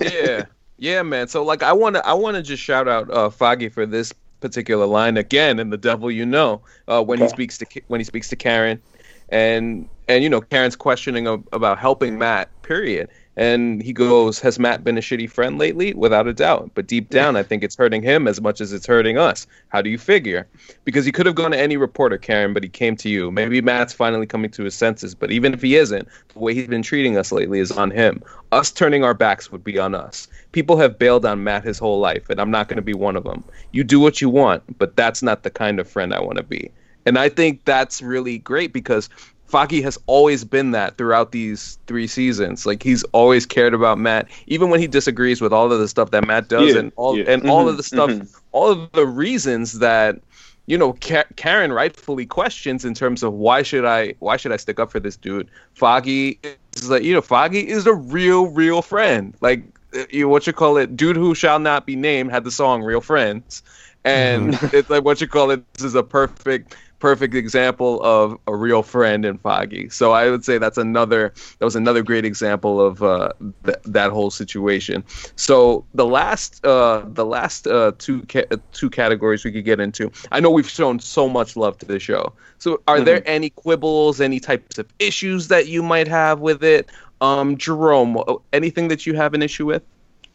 yeah, 0.01 0.45
yeah, 0.77 1.03
man. 1.03 1.27
So 1.27 1.43
like, 1.43 1.61
I 1.61 1.73
want 1.73 1.95
to, 1.95 2.07
I 2.07 2.13
want 2.13 2.37
to 2.37 2.41
just 2.41 2.63
shout 2.63 2.87
out 2.87 3.09
uh, 3.11 3.29
Foggy 3.29 3.69
for 3.69 3.85
this 3.85 4.13
particular 4.39 4.85
line 4.85 5.17
again 5.17 5.59
in 5.59 5.69
"The 5.69 5.77
Devil 5.77 6.09
You 6.09 6.25
Know" 6.25 6.61
uh, 6.87 7.03
when 7.03 7.19
he 7.19 7.27
speaks 7.27 7.57
to 7.59 7.67
when 7.87 7.99
he 7.99 8.03
speaks 8.03 8.29
to 8.29 8.35
Karen, 8.35 8.81
and 9.29 9.89
and 10.07 10.23
you 10.23 10.29
know 10.29 10.41
Karen's 10.41 10.75
questioning 10.75 11.27
ab- 11.27 11.47
about 11.51 11.77
helping 11.79 12.17
Matt. 12.17 12.49
Period. 12.61 13.09
And 13.37 13.83
he 13.83 13.91
goes, 13.91 14.39
"Has 14.39 14.57
Matt 14.57 14.83
been 14.83 14.97
a 14.97 15.01
shitty 15.01 15.29
friend 15.29 15.57
lately? 15.59 15.93
Without 15.93 16.25
a 16.25 16.33
doubt. 16.33 16.71
But 16.73 16.87
deep 16.87 17.09
down, 17.09 17.35
I 17.35 17.43
think 17.43 17.63
it's 17.63 17.75
hurting 17.75 18.01
him 18.01 18.29
as 18.29 18.39
much 18.39 18.61
as 18.61 18.71
it's 18.71 18.87
hurting 18.87 19.17
us. 19.17 19.45
How 19.67 19.81
do 19.81 19.89
you 19.89 19.97
figure? 19.97 20.47
Because 20.85 21.05
he 21.05 21.11
could 21.11 21.25
have 21.25 21.35
gone 21.35 21.51
to 21.51 21.59
any 21.59 21.75
reporter, 21.75 22.17
Karen, 22.17 22.53
but 22.53 22.63
he 22.63 22.69
came 22.69 22.95
to 22.95 23.09
you. 23.09 23.31
Maybe 23.31 23.59
Matt's 23.61 23.91
finally 23.91 24.25
coming 24.25 24.51
to 24.51 24.63
his 24.63 24.73
senses. 24.73 25.13
But 25.13 25.31
even 25.31 25.53
if 25.53 25.61
he 25.61 25.75
isn't, 25.75 26.07
the 26.33 26.39
way 26.39 26.53
he's 26.53 26.67
been 26.67 26.81
treating 26.81 27.17
us 27.17 27.31
lately 27.33 27.59
is 27.59 27.73
on 27.73 27.91
him. 27.91 28.23
Us 28.53 28.71
turning 28.71 29.03
our 29.03 29.13
backs 29.13 29.51
would 29.51 29.65
be 29.65 29.77
on 29.77 29.93
us. 29.93 30.29
People 30.53 30.77
have 30.77 30.97
bailed 30.97 31.25
on 31.25 31.43
Matt 31.43 31.65
his 31.65 31.77
whole 31.77 31.99
life, 31.99 32.29
and 32.29 32.39
I'm 32.39 32.51
not 32.51 32.69
going 32.69 32.77
to 32.77 32.81
be 32.81 32.93
one 32.93 33.17
of 33.17 33.25
them. 33.25 33.43
You 33.73 33.83
do 33.83 33.99
what 33.99 34.21
you 34.21 34.29
want, 34.29 34.77
but 34.77 34.95
that's 34.95 35.21
not 35.21 35.43
the 35.43 35.49
kind 35.49 35.79
of 35.79 35.89
friend 35.89 36.13
I 36.13 36.21
want 36.21 36.37
to 36.37 36.43
be. 36.43 36.71
And 37.05 37.17
I 37.17 37.29
think 37.29 37.65
that's 37.65 38.01
really 38.01 38.39
great 38.39 38.73
because 38.73 39.09
Foggy 39.45 39.81
has 39.81 39.97
always 40.07 40.43
been 40.43 40.71
that 40.71 40.97
throughout 40.97 41.31
these 41.31 41.77
three 41.87 42.07
seasons. 42.07 42.65
Like 42.65 42.83
he's 42.83 43.03
always 43.13 43.45
cared 43.45 43.73
about 43.73 43.97
Matt, 43.97 44.27
even 44.47 44.69
when 44.69 44.79
he 44.79 44.87
disagrees 44.87 45.41
with 45.41 45.53
all 45.53 45.71
of 45.71 45.79
the 45.79 45.87
stuff 45.87 46.11
that 46.11 46.25
Matt 46.25 46.47
does, 46.49 46.73
Yeah, 46.73 46.75
and 46.75 46.91
all 46.95 47.17
yeah. 47.17 47.25
and 47.25 47.43
all 47.45 47.67
Mhm, 47.67 47.69
of 47.69 47.77
the 47.77 47.83
stuff, 47.83 48.21
mhm. 48.21 48.27
all 48.51 48.71
of 48.71 48.91
the 48.93 49.05
reasons 49.05 49.79
that 49.79 50.19
you 50.67 50.77
know 50.77 50.93
Ka- 50.93 51.25
Karen 51.35 51.71
rightfully 51.73 52.25
questions 52.25 52.85
in 52.85 52.93
terms 52.93 53.23
of 53.23 53.33
why 53.33 53.61
should 53.61 53.85
I 53.85 54.15
why 54.19 54.37
should 54.37 54.51
I 54.51 54.57
stick 54.57 54.79
up 54.79 54.91
for 54.91 54.99
this 54.99 55.15
dude? 55.15 55.49
Foggy 55.73 56.39
is 56.75 56.89
like 56.89 57.03
you 57.03 57.13
know 57.13 57.21
Foggy 57.21 57.67
is 57.67 57.85
a 57.85 57.93
real 57.93 58.47
real 58.47 58.81
friend. 58.81 59.35
Like 59.41 59.63
uh, 59.95 60.03
you 60.09 60.27
what 60.27 60.47
you 60.47 60.53
call 60.53 60.77
it, 60.77 60.95
dude 60.97 61.15
who 61.15 61.35
shall 61.35 61.59
not 61.59 61.85
be 61.85 61.95
named 61.95 62.31
had 62.31 62.43
the 62.43 62.51
song 62.51 62.81
"Real 62.83 63.01
Friends," 63.01 63.63
and 64.03 64.57
it's 64.71 64.89
like 64.89 65.03
what 65.05 65.21
you 65.21 65.27
call 65.27 65.51
it. 65.51 65.63
This 65.73 65.85
is 65.85 65.95
a 65.95 66.03
perfect 66.03 66.75
perfect 66.99 67.35
example 67.35 68.01
of 68.03 68.37
a 68.47 68.55
real 68.55 68.81
friend 68.83 69.25
in 69.25 69.37
Foggy. 69.37 69.89
So 69.89 70.11
I 70.11 70.29
would 70.29 70.43
say 70.43 70.57
that's 70.57 70.77
another 70.77 71.33
that 71.59 71.65
was 71.65 71.75
another 71.75 72.01
great 72.03 72.25
example 72.25 72.81
of 72.81 73.03
uh, 73.03 73.29
th- 73.65 73.77
that 73.85 74.11
whole 74.11 74.31
situation. 74.31 75.03
So 75.35 75.85
the 75.93 76.05
last 76.05 76.65
uh, 76.65 77.03
the 77.07 77.25
last 77.25 77.67
uh, 77.67 77.91
two 77.97 78.23
ca- 78.23 78.45
uh, 78.51 78.57
two 78.71 78.89
categories 78.89 79.43
we 79.43 79.51
could 79.51 79.65
get 79.65 79.79
into. 79.79 80.11
I 80.31 80.39
know 80.39 80.49
we've 80.49 80.69
shown 80.69 80.99
so 80.99 81.27
much 81.29 81.55
love 81.55 81.77
to 81.79 81.85
the 81.85 81.99
show. 81.99 82.33
So 82.59 82.81
are 82.87 83.01
there 83.01 83.21
any 83.25 83.49
quibbles, 83.51 84.19
any 84.21 84.39
types 84.39 84.77
of 84.77 84.87
issues 84.99 85.47
that 85.49 85.67
you 85.67 85.83
might 85.83 86.07
have 86.07 86.39
with 86.39 86.63
it? 86.63 86.89
Um, 87.21 87.57
Jerome, 87.57 88.17
uh, 88.17 88.35
anything 88.53 88.87
that 88.89 89.05
you 89.05 89.13
have 89.15 89.33
an 89.33 89.41
issue 89.41 89.65
with? 89.65 89.83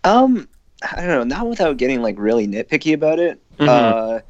Um, 0.04 0.48
I 0.82 0.96
don't 0.96 1.08
know. 1.08 1.24
Not 1.24 1.48
without 1.48 1.76
getting 1.76 2.02
like 2.02 2.18
really 2.18 2.46
nitpicky 2.46 2.94
about 2.94 3.18
it. 3.18 3.40
Mhm. 3.58 3.68
Uh, 3.68 4.20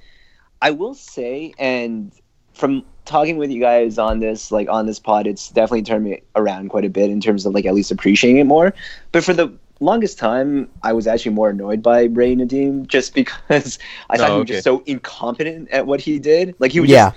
I 0.61 0.71
will 0.71 0.95
say, 0.95 1.55
and 1.59 2.13
from 2.61 2.85
talking 3.07 3.39
with 3.39 3.51
you 3.51 3.61
guys 3.61 3.99
on 3.99 4.21
this, 4.21 4.53
like 4.53 4.69
on 4.69 4.87
this 4.87 4.99
pod, 4.99 5.27
it's 5.27 5.49
definitely 5.49 5.83
turned 5.83 6.05
me 6.05 6.23
around 6.37 6.69
quite 6.69 6.85
a 6.85 6.91
bit 6.91 7.11
in 7.11 7.21
terms 7.21 7.47
of 7.47 7.55
like 7.55 7.65
at 7.67 7.75
least 7.75 7.91
appreciating 7.91 8.39
it 8.39 8.45
more. 8.45 8.73
But 9.11 9.25
for 9.25 9.33
the 9.35 9.53
longest 9.81 10.19
time, 10.19 10.69
I 10.83 10.93
was 10.93 11.07
actually 11.07 11.33
more 11.33 11.49
annoyed 11.51 11.83
by 11.83 12.05
Ray 12.05 12.37
Nadeem 12.37 12.87
just 12.87 13.15
because 13.15 13.79
I 14.11 14.19
thought 14.19 14.31
Oh, 14.31 14.35
he 14.35 14.41
was 14.41 14.49
just 14.49 14.65
so 14.65 14.83
incompetent 14.87 15.71
at 15.71 15.87
what 15.87 16.01
he 16.01 16.19
did. 16.19 16.55
Like 16.59 16.71
he 16.71 16.81
was 16.81 16.91
Yeah. 16.91 17.11
just 17.11 17.17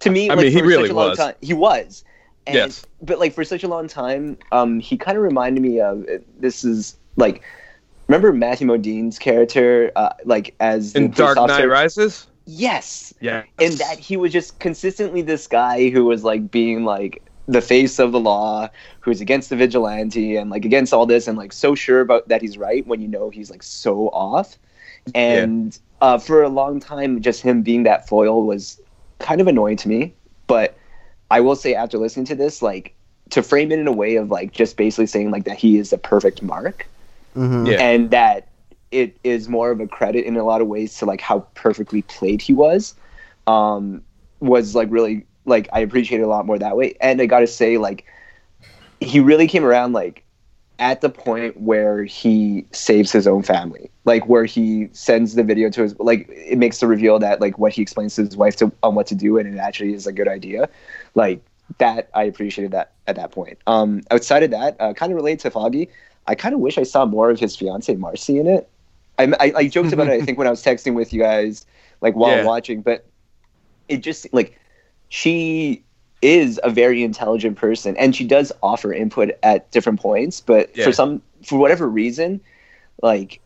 to 0.00 0.10
me. 0.10 0.30
I 0.30 0.34
like, 0.34 0.44
mean, 0.44 0.52
he 0.52 0.58
for 0.60 0.66
really 0.66 0.82
such 0.84 0.92
a 0.92 0.94
long 0.94 1.08
was. 1.08 1.18
Time, 1.18 1.34
he 1.40 1.54
was. 1.54 2.04
And, 2.46 2.54
Yes. 2.54 2.86
But 3.00 3.18
like 3.18 3.32
for 3.32 3.44
such 3.44 3.64
a 3.64 3.68
long 3.68 3.88
time, 3.88 4.36
um, 4.52 4.78
he 4.78 4.96
kind 4.96 5.16
of 5.16 5.24
reminded 5.24 5.62
me 5.62 5.80
of 5.80 6.06
this 6.38 6.64
is 6.64 6.96
like 7.16 7.42
remember 8.08 8.32
Matthew 8.32 8.66
Modine's 8.66 9.18
character, 9.18 9.90
uh, 9.96 10.10
like 10.24 10.54
as 10.60 10.94
In 10.94 11.10
Dark 11.10 11.36
Knight? 11.36 11.64
Rises? 11.64 12.26
Yes, 12.46 13.14
Yeah. 13.20 13.44
and 13.58 13.74
that 13.74 13.98
he 13.98 14.16
was 14.16 14.32
just 14.32 14.58
consistently 14.58 15.22
this 15.22 15.46
guy 15.46 15.90
who 15.90 16.04
was 16.04 16.24
like 16.24 16.50
being 16.50 16.84
like 16.84 17.22
the 17.46 17.60
face 17.60 17.98
of 17.98 18.12
the 18.12 18.20
law, 18.20 18.68
who's 19.00 19.20
against 19.20 19.50
the 19.50 19.56
vigilante 19.56 20.36
and 20.36 20.50
like 20.50 20.64
against 20.64 20.92
all 20.92 21.06
this, 21.06 21.28
and 21.28 21.36
like 21.38 21.52
so 21.52 21.74
sure 21.74 22.00
about 22.00 22.28
that 22.28 22.40
he's 22.42 22.56
right 22.58 22.86
when 22.86 23.00
you 23.00 23.08
know 23.08 23.30
he's 23.30 23.50
like 23.50 23.62
so 23.62 24.08
off. 24.08 24.56
And 25.14 25.76
uh, 26.00 26.18
for 26.18 26.42
a 26.42 26.48
long 26.48 26.78
time, 26.80 27.20
just 27.20 27.42
him 27.42 27.62
being 27.62 27.82
that 27.84 28.08
foil 28.08 28.44
was 28.46 28.80
kind 29.18 29.40
of 29.40 29.46
annoying 29.48 29.76
to 29.78 29.88
me. 29.88 30.14
But 30.46 30.76
I 31.30 31.40
will 31.40 31.56
say, 31.56 31.74
after 31.74 31.98
listening 31.98 32.26
to 32.26 32.34
this, 32.34 32.62
like 32.62 32.94
to 33.30 33.42
frame 33.42 33.72
it 33.72 33.78
in 33.78 33.86
a 33.88 33.92
way 33.92 34.16
of 34.16 34.30
like 34.30 34.52
just 34.52 34.76
basically 34.76 35.06
saying 35.06 35.30
like 35.30 35.44
that 35.44 35.56
he 35.58 35.78
is 35.78 35.90
the 35.90 35.98
perfect 35.98 36.42
mark 36.42 36.86
Mhm. 37.36 37.66
Yeah. 37.70 37.80
and 37.80 38.10
that 38.10 38.48
it 38.92 39.16
is 39.24 39.48
more 39.48 39.70
of 39.70 39.80
a 39.80 39.86
credit 39.88 40.24
in 40.24 40.36
a 40.36 40.44
lot 40.44 40.60
of 40.60 40.68
ways 40.68 40.96
to 40.98 41.06
like 41.06 41.20
how 41.20 41.40
perfectly 41.54 42.02
played 42.02 42.40
he 42.40 42.52
was 42.52 42.94
um 43.46 44.02
was 44.40 44.74
like 44.74 44.88
really 44.90 45.26
like 45.46 45.68
i 45.72 45.80
appreciate 45.80 46.20
it 46.20 46.24
a 46.24 46.28
lot 46.28 46.46
more 46.46 46.58
that 46.58 46.76
way. 46.76 46.94
And 47.00 47.20
i 47.20 47.26
gotta 47.26 47.46
say 47.46 47.78
like 47.78 48.04
he 49.00 49.18
really 49.18 49.48
came 49.48 49.64
around 49.64 49.92
like 49.92 50.22
at 50.78 51.00
the 51.00 51.10
point 51.10 51.60
where 51.60 52.04
he 52.04 52.64
saves 52.72 53.12
his 53.12 53.26
own 53.26 53.42
family 53.42 53.90
like 54.04 54.26
where 54.26 54.44
he 54.44 54.88
sends 54.92 55.34
the 55.34 55.42
video 55.42 55.70
to 55.70 55.82
his 55.82 55.98
like 55.98 56.26
it 56.28 56.58
makes 56.58 56.80
the 56.80 56.86
reveal 56.86 57.18
that 57.18 57.40
like 57.40 57.58
what 57.58 57.72
he 57.72 57.82
explains 57.82 58.14
to 58.14 58.24
his 58.24 58.36
wife 58.36 58.56
to 58.56 58.70
on 58.82 58.94
what 58.94 59.06
to 59.06 59.14
do 59.14 59.38
and 59.38 59.52
it 59.52 59.58
actually 59.58 59.92
is 59.92 60.06
a 60.06 60.12
good 60.12 60.28
idea. 60.28 60.68
Like 61.14 61.44
that 61.78 62.10
i 62.14 62.24
appreciated 62.24 62.72
that 62.72 62.92
at 63.06 63.16
that 63.16 63.30
point. 63.32 63.58
Um 63.66 64.02
outside 64.10 64.42
of 64.42 64.50
that 64.50 64.76
uh, 64.80 64.92
kind 64.92 65.12
of 65.12 65.16
related 65.16 65.40
to 65.40 65.50
foggy 65.50 65.88
I 66.26 66.34
kind 66.34 66.54
of 66.54 66.60
wish 66.60 66.78
I 66.78 66.84
saw 66.84 67.04
more 67.04 67.30
of 67.30 67.40
his 67.40 67.56
fiance 67.56 67.94
Marcy 67.96 68.38
in 68.38 68.46
it. 68.46 68.68
I, 69.18 69.32
I, 69.38 69.52
I 69.56 69.68
joked 69.68 69.92
about 69.92 70.08
it. 70.08 70.12
I 70.12 70.20
think 70.24 70.38
when 70.38 70.46
I 70.46 70.50
was 70.50 70.62
texting 70.62 70.94
with 70.94 71.12
you 71.12 71.20
guys, 71.20 71.66
like 72.00 72.14
while 72.14 72.36
Yeah. 72.36 72.44
watching, 72.44 72.82
but 72.82 73.06
it 73.88 73.98
just 73.98 74.32
like 74.32 74.58
she 75.08 75.84
is 76.22 76.60
a 76.62 76.70
very 76.70 77.02
intelligent 77.02 77.56
person, 77.56 77.96
and 77.96 78.14
she 78.14 78.24
does 78.24 78.52
offer 78.62 78.92
input 78.92 79.32
at 79.42 79.70
different 79.70 80.00
points. 80.00 80.40
But 80.40 80.76
Yeah. 80.76 80.84
for 80.84 80.92
some, 80.92 81.22
for 81.44 81.58
whatever 81.58 81.88
reason, 81.88 82.40
like 83.02 83.40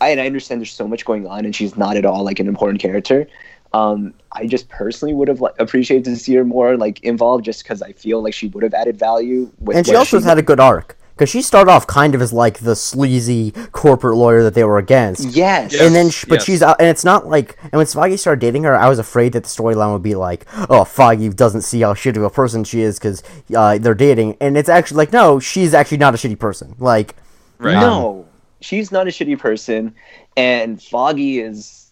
I 0.00 0.10
and 0.10 0.20
I 0.20 0.26
understand 0.26 0.60
there's 0.60 0.72
so 0.72 0.88
much 0.88 1.04
going 1.04 1.26
on, 1.26 1.44
and 1.44 1.54
she's 1.54 1.76
not 1.76 1.96
at 1.96 2.04
all 2.04 2.24
like 2.24 2.38
an 2.38 2.48
important 2.48 2.80
character. 2.80 3.26
Um, 3.72 4.14
I 4.32 4.46
just 4.46 4.68
personally 4.68 5.14
would 5.14 5.28
have 5.28 5.40
like, 5.40 5.54
appreciated 5.58 6.04
to 6.06 6.16
see 6.16 6.34
her 6.34 6.44
more 6.44 6.76
like 6.76 7.00
involved, 7.04 7.44
just 7.44 7.62
because 7.62 7.82
I 7.82 7.92
feel 7.92 8.22
like 8.22 8.34
she 8.34 8.48
would 8.48 8.64
have 8.64 8.74
added 8.74 8.98
value. 8.98 9.50
With 9.60 9.76
and 9.76 9.86
she 9.86 9.94
also 9.94 10.16
has 10.16 10.24
had 10.24 10.38
a 10.38 10.42
good 10.42 10.58
arc 10.60 10.96
because 11.20 11.28
she 11.28 11.42
started 11.42 11.70
off 11.70 11.86
kind 11.86 12.14
of 12.14 12.22
as 12.22 12.32
like 12.32 12.60
the 12.60 12.74
sleazy 12.74 13.50
corporate 13.72 14.16
lawyer 14.16 14.42
that 14.42 14.54
they 14.54 14.64
were 14.64 14.78
against. 14.78 15.36
yes, 15.36 15.78
and 15.78 15.94
then, 15.94 16.08
sh- 16.08 16.24
but 16.26 16.36
yes. 16.36 16.44
she's 16.44 16.62
out, 16.62 16.80
and 16.80 16.88
it's 16.88 17.04
not 17.04 17.26
like. 17.26 17.58
And 17.64 17.72
when 17.72 17.84
Foggy 17.84 18.16
started 18.16 18.40
dating 18.40 18.64
her, 18.64 18.74
I 18.74 18.88
was 18.88 18.98
afraid 18.98 19.34
that 19.34 19.42
the 19.42 19.48
storyline 19.50 19.92
would 19.92 20.02
be 20.02 20.14
like, 20.14 20.46
"Oh, 20.70 20.82
Foggy 20.84 21.28
doesn't 21.28 21.60
see 21.60 21.82
how 21.82 21.92
shitty 21.92 22.16
of 22.16 22.22
a 22.22 22.30
person 22.30 22.64
she 22.64 22.80
is 22.80 22.98
because 22.98 23.22
uh, 23.54 23.76
they're 23.76 23.94
dating," 23.94 24.38
and 24.40 24.56
it's 24.56 24.70
actually 24.70 24.96
like, 24.96 25.12
no, 25.12 25.38
she's 25.38 25.74
actually 25.74 25.98
not 25.98 26.14
a 26.14 26.16
shitty 26.16 26.38
person. 26.38 26.74
Like, 26.78 27.14
Right. 27.58 27.74
No, 27.74 28.26
she's 28.62 28.90
not 28.90 29.06
a 29.06 29.10
shitty 29.10 29.38
person, 29.38 29.94
and 30.38 30.82
Foggy 30.82 31.40
is 31.40 31.90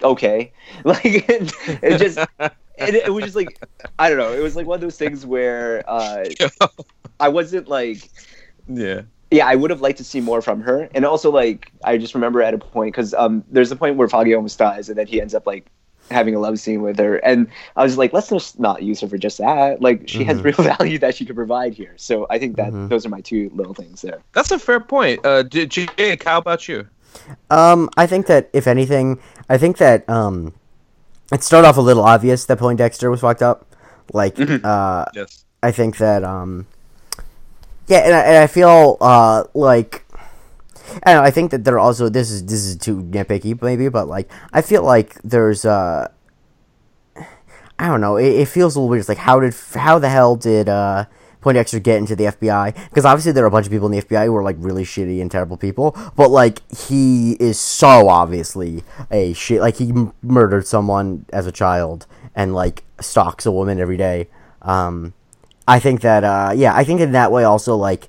okay. 0.00 0.52
Like 0.84 1.00
it, 1.04 1.52
it 1.82 1.98
just, 1.98 2.18
it, 2.38 2.94
it 2.94 3.12
was 3.12 3.24
just 3.24 3.34
like 3.34 3.60
I 3.98 4.08
don't 4.08 4.18
know. 4.18 4.32
It 4.32 4.40
was 4.40 4.54
like 4.54 4.66
one 4.66 4.76
of 4.76 4.80
those 4.80 4.96
things 4.96 5.26
where 5.26 5.82
uh, 5.90 6.24
I 7.20 7.28
wasn't 7.28 7.68
like, 7.68 8.10
Yeah. 8.68 9.02
yeah, 9.30 9.46
I 9.46 9.54
would 9.54 9.70
have 9.70 9.80
liked 9.80 9.98
to 9.98 10.04
see 10.04 10.20
more 10.20 10.40
from 10.42 10.60
her, 10.62 10.88
and 10.94 11.04
also 11.04 11.30
like 11.30 11.70
I 11.84 11.98
just 11.98 12.14
remember 12.14 12.42
at 12.42 12.54
a 12.54 12.58
point 12.58 12.94
because 12.94 13.14
um, 13.14 13.44
there's 13.50 13.70
a 13.72 13.76
point 13.76 13.96
where 13.96 14.08
Foggy 14.08 14.34
almost 14.34 14.58
dies, 14.58 14.88
and 14.88 14.98
then 14.98 15.06
he 15.06 15.20
ends 15.20 15.34
up 15.34 15.46
like 15.46 15.66
having 16.10 16.34
a 16.34 16.38
love 16.38 16.58
scene 16.58 16.80
with 16.80 16.98
her, 16.98 17.16
and 17.18 17.48
I 17.76 17.82
was 17.84 17.98
like, 17.98 18.12
let's 18.14 18.30
just 18.30 18.58
not 18.58 18.82
use 18.82 19.00
her 19.02 19.08
for 19.08 19.18
just 19.18 19.38
that. 19.38 19.82
Like 19.82 20.08
she 20.08 20.24
has 20.24 20.40
real 20.42 20.54
value 20.78 20.98
that 21.00 21.14
she 21.14 21.26
could 21.26 21.36
provide 21.36 21.74
here. 21.74 21.92
So 21.96 22.26
I 22.30 22.38
think 22.38 22.56
that 22.56 22.72
Mhm. 22.72 22.88
those 22.88 23.04
are 23.04 23.10
my 23.10 23.20
two 23.20 23.50
little 23.54 23.74
things 23.74 24.00
there. 24.00 24.20
That's 24.32 24.50
a 24.50 24.58
fair 24.58 24.80
point. 24.80 25.20
Uh, 25.24 25.42
Jake, 25.42 26.22
how 26.24 26.38
about 26.38 26.66
you? 26.68 26.86
Um, 27.50 27.90
I 27.96 28.06
think 28.06 28.26
that 28.26 28.48
if 28.52 28.66
anything, 28.66 29.18
I 29.50 29.58
think 29.58 29.76
that 29.78 30.08
um, 30.08 30.54
it 31.32 31.42
started 31.42 31.68
off 31.68 31.76
a 31.76 31.80
little 31.82 32.04
obvious 32.04 32.44
that 32.46 32.58
Poindexter 32.58 33.10
was 33.10 33.20
fucked 33.20 33.42
up. 33.42 33.66
Like, 34.14 34.38
uh, 34.40 35.04
Yes. 35.14 35.44
I 35.62 35.72
think 35.72 35.98
that 35.98 36.24
um, 36.24 36.66
yeah, 37.88 37.98
and 37.98 38.14
I, 38.14 38.20
and 38.20 38.36
I 38.36 38.46
feel 38.46 38.96
uh 39.00 39.44
like. 39.54 40.04
I 41.04 41.12
know. 41.12 41.22
I 41.22 41.30
think 41.30 41.50
that 41.50 41.64
there 41.64 41.78
also 41.78 42.08
this 42.08 42.30
is 42.30 42.46
this 42.46 42.64
is 42.64 42.76
too 42.76 43.02
nitpicky 43.02 43.60
maybe, 43.60 43.88
but 43.90 44.08
like 44.08 44.30
I 44.54 44.62
feel 44.62 44.82
like 44.82 45.20
there's 45.22 45.64
uh 45.66 46.08
I 47.78 47.86
don't 47.86 48.00
know. 48.00 48.16
It, 48.16 48.28
it 48.28 48.48
feels 48.48 48.74
a 48.74 48.80
little 48.80 48.88
weird. 48.88 49.00
It's 49.00 49.08
like 49.08 49.18
how 49.18 49.38
did 49.38 49.54
how 49.74 49.98
the 49.98 50.08
hell 50.08 50.34
did 50.34 50.68
uh 50.68 51.04
Poindexter 51.40 51.78
get 51.78 51.98
into 51.98 52.16
the 52.16 52.24
FBI? 52.24 52.74
Because 52.88 53.04
obviously 53.04 53.32
there 53.32 53.44
are 53.44 53.48
a 53.48 53.50
bunch 53.50 53.66
of 53.66 53.72
people 53.72 53.86
in 53.86 53.92
the 53.92 54.02
FBI 54.02 54.24
who 54.26 54.34
are 54.36 54.42
like 54.42 54.56
really 54.58 54.82
shitty 54.82 55.20
and 55.20 55.30
terrible 55.30 55.56
people, 55.56 55.96
but 56.16 56.30
like 56.30 56.60
he 56.72 57.32
is 57.34 57.60
so 57.60 58.08
obviously 58.08 58.82
a 59.10 59.32
shit. 59.34 59.60
Like 59.60 59.76
he 59.76 59.90
m- 59.90 60.12
murdered 60.22 60.66
someone 60.66 61.26
as 61.32 61.46
a 61.46 61.52
child 61.52 62.06
and 62.34 62.54
like 62.54 62.82
stalks 63.00 63.46
a 63.46 63.52
woman 63.52 63.78
every 63.78 63.96
day. 63.96 64.28
Um, 64.62 65.14
I 65.68 65.78
think 65.78 66.00
that 66.00 66.24
uh 66.24 66.52
yeah, 66.56 66.74
I 66.74 66.82
think 66.84 67.00
in 67.00 67.12
that 67.12 67.30
way 67.30 67.44
also 67.44 67.76
like 67.76 68.08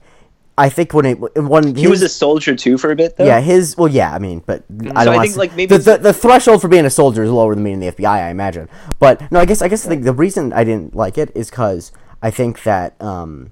I 0.57 0.67
think 0.67 0.93
when 0.93 1.05
it 1.05 1.15
when 1.39 1.73
He 1.75 1.87
was 1.87 2.01
a 2.01 2.09
soldier 2.09 2.53
too 2.53 2.77
for 2.77 2.91
a 2.91 2.95
bit, 2.95 3.15
though. 3.15 3.25
yeah, 3.25 3.39
his 3.39 3.77
well, 3.77 3.87
yeah. 3.87 4.13
I 4.13 4.19
mean, 4.19 4.43
but 4.45 4.63
I 4.69 4.83
don't 4.83 4.97
I 4.97 5.05
wanna 5.05 5.21
think, 5.27 5.37
like, 5.37 5.55
maybe 5.55 5.77
the, 5.77 5.81
the 5.91 5.97
the 5.97 6.13
threshold 6.13 6.59
for 6.61 6.67
being 6.67 6.85
a 6.85 6.89
soldier 6.89 7.23
is 7.23 7.31
lower 7.31 7.55
than 7.55 7.63
being 7.63 7.75
in 7.75 7.79
the 7.79 7.91
FBI, 7.93 8.09
I 8.27 8.29
imagine. 8.29 8.67
But 8.99 9.31
no, 9.31 9.39
I 9.39 9.45
guess 9.45 9.61
I 9.61 9.69
guess 9.69 9.83
the, 9.83 9.95
the 9.95 10.11
reason 10.11 10.51
I 10.51 10.65
didn't 10.65 10.93
like 10.95 11.17
it 11.17 11.31
is 11.33 11.49
because 11.49 11.93
I 12.21 12.29
think 12.29 12.63
that 12.63 13.01
um, 13.01 13.51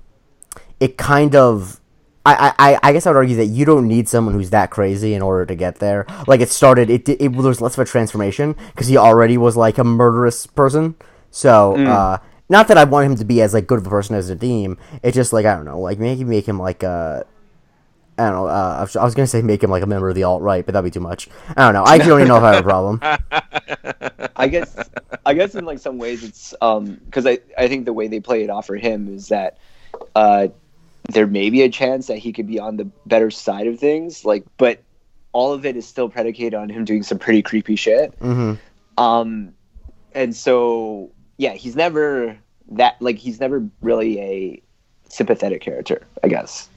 it 0.79 0.97
kind 0.97 1.35
of. 1.35 1.79
I, 2.25 2.51
I, 2.59 2.79
I 2.83 2.91
guess 2.91 3.07
I 3.07 3.11
would 3.11 3.15
argue 3.15 3.37
that 3.37 3.45
you 3.45 3.63
don't 3.63 3.87
need 3.87 4.09
someone 4.09 4.33
who's 4.33 4.49
that 4.49 4.69
crazy 4.69 5.13
in 5.13 5.21
order 5.21 5.45
to 5.45 5.55
get 5.55 5.75
there. 5.79 6.05
Like 6.27 6.41
it 6.41 6.49
started, 6.49 6.89
it 6.89 7.07
it, 7.07 7.21
it 7.21 7.31
there 7.31 7.41
was 7.41 7.61
less 7.61 7.75
of 7.75 7.79
a 7.79 7.85
transformation 7.85 8.53
because 8.75 8.87
he 8.87 8.97
already 8.97 9.37
was 9.37 9.55
like 9.55 9.77
a 9.77 9.85
murderous 9.85 10.45
person. 10.45 10.95
So 11.31 11.75
Mm. 11.77 11.87
uh, 11.87 12.17
not 12.49 12.67
that 12.69 12.77
I 12.77 12.83
want 12.85 13.05
him 13.11 13.15
to 13.17 13.25
be 13.25 13.41
as 13.41 13.53
like 13.53 13.67
good 13.67 13.79
of 13.79 13.87
a 13.87 13.89
person 13.89 14.15
as 14.15 14.31
Nadeem. 14.31 14.77
It's 15.03 15.15
just 15.15 15.33
like 15.33 15.45
I 15.45 15.55
don't 15.55 15.65
know, 15.65 15.79
like 15.79 15.99
maybe 15.99 16.23
make 16.23 16.47
him 16.47 16.59
like 16.59 16.83
a 16.83 17.25
I 18.19 18.29
don't 18.29 18.33
know. 18.33 18.47
Uh, 18.47 18.87
I 18.95 19.03
was- 19.03 19.13
gonna 19.13 19.27
say 19.27 19.41
make 19.41 19.61
him 19.63 19.69
like 19.69 19.83
a 19.83 19.87
member 19.87 20.09
of 20.09 20.15
the 20.15 20.23
alt 20.23 20.41
right, 20.41 20.65
but 20.65 20.73
that'd 20.73 20.83
be 20.83 20.91
too 20.91 20.99
much. 20.99 21.29
I 21.55 21.65
don't 21.65 21.73
know. 21.73 21.83
I 21.83 21.97
don't 21.99 22.19
even 22.19 22.27
know 22.27 22.37
if 22.37 22.43
I 22.43 22.55
have 22.55 22.65
a 22.65 22.67
problem. 22.67 22.99
I 24.35 24.47
guess 24.47 24.77
I 25.25 25.33
guess 25.33 25.55
in 25.55 25.65
like 25.65 25.79
some 25.79 25.97
ways 25.97 26.23
it's 26.23 26.53
um 26.61 26.99
because 27.05 27.25
I 27.25 27.39
I 27.57 27.67
think 27.67 27.85
the 27.85 27.93
way 27.93 28.07
they 28.07 28.19
play 28.19 28.43
it 28.43 28.49
off 28.49 28.65
for 28.67 28.75
him 28.75 29.13
is 29.13 29.27
that 29.27 29.57
uh 30.15 30.47
there 31.09 31.27
may 31.27 31.49
be 31.49 31.61
a 31.63 31.69
chance 31.69 32.07
that 32.07 32.17
he 32.17 32.33
could 32.33 32.47
be 32.47 32.59
on 32.59 32.77
the 32.77 32.85
better 33.05 33.31
side 33.31 33.65
of 33.67 33.79
things 33.79 34.25
like 34.25 34.45
but 34.57 34.81
all 35.31 35.53
of 35.53 35.65
it 35.65 35.75
is 35.77 35.87
still 35.87 36.09
predicated 36.09 36.53
on 36.53 36.69
him 36.69 36.85
doing 36.85 37.01
some 37.01 37.17
pretty 37.17 37.41
creepy 37.41 37.75
shit 37.75 38.13
hmm 38.19 38.53
um 38.97 39.53
and 40.13 40.35
so 40.35 41.11
yeah 41.37 41.53
he's 41.53 41.75
never 41.75 42.37
that 42.71 43.01
like 43.01 43.17
he's 43.17 43.39
never 43.39 43.63
really 43.81 44.19
a 44.19 44.61
sympathetic 45.09 45.61
character 45.61 46.01
I 46.23 46.27
guess 46.27 46.69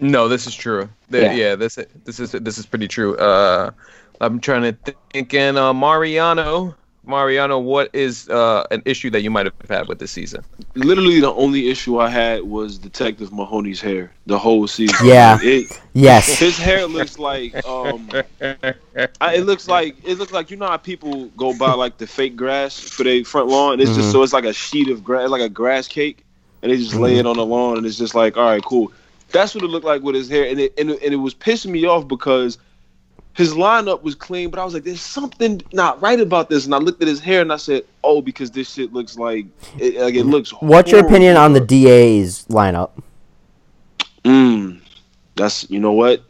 No, 0.00 0.28
this 0.28 0.46
is 0.46 0.54
true. 0.54 0.88
The- 1.10 1.22
Yeah. 1.22 1.32
yeah. 1.32 1.54
this 1.56 1.76
this 2.04 2.20
is 2.20 2.30
this 2.32 2.56
is 2.58 2.66
pretty 2.66 2.86
true. 2.86 3.16
Uh, 3.16 3.72
I'm 4.20 4.38
trying 4.38 4.62
to 4.62 4.94
think. 5.12 5.34
And 5.34 5.58
uh, 5.58 5.74
Mariano, 5.74 6.76
Mariano, 7.08 7.58
what 7.58 7.90
is 7.94 8.28
uh, 8.28 8.64
an 8.70 8.82
issue 8.84 9.10
that 9.10 9.22
you 9.22 9.30
might 9.30 9.46
have 9.46 9.54
had 9.68 9.88
with 9.88 9.98
this 9.98 10.10
season? 10.10 10.44
Literally, 10.74 11.20
the 11.20 11.32
only 11.32 11.70
issue 11.70 11.98
I 11.98 12.08
had 12.10 12.42
was 12.42 12.78
Detective 12.78 13.32
Mahoney's 13.32 13.80
hair 13.80 14.12
the 14.26 14.38
whole 14.38 14.66
season. 14.68 15.06
Yeah. 15.06 15.38
It, 15.42 15.80
Yes. 15.94 16.38
his 16.38 16.56
hair 16.56 16.86
looks 16.86 17.18
like 17.18 17.54
um, 17.66 18.08
I, 19.20 19.34
it 19.34 19.46
looks 19.46 19.66
like 19.66 19.96
it 20.04 20.18
looks 20.18 20.30
like 20.32 20.50
you 20.50 20.56
know 20.56 20.68
how 20.68 20.76
people 20.76 21.26
go 21.36 21.56
buy 21.56 21.72
like 21.72 21.98
the 21.98 22.06
fake 22.06 22.36
grass 22.36 22.78
for 22.78 23.02
their 23.02 23.24
front 23.24 23.48
lawn. 23.48 23.80
It's 23.80 23.90
Mhm. 23.90 23.96
just 23.96 24.12
so 24.12 24.22
it's 24.22 24.32
like 24.32 24.44
a 24.44 24.52
sheet 24.52 24.88
of 24.90 25.02
grass, 25.02 25.28
like 25.30 25.40
a 25.42 25.48
grass 25.48 25.88
cake, 25.88 26.24
and 26.62 26.70
they 26.70 26.76
just 26.76 26.94
lay 26.94 27.16
it 27.16 27.26
on 27.26 27.36
the 27.36 27.44
lawn, 27.44 27.78
and 27.78 27.86
it's 27.86 27.98
just 27.98 28.14
like, 28.14 28.36
all 28.36 28.44
right, 28.44 28.62
cool. 28.62 28.92
That's 29.32 29.54
what 29.54 29.64
it 29.64 29.68
looked 29.68 29.84
like 29.86 30.02
with 30.02 30.14
his 30.14 30.28
hair, 30.28 30.46
and 30.48 30.60
it 30.60 30.72
and 30.78 30.90
it, 30.90 31.02
and 31.02 31.12
it 31.12 31.16
was 31.16 31.34
pissing 31.34 31.70
me 31.70 31.84
off 31.84 32.06
because 32.06 32.58
his 33.38 33.54
lineup 33.54 34.02
was 34.02 34.16
clean, 34.16 34.50
but 34.50 34.58
I 34.58 34.64
was 34.64 34.74
like, 34.74 34.82
there's 34.82 35.00
something 35.00 35.62
not 35.72 36.02
right 36.02 36.18
about 36.18 36.50
this, 36.50 36.64
and 36.64 36.74
I 36.74 36.78
looked 36.78 37.00
at 37.00 37.06
his 37.06 37.20
hair 37.20 37.40
and 37.40 37.52
I 37.52 37.56
said, 37.56 37.84
oh, 38.02 38.20
because 38.20 38.50
this 38.50 38.72
shit 38.72 38.92
looks 38.92 39.16
like 39.16 39.46
it, 39.78 39.94
like 39.94 40.16
it 40.16 40.24
looks. 40.24 40.50
What's 40.50 40.90
your 40.90 41.06
opinion 41.06 41.36
on 41.36 41.52
the 41.52 41.60
DA's 41.60 42.46
lineup? 42.46 42.90
Mm, 44.24 44.80
that's 45.36 45.70
you 45.70 45.78
know 45.78 45.92
what. 45.92 46.27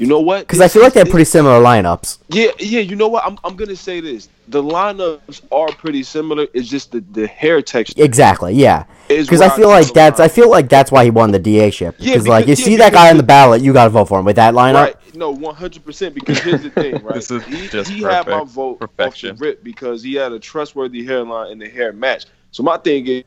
You 0.00 0.06
know 0.06 0.20
what? 0.20 0.40
Because 0.46 0.62
I 0.62 0.68
feel 0.68 0.80
like 0.82 0.94
they 0.94 1.00
have 1.00 1.10
pretty 1.10 1.26
similar 1.26 1.60
lineups. 1.62 2.18
Yeah, 2.30 2.50
yeah. 2.58 2.80
You 2.80 2.96
know 2.96 3.08
what? 3.08 3.22
I'm, 3.26 3.36
I'm 3.44 3.54
gonna 3.54 3.76
say 3.76 4.00
this. 4.00 4.30
The 4.48 4.62
lineups 4.62 5.42
are 5.52 5.68
pretty 5.72 6.02
similar. 6.04 6.46
It's 6.54 6.68
just 6.68 6.92
the, 6.92 7.00
the 7.12 7.26
hair 7.26 7.60
texture. 7.60 8.02
Exactly. 8.02 8.54
Yeah. 8.54 8.84
Because 9.08 9.42
I 9.42 9.50
feel 9.50 9.64
draw 9.68 9.72
like 9.78 9.92
that's 9.92 10.18
I 10.18 10.28
feel 10.28 10.48
like 10.48 10.70
that's 10.70 10.90
why 10.90 11.04
he 11.04 11.10
won 11.10 11.32
the 11.32 11.38
DA 11.38 11.70
ship. 11.70 11.96
Yeah, 11.98 12.14
Because 12.14 12.26
like 12.28 12.46
you 12.46 12.52
because- 12.52 12.64
see 12.64 12.76
that 12.76 12.92
guy 12.94 13.02
because 13.04 13.10
on 13.10 13.16
the 13.18 13.22
ballot, 13.24 13.60
you 13.60 13.74
gotta 13.74 13.90
vote 13.90 14.06
for 14.06 14.18
him 14.18 14.24
with 14.24 14.36
that 14.36 14.54
lineup. 14.54 14.74
Right. 14.74 14.96
No, 15.14 15.32
100. 15.32 15.84
percent 15.84 16.14
Because 16.14 16.38
here's 16.38 16.62
the 16.62 16.70
thing, 16.70 16.94
right? 17.04 17.16
This 17.16 17.30
is 17.30 17.44
he 17.44 17.68
just 17.68 17.90
he 17.90 18.00
had 18.00 18.26
my 18.26 18.42
vote 18.44 18.78
Perfection. 18.80 19.32
off 19.32 19.38
the 19.38 19.44
rip 19.44 19.62
because 19.62 20.02
he 20.02 20.14
had 20.14 20.32
a 20.32 20.38
trustworthy 20.38 21.04
hairline 21.04 21.52
and 21.52 21.60
the 21.60 21.68
hair 21.68 21.92
match. 21.92 22.24
So 22.52 22.62
my 22.62 22.78
thing 22.78 23.06
is, 23.06 23.24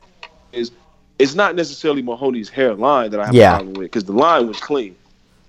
is 0.52 0.72
it's 1.20 1.36
not 1.36 1.56
necessarily 1.56 2.02
Mahoney's 2.02 2.50
hairline 2.50 3.12
that 3.12 3.20
I 3.20 3.26
have 3.28 3.36
Yeah. 3.36 3.54
a 3.54 3.56
problem 3.58 3.74
with 3.76 3.86
because 3.92 4.06
the 4.06 4.14
line 4.14 4.48
was 4.48 4.60
clean. 4.60 4.96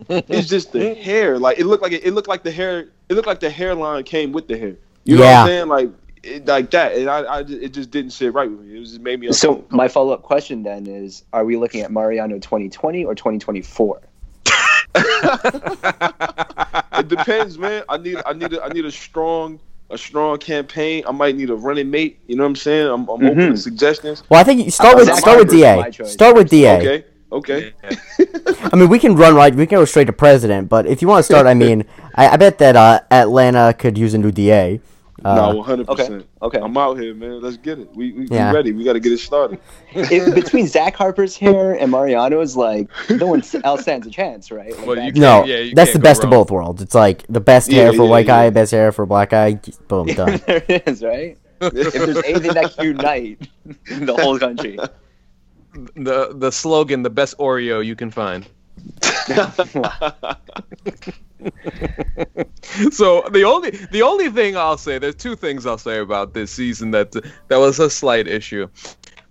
it's 0.29 0.49
just 0.49 0.73
the 0.73 0.95
hair. 0.95 1.39
Like 1.39 1.59
it 1.59 1.67
looked 1.67 1.83
like 1.83 1.93
it, 1.93 2.05
it 2.05 2.13
looked 2.13 2.29
like 2.29 2.43
the 2.43 2.51
hair. 2.51 2.89
It 3.09 3.15
looked 3.15 3.27
like 3.27 3.41
the 3.41 3.51
hairline 3.51 4.05
came 4.05 4.33
with 4.33 4.49
the 4.49 4.57
hair. 4.59 4.77
You 5.05 5.17
know 5.17 5.23
Yeah. 5.25 5.33
what 5.33 5.41
I'm 5.43 5.47
saying? 5.49 5.69
Like 5.69 5.91
it, 6.23 6.47
like 6.47 6.71
that. 6.71 6.95
And 6.97 7.09
I, 7.11 7.39
I 7.39 7.43
just- 7.43 7.63
it 7.63 7.73
just 7.75 7.91
didn't 7.91 8.13
sit 8.13 8.33
right 8.33 8.51
with 8.51 8.61
me. 8.61 8.77
It 8.77 8.81
just 8.85 9.01
made 9.01 9.21
me. 9.21 9.33
so 9.33 9.65
my 9.71 9.89
follow 9.89 10.13
up 10.13 10.23
question 10.23 10.63
then 10.63 10.87
is 10.87 11.25
are 11.33 11.45
we 11.45 11.57
looking 11.57 11.83
at 11.83 11.91
Mariano 11.93 12.39
2020 12.39 13.05
or 13.05 13.15
2024 13.15 14.01
it 14.95 17.09
depends, 17.09 17.59
man. 17.59 17.83
I 17.89 17.97
need 17.99 18.19
I 18.25 18.33
need 18.33 18.53
a, 18.53 18.63
I 18.65 18.69
need 18.69 18.85
a 18.85 18.91
strong 18.91 19.59
a 19.91 19.99
strong 19.99 20.39
campaign. 20.39 21.05
I 21.07 21.13
might 21.13 21.37
need 21.37 21.51
a 21.51 21.55
running 21.55 21.91
mate. 21.91 22.19
You 22.27 22.37
know 22.37 22.45
what 22.45 22.51
I'm 22.51 22.57
saying? 22.57 22.87
I'm, 22.87 23.03
I'm 23.03 23.09
open 23.27 23.37
to 23.37 23.43
Mhm. 23.53 23.59
suggestions. 23.59 24.23
Well, 24.29 24.41
I 24.41 24.45
think 24.45 24.65
you 24.65 24.71
start 24.71 24.95
Uh, 24.95 24.99
with 24.99 25.07
start 25.17 25.39
with 25.39 25.53
Harper's 25.53 25.77
my 25.77 25.91
DA. 25.91 26.07
Start 26.09 26.37
with 26.37 26.49
DA. 26.49 26.77
Okay, 26.79 27.05
okay. 27.35 27.73
I 28.73 28.77
mean, 28.77 28.89
we 28.89 28.99
can 28.99 29.15
run 29.17 29.35
right. 29.35 29.55
We 29.55 29.67
can 29.67 29.79
go 29.79 29.85
straight 29.85 30.07
to 30.07 30.13
president. 30.13 30.69
But 30.69 30.87
if 30.87 31.03
you 31.03 31.09
want 31.09 31.21
to 31.21 31.23
start, 31.25 31.47
I 31.47 31.55
mean, 31.55 31.85
I, 32.15 32.29
I 32.29 32.37
bet 32.37 32.59
that 32.59 32.77
uh, 32.77 33.01
Atlanta 33.11 33.75
could 33.79 33.99
use 33.99 34.15
a 34.15 34.19
new 34.19 34.33
DA. 34.33 34.81
Uh, 35.25 35.35
no, 35.37 35.57
one 35.57 35.65
hundred 35.65 35.87
percent. 35.87 36.27
okay 36.43 36.59
I'm 36.59 36.77
out 36.77 36.99
here, 37.01 37.15
man. 37.15 37.41
Let's 37.41 37.57
get 37.57 37.79
it. 37.79 37.89
We 37.97 38.13
we, 38.13 38.27
Yeah. 38.27 38.51
we 38.51 38.57
ready. 38.57 38.73
We 38.73 38.85
got 38.85 38.93
to 38.95 39.01
get 39.01 39.13
it 39.13 39.21
started. 39.21 39.59
if, 39.95 40.35
between 40.43 40.67
Zach 40.67 40.95
Harper's 40.97 41.35
hair 41.37 41.73
and 41.81 41.91
Mariano's, 41.91 42.57
like 42.57 42.89
no 43.09 43.29
one 43.29 43.43
else 43.63 43.83
stands 43.83 44.07
a 44.07 44.11
chance, 44.11 44.51
right? 44.51 44.77
Like, 44.77 44.87
Well, 44.87 44.97
you 44.99 45.13
that- 45.13 45.19
no, 45.21 45.45
Yeah, 45.45 45.59
you 45.59 45.75
that's 45.75 45.93
the 45.93 45.99
can't 45.99 46.03
go 46.03 46.09
best 46.11 46.25
of 46.25 46.31
both 46.31 46.51
worlds. 46.51 46.83
It's 46.83 46.95
like 46.95 47.25
the 47.29 47.41
best 47.41 47.71
Yeah, 47.71 47.85
hair 47.85 47.93
for 47.95 48.05
yeah, 48.05 48.11
white 48.11 48.27
guy, 48.27 48.45
yeah. 48.45 48.51
best 48.51 48.73
hair 48.73 48.93
for 48.93 49.07
black 49.07 49.31
guy. 49.31 49.59
Boom, 49.89 50.09
done. 50.09 50.41
there 50.47 50.63
it 50.69 50.87
is, 50.89 51.03
right? 51.03 51.39
If 51.63 51.93
there's 51.95 52.17
anything 52.25 52.53
that 52.55 52.75
can 52.77 52.85
unite 52.85 53.49
the 53.87 54.15
whole 54.15 54.39
country, 54.39 54.79
The 55.97 56.33
the 56.35 56.51
slogan, 56.53 57.03
the 57.03 57.11
best 57.11 57.37
Oreo 57.39 57.85
you 57.85 57.97
can 57.97 58.11
find. 58.11 58.47
so 62.91 63.23
the 63.31 63.45
only 63.45 63.71
the 63.71 64.03
only 64.03 64.31
thing 64.31 64.57
I'll 64.57 64.79
say, 64.79 64.99
there's 64.99 65.15
two 65.17 65.37
things 65.37 65.67
I'll 65.67 65.79
say 65.79 65.99
about 65.99 66.35
this 66.35 66.51
season 66.51 66.93
that 66.93 67.13
that 67.49 67.57
was 67.57 67.79
a 67.81 67.91
slight 67.91 68.27
issue. 68.29 68.69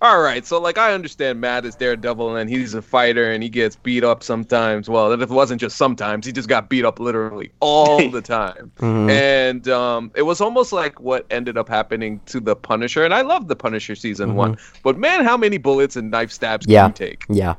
All 0.03 0.19
right, 0.21 0.45
so 0.45 0.59
like 0.59 0.77
I 0.77 0.93
understand 0.93 1.39
Matt 1.39 1.63
is 1.65 1.75
Daredevil 1.75 2.35
and 2.35 2.49
he's 2.49 2.73
a 2.73 2.81
fighter 2.81 3.31
and 3.31 3.41
he 3.41 3.47
gets 3.47 3.77
beat 3.77 4.03
up 4.03 4.21
sometimes. 4.21 4.89
Well, 4.89 5.13
if 5.13 5.21
it 5.21 5.29
wasn't 5.29 5.61
just 5.61 5.77
sometimes, 5.77 6.25
he 6.25 6.33
just 6.33 6.49
got 6.49 6.67
beat 6.67 6.83
up 6.83 6.99
literally 6.99 7.51
all 7.61 8.09
the 8.09 8.21
time. 8.37 8.69
Mhm. 8.79 9.09
And 9.09 9.69
um, 9.69 10.11
it 10.13 10.23
was 10.23 10.41
almost 10.41 10.73
like 10.73 10.99
what 10.99 11.25
ended 11.29 11.57
up 11.57 11.69
happening 11.69 12.19
to 12.25 12.41
the 12.41 12.53
Punisher. 12.53 13.05
And 13.05 13.13
I 13.13 13.21
love 13.21 13.47
the 13.47 13.55
Punisher 13.55 13.95
season 13.95 14.35
one, 14.35 14.57
but 14.83 14.97
man, 14.97 15.23
how 15.23 15.37
many 15.37 15.57
bullets 15.57 15.95
and 15.95 16.11
knife 16.11 16.33
stabs 16.33 16.65
Yeah. 16.67 16.81
can 16.81 16.89
you 16.89 17.07
take? 17.09 17.23
Yeah. 17.29 17.55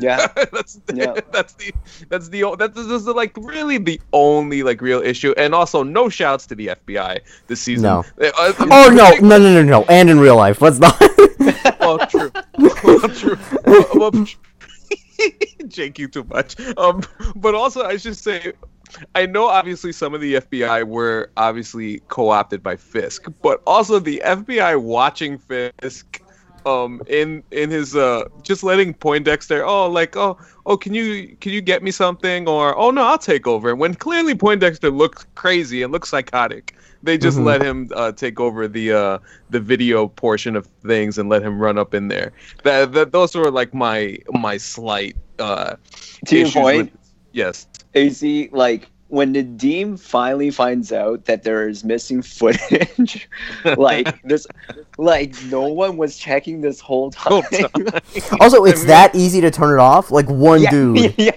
Yeah. 0.00 0.26
that's 0.52 0.74
the, 0.86 0.94
Yeah. 0.96 1.20
that's 1.32 1.54
the 1.54 1.72
that's 2.08 2.28
the 2.28 2.44
o- 2.44 2.56
that's, 2.56 2.74
that's 2.86 3.04
the, 3.04 3.12
like 3.12 3.32
really 3.36 3.78
the 3.78 4.00
only 4.12 4.62
like 4.62 4.80
real 4.80 5.00
issue 5.00 5.34
and 5.36 5.54
also 5.54 5.82
no 5.82 6.08
shouts 6.08 6.46
to 6.46 6.54
the 6.54 6.68
FBI 6.68 7.20
this 7.46 7.60
season. 7.60 7.84
No. 7.84 8.04
Uh, 8.20 8.30
uh, 8.38 8.52
Oh 8.70 8.90
no, 8.90 9.10
no, 9.26 9.38
no, 9.38 9.54
no, 9.54 9.62
no, 9.62 9.84
and 9.88 10.10
in 10.10 10.18
real 10.20 10.36
life, 10.36 10.60
let's 10.62 10.78
not. 10.78 11.00
well, 11.80 11.98
true. 12.06 12.30
well, 12.58 13.08
true. 13.08 13.38
Well, 13.66 13.86
well, 13.94 14.26
Jake, 15.68 15.98
you 15.98 16.08
too 16.08 16.24
much. 16.24 16.58
Um, 16.76 17.02
but 17.36 17.54
also 17.54 17.82
I 17.84 17.96
should 17.96 18.16
say. 18.16 18.52
I 19.16 19.26
know 19.26 19.46
obviously 19.48 19.90
some 19.90 20.14
of 20.14 20.20
the 20.20 20.34
FBI 20.34 20.84
were 20.86 21.30
obviously 21.36 22.00
co-opted 22.08 22.62
by 22.62 22.76
Fisk, 22.76 23.26
but 23.42 23.60
also 23.66 23.98
the 23.98 24.22
FBI 24.24 24.80
watching 24.80 25.36
Fisk 25.38 26.20
um 26.66 27.00
in 27.06 27.42
in 27.50 27.70
his 27.70 27.94
uh 27.96 28.24
just 28.42 28.62
letting 28.62 28.94
Poindexter 28.94 29.64
oh 29.64 29.88
like 29.90 30.16
oh 30.16 30.38
oh 30.66 30.76
can 30.76 30.94
you 30.94 31.36
can 31.40 31.52
you 31.52 31.60
get 31.60 31.82
me 31.82 31.90
something? 31.90 32.48
Or 32.48 32.76
oh 32.76 32.90
no 32.90 33.02
I'll 33.04 33.18
take 33.18 33.46
over. 33.46 33.74
When 33.74 33.94
clearly 33.94 34.34
Poindexter 34.34 34.90
looks 34.90 35.26
crazy 35.34 35.82
and 35.82 35.92
looks 35.92 36.08
psychotic 36.08 36.74
they 37.02 37.18
just 37.18 37.38
Mhm. 37.38 37.44
let 37.44 37.60
him 37.62 37.88
uh, 37.94 38.12
take 38.12 38.40
over 38.40 38.66
the 38.66 38.92
uh 38.92 39.18
the 39.50 39.60
video 39.60 40.08
portion 40.08 40.56
of 40.56 40.66
things 40.86 41.18
and 41.18 41.28
let 41.28 41.42
him 41.42 41.58
run 41.58 41.78
up 41.78 41.94
in 41.94 42.08
there. 42.08 42.32
That, 42.62 42.92
that 42.92 43.12
those 43.12 43.34
were 43.34 43.50
like 43.50 43.74
my 43.74 44.18
my 44.32 44.56
slight 44.56 45.16
uh 45.38 45.76
To 46.26 46.36
your 46.38 46.50
point, 46.50 46.90
with- 46.90 46.98
yes. 47.32 47.66
AC, 47.94 48.48
like 48.52 48.90
when 49.14 49.32
Nadeem 49.32 49.98
finally 49.98 50.50
finds 50.50 50.92
out 50.92 51.24
that 51.26 51.42
there 51.44 51.68
is 51.68 51.84
missing 51.84 52.20
footage, 52.38 53.28
like 53.76 54.20
this, 54.22 54.46
like 54.98 55.34
no 55.44 55.62
one 55.68 55.96
was 55.96 56.16
checking 56.18 56.60
this 56.60 56.80
whole 56.80 57.12
Whole 57.16 57.42
time. 57.42 57.70
also, 58.40 58.64
it's 58.64 58.84
that 58.84 59.14
easy 59.14 59.40
to 59.40 59.50
turn 59.50 59.72
it 59.78 59.80
off. 59.80 60.10
Like 60.10 60.28
one 60.28 60.62
yeah, 60.62 60.70
dude. 60.70 61.14
Yeah. 61.18 61.32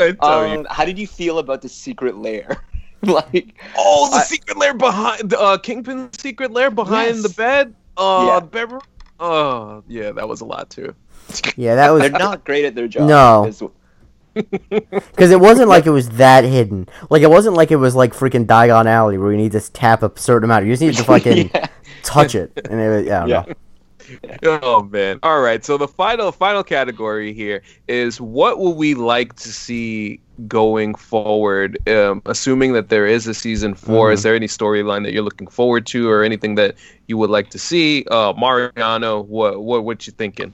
I 0.00 0.12
tell 0.12 0.48
you 0.48 0.58
Um, 0.60 0.66
how 0.70 0.84
did 0.84 0.98
you 0.98 1.06
feel 1.06 1.38
about 1.38 1.62
the 1.62 1.68
secret 1.68 2.16
lair? 2.16 2.56
like, 3.02 3.54
Oh, 3.76 4.08
the 4.10 4.16
I- 4.16 4.22
secret 4.22 4.56
lair 4.56 4.74
behind 4.74 5.34
uh 5.34 5.58
Kingpin's 5.58 6.20
secret 6.20 6.50
lair 6.52 6.70
behind 6.70 7.16
Yes. 7.16 7.22
the 7.22 7.28
bed. 7.30 7.74
Uh 7.96 8.24
Yeah. 8.28 8.40
bedroom. 8.40 8.80
Oh, 9.20 9.84
yeah, 9.86 10.10
that 10.12 10.28
was 10.28 10.40
a 10.40 10.44
lot 10.44 10.70
too. 10.70 10.94
Yeah, 11.56 11.76
that 11.76 11.90
was 11.90 12.02
they're 12.02 12.10
not 12.10 12.44
great 12.44 12.64
at 12.64 12.74
their 12.74 12.88
job. 12.88 13.08
No. 13.08 13.50
is- 14.70 14.80
because 14.90 15.30
it 15.30 15.40
wasn't 15.40 15.68
like 15.68 15.86
it 15.86 15.90
was 15.90 16.08
that 16.10 16.44
hidden. 16.44 16.88
Like 17.10 17.22
it 17.22 17.30
wasn't 17.30 17.56
like 17.56 17.70
it 17.70 17.76
was 17.76 17.94
like 17.94 18.12
freaking 18.14 18.46
Diagon 18.46 18.86
Alley 18.86 19.18
where 19.18 19.30
you 19.32 19.38
need 19.38 19.52
to 19.52 19.60
tap 19.72 20.02
a 20.02 20.10
certain 20.16 20.44
amount. 20.44 20.66
You 20.66 20.72
just 20.72 20.82
need 20.82 20.94
to 20.94 21.04
fucking 21.12 21.50
yeah. 21.54 21.66
touch 22.02 22.34
it, 22.34 22.52
and 22.70 22.80
it, 22.80 22.88
was- 22.88 23.06
yeah, 23.06 23.16
I 23.16 23.20
don't 23.20 23.28
Yeah. 23.28 23.44
know. 23.46 23.54
Oh 24.42 24.82
man. 24.82 25.20
All 25.22 25.40
right. 25.40 25.64
So 25.64 25.78
the 25.78 25.86
final 25.88 26.32
final 26.32 26.62
category 26.64 27.32
here 27.32 27.62
is 27.88 28.20
what 28.20 28.58
will 28.58 28.74
we 28.74 28.94
like 28.94 29.36
to 29.36 29.48
see 29.52 30.20
going 30.48 30.96
forward? 30.96 31.78
Um, 31.88 32.20
assuming 32.26 32.72
that 32.72 32.88
there 32.90 33.06
is 33.06 33.26
a 33.28 33.32
season 33.32 33.74
4 33.74 34.10
Mhm. 34.10 34.12
is 34.14 34.22
there 34.24 34.34
any 34.34 34.48
storyline 34.48 35.04
that 35.04 35.12
you're 35.12 35.22
looking 35.22 35.46
forward 35.46 35.86
to, 35.86 36.10
or 36.10 36.24
anything 36.24 36.56
that 36.56 36.74
you 37.06 37.16
would 37.16 37.30
like 37.30 37.48
to 37.50 37.58
see? 37.58 38.04
Uh, 38.10 38.32
Mariano, 38.36 39.20
what 39.22 39.62
what 39.62 39.84
what 39.84 40.06
you 40.06 40.12
thinking? 40.12 40.52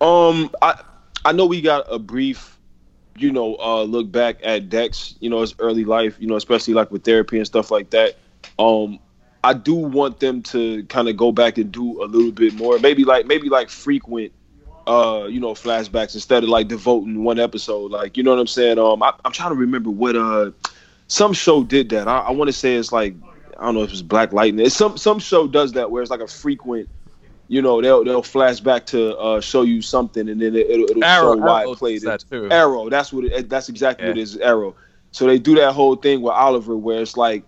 Um, 0.00 0.50
I 0.62 0.80
I 1.24 1.32
know 1.32 1.46
we 1.46 1.60
got 1.60 1.84
a 1.92 1.98
brief, 1.98 2.57
you 3.20 3.32
know, 3.32 3.56
uh, 3.56 3.82
look 3.82 4.10
back 4.10 4.38
at 4.42 4.68
Dex, 4.68 5.14
you 5.20 5.30
know, 5.30 5.40
his 5.40 5.54
early 5.58 5.84
life, 5.84 6.16
you 6.18 6.26
know, 6.26 6.36
especially 6.36 6.74
like 6.74 6.90
with 6.90 7.04
therapy 7.04 7.38
and 7.38 7.46
stuff 7.46 7.70
like 7.70 7.90
that. 7.90 8.16
Um, 8.58 8.98
I 9.44 9.54
do 9.54 9.74
want 9.74 10.20
them 10.20 10.42
to 10.44 10.84
kind 10.84 11.08
of 11.08 11.16
go 11.16 11.32
back 11.32 11.58
and 11.58 11.70
do 11.70 12.02
a 12.02 12.06
little 12.06 12.32
bit 12.32 12.54
more, 12.54 12.78
maybe 12.78 13.04
like 13.04 13.26
maybe 13.26 13.48
like 13.48 13.70
frequent, 13.70 14.32
uh, 14.86 15.26
you 15.28 15.40
know, 15.40 15.54
flashbacks 15.54 16.14
instead 16.14 16.42
of 16.42 16.48
like 16.48 16.68
devoting 16.68 17.22
one 17.24 17.38
episode, 17.38 17.90
like 17.90 18.16
you 18.16 18.22
know 18.22 18.30
what 18.30 18.40
I'm 18.40 18.46
saying. 18.46 18.78
Um, 18.78 19.02
I, 19.02 19.12
I'm 19.24 19.32
trying 19.32 19.50
to 19.50 19.56
remember 19.56 19.90
what 19.90 20.16
uh, 20.16 20.50
some 21.06 21.32
show 21.32 21.62
did 21.62 21.90
that. 21.90 22.08
I, 22.08 22.18
I 22.18 22.30
want 22.32 22.48
to 22.48 22.52
say 22.52 22.74
it's 22.74 22.92
like 22.92 23.14
I 23.58 23.64
don't 23.64 23.74
know 23.74 23.82
if 23.82 23.90
it's 23.90 24.02
Black 24.02 24.32
Lightning. 24.32 24.66
It's 24.66 24.74
some 24.74 24.96
some 24.98 25.18
show 25.18 25.46
does 25.46 25.72
that 25.72 25.90
where 25.90 26.02
it's 26.02 26.10
like 26.10 26.20
a 26.20 26.28
frequent 26.28 26.88
you 27.48 27.62
know 27.62 27.80
they'll 27.80 28.04
they'll 28.04 28.22
flash 28.22 28.60
back 28.60 28.86
to 28.86 29.16
uh, 29.16 29.40
show 29.40 29.62
you 29.62 29.82
something 29.82 30.28
and 30.28 30.40
then 30.40 30.54
it, 30.54 30.70
it'll, 30.70 30.90
it'll 30.90 31.04
Arrow, 31.04 31.34
show 31.34 31.40
why 31.40 31.62
Arrow 31.62 31.72
it 31.72 31.78
played 31.78 32.02
that 32.02 32.22
it. 32.22 32.30
too. 32.30 32.48
Arrow, 32.50 32.88
that's 32.88 33.12
what 33.12 33.24
it, 33.24 33.48
that's 33.48 33.68
exactly 33.68 34.06
what 34.06 34.18
it 34.18 34.20
is. 34.20 34.36
Arrow. 34.36 34.76
So 35.10 35.26
they 35.26 35.38
do 35.38 35.54
that 35.56 35.72
whole 35.72 35.96
thing 35.96 36.20
with 36.20 36.34
Oliver 36.34 36.76
where 36.76 37.00
it's 37.00 37.16
like 37.16 37.42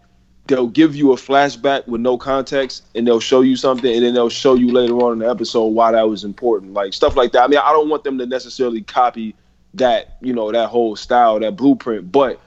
they'll 0.47 0.67
give 0.67 0.97
you 0.97 1.13
a 1.13 1.17
flashback 1.17 1.87
with 1.87 2.01
no 2.01 2.19
context 2.19 2.85
and 2.95 3.07
they'll 3.07 3.21
show 3.21 3.43
you 3.43 3.55
something 3.57 3.95
and 3.95 4.05
then 4.05 4.15
they'll 4.15 4.29
show 4.29 4.55
you 4.55 4.73
later 4.73 4.95
on 4.95 5.13
in 5.13 5.19
the 5.21 5.31
episode 5.31 5.67
why 5.67 5.93
that 5.93 6.09
was 6.09 6.25
important, 6.25 6.73
like 6.73 6.93
stuff 6.93 7.15
like 7.15 7.33
that. 7.33 7.45
I 7.45 7.47
mean, 7.47 7.61
I 7.63 7.71
don't 7.73 7.89
want 7.89 8.03
them 8.03 8.19
to 8.19 8.27
necessarily 8.27 8.83
copy 8.83 9.37
that 9.75 10.17
you 10.21 10.33
know 10.33 10.51
that 10.51 10.69
whole 10.69 10.97
style, 10.97 11.39
that 11.41 11.57
blueprint, 11.57 12.11
but 12.11 12.41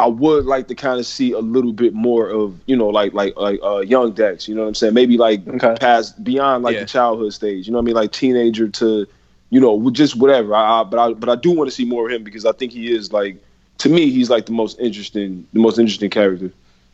I 0.00 0.06
would 0.06 0.46
like 0.46 0.66
to 0.68 0.74
kind 0.74 0.98
of 0.98 1.06
see 1.06 1.32
a 1.32 1.38
little 1.38 1.72
bit 1.72 1.92
more 1.94 2.28
of 2.28 2.58
you 2.66 2.76
know 2.76 2.88
like 2.88 3.12
like 3.12 3.36
like 3.36 3.60
uh, 3.62 3.78
young 3.80 4.12
Dex. 4.12 4.48
You 4.48 4.54
know 4.54 4.62
what 4.62 4.68
I'm 4.68 4.74
saying? 4.74 4.94
Maybe 4.94 5.16
like 5.16 5.46
Okay. 5.46 5.76
past 5.80 6.22
beyond 6.24 6.64
like 6.64 6.74
Yeah. 6.74 6.80
the 6.80 6.86
childhood 6.86 7.32
stage. 7.32 7.66
You 7.66 7.72
know 7.72 7.78
what 7.78 7.84
I 7.84 7.86
mean? 7.86 7.94
Like 7.96 8.12
teenager 8.12 8.68
to 8.68 9.06
you 9.50 9.60
know 9.60 9.90
just 9.90 10.16
whatever. 10.16 10.54
I, 10.54 10.80
I, 10.80 10.84
but 10.84 10.98
I 10.98 11.12
but 11.12 11.28
I 11.28 11.36
do 11.36 11.50
want 11.52 11.68
to 11.70 11.74
see 11.74 11.84
more 11.84 12.06
of 12.08 12.14
him 12.14 12.24
because 12.24 12.44
I 12.46 12.52
think 12.52 12.72
he 12.72 12.92
is 12.92 13.12
like 13.12 13.36
to 13.78 13.88
me 13.88 14.10
he's 14.10 14.30
like 14.30 14.46
the 14.46 14.52
most 14.52 14.78
interesting 14.80 15.46
the 15.52 15.60
most 15.60 15.78
interesting 15.78 16.10
character. 16.10 16.50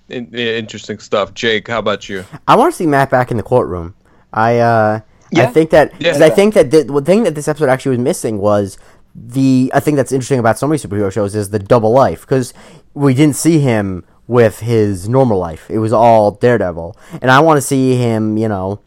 In, 0.08 0.28
yeah, 0.30 0.52
interesting 0.52 0.98
stuff. 1.00 1.34
Jake, 1.34 1.66
how 1.68 1.80
about 1.80 2.08
you? 2.08 2.24
I 2.46 2.54
want 2.56 2.72
to 2.72 2.76
see 2.76 2.86
Matt 2.86 3.10
back 3.10 3.30
in 3.30 3.36
the 3.36 3.42
courtroom. 3.42 3.94
I 4.32 4.58
uh, 4.58 5.00
I 5.36 5.46
think 5.46 5.70
that 5.70 5.96
because 5.98 6.20
I 6.20 6.30
think 6.30 6.54
that 6.54 6.70
the, 6.70 6.84
the 6.84 7.00
thing 7.02 7.24
that 7.24 7.34
this 7.34 7.48
episode 7.48 7.68
actually 7.68 7.96
was 7.96 8.04
missing 8.04 8.38
was 8.38 8.78
the 9.16 9.70
I 9.74 9.80
think 9.80 9.96
that's 9.96 10.12
interesting 10.12 10.38
about 10.38 10.58
so 10.58 10.68
many 10.68 10.78
superhero 10.78 11.10
shows 11.10 11.34
is 11.34 11.50
the 11.50 11.58
double 11.58 11.90
life 11.90 12.20
because 12.20 12.52
we 12.96 13.14
didn't 13.14 13.36
see 13.36 13.58
him 13.60 14.04
with 14.26 14.60
his 14.60 15.08
normal 15.08 15.38
life. 15.38 15.70
It 15.70 15.78
was 15.78 15.92
all 15.92 16.32
Daredevil, 16.32 16.96
and 17.22 17.30
I 17.30 17.40
want 17.40 17.58
to 17.58 17.60
see 17.60 17.94
him. 17.96 18.36
You 18.38 18.48
know, 18.48 18.80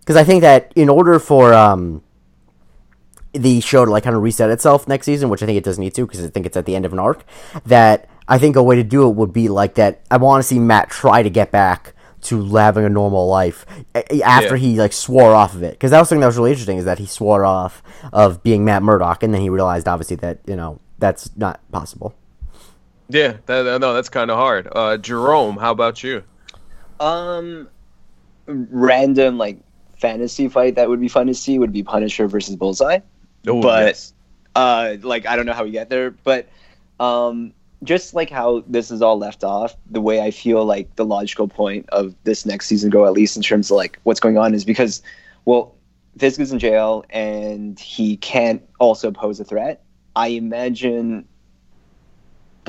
because 0.00 0.16
I 0.16 0.24
think 0.24 0.40
that 0.42 0.72
in 0.76 0.88
order 0.88 1.18
for 1.18 1.52
um 1.52 2.02
the 3.32 3.60
show 3.60 3.84
to 3.84 3.90
like 3.90 4.02
kind 4.04 4.16
of 4.16 4.22
reset 4.22 4.50
itself 4.50 4.88
next 4.88 5.06
season, 5.06 5.28
which 5.28 5.42
I 5.42 5.46
think 5.46 5.58
it 5.58 5.64
does 5.64 5.78
need 5.78 5.94
to 5.94 6.06
because 6.06 6.24
I 6.24 6.28
think 6.28 6.46
it's 6.46 6.56
at 6.56 6.64
the 6.66 6.74
end 6.74 6.84
of 6.86 6.92
an 6.92 6.98
arc. 6.98 7.24
That 7.66 8.08
I 8.28 8.38
think 8.38 8.56
a 8.56 8.62
way 8.62 8.76
to 8.76 8.82
do 8.84 9.08
it 9.08 9.14
would 9.16 9.32
be 9.32 9.48
like 9.48 9.74
that. 9.74 10.00
I 10.10 10.16
want 10.16 10.42
to 10.42 10.46
see 10.46 10.58
Matt 10.58 10.90
try 10.90 11.22
to 11.22 11.30
get 11.30 11.50
back 11.50 11.94
to 12.22 12.44
having 12.54 12.84
a 12.84 12.88
normal 12.90 13.26
life 13.28 13.64
after 14.22 14.54
Yeah. 14.56 14.60
he 14.60 14.76
like 14.78 14.92
swore 14.92 15.32
off 15.34 15.54
of 15.54 15.62
it 15.62 15.72
because 15.72 15.90
that 15.90 15.98
was 16.00 16.08
something 16.10 16.20
that 16.20 16.26
was 16.26 16.36
really 16.36 16.50
interesting 16.50 16.76
is 16.76 16.84
that 16.84 16.98
he 16.98 17.06
swore 17.06 17.46
off 17.46 17.82
of 18.12 18.42
being 18.42 18.62
Matt 18.62 18.82
Murdock 18.82 19.22
and 19.22 19.32
then 19.32 19.40
he 19.40 19.48
realized 19.48 19.88
obviously 19.88 20.16
that 20.16 20.38
you 20.46 20.54
know 20.54 20.80
that's 20.98 21.30
not 21.36 21.60
possible. 21.72 22.14
Yeah, 23.10 23.36
that, 23.46 23.80
no, 23.80 23.94
that's 23.94 24.08
kind 24.08 24.30
of 24.30 24.36
hard. 24.36 24.68
Uh, 24.70 24.96
Jerome, 24.96 25.56
how 25.56 25.72
about 25.72 26.02
you? 26.02 26.22
Um, 26.98 27.68
random 28.46 29.38
like 29.38 29.58
fantasy 29.98 30.48
fight 30.48 30.76
that 30.76 30.88
would 30.88 31.00
be 31.00 31.08
fun 31.08 31.26
to 31.26 31.34
see 31.34 31.58
would 31.58 31.72
be 31.72 31.82
Punisher 31.82 32.26
versus 32.28 32.56
Bullseye. 32.56 33.00
Oh, 33.46 33.60
But- 33.62 33.86
yes. 33.86 34.14
Uh, 34.56 34.96
like 35.02 35.26
I 35.26 35.36
don't 35.36 35.46
know 35.46 35.52
how 35.52 35.62
we 35.62 35.70
get 35.70 35.90
there, 35.90 36.10
but 36.10 36.48
um, 36.98 37.52
just 37.84 38.14
like 38.14 38.30
how 38.30 38.64
this 38.66 38.90
is 38.90 39.00
all 39.00 39.16
left 39.16 39.44
off, 39.44 39.76
the 39.88 40.00
way 40.00 40.20
I 40.20 40.32
feel 40.32 40.64
like 40.64 40.96
the 40.96 41.04
logical 41.04 41.46
point 41.46 41.88
of 41.90 42.16
this 42.24 42.44
next 42.44 42.66
season 42.66 42.90
go, 42.90 43.06
at 43.06 43.12
least 43.12 43.36
in 43.36 43.42
terms 43.44 43.70
of 43.70 43.76
like 43.76 44.00
what's 44.02 44.18
going 44.18 44.36
on, 44.36 44.52
is 44.52 44.64
because 44.64 45.02
well, 45.44 45.76
Fisk 46.18 46.40
is 46.40 46.52
in 46.52 46.58
jail 46.58 47.04
and 47.10 47.78
he 47.78 48.16
can't 48.16 48.60
also 48.80 49.12
pose 49.12 49.38
a 49.38 49.44
threat. 49.44 49.84
I 50.16 50.28
imagine 50.28 51.26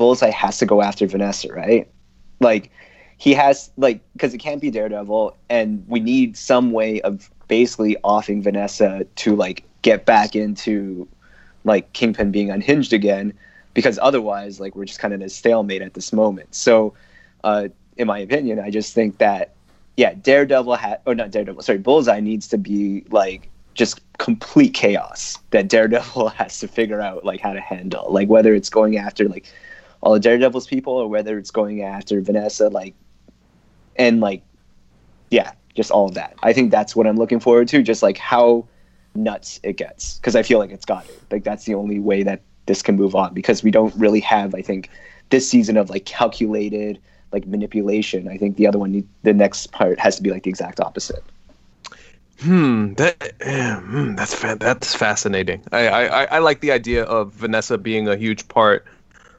Bullseye 0.02 0.30
has 0.30 0.58
to 0.58 0.66
go 0.66 0.82
after 0.82 1.06
Vanessa, 1.06 1.52
right? 1.52 1.88
Like 2.40 2.72
he 3.18 3.34
has 3.34 3.70
like 3.76 4.00
because 4.14 4.34
it 4.34 4.38
can't 4.38 4.60
be 4.60 4.68
Daredevil, 4.68 5.36
and 5.48 5.84
we 5.86 6.00
need 6.00 6.36
some 6.36 6.72
way 6.72 7.00
of 7.02 7.30
basically 7.46 7.96
offing 8.02 8.42
Vanessa 8.42 9.06
to 9.14 9.36
like 9.36 9.62
get 9.82 10.04
back 10.04 10.34
into 10.34 11.06
like 11.62 11.92
Kingpin 11.92 12.32
being 12.32 12.50
unhinged 12.50 12.92
again, 12.92 13.32
because 13.74 13.96
otherwise, 14.02 14.58
like 14.58 14.74
we're 14.74 14.86
just 14.86 14.98
kind 14.98 15.14
of 15.14 15.20
in 15.20 15.26
a 15.26 15.30
stalemate 15.30 15.82
at 15.82 15.94
this 15.94 16.12
moment. 16.12 16.52
So, 16.52 16.94
uh, 17.44 17.68
in 17.96 18.08
my 18.08 18.18
opinion, 18.18 18.58
I 18.58 18.70
just 18.70 18.96
think 18.96 19.18
that 19.18 19.54
yeah, 19.96 20.14
Daredevil 20.14 20.74
had 20.74 20.98
or 21.06 21.14
not 21.14 21.30
Daredevil, 21.30 21.62
sorry, 21.62 21.78
Bullseye 21.78 22.18
needs 22.18 22.48
to 22.48 22.58
be 22.58 23.04
like 23.10 23.48
just 23.74 24.00
complete 24.18 24.74
chaos 24.74 25.38
that 25.50 25.68
Daredevil 25.68 26.28
has 26.40 26.58
to 26.58 26.66
figure 26.66 27.00
out 27.00 27.24
like 27.24 27.38
how 27.38 27.52
to 27.52 27.60
handle. 27.60 28.12
Like 28.12 28.28
whether 28.28 28.52
it's 28.52 28.68
going 28.68 28.96
after 28.96 29.28
like 29.28 29.46
all 30.02 30.12
the 30.12 30.20
Daredevil's 30.20 30.66
people 30.66 30.92
or 30.94 31.08
whether 31.08 31.38
it's 31.38 31.50
going 31.50 31.82
after 31.82 32.20
Vanessa, 32.20 32.68
like 32.68 32.94
and 33.96 34.20
like 34.20 34.42
yeah, 35.30 35.52
just 35.74 35.90
all 35.90 36.06
of 36.06 36.14
that. 36.14 36.34
I 36.42 36.52
think 36.52 36.70
that's 36.70 36.94
what 36.94 37.06
I'm 37.06 37.16
looking 37.16 37.40
forward 37.40 37.68
to. 37.68 37.82
Just 37.82 38.02
like 38.02 38.18
how 38.18 38.66
nuts 39.14 39.60
it 39.62 39.76
gets 39.76 40.16
because 40.16 40.36
I 40.36 40.42
feel 40.42 40.58
like 40.58 40.70
it's 40.70 40.84
got 40.84 41.06
it. 41.06 41.22
Like 41.30 41.44
that's 41.44 41.64
the 41.64 41.74
only 41.74 41.98
way 41.98 42.22
that 42.24 42.42
this 42.66 42.82
can 42.82 42.96
move 42.96 43.14
on 43.14 43.32
because 43.34 43.62
we 43.62 43.70
don't 43.70 43.94
really 43.96 44.20
have, 44.20 44.54
I 44.54 44.62
think, 44.62 44.90
this 45.30 45.48
season 45.48 45.76
of 45.76 45.88
like 45.90 46.04
calculated 46.04 46.98
like 47.32 47.46
manipulation. 47.46 48.28
I 48.28 48.36
think 48.36 48.56
the 48.56 48.66
other 48.66 48.78
one, 48.78 49.08
the 49.22 49.32
next 49.32 49.72
part 49.72 49.98
has 49.98 50.16
to 50.16 50.22
be 50.22 50.30
like 50.30 50.42
the 50.42 50.50
exact 50.50 50.80
opposite. 50.80 51.24
Hmm. 52.40 52.94
That 52.94 53.34
hmm, 53.40 54.16
that's 54.16 54.34
fa- 54.34 54.56
that's 54.58 54.94
fascinating. 54.94 55.62
I, 55.70 55.86
I 55.86 56.24
I 56.24 56.38
like 56.40 56.60
the 56.60 56.72
idea 56.72 57.04
of 57.04 57.32
Vanessa 57.32 57.78
being 57.78 58.08
a 58.08 58.16
huge 58.16 58.48
part 58.48 58.84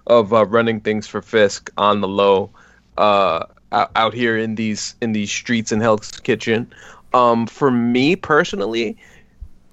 of 0.07 0.34
uh, 0.34 0.45
running 0.45 0.80
things 0.81 1.07
for 1.07 1.21
Fisk 1.21 1.71
on 1.77 2.01
the 2.01 2.07
low, 2.07 2.51
uh, 2.97 3.45
out, 3.71 4.13
here 4.13 4.38
in 4.38 4.55
these 4.55 4.95
in 5.01 5.13
these 5.13 5.31
streets 5.31 5.71
in 5.71 5.81
Hell's 5.81 6.11
Kitchen. 6.11 6.71
Um, 7.13 7.47
for 7.47 7.71
me 7.71 8.15
personally, 8.15 8.97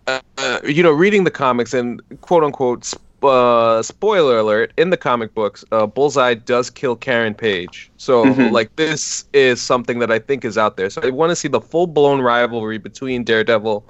uh, 0.07 0.61
you 0.65 0.83
know, 0.83 0.93
reading 0.93 1.25
the 1.25 1.31
comics 1.31 1.75
and 1.75 2.01
quote 2.21 2.45
unquote 2.45 2.93
uh, 3.23 3.83
spoiler 3.83 4.39
alert 4.39 4.73
in 4.77 4.91
the 4.91 4.97
comic 4.97 5.35
books, 5.35 5.65
uh, 5.73 5.87
Bullseye 5.87 6.35
does 6.35 6.71
kill 6.71 6.97
Karen 6.97 7.35
Page. 7.35 7.91
So 7.97 8.35
Mhm. 8.35 8.51
like 8.51 8.75
this 8.77 9.25
is 9.33 9.61
something 9.61 9.99
that 9.99 10.11
I 10.11 10.19
think 10.19 10.45
is 10.45 10.57
out 10.57 10.77
there. 10.77 10.91
So 10.91 11.03
I 11.03 11.11
want 11.11 11.31
to 11.31 11.37
see 11.37 11.49
the 11.49 11.61
full 11.61 11.87
blown 11.87 12.21
rivalry 12.21 12.79
between 12.79 13.25
Daredevil 13.25 13.87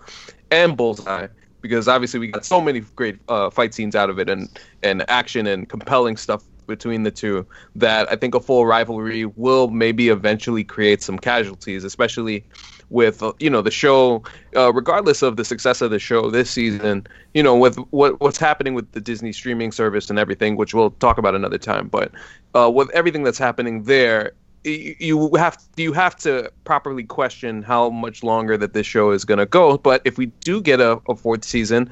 and 0.51 0.77
Bullseye 0.77 1.29
because 1.61 1.89
obviously 1.89 2.21
we 2.21 2.29
got 2.29 2.45
so 2.45 2.61
many 2.61 2.81
great 2.97 3.19
uh, 3.29 3.51
fight 3.51 3.75
scenes 3.75 3.95
out 3.95 4.11
of 4.11 4.19
it 4.19 4.29
and 4.29 4.49
and 4.83 5.09
action 5.09 5.47
and 5.47 5.69
compelling 5.69 6.17
stuff 6.17 6.45
between 6.67 7.03
the 7.03 7.11
two 7.11 7.47
that 7.75 8.11
I 8.11 8.17
think 8.17 8.35
a 8.35 8.41
full 8.41 8.65
rivalry 8.67 9.27
will 9.27 9.69
maybe 9.69 10.09
eventually 10.09 10.65
create 10.65 11.03
some 11.03 11.19
casualties, 11.19 11.85
especially 11.85 12.47
with 12.91 13.23
uh, 13.23 13.33
you 13.39 13.49
know 13.49 13.63
the 13.63 13.71
show 13.71 14.23
uh, 14.57 14.73
regardless 14.73 15.23
of 15.23 15.37
the 15.37 15.45
success 15.45 15.81
of 15.81 15.91
the 15.91 15.99
show 15.99 16.29
this 16.29 16.51
season 16.51 17.07
you 17.35 17.43
know 17.43 17.57
with 17.57 17.77
what 17.91 18.21
what's 18.21 18.39
happening 18.39 18.75
with 18.75 18.91
the 18.93 19.01
disney 19.01 19.33
streaming 19.33 19.71
service 19.71 20.11
and 20.11 20.19
everything 20.19 20.57
which 20.57 20.75
we'll 20.75 20.91
talk 20.91 21.17
about 21.17 21.35
another 21.35 21.57
time 21.59 21.89
but 21.89 22.11
uh, 22.55 22.69
with 22.69 22.91
everything 22.91 23.23
that's 23.23 23.39
happening 23.39 23.85
there 23.85 24.33
you 24.65 25.35
have 25.37 25.59
you 25.77 25.93
have 25.93 26.17
to 26.17 26.51
properly 26.65 27.05
question 27.05 27.63
how 27.63 27.91
much 27.91 28.23
longer 28.23 28.57
that 28.57 28.73
this 28.73 28.87
show 28.87 29.11
is 29.11 29.25
going 29.25 29.39
to 29.39 29.47
go 29.47 29.79
but 29.79 30.03
if 30.05 30.19
we 30.19 30.27
do 30.27 30.61
get 30.61 30.81
a, 30.81 31.01
a 31.09 31.17
fourth 31.17 31.45
season 31.45 31.91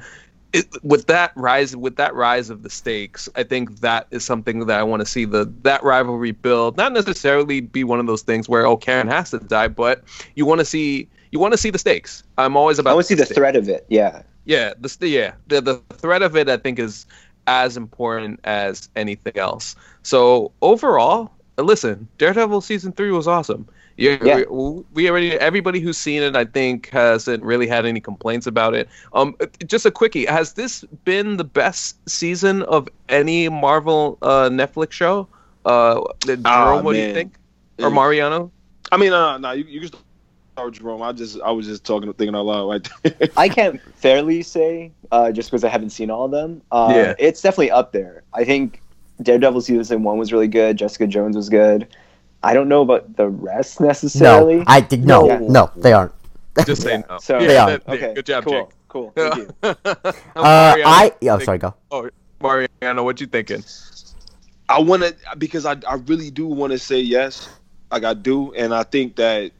it, 0.53 0.67
with 0.83 1.07
that 1.07 1.31
rise 1.35 1.75
with 1.75 1.95
that 1.95 2.13
rise 2.13 2.49
of 2.49 2.63
the 2.63 2.69
stakes 2.69 3.27
i 3.35 3.43
think 3.43 3.79
that 3.79 4.07
is 4.11 4.23
something 4.23 4.65
that 4.67 4.79
i 4.79 4.83
want 4.83 4.99
to 4.99 5.05
see 5.05 5.25
the 5.25 5.51
that 5.63 5.83
rivalry 5.83 6.31
build 6.31 6.77
not 6.77 6.93
necessarily 6.93 7.61
be 7.61 7.83
one 7.83 7.99
of 7.99 8.05
those 8.05 8.21
things 8.21 8.47
where 8.47 8.65
oh 8.65 8.77
karen 8.77 9.07
has 9.07 9.31
to 9.31 9.39
die 9.39 9.67
but 9.67 10.03
you 10.35 10.45
want 10.45 10.59
to 10.59 10.65
see 10.65 11.09
you 11.31 11.39
want 11.39 11.51
to 11.51 11.57
see 11.57 11.69
the 11.71 11.79
stakes 11.79 12.23
i'm 12.37 12.55
always 12.55 12.77
about 12.77 12.91
I 12.91 12.93
want 12.93 13.05
to 13.05 13.07
see 13.07 13.15
the 13.15 13.25
stakes. 13.25 13.37
threat 13.37 13.55
of 13.55 13.67
it. 13.69 13.85
Yeah. 13.89 14.23
Yeah, 14.45 14.73
the 14.79 15.07
yeah 15.07 15.33
the 15.45 15.61
the 15.61 15.75
threat 15.93 16.23
of 16.23 16.35
it 16.35 16.49
I 16.49 16.57
think 16.57 16.79
is 16.79 17.05
as 17.45 17.77
important 17.77 18.39
as 18.45 18.89
anything 18.95 19.37
else. 19.37 19.75
So 20.01 20.51
overall, 20.61 21.31
listen, 21.61 22.07
Daredevil 22.17 22.61
season 22.61 22.91
three 22.91 23.11
was 23.11 23.27
awesome. 23.27 23.67
Yeah, 23.97 24.17
Yeah. 24.23 24.43
We, 24.49 24.83
we 24.93 25.09
already 25.09 25.33
everybody 25.33 25.79
who's 25.79 25.97
seen 25.97 26.23
it 26.23 26.35
I 26.35 26.45
think 26.45 26.89
hasn't 26.89 27.43
really 27.43 27.67
had 27.67 27.85
any 27.85 27.99
complaints 27.99 28.47
about 28.47 28.73
it. 28.73 28.87
Um, 29.13 29.35
uh, 29.41 29.47
just 29.65 29.85
a 29.85 29.91
quickie: 29.91 30.25
has 30.25 30.53
this 30.53 30.83
been 31.03 31.37
the 31.37 31.43
best 31.43 31.97
season 32.09 32.63
of 32.63 32.87
any 33.09 33.49
Marvel 33.49 34.17
uh, 34.21 34.49
Netflix 34.49 34.91
show? 34.93 35.27
Uh, 35.65 36.01
Jerome, 36.25 36.41
Ah, 36.45 36.81
what 36.81 36.93
do 36.93 36.99
you 36.99 37.13
think? 37.13 37.35
Or 37.79 37.89
Mariano? 37.89 38.51
I 38.91 38.97
mean, 38.97 39.13
uh, 39.13 39.37
no, 39.37 39.51
you, 39.51 39.65
you 39.65 39.81
can 39.81 39.99
start 40.53 40.73
Jerome. 40.73 41.01
I 41.01 41.11
just, 41.11 41.39
I 41.41 41.51
was 41.51 41.65
just 41.67 41.83
talking, 41.85 42.11
thinking 42.13 42.35
out 42.35 42.45
loud 42.45 42.67
right 42.69 42.89
there. 43.03 43.29
I 43.37 43.47
can't 43.49 43.79
fairly 43.95 44.41
say, 44.41 44.91
uh, 45.11 45.31
just 45.31 45.49
because 45.51 45.63
I 45.63 45.69
haven't 45.69 45.91
seen 45.91 46.09
all 46.09 46.25
of 46.25 46.31
them. 46.31 46.61
Uh, 46.71 46.91
Yeah. 46.93 47.15
It's 47.19 47.41
definitely 47.41 47.71
up 47.71 47.91
there. 47.91 48.23
I 48.33 48.43
think 48.45 48.81
Daredevil 49.21 49.61
season 49.61 50.03
one 50.03 50.17
was 50.17 50.31
really 50.31 50.47
good. 50.47 50.77
Jessica 50.77 51.07
Jones 51.07 51.35
was 51.35 51.49
good. 51.49 51.87
I 52.43 52.53
don't 52.53 52.69
know 52.69 52.81
about 52.81 53.15
the 53.17 53.27
rest 53.27 53.81
necessarily. 53.81 54.57
No, 54.57 54.63
I 54.67 54.79
did 54.81 55.05
no, 55.05 55.27
Yeah. 55.27 55.39
no, 55.41 55.71
they 55.75 55.91
aren't. 55.93 56.13
Just 56.65 56.81
saying 56.83 57.03
no. 57.09 57.17
So- 57.21 57.39
yeah, 57.39 57.47
They 57.47 57.57
are. 57.57 57.69
that- 57.71 57.83
yeah, 57.87 57.93
okay. 57.93 58.13
good 58.13 58.25
job, 58.25 58.43
cool. 58.45 58.53
Jake. 58.53 58.69
Cool. 58.87 59.11
Thank 59.15 59.35
you. 59.37 59.49
Uh, 59.61 59.73
Mariano, 60.35 60.89
I 60.89 61.11
oh 61.23 61.37
think- 61.37 61.43
sorry, 61.43 61.57
go. 61.59 61.73
Oh, 61.91 62.09
Mariano, 62.41 63.03
what 63.03 63.19
you 63.21 63.27
thinking? 63.27 63.63
I 64.67 64.79
want 64.81 65.03
to 65.03 65.15
because 65.37 65.65
I, 65.65 65.75
I 65.87 65.95
really 66.05 66.31
do 66.31 66.47
want 66.47 66.71
to 66.71 66.79
say 66.79 66.99
yes, 66.99 67.49
like 67.91 68.03
I 68.03 68.13
do, 68.13 68.53
and 68.53 68.73
I 68.73 68.83
think 68.83 69.15
that 69.17 69.51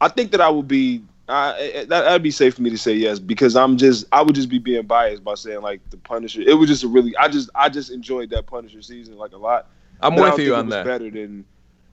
I 0.00 0.08
think 0.08 0.30
that 0.32 0.40
I 0.40 0.48
would 0.50 0.68
be 0.68 1.02
I, 1.28 1.84
that 1.88 1.88
that'd 1.88 2.22
be 2.22 2.30
safe 2.30 2.54
for 2.54 2.62
me 2.62 2.70
to 2.70 2.78
say 2.78 2.94
yes 2.94 3.18
because 3.18 3.56
I'm 3.56 3.76
just 3.76 4.06
I 4.12 4.22
would 4.22 4.34
just 4.34 4.48
be 4.48 4.58
being 4.58 4.86
biased 4.86 5.22
by 5.24 5.34
saying 5.34 5.60
like 5.60 5.80
the 5.90 5.98
Punisher. 5.98 6.42
It 6.42 6.54
was 6.54 6.68
just 6.68 6.84
a 6.84 6.88
really 6.88 7.16
I 7.16 7.28
just 7.28 7.50
I 7.54 7.68
just 7.68 7.90
enjoyed 7.90 8.30
that 8.30 8.46
Punisher 8.46 8.82
season 8.82 9.16
like 9.16 9.32
a 9.32 9.36
lot. 9.38 9.66
I'm 10.00 10.14
But 10.14 10.36
with 10.36 10.46
you 10.46 10.54
on 10.54 10.68
that. 10.70 10.84
Better 10.84 11.10
than 11.10 11.44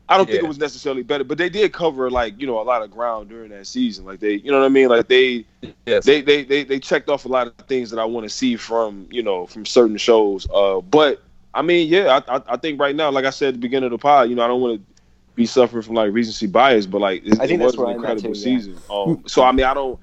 I 0.08 0.18
don't 0.18 0.30
think 0.30 0.44
it 0.44 0.48
was 0.48 0.60
necessarily 0.60 1.04
better, 1.04 1.24
but 1.24 1.38
they 1.38 1.50
did 1.50 1.74
cover 1.74 2.10
like 2.10 2.40
you 2.40 2.48
know 2.48 2.60
a 2.60 2.64
lot 2.64 2.82
of 2.84 2.92
ground 2.92 3.30
during 3.30 3.50
that 3.50 3.68
season. 3.68 4.06
Like 4.06 4.20
they, 4.20 4.34
you 4.36 4.52
know 4.52 4.60
what 4.60 4.66
I 4.66 4.70
mean? 4.70 4.90
Like 4.90 5.08
they 5.08 5.46
Yes. 5.86 6.06
they 6.06 6.22
they 6.22 6.44
they, 6.44 6.64
they 6.64 6.80
checked 6.80 7.10
off 7.10 7.26
a 7.26 7.30
lot 7.30 7.48
of 7.48 7.54
things 7.68 7.90
that 7.90 8.00
I 8.00 8.06
want 8.06 8.26
to 8.26 8.30
see 8.30 8.56
from 8.56 9.08
you 9.12 9.24
know 9.24 9.46
from 9.46 9.66
certain 9.66 9.98
shows. 9.98 10.48
Uh, 10.54 10.82
but 10.82 11.22
I 11.54 11.62
mean, 11.62 11.88
yeah, 11.88 12.20
I, 12.28 12.38
I 12.38 12.42
I 12.50 12.58
think 12.58 12.80
right 12.80 12.96
now, 12.96 13.10
like 13.12 13.26
I 13.26 13.32
said 13.32 13.50
at 13.50 13.54
the 13.56 13.60
beginning 13.60 13.88
of 13.88 13.92
the 13.92 13.98
pod, 13.98 14.30
you 14.30 14.36
know, 14.36 14.44
I 14.44 14.48
don't 14.48 14.62
want 14.62 14.80
to 14.80 14.95
be 15.36 15.46
suffering 15.46 15.84
from 15.84 15.96
like 15.96 16.12
recency 16.14 16.48
bias, 16.48 16.86
but 16.86 17.02
like 17.02 17.26
it, 17.26 17.40
I 17.40 17.48
think 17.48 17.62
it 17.62 17.66
was 17.66 17.76
an 17.76 17.90
incredible 17.90 18.34
too, 18.34 18.40
yeah. 18.40 18.44
season. 18.44 18.78
Um, 18.90 19.24
so 19.28 19.44
I 19.44 19.52
mean, 19.52 19.66
I 19.66 19.74
don't. 19.74 20.00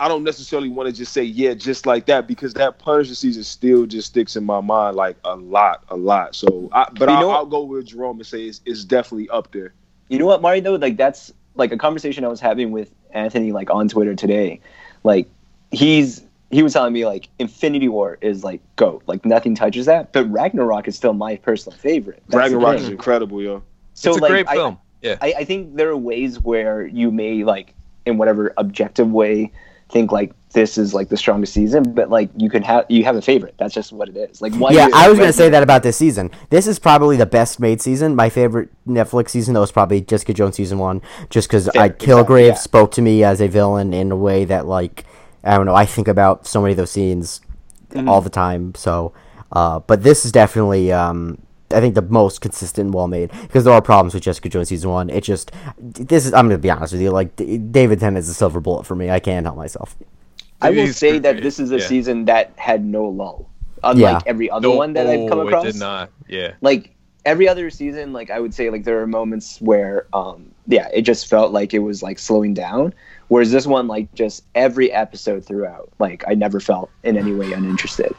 I 0.00 0.08
don't 0.08 0.24
necessarily 0.24 0.68
want 0.68 0.88
to 0.88 0.92
just 0.92 1.12
say 1.12 1.22
yeah, 1.22 1.54
just 1.54 1.86
like 1.86 2.06
that 2.06 2.26
because 2.26 2.54
that 2.54 2.78
Punisher 2.80 3.14
season 3.14 3.44
still 3.44 3.86
just 3.86 4.08
sticks 4.08 4.34
in 4.34 4.44
my 4.44 4.60
mind 4.60 4.96
like 4.96 5.16
a 5.24 5.36
lot, 5.36 5.84
a 5.88 5.96
lot. 5.96 6.34
So, 6.34 6.68
I, 6.72 6.88
but 6.92 7.08
You 7.08 7.14
I'll, 7.14 7.20
know 7.20 7.30
I'll 7.30 7.46
go 7.46 7.62
with 7.62 7.86
Jerome 7.86 8.18
and 8.18 8.26
say 8.26 8.42
it's, 8.42 8.60
it's 8.66 8.84
definitely 8.84 9.30
up 9.30 9.52
there. 9.52 9.72
You 10.08 10.18
know 10.18 10.26
what, 10.26 10.42
Mari? 10.42 10.60
Though, 10.60 10.74
like 10.74 10.96
that's 10.96 11.32
like 11.54 11.70
a 11.70 11.78
conversation 11.78 12.24
I 12.24 12.28
was 12.28 12.40
having 12.40 12.72
with 12.72 12.92
Anthony, 13.12 13.52
like 13.52 13.70
on 13.70 13.88
Twitter 13.88 14.16
today. 14.16 14.60
Like 15.04 15.28
he's 15.70 16.24
he 16.50 16.62
was 16.62 16.72
telling 16.72 16.92
me 16.92 17.06
like 17.06 17.28
Infinity 17.38 17.88
War 17.88 18.18
is 18.20 18.44
like 18.44 18.60
goat, 18.76 19.02
like 19.06 19.24
nothing 19.24 19.54
touches 19.54 19.86
that. 19.86 20.12
But 20.12 20.30
Ragnarok 20.30 20.88
is 20.88 20.96
still 20.96 21.12
my 21.12 21.36
personal 21.36 21.78
favorite. 21.78 22.22
That's 22.28 22.52
Ragnarok 22.52 22.80
is 22.80 22.88
incredible, 22.88 23.40
yo. 23.40 23.62
So 23.94 24.10
it's 24.10 24.18
a 24.18 24.22
like, 24.22 24.30
great 24.30 24.48
I- 24.48 24.54
film. 24.54 24.78
yeah. 25.02 25.16
I, 25.22 25.34
I 25.38 25.44
think 25.44 25.76
there 25.76 25.88
are 25.90 25.96
ways 25.96 26.40
where 26.40 26.86
you 26.86 27.10
may 27.10 27.44
like 27.44 27.74
in 28.06 28.18
whatever 28.18 28.52
objective 28.58 29.10
way 29.10 29.50
think 29.90 30.10
like 30.12 30.32
this 30.52 30.78
is 30.78 30.94
like 30.94 31.08
the 31.08 31.16
strongest 31.16 31.52
season, 31.52 31.82
but 31.94 32.10
like 32.10 32.30
you 32.36 32.48
can 32.48 32.62
have 32.62 32.86
you 32.88 33.04
have 33.04 33.16
a 33.16 33.22
favorite. 33.22 33.54
That's 33.58 33.74
just 33.74 33.92
what 33.92 34.08
it 34.08 34.16
is. 34.16 34.40
Like 34.42 34.54
one 34.54 34.72
Yeah, 34.72 34.86
year- 34.86 34.94
I 34.94 35.08
was 35.08 35.18
gonna 35.18 35.26
one- 35.28 35.32
say 35.34 35.48
that 35.50 35.62
about 35.62 35.82
this 35.82 35.96
season. 35.96 36.30
This 36.50 36.66
is 36.66 36.78
probably 36.78 37.16
the 37.16 37.26
best 37.26 37.60
made 37.60 37.80
season. 37.82 38.14
My 38.16 38.28
favorite 38.30 38.70
Netflix 38.86 39.30
season 39.30 39.54
though 39.54 39.60
was 39.60 39.72
probably 39.72 40.00
Jessica 40.00 40.32
Jones 40.32 40.56
season 40.56 40.78
one, 40.78 41.02
just 41.30 41.48
because 41.48 41.68
I 41.70 41.88
Kilgrave 41.90 42.20
exactly, 42.20 42.46
yeah. 42.46 42.54
spoke 42.54 42.90
to 42.92 43.02
me 43.02 43.22
as 43.24 43.40
a 43.40 43.48
villain 43.48 43.92
in 43.92 44.10
a 44.12 44.16
way 44.16 44.44
that 44.46 44.66
like 44.66 45.04
I 45.44 45.56
don't 45.56 45.66
know. 45.66 45.74
I 45.74 45.86
think 45.86 46.08
about 46.08 46.46
so 46.46 46.60
many 46.62 46.72
of 46.72 46.76
those 46.78 46.90
scenes 46.90 47.40
Mm-hmm. 47.90 48.08
all 48.08 48.20
the 48.20 48.30
time. 48.30 48.74
So, 48.74 49.12
uh, 49.52 49.78
but 49.78 50.02
this 50.02 50.24
is 50.24 50.32
definitely 50.32 50.90
um, 50.92 51.38
I 51.74 51.80
think 51.80 51.94
the 51.94 52.02
most 52.02 52.40
consistent, 52.40 52.86
and 52.86 52.94
well 52.94 53.08
made. 53.08 53.30
Because 53.42 53.64
there 53.64 53.74
are 53.74 53.82
problems 53.82 54.14
with 54.14 54.22
Jessica 54.22 54.48
Jones 54.48 54.68
season 54.68 54.90
one. 54.90 55.10
It 55.10 55.24
just 55.24 55.52
this 55.78 56.26
is 56.26 56.32
I'm 56.32 56.46
gonna 56.46 56.58
be 56.58 56.70
honest 56.70 56.92
with 56.92 57.02
you. 57.02 57.10
Like 57.10 57.36
D- 57.36 57.58
David 57.58 58.00
Tennant 58.00 58.18
is 58.18 58.28
a 58.28 58.34
silver 58.34 58.60
bullet 58.60 58.86
for 58.86 58.94
me. 58.94 59.10
I 59.10 59.20
can't 59.20 59.44
help 59.46 59.56
myself. 59.56 59.96
I 60.62 60.70
will 60.70 60.86
He's 60.86 60.96
say 60.96 61.18
that 61.18 61.32
great, 61.32 61.42
this 61.42 61.58
is 61.58 61.72
a 61.72 61.78
yeah. 61.78 61.86
season 61.86 62.24
that 62.26 62.52
had 62.56 62.84
no 62.84 63.04
lull, 63.04 63.48
unlike 63.82 64.24
Yeah. 64.24 64.30
every 64.30 64.50
other 64.50 64.68
No- 64.68 64.76
one 64.76 64.94
that 64.94 65.06
I've 65.06 65.28
come 65.28 65.40
oh, 65.40 65.46
across. 65.46 65.64
It 65.64 65.72
did 65.72 65.80
not. 65.80 66.10
Yeah. 66.28 66.52
Like 66.62 66.90
every 67.26 67.48
other 67.48 67.68
season, 67.70 68.12
like 68.12 68.30
I 68.30 68.40
would 68.40 68.54
say, 68.54 68.70
like 68.70 68.84
there 68.84 69.00
are 69.00 69.06
moments 69.06 69.60
where, 69.60 70.06
um, 70.12 70.50
yeah, 70.66 70.88
it 70.94 71.02
just 71.02 71.28
felt 71.28 71.52
like 71.52 71.74
it 71.74 71.80
was 71.80 72.02
like 72.02 72.18
slowing 72.18 72.54
down. 72.54 72.94
Whereas 73.28 73.50
this 73.50 73.66
one, 73.66 73.88
like 73.88 74.12
just 74.14 74.44
every 74.54 74.92
episode 74.92 75.44
throughout, 75.44 75.90
like 75.98 76.24
I 76.28 76.34
never 76.34 76.60
felt 76.60 76.90
in 77.02 77.16
any 77.16 77.32
way 77.32 77.52
uninterested. 77.52 78.14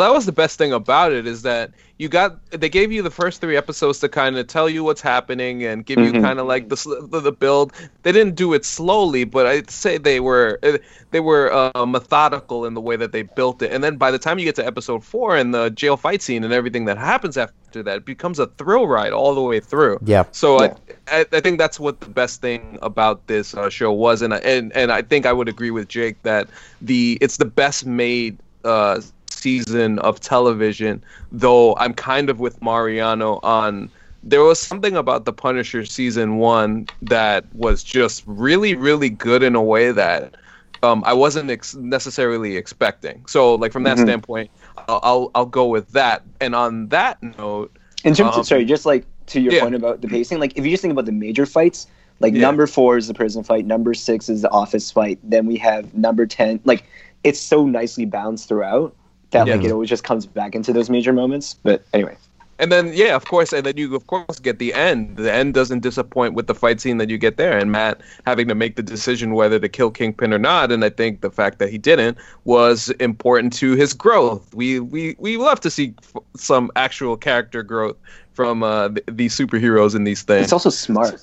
That 0.00 0.12
was 0.12 0.26
the 0.26 0.32
best 0.32 0.58
thing 0.58 0.72
about 0.72 1.12
it 1.12 1.26
is 1.26 1.42
that 1.42 1.70
you 1.98 2.08
got 2.08 2.38
they 2.50 2.68
gave 2.68 2.92
you 2.92 3.02
the 3.02 3.10
first 3.10 3.40
three 3.40 3.56
episodes 3.56 3.98
to 4.00 4.08
kind 4.08 4.36
of 4.36 4.46
tell 4.46 4.68
you 4.68 4.84
what's 4.84 5.00
happening 5.00 5.64
and 5.64 5.84
give 5.86 6.00
you 6.00 6.12
Mhm. 6.12 6.20
kind 6.20 6.38
of 6.38 6.46
like 6.46 6.68
the, 6.68 7.06
the 7.10 7.20
the 7.20 7.32
build. 7.32 7.72
They 8.02 8.12
didn't 8.12 8.34
do 8.36 8.52
it 8.54 8.64
slowly, 8.64 9.24
but 9.24 9.46
I'd 9.46 9.70
say 9.70 9.98
they 9.98 10.20
were 10.20 10.58
uh, 10.62 10.78
they 11.10 11.20
were 11.20 11.52
uh, 11.52 11.84
methodical 11.86 12.64
in 12.66 12.74
the 12.74 12.80
way 12.80 12.96
that 12.96 13.12
they 13.12 13.22
built 13.22 13.62
it. 13.62 13.72
And 13.72 13.82
then 13.82 13.96
by 13.96 14.10
the 14.10 14.18
time 14.18 14.38
you 14.38 14.44
get 14.44 14.54
to 14.56 14.66
episode 14.66 15.02
four 15.04 15.36
and 15.36 15.54
the 15.54 15.70
jail 15.70 15.96
fight 15.96 16.20
scene 16.22 16.44
and 16.44 16.52
everything 16.52 16.84
that 16.86 16.98
happens 16.98 17.36
after 17.36 17.82
that, 17.84 17.98
it 17.98 18.04
becomes 18.04 18.38
a 18.38 18.46
thrill 18.46 18.86
ride 18.86 19.12
all 19.12 19.34
the 19.34 19.42
way 19.42 19.60
through. 19.60 19.98
Yeah. 20.04 20.24
So 20.32 20.62
Yeah. 20.62 20.74
I, 21.10 21.20
I 21.20 21.26
I 21.32 21.40
think 21.40 21.58
that's 21.58 21.78
what 21.80 22.00
the 22.00 22.08
best 22.10 22.40
thing 22.42 22.78
about 22.82 23.26
this 23.26 23.54
uh, 23.54 23.68
show 23.70 23.92
was, 23.92 24.22
and 24.22 24.34
I- 24.34 24.38
and 24.38 24.72
and 24.74 24.90
I 24.92 25.02
think 25.02 25.26
I 25.26 25.32
would 25.32 25.48
agree 25.48 25.70
with 25.70 25.88
Jake 25.88 26.22
that 26.22 26.48
the 26.80 27.18
it's 27.20 27.36
the 27.38 27.46
best 27.46 27.86
made 27.86 28.38
uh, 28.64 29.00
season 29.30 29.98
of 30.00 30.20
television. 30.20 31.02
Though 31.32 31.76
I'm 31.76 31.94
kind 31.94 32.30
of 32.30 32.40
with 32.40 32.60
Mariano 32.62 33.40
on. 33.42 33.90
There 34.22 34.42
was 34.42 34.58
something 34.58 34.96
about 34.96 35.24
the 35.24 35.32
Punisher 35.32 35.84
season 35.84 36.38
one 36.38 36.88
that 37.02 37.44
was 37.54 37.84
just 37.84 38.24
really, 38.26 38.74
really 38.74 39.08
good 39.08 39.44
in 39.44 39.54
a 39.54 39.62
way 39.62 39.92
that 39.92 40.34
um, 40.82 41.04
I 41.06 41.12
wasn't 41.12 41.48
ex- 41.48 41.76
necessarily 41.76 42.56
expecting. 42.56 43.24
So, 43.26 43.54
like 43.54 43.72
from 43.72 43.84
that 43.84 43.98
Mhm. 43.98 44.02
standpoint, 44.02 44.50
I'll, 44.88 45.00
I'll 45.02 45.30
I'll 45.36 45.46
go 45.46 45.66
with 45.66 45.92
that. 45.92 46.22
And 46.40 46.54
on 46.56 46.88
that 46.88 47.22
note, 47.22 47.70
In 48.04 48.14
terms 48.14 48.34
Um, 48.34 48.40
of 48.40 48.46
sorry, 48.46 48.64
just 48.64 48.84
like 48.84 49.04
to 49.28 49.40
your 49.40 49.52
yeah. 49.52 49.60
point 49.62 49.74
about 49.76 50.00
the 50.00 50.08
pacing, 50.08 50.40
like 50.40 50.56
if 50.56 50.64
you 50.64 50.70
just 50.72 50.82
think 50.82 50.92
about 50.92 51.06
the 51.06 51.12
major 51.12 51.46
fights, 51.46 51.86
like 52.20 52.34
Yeah. 52.34 52.40
number 52.40 52.66
four 52.66 52.96
is 52.96 53.06
the 53.06 53.14
prison 53.14 53.44
fight, 53.44 53.64
number 53.64 53.94
six 53.94 54.28
is 54.28 54.42
the 54.42 54.50
office 54.50 54.90
fight, 54.90 55.18
then 55.22 55.46
we 55.46 55.56
have 55.56 55.94
number 55.94 56.26
ten. 56.26 56.58
Like 56.64 56.84
it's 57.22 57.40
so 57.40 57.64
nicely 57.66 58.04
balanced 58.06 58.48
throughout 58.48 58.92
that 59.30 59.46
like 59.48 59.60
Yeah. 59.62 59.68
it 59.68 59.72
always 59.72 59.88
just 59.88 60.04
comes 60.04 60.26
back 60.26 60.54
into 60.54 60.72
those 60.72 60.88
major 60.90 61.12
moments. 61.12 61.54
But 61.62 61.84
anyway, 61.92 62.16
And 62.58 62.72
then 62.72 62.92
yeah, 62.94 63.14
of 63.14 63.26
course, 63.26 63.52
and 63.52 63.66
then 63.66 63.76
you 63.76 63.94
of 63.94 64.06
course 64.06 64.38
get 64.38 64.58
the 64.58 64.72
end. 64.72 65.16
The 65.18 65.30
end 65.32 65.52
doesn't 65.52 65.80
disappoint 65.80 66.32
with 66.34 66.46
the 66.46 66.54
fight 66.54 66.80
scene 66.80 66.96
that 66.98 67.10
you 67.10 67.18
get 67.18 67.36
there, 67.36 67.58
and 67.58 67.70
Matt 67.70 68.00
having 68.24 68.48
to 68.48 68.54
make 68.54 68.76
the 68.76 68.82
decision 68.82 69.34
whether 69.34 69.58
to 69.58 69.68
kill 69.68 69.90
Kingpin 69.90 70.32
or 70.32 70.38
not. 70.38 70.72
And 70.72 70.82
I 70.82 70.88
think 70.88 71.20
the 71.20 71.30
fact 71.30 71.58
that 71.58 71.68
he 71.68 71.76
didn't 71.76 72.16
was 72.44 72.88
important 72.98 73.52
to 73.54 73.72
his 73.74 73.92
growth. 73.92 74.54
We 74.54 74.80
we 74.80 75.16
we 75.18 75.36
love 75.36 75.60
to 75.60 75.70
see 75.70 75.92
f- 76.02 76.22
some 76.36 76.70
actual 76.76 77.16
character 77.18 77.62
growth 77.62 77.96
from 78.32 78.62
uh, 78.62 78.88
th- 78.88 79.04
these 79.12 79.36
superheroes 79.36 79.94
in 79.94 80.04
these 80.04 80.22
things. 80.22 80.44
it's 80.44 80.52
also 80.54 80.70
smart. 80.70 81.20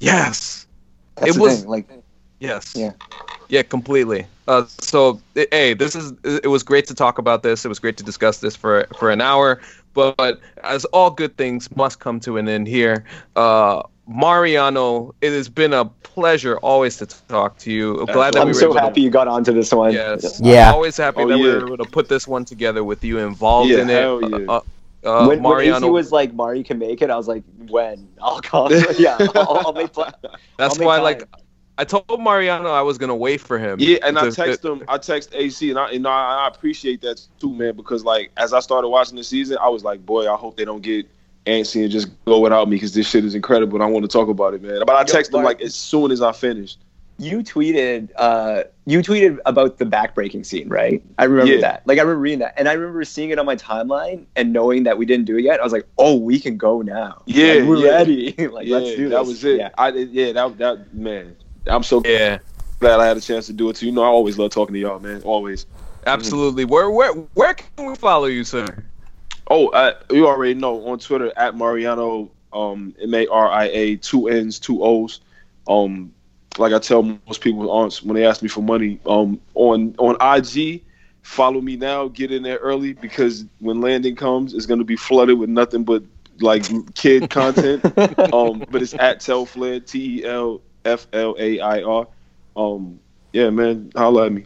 yes, 0.00 0.66
That's 1.16 1.30
It 1.30 1.34
the 1.34 1.40
was- 1.40 1.60
thing. 1.60 1.68
Like 1.70 1.88
yes, 2.40 2.74
Yeah. 2.76 2.92
yeah, 3.48 3.62
completely. 3.62 4.26
Uh, 4.48 4.64
so 4.66 5.20
eh, 5.36 5.46
hey, 5.52 5.74
this 5.74 5.94
is 5.94 6.12
it 6.24 6.48
was 6.48 6.62
great 6.64 6.86
to 6.88 6.94
talk 6.94 7.18
about 7.18 7.42
this. 7.42 7.64
It 7.64 7.68
was 7.68 7.78
great 7.78 7.96
to 7.98 8.02
discuss 8.04 8.38
this 8.38 8.56
for 8.56 8.86
for 8.98 9.10
an 9.10 9.20
hour. 9.20 9.60
But 9.94 10.40
as 10.62 10.84
all 10.86 11.10
good 11.10 11.36
things 11.36 11.68
must 11.76 11.98
come 12.00 12.20
to 12.20 12.36
an 12.36 12.48
end 12.48 12.66
here, 12.68 13.04
uh, 13.36 13.82
Mariano, 14.06 15.14
it 15.20 15.32
has 15.32 15.48
been 15.48 15.72
a 15.72 15.84
pleasure 15.84 16.58
always 16.58 16.96
to 16.98 17.06
talk 17.06 17.58
to 17.58 17.72
you. 17.72 17.98
I'm 18.00 18.06
glad 18.06 18.34
that 18.34 18.40
I'm 18.42 18.46
we 18.46 18.52
were 18.52 18.58
so 18.60 18.66
able 18.66 18.74
to- 18.74 18.80
happy 18.80 19.00
you 19.02 19.10
got 19.10 19.26
onto 19.28 19.52
this 19.52 19.72
one. 19.72 19.92
Yes. 19.92 20.40
Yeah. 20.42 20.68
I'm 20.68 20.74
always 20.74 20.96
happy 20.96 21.22
Oh, 21.22 21.28
that 21.28 21.38
we 21.38 21.48
were 21.48 21.66
able 21.66 21.76
to 21.76 21.84
put 21.84 22.08
this 22.08 22.26
one 22.28 22.44
together 22.44 22.82
with 22.84 23.02
you 23.04 23.18
involved 23.18 23.70
Yeah, 23.70 23.82
in 23.82 23.90
it. 23.90 24.00
hell 24.02 24.20
yeah. 24.22 24.46
Uh, 24.48 24.60
uh, 25.02 25.26
when, 25.26 25.42
when 25.42 25.52
Mariano, 25.54 25.86
AC 25.86 25.90
was 25.90 26.12
like, 26.12 26.34
Mari 26.34 26.62
can 26.62 26.78
make 26.78 27.02
it, 27.02 27.10
I 27.10 27.16
was 27.16 27.26
like, 27.28 27.42
when? 27.68 28.08
I'll 28.22 28.40
call. 28.40 28.70
yeah, 28.98 29.16
I'll, 29.34 29.66
I'll 29.66 29.72
make. 29.72 29.92
Pl- 29.92 30.06
that's 30.58 30.74
I'll 30.74 30.78
make 30.78 30.86
why, 30.86 30.96
time. 30.96 31.04
like, 31.04 31.28
I 31.80 31.84
told 31.84 32.20
Mariano 32.20 32.68
I 32.70 32.82
was 32.82 32.98
gonna 32.98 33.16
wait 33.16 33.40
for 33.40 33.58
him. 33.58 33.78
Yeah, 33.80 33.98
and 34.02 34.18
I 34.18 34.24
to- 34.28 34.32
text 34.32 34.62
him. 34.64 34.82
I 34.86 34.98
text 34.98 35.30
AC, 35.34 35.70
and 35.70 35.78
I 35.78 35.90
and 35.92 36.06
I, 36.06 36.44
I 36.44 36.48
appreciate 36.48 37.00
that 37.02 37.20
too, 37.40 37.54
man. 37.54 37.74
Because 37.74 38.04
like 38.04 38.30
as 38.36 38.52
I 38.52 38.60
started 38.60 38.88
watching 38.88 39.16
the 39.16 39.24
season, 39.24 39.56
I 39.60 39.68
was 39.70 39.82
like, 39.82 40.04
boy, 40.04 40.30
I 40.30 40.36
hope 40.36 40.56
they 40.58 40.66
don't 40.66 40.82
get 40.82 41.06
antsy 41.46 41.82
and 41.82 41.90
just 41.90 42.08
go 42.26 42.38
without 42.40 42.68
me 42.68 42.76
because 42.76 42.92
this 42.92 43.08
shit 43.08 43.24
is 43.24 43.34
incredible. 43.34 43.76
and 43.76 43.82
I 43.82 43.86
want 43.86 44.04
to 44.04 44.08
talk 44.08 44.28
about 44.28 44.52
it, 44.52 44.60
man. 44.62 44.82
But 44.86 44.94
I 44.94 45.00
Yo, 45.00 45.04
text 45.06 45.32
him 45.32 45.42
like 45.42 45.62
as 45.62 45.74
soon 45.74 46.10
as 46.12 46.20
I 46.20 46.32
finished. 46.32 46.78
you 47.18 47.38
tweeted 47.38 48.10
uh 48.16 48.62
you 48.86 49.00
tweeted 49.00 49.38
about 49.46 49.76
the 49.78 49.84
backbreaking 49.84 50.44
scene 50.44 50.66
right 50.70 51.02
i 51.18 51.24
remember 51.24 51.52
Yeah. 51.52 51.60
that 51.60 51.86
like 51.86 51.98
i 51.98 52.00
remember 52.00 52.18
reading 52.18 52.38
that 52.38 52.54
and 52.56 52.66
i 52.66 52.72
remember 52.72 53.04
seeing 53.04 53.28
it 53.28 53.38
on 53.38 53.44
my 53.44 53.56
timeline 53.56 54.24
and 54.36 54.54
knowing 54.54 54.84
that 54.84 54.96
we 54.96 55.04
didn't 55.04 55.26
do 55.26 55.36
it 55.36 55.42
yet 55.44 55.60
i 55.60 55.62
was 55.62 55.70
like 55.74 55.86
oh 55.98 56.14
we 56.16 56.40
can 56.40 56.56
go 56.56 56.80
now 56.80 57.20
Yeah, 57.26 57.54
Like, 57.56 57.68
we're 57.68 57.76
yeah. 57.84 57.90
ready 57.90 58.32
like 58.56 58.66
yeah, 58.66 58.76
let's 58.78 58.96
do 58.96 59.08
this 59.10 59.18
that 59.18 59.26
was 59.26 59.44
it. 59.44 59.58
yeah. 59.58 59.68
I 59.76 59.90
did- 59.90 60.12
yeah, 60.12 60.32
that 60.32 60.56
that 60.58 60.94
man. 60.94 61.36
I'm 61.66 61.82
so 61.82 62.02
yeah, 62.04 62.38
glad 62.78 63.00
I 63.00 63.06
had 63.06 63.16
a 63.16 63.20
chance 63.20 63.46
to 63.46 63.52
do 63.52 63.68
it 63.70 63.76
too. 63.76 63.86
You 63.86 63.92
know, 63.92 64.02
I 64.02 64.06
always 64.06 64.38
love 64.38 64.50
talking 64.50 64.74
to 64.74 64.80
y'all, 64.80 64.98
man. 64.98 65.22
Always. 65.22 65.66
absolutely. 66.06 66.64
Where 66.64 66.90
where 66.90 67.12
where 67.12 67.54
can 67.54 67.86
we 67.86 67.94
follow 67.94 68.26
you, 68.26 68.44
sir? 68.44 68.66
Oh, 69.48 69.68
uh, 69.68 69.94
you 70.10 70.26
already 70.26 70.54
know 70.54 70.86
on 70.86 70.98
Twitter 70.98 71.32
at 71.36 71.56
Mariano 71.56 72.30
um 72.52 72.94
M 73.00 73.14
A 73.14 73.26
R 73.26 73.50
I 73.50 73.64
A 73.66 73.96
two 73.96 74.28
N's 74.28 74.58
two 74.58 74.82
O's. 74.82 75.20
Um, 75.68 76.12
like 76.58 76.72
I 76.72 76.78
tell 76.78 77.02
most 77.02 77.40
people 77.40 77.70
on 77.70 77.90
when 78.02 78.16
they 78.16 78.26
ask 78.26 78.42
me 78.42 78.48
for 78.48 78.62
money, 78.62 78.98
um, 79.06 79.40
on 79.54 79.94
on 79.98 80.16
IG, 80.20 80.82
follow 81.22 81.60
me 81.60 81.76
now. 81.76 82.08
Get 82.08 82.32
in 82.32 82.42
there 82.42 82.58
early 82.58 82.92
because 82.92 83.44
when 83.58 83.80
landing 83.80 84.16
comes, 84.16 84.54
it's 84.54 84.66
gonna 84.66 84.84
be 84.84 84.96
flooded 84.96 85.38
with 85.38 85.48
nothing 85.48 85.84
but 85.84 86.02
like 86.40 86.64
kid 86.94 87.30
content. 87.30 87.84
um, 88.32 88.64
but 88.70 88.82
it's 88.82 88.94
at 88.94 89.20
Telflair 89.20 89.84
T 89.84 90.20
E 90.20 90.24
L 90.24 90.60
F 90.84 91.06
L 91.12 91.36
A 91.38 91.60
I 91.60 91.82
R. 91.82 92.06
Um, 92.56 93.00
yeah, 93.32 93.50
man, 93.50 93.92
holla 93.94 94.26
at 94.26 94.32
me. 94.32 94.44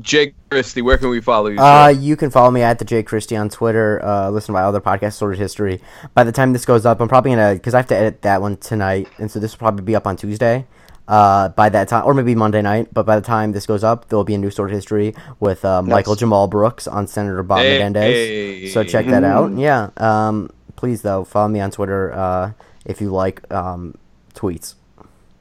Jake 0.00 0.34
Christie, 0.50 0.82
where 0.82 0.98
can 0.98 1.08
we 1.08 1.20
follow 1.20 1.46
you? 1.48 1.58
Uh, 1.60 1.88
you 1.88 2.16
can 2.16 2.30
follow 2.30 2.50
me 2.50 2.62
at 2.62 2.80
the 2.80 2.84
J 2.84 3.02
Christie 3.04 3.36
on 3.36 3.48
Twitter. 3.48 4.04
Uh, 4.04 4.28
listen 4.30 4.46
to 4.48 4.52
my 4.52 4.62
other 4.62 4.80
podcast, 4.80 5.12
Sorted 5.14 5.38
History. 5.38 5.80
By 6.14 6.24
the 6.24 6.32
time 6.32 6.52
this 6.52 6.64
goes 6.64 6.84
up, 6.84 7.00
I'm 7.00 7.08
probably 7.08 7.30
gonna 7.30 7.54
because 7.54 7.74
I 7.74 7.78
have 7.78 7.86
to 7.88 7.96
edit 7.96 8.22
that 8.22 8.40
one 8.40 8.56
tonight, 8.56 9.08
and 9.18 9.30
so 9.30 9.38
this 9.38 9.52
will 9.52 9.58
probably 9.58 9.84
be 9.84 9.94
up 9.94 10.06
on 10.06 10.16
Tuesday. 10.16 10.66
Uh, 11.08 11.48
by 11.50 11.68
that 11.68 11.88
time, 11.88 12.04
or 12.06 12.14
maybe 12.14 12.34
Monday 12.34 12.62
night. 12.62 12.88
But 12.92 13.06
by 13.06 13.16
the 13.16 13.26
time 13.26 13.52
this 13.52 13.66
goes 13.66 13.84
up, 13.84 14.08
there 14.08 14.16
will 14.16 14.24
be 14.24 14.34
a 14.34 14.38
new 14.38 14.50
Sorted 14.50 14.74
History 14.74 15.14
with 15.40 15.64
uh, 15.64 15.82
Michael 15.82 16.14
Jamal 16.14 16.46
Brooks 16.48 16.86
on 16.88 17.06
Senator 17.06 17.42
Bob 17.42 17.58
Hey, 17.58 17.78
Menendez. 17.78 18.02
hey. 18.02 18.68
So 18.68 18.82
check 18.84 19.06
that 19.06 19.24
out. 19.24 19.52
Yeah. 19.56 19.90
Um, 19.96 20.50
please 20.76 21.02
though, 21.02 21.24
follow 21.24 21.48
me 21.48 21.60
on 21.60 21.70
Twitter 21.70 22.12
uh, 22.12 22.52
if 22.84 23.00
you 23.00 23.10
like 23.10 23.52
um, 23.52 23.96
tweets. 24.34 24.74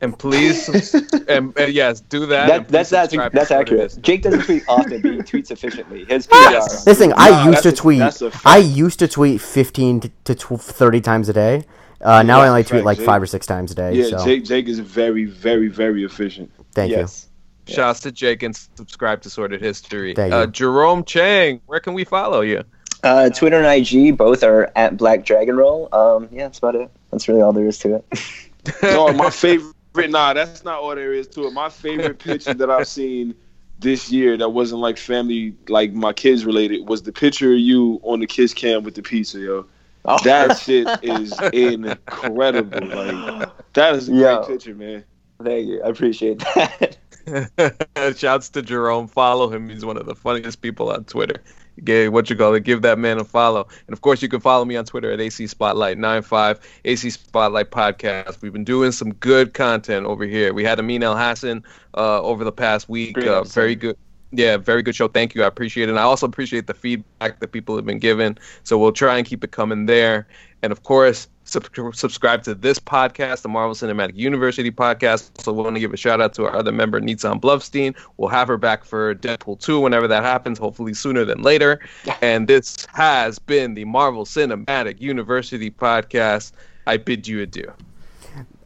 And 0.02 0.18
please, 0.18 0.94
and, 1.28 1.56
and 1.58 1.74
yes, 1.74 2.02
do 2.02 2.26
that. 2.26 2.48
that, 2.48 2.68
that's 2.70 2.90
that's, 2.90 3.14
that's 3.34 3.52
accurate 3.52 3.98
jake 4.02 4.24
doesn't 4.24 4.44
tweet 4.44 4.64
often 4.70 5.02
but 5.02 5.12
he 5.12 5.18
tweets 5.20 5.52
efficiently 5.52 6.06
his 6.06 6.28
Yes. 6.32 6.84
PR. 6.84 6.90
Listen, 6.90 7.10
Nah, 7.12 7.16
I 7.18 7.46
used 7.50 7.64
to 7.64 7.72
tweet. 7.72 8.00
that's. 8.00 8.22
I 8.46 8.58
used 8.58 9.00
to 9.00 9.08
tweet 9.08 9.42
15 9.42 10.00
to, 10.02 10.12
to 10.26 10.36
tw- 10.36 10.60
30 10.62 11.02
times 11.02 11.30
a 11.30 11.34
day. 11.34 11.66
Uh, 12.02 12.24
now 12.24 12.42
I 12.42 12.48
only 12.48 12.64
tweet 12.64 12.84
like 12.84 12.98
Jake. 12.98 13.06
five 13.06 13.22
or 13.22 13.28
six 13.28 13.46
times 13.46 13.72
a 13.72 13.76
day. 13.76 13.94
Yeah, 13.94 14.18
so 14.18 14.26
Jake 14.26 14.44
Jake 14.44 14.68
is 14.68 14.80
very 14.80 15.26
very 15.26 15.68
very 15.68 16.04
efficient. 16.04 16.52
thank 16.74 16.92
yes 16.92 17.28
Shouts 17.68 18.00
to 18.02 18.12
Jake 18.12 18.42
and 18.44 18.56
subscribe 18.76 19.22
to 19.22 19.30
Sorted 19.30 19.62
History. 19.62 20.16
Thank 20.16 20.34
Uh, 20.34 20.42
you. 20.42 20.48
Jerome 20.48 21.06
Chang, 21.06 21.62
where 21.68 21.80
can 21.80 21.94
we 21.94 22.04
follow 22.04 22.42
you? 22.42 22.64
uh 23.04 23.30
twitter 23.32 23.58
and 23.58 23.66
ig 23.66 24.16
both 24.16 24.44
are 24.44 24.72
at 24.76 24.96
black 24.96 25.26
dragon 25.26 25.56
roll 25.56 25.90
um 25.92 26.30
yeah 26.32 26.44
that's 26.44 26.60
about 26.60 26.76
it 26.76 26.88
that's 27.10 27.28
really 27.28 27.42
all 27.42 27.52
there 27.52 27.66
is 27.66 27.80
to 27.80 27.96
it 27.96 28.06
no, 28.84 29.12
my 29.14 29.28
favorite. 29.32 29.74
Nah, 29.96 30.34
that's 30.34 30.64
not 30.64 30.80
all 30.80 30.96
there 30.96 31.14
is 31.14 31.28
to 31.30 31.48
it. 31.48 31.54
My 31.54 31.70
favorite 31.70 32.20
picture 32.24 32.54
that 32.54 32.70
I've 32.70 32.88
seen 32.88 33.36
this 33.80 34.12
year 34.12 34.38
that 34.38 34.50
wasn't 34.50 34.82
like 34.82 34.98
family, 34.98 35.56
like 35.68 35.92
my 35.94 36.14
kids 36.14 36.46
related, 36.46 36.88
was 36.88 37.02
the 37.02 37.12
picture 37.12 37.54
of 37.54 37.60
you 37.60 38.00
on 38.04 38.20
the 38.20 38.28
kids 38.28 38.54
cam 38.54 38.84
with 38.84 38.96
the 38.96 39.02
pizza, 39.02 39.40
yo. 39.40 39.66
Oh. 40.06 40.18
That 40.24 40.58
shit 40.58 40.88
is 41.04 41.40
incredible. 41.54 42.88
Like 42.88 43.50
that 43.74 43.96
is 43.96 44.10
a 44.10 44.14
Yo. 44.14 44.38
great 44.38 44.48
picture, 44.48 44.76
man. 44.76 45.04
thank 45.44 45.68
you 45.68 45.82
i 45.84 45.90
appreciate 45.90 46.40
that 46.40 46.98
Shouts 48.18 48.50
to 48.50 48.62
Jerome. 48.62 49.08
Follow 49.08 49.50
him. 49.50 49.70
He's 49.70 49.86
one 49.86 49.98
of 49.98 50.06
the 50.06 50.16
funniest 50.16 50.62
people 50.62 50.92
on 50.92 51.04
Twitter. 51.06 51.44
Give, 51.84 52.12
what 52.14 52.30
you 52.30 52.36
call 52.36 52.54
it? 52.54 52.64
Give 52.64 52.82
that 52.84 53.00
man 53.00 53.20
a 53.20 53.24
follow. 53.24 53.68
And 53.88 53.94
of 53.94 54.02
course, 54.02 54.22
you 54.22 54.30
can 54.30 54.40
follow 54.40 54.66
me 54.66 54.76
on 54.76 54.86
Twitter 54.86 55.12
at 55.12 55.20
AC 55.20 55.48
Spotlight 55.48 55.98
95 55.98 56.60
AC 56.86 57.10
Spotlight 57.10 57.72
Podcast. 57.72 58.42
We've 58.42 58.54
been 58.54 58.64
doing 58.64 58.92
some 58.92 59.14
good 59.16 59.54
content 59.54 60.06
over 60.06 60.26
here. 60.26 60.54
We 60.54 60.64
had 60.64 60.80
Amin 60.80 61.02
Elhassan 61.02 61.64
uh, 61.96 62.22
over 62.22 62.44
the 62.44 62.52
past 62.52 62.90
week. 62.90 63.18
Uh, 63.18 63.44
very 63.44 63.76
good. 63.76 63.98
Yeah, 64.34 64.58
very 64.58 64.82
good 64.82 64.96
show. 64.96 65.08
Thank 65.10 65.36
you. 65.36 65.44
I 65.44 65.48
appreciate 65.48 65.90
it. 65.90 65.92
And 65.92 66.00
I 66.00 66.04
also 66.04 66.26
appreciate 66.26 66.68
the 66.68 66.74
feedback 66.74 67.40
that 67.40 67.52
people 67.52 67.76
have 67.76 67.86
been 67.86 68.00
given. 68.00 68.38
So 68.64 68.78
we'll 68.78 68.94
try 68.94 69.18
and 69.18 69.28
keep 69.28 69.44
it 69.44 69.52
coming 69.52 69.88
there. 69.88 70.28
And 70.62 70.72
of 70.72 70.84
course, 70.84 71.28
sub- 71.44 71.68
subscribe 71.94 72.44
to 72.44 72.56
this 72.56 72.80
podcast, 72.80 73.42
the 73.42 73.50
Marvel 73.50 73.76
Cinematic 73.76 74.16
University 74.16 74.72
podcast. 74.72 75.42
So 75.42 75.54
we 75.54 75.64
want 75.64 75.76
to 75.76 75.80
give 75.80 75.94
a 75.94 75.98
shout 75.98 76.22
out 76.22 76.34
to 76.36 76.46
our 76.46 76.56
other 76.56 76.72
member, 76.72 77.00
Nitzan 77.00 77.42
Bluffstein. 77.42 77.96
We'll 78.18 78.30
have 78.30 78.48
her 78.48 78.58
back 78.58 78.84
for 78.84 79.16
Deadpool 79.16 79.60
2 79.60 79.80
whenever 79.80 80.08
that 80.08 80.24
happens, 80.24 80.60
hopefully 80.60 80.94
sooner 80.94 81.26
than 81.26 81.42
later. 81.42 81.80
And 82.22 82.48
this 82.48 82.86
has 82.94 83.40
been 83.40 83.74
the 83.74 83.86
Marvel 83.86 84.26
Cinematic 84.26 85.02
University 85.02 85.72
podcast. 85.72 86.52
I 86.88 86.98
bid 86.98 87.28
you 87.28 87.42
adieu. 87.42 87.72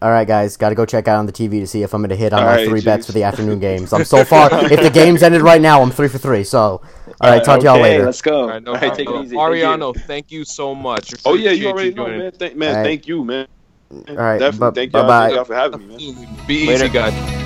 All 0.01 0.11
right, 0.11 0.27
guys, 0.27 0.57
got 0.57 0.69
to 0.69 0.75
go 0.75 0.85
check 0.85 1.07
out 1.07 1.17
on 1.19 1.25
the 1.25 1.31
TV 1.31 1.59
to 1.61 1.67
see 1.67 1.81
if 1.83 1.93
I'm 1.93 2.01
going 2.01 2.09
to 2.09 2.15
hit 2.15 2.33
on 2.33 2.41
All 2.41 2.45
my 2.45 2.55
right, 2.55 2.67
three 2.67 2.81
bets 2.81 3.05
for 3.07 3.11
the 3.13 3.23
afternoon 3.23 3.59
games. 3.59 3.93
I'm 3.93 4.03
so 4.05 4.23
far. 4.23 4.49
if 4.65 4.81
the 4.81 4.89
games 4.89 5.23
ended 5.23 5.41
right 5.41 5.61
now, 5.61 5.81
I'm 5.81 5.91
three 5.91 6.09
for 6.09 6.17
three. 6.17 6.43
So, 6.43 6.81
all 7.21 7.29
right, 7.29 7.43
talk 7.43 7.59
to 7.61 7.65
y'all 7.65 7.79
later. 7.79 8.05
Let's 8.05 8.21
go. 8.21 8.41
All 8.41 8.47
right, 8.49 8.63
no 8.63 8.73
All 8.73 8.77
right, 8.77 8.93
take 8.93 8.99
it 8.99 9.05
problem. 9.05 9.25
easy. 9.25 9.35
Thank 9.35 9.47
you. 9.47 9.55
Ariano, 9.57 9.95
thank 9.95 10.31
you 10.31 10.45
so 10.45 10.75
much. 10.75 11.13
Oh 11.25 11.35
yeah, 11.35 11.51
you 11.51 11.69
Appreciate 11.69 11.71
already 11.71 11.93
know, 11.95 12.03
joining. 12.05 12.19
man. 12.19 12.31
Thank, 12.33 12.55
man, 12.57 12.69
All 12.69 12.75
right. 12.75 12.83
thank 12.83 13.07
you, 13.07 13.23
man. 13.25 13.47
All 13.91 14.15
right, 14.15 14.39
Definitely. 14.39 14.71
bu- 14.71 14.75
thank 14.75 14.93
y'all, 14.93 15.03
bye-bye. 15.03 15.19
thank 15.19 15.33
y'all 15.33 15.45
for 15.45 15.55
having 15.55 15.79
me, 15.79 15.87
man. 15.87 16.37
Be 16.45 16.65
Later. 16.65 16.85
easy, 16.85 16.89
guys. 16.89 17.44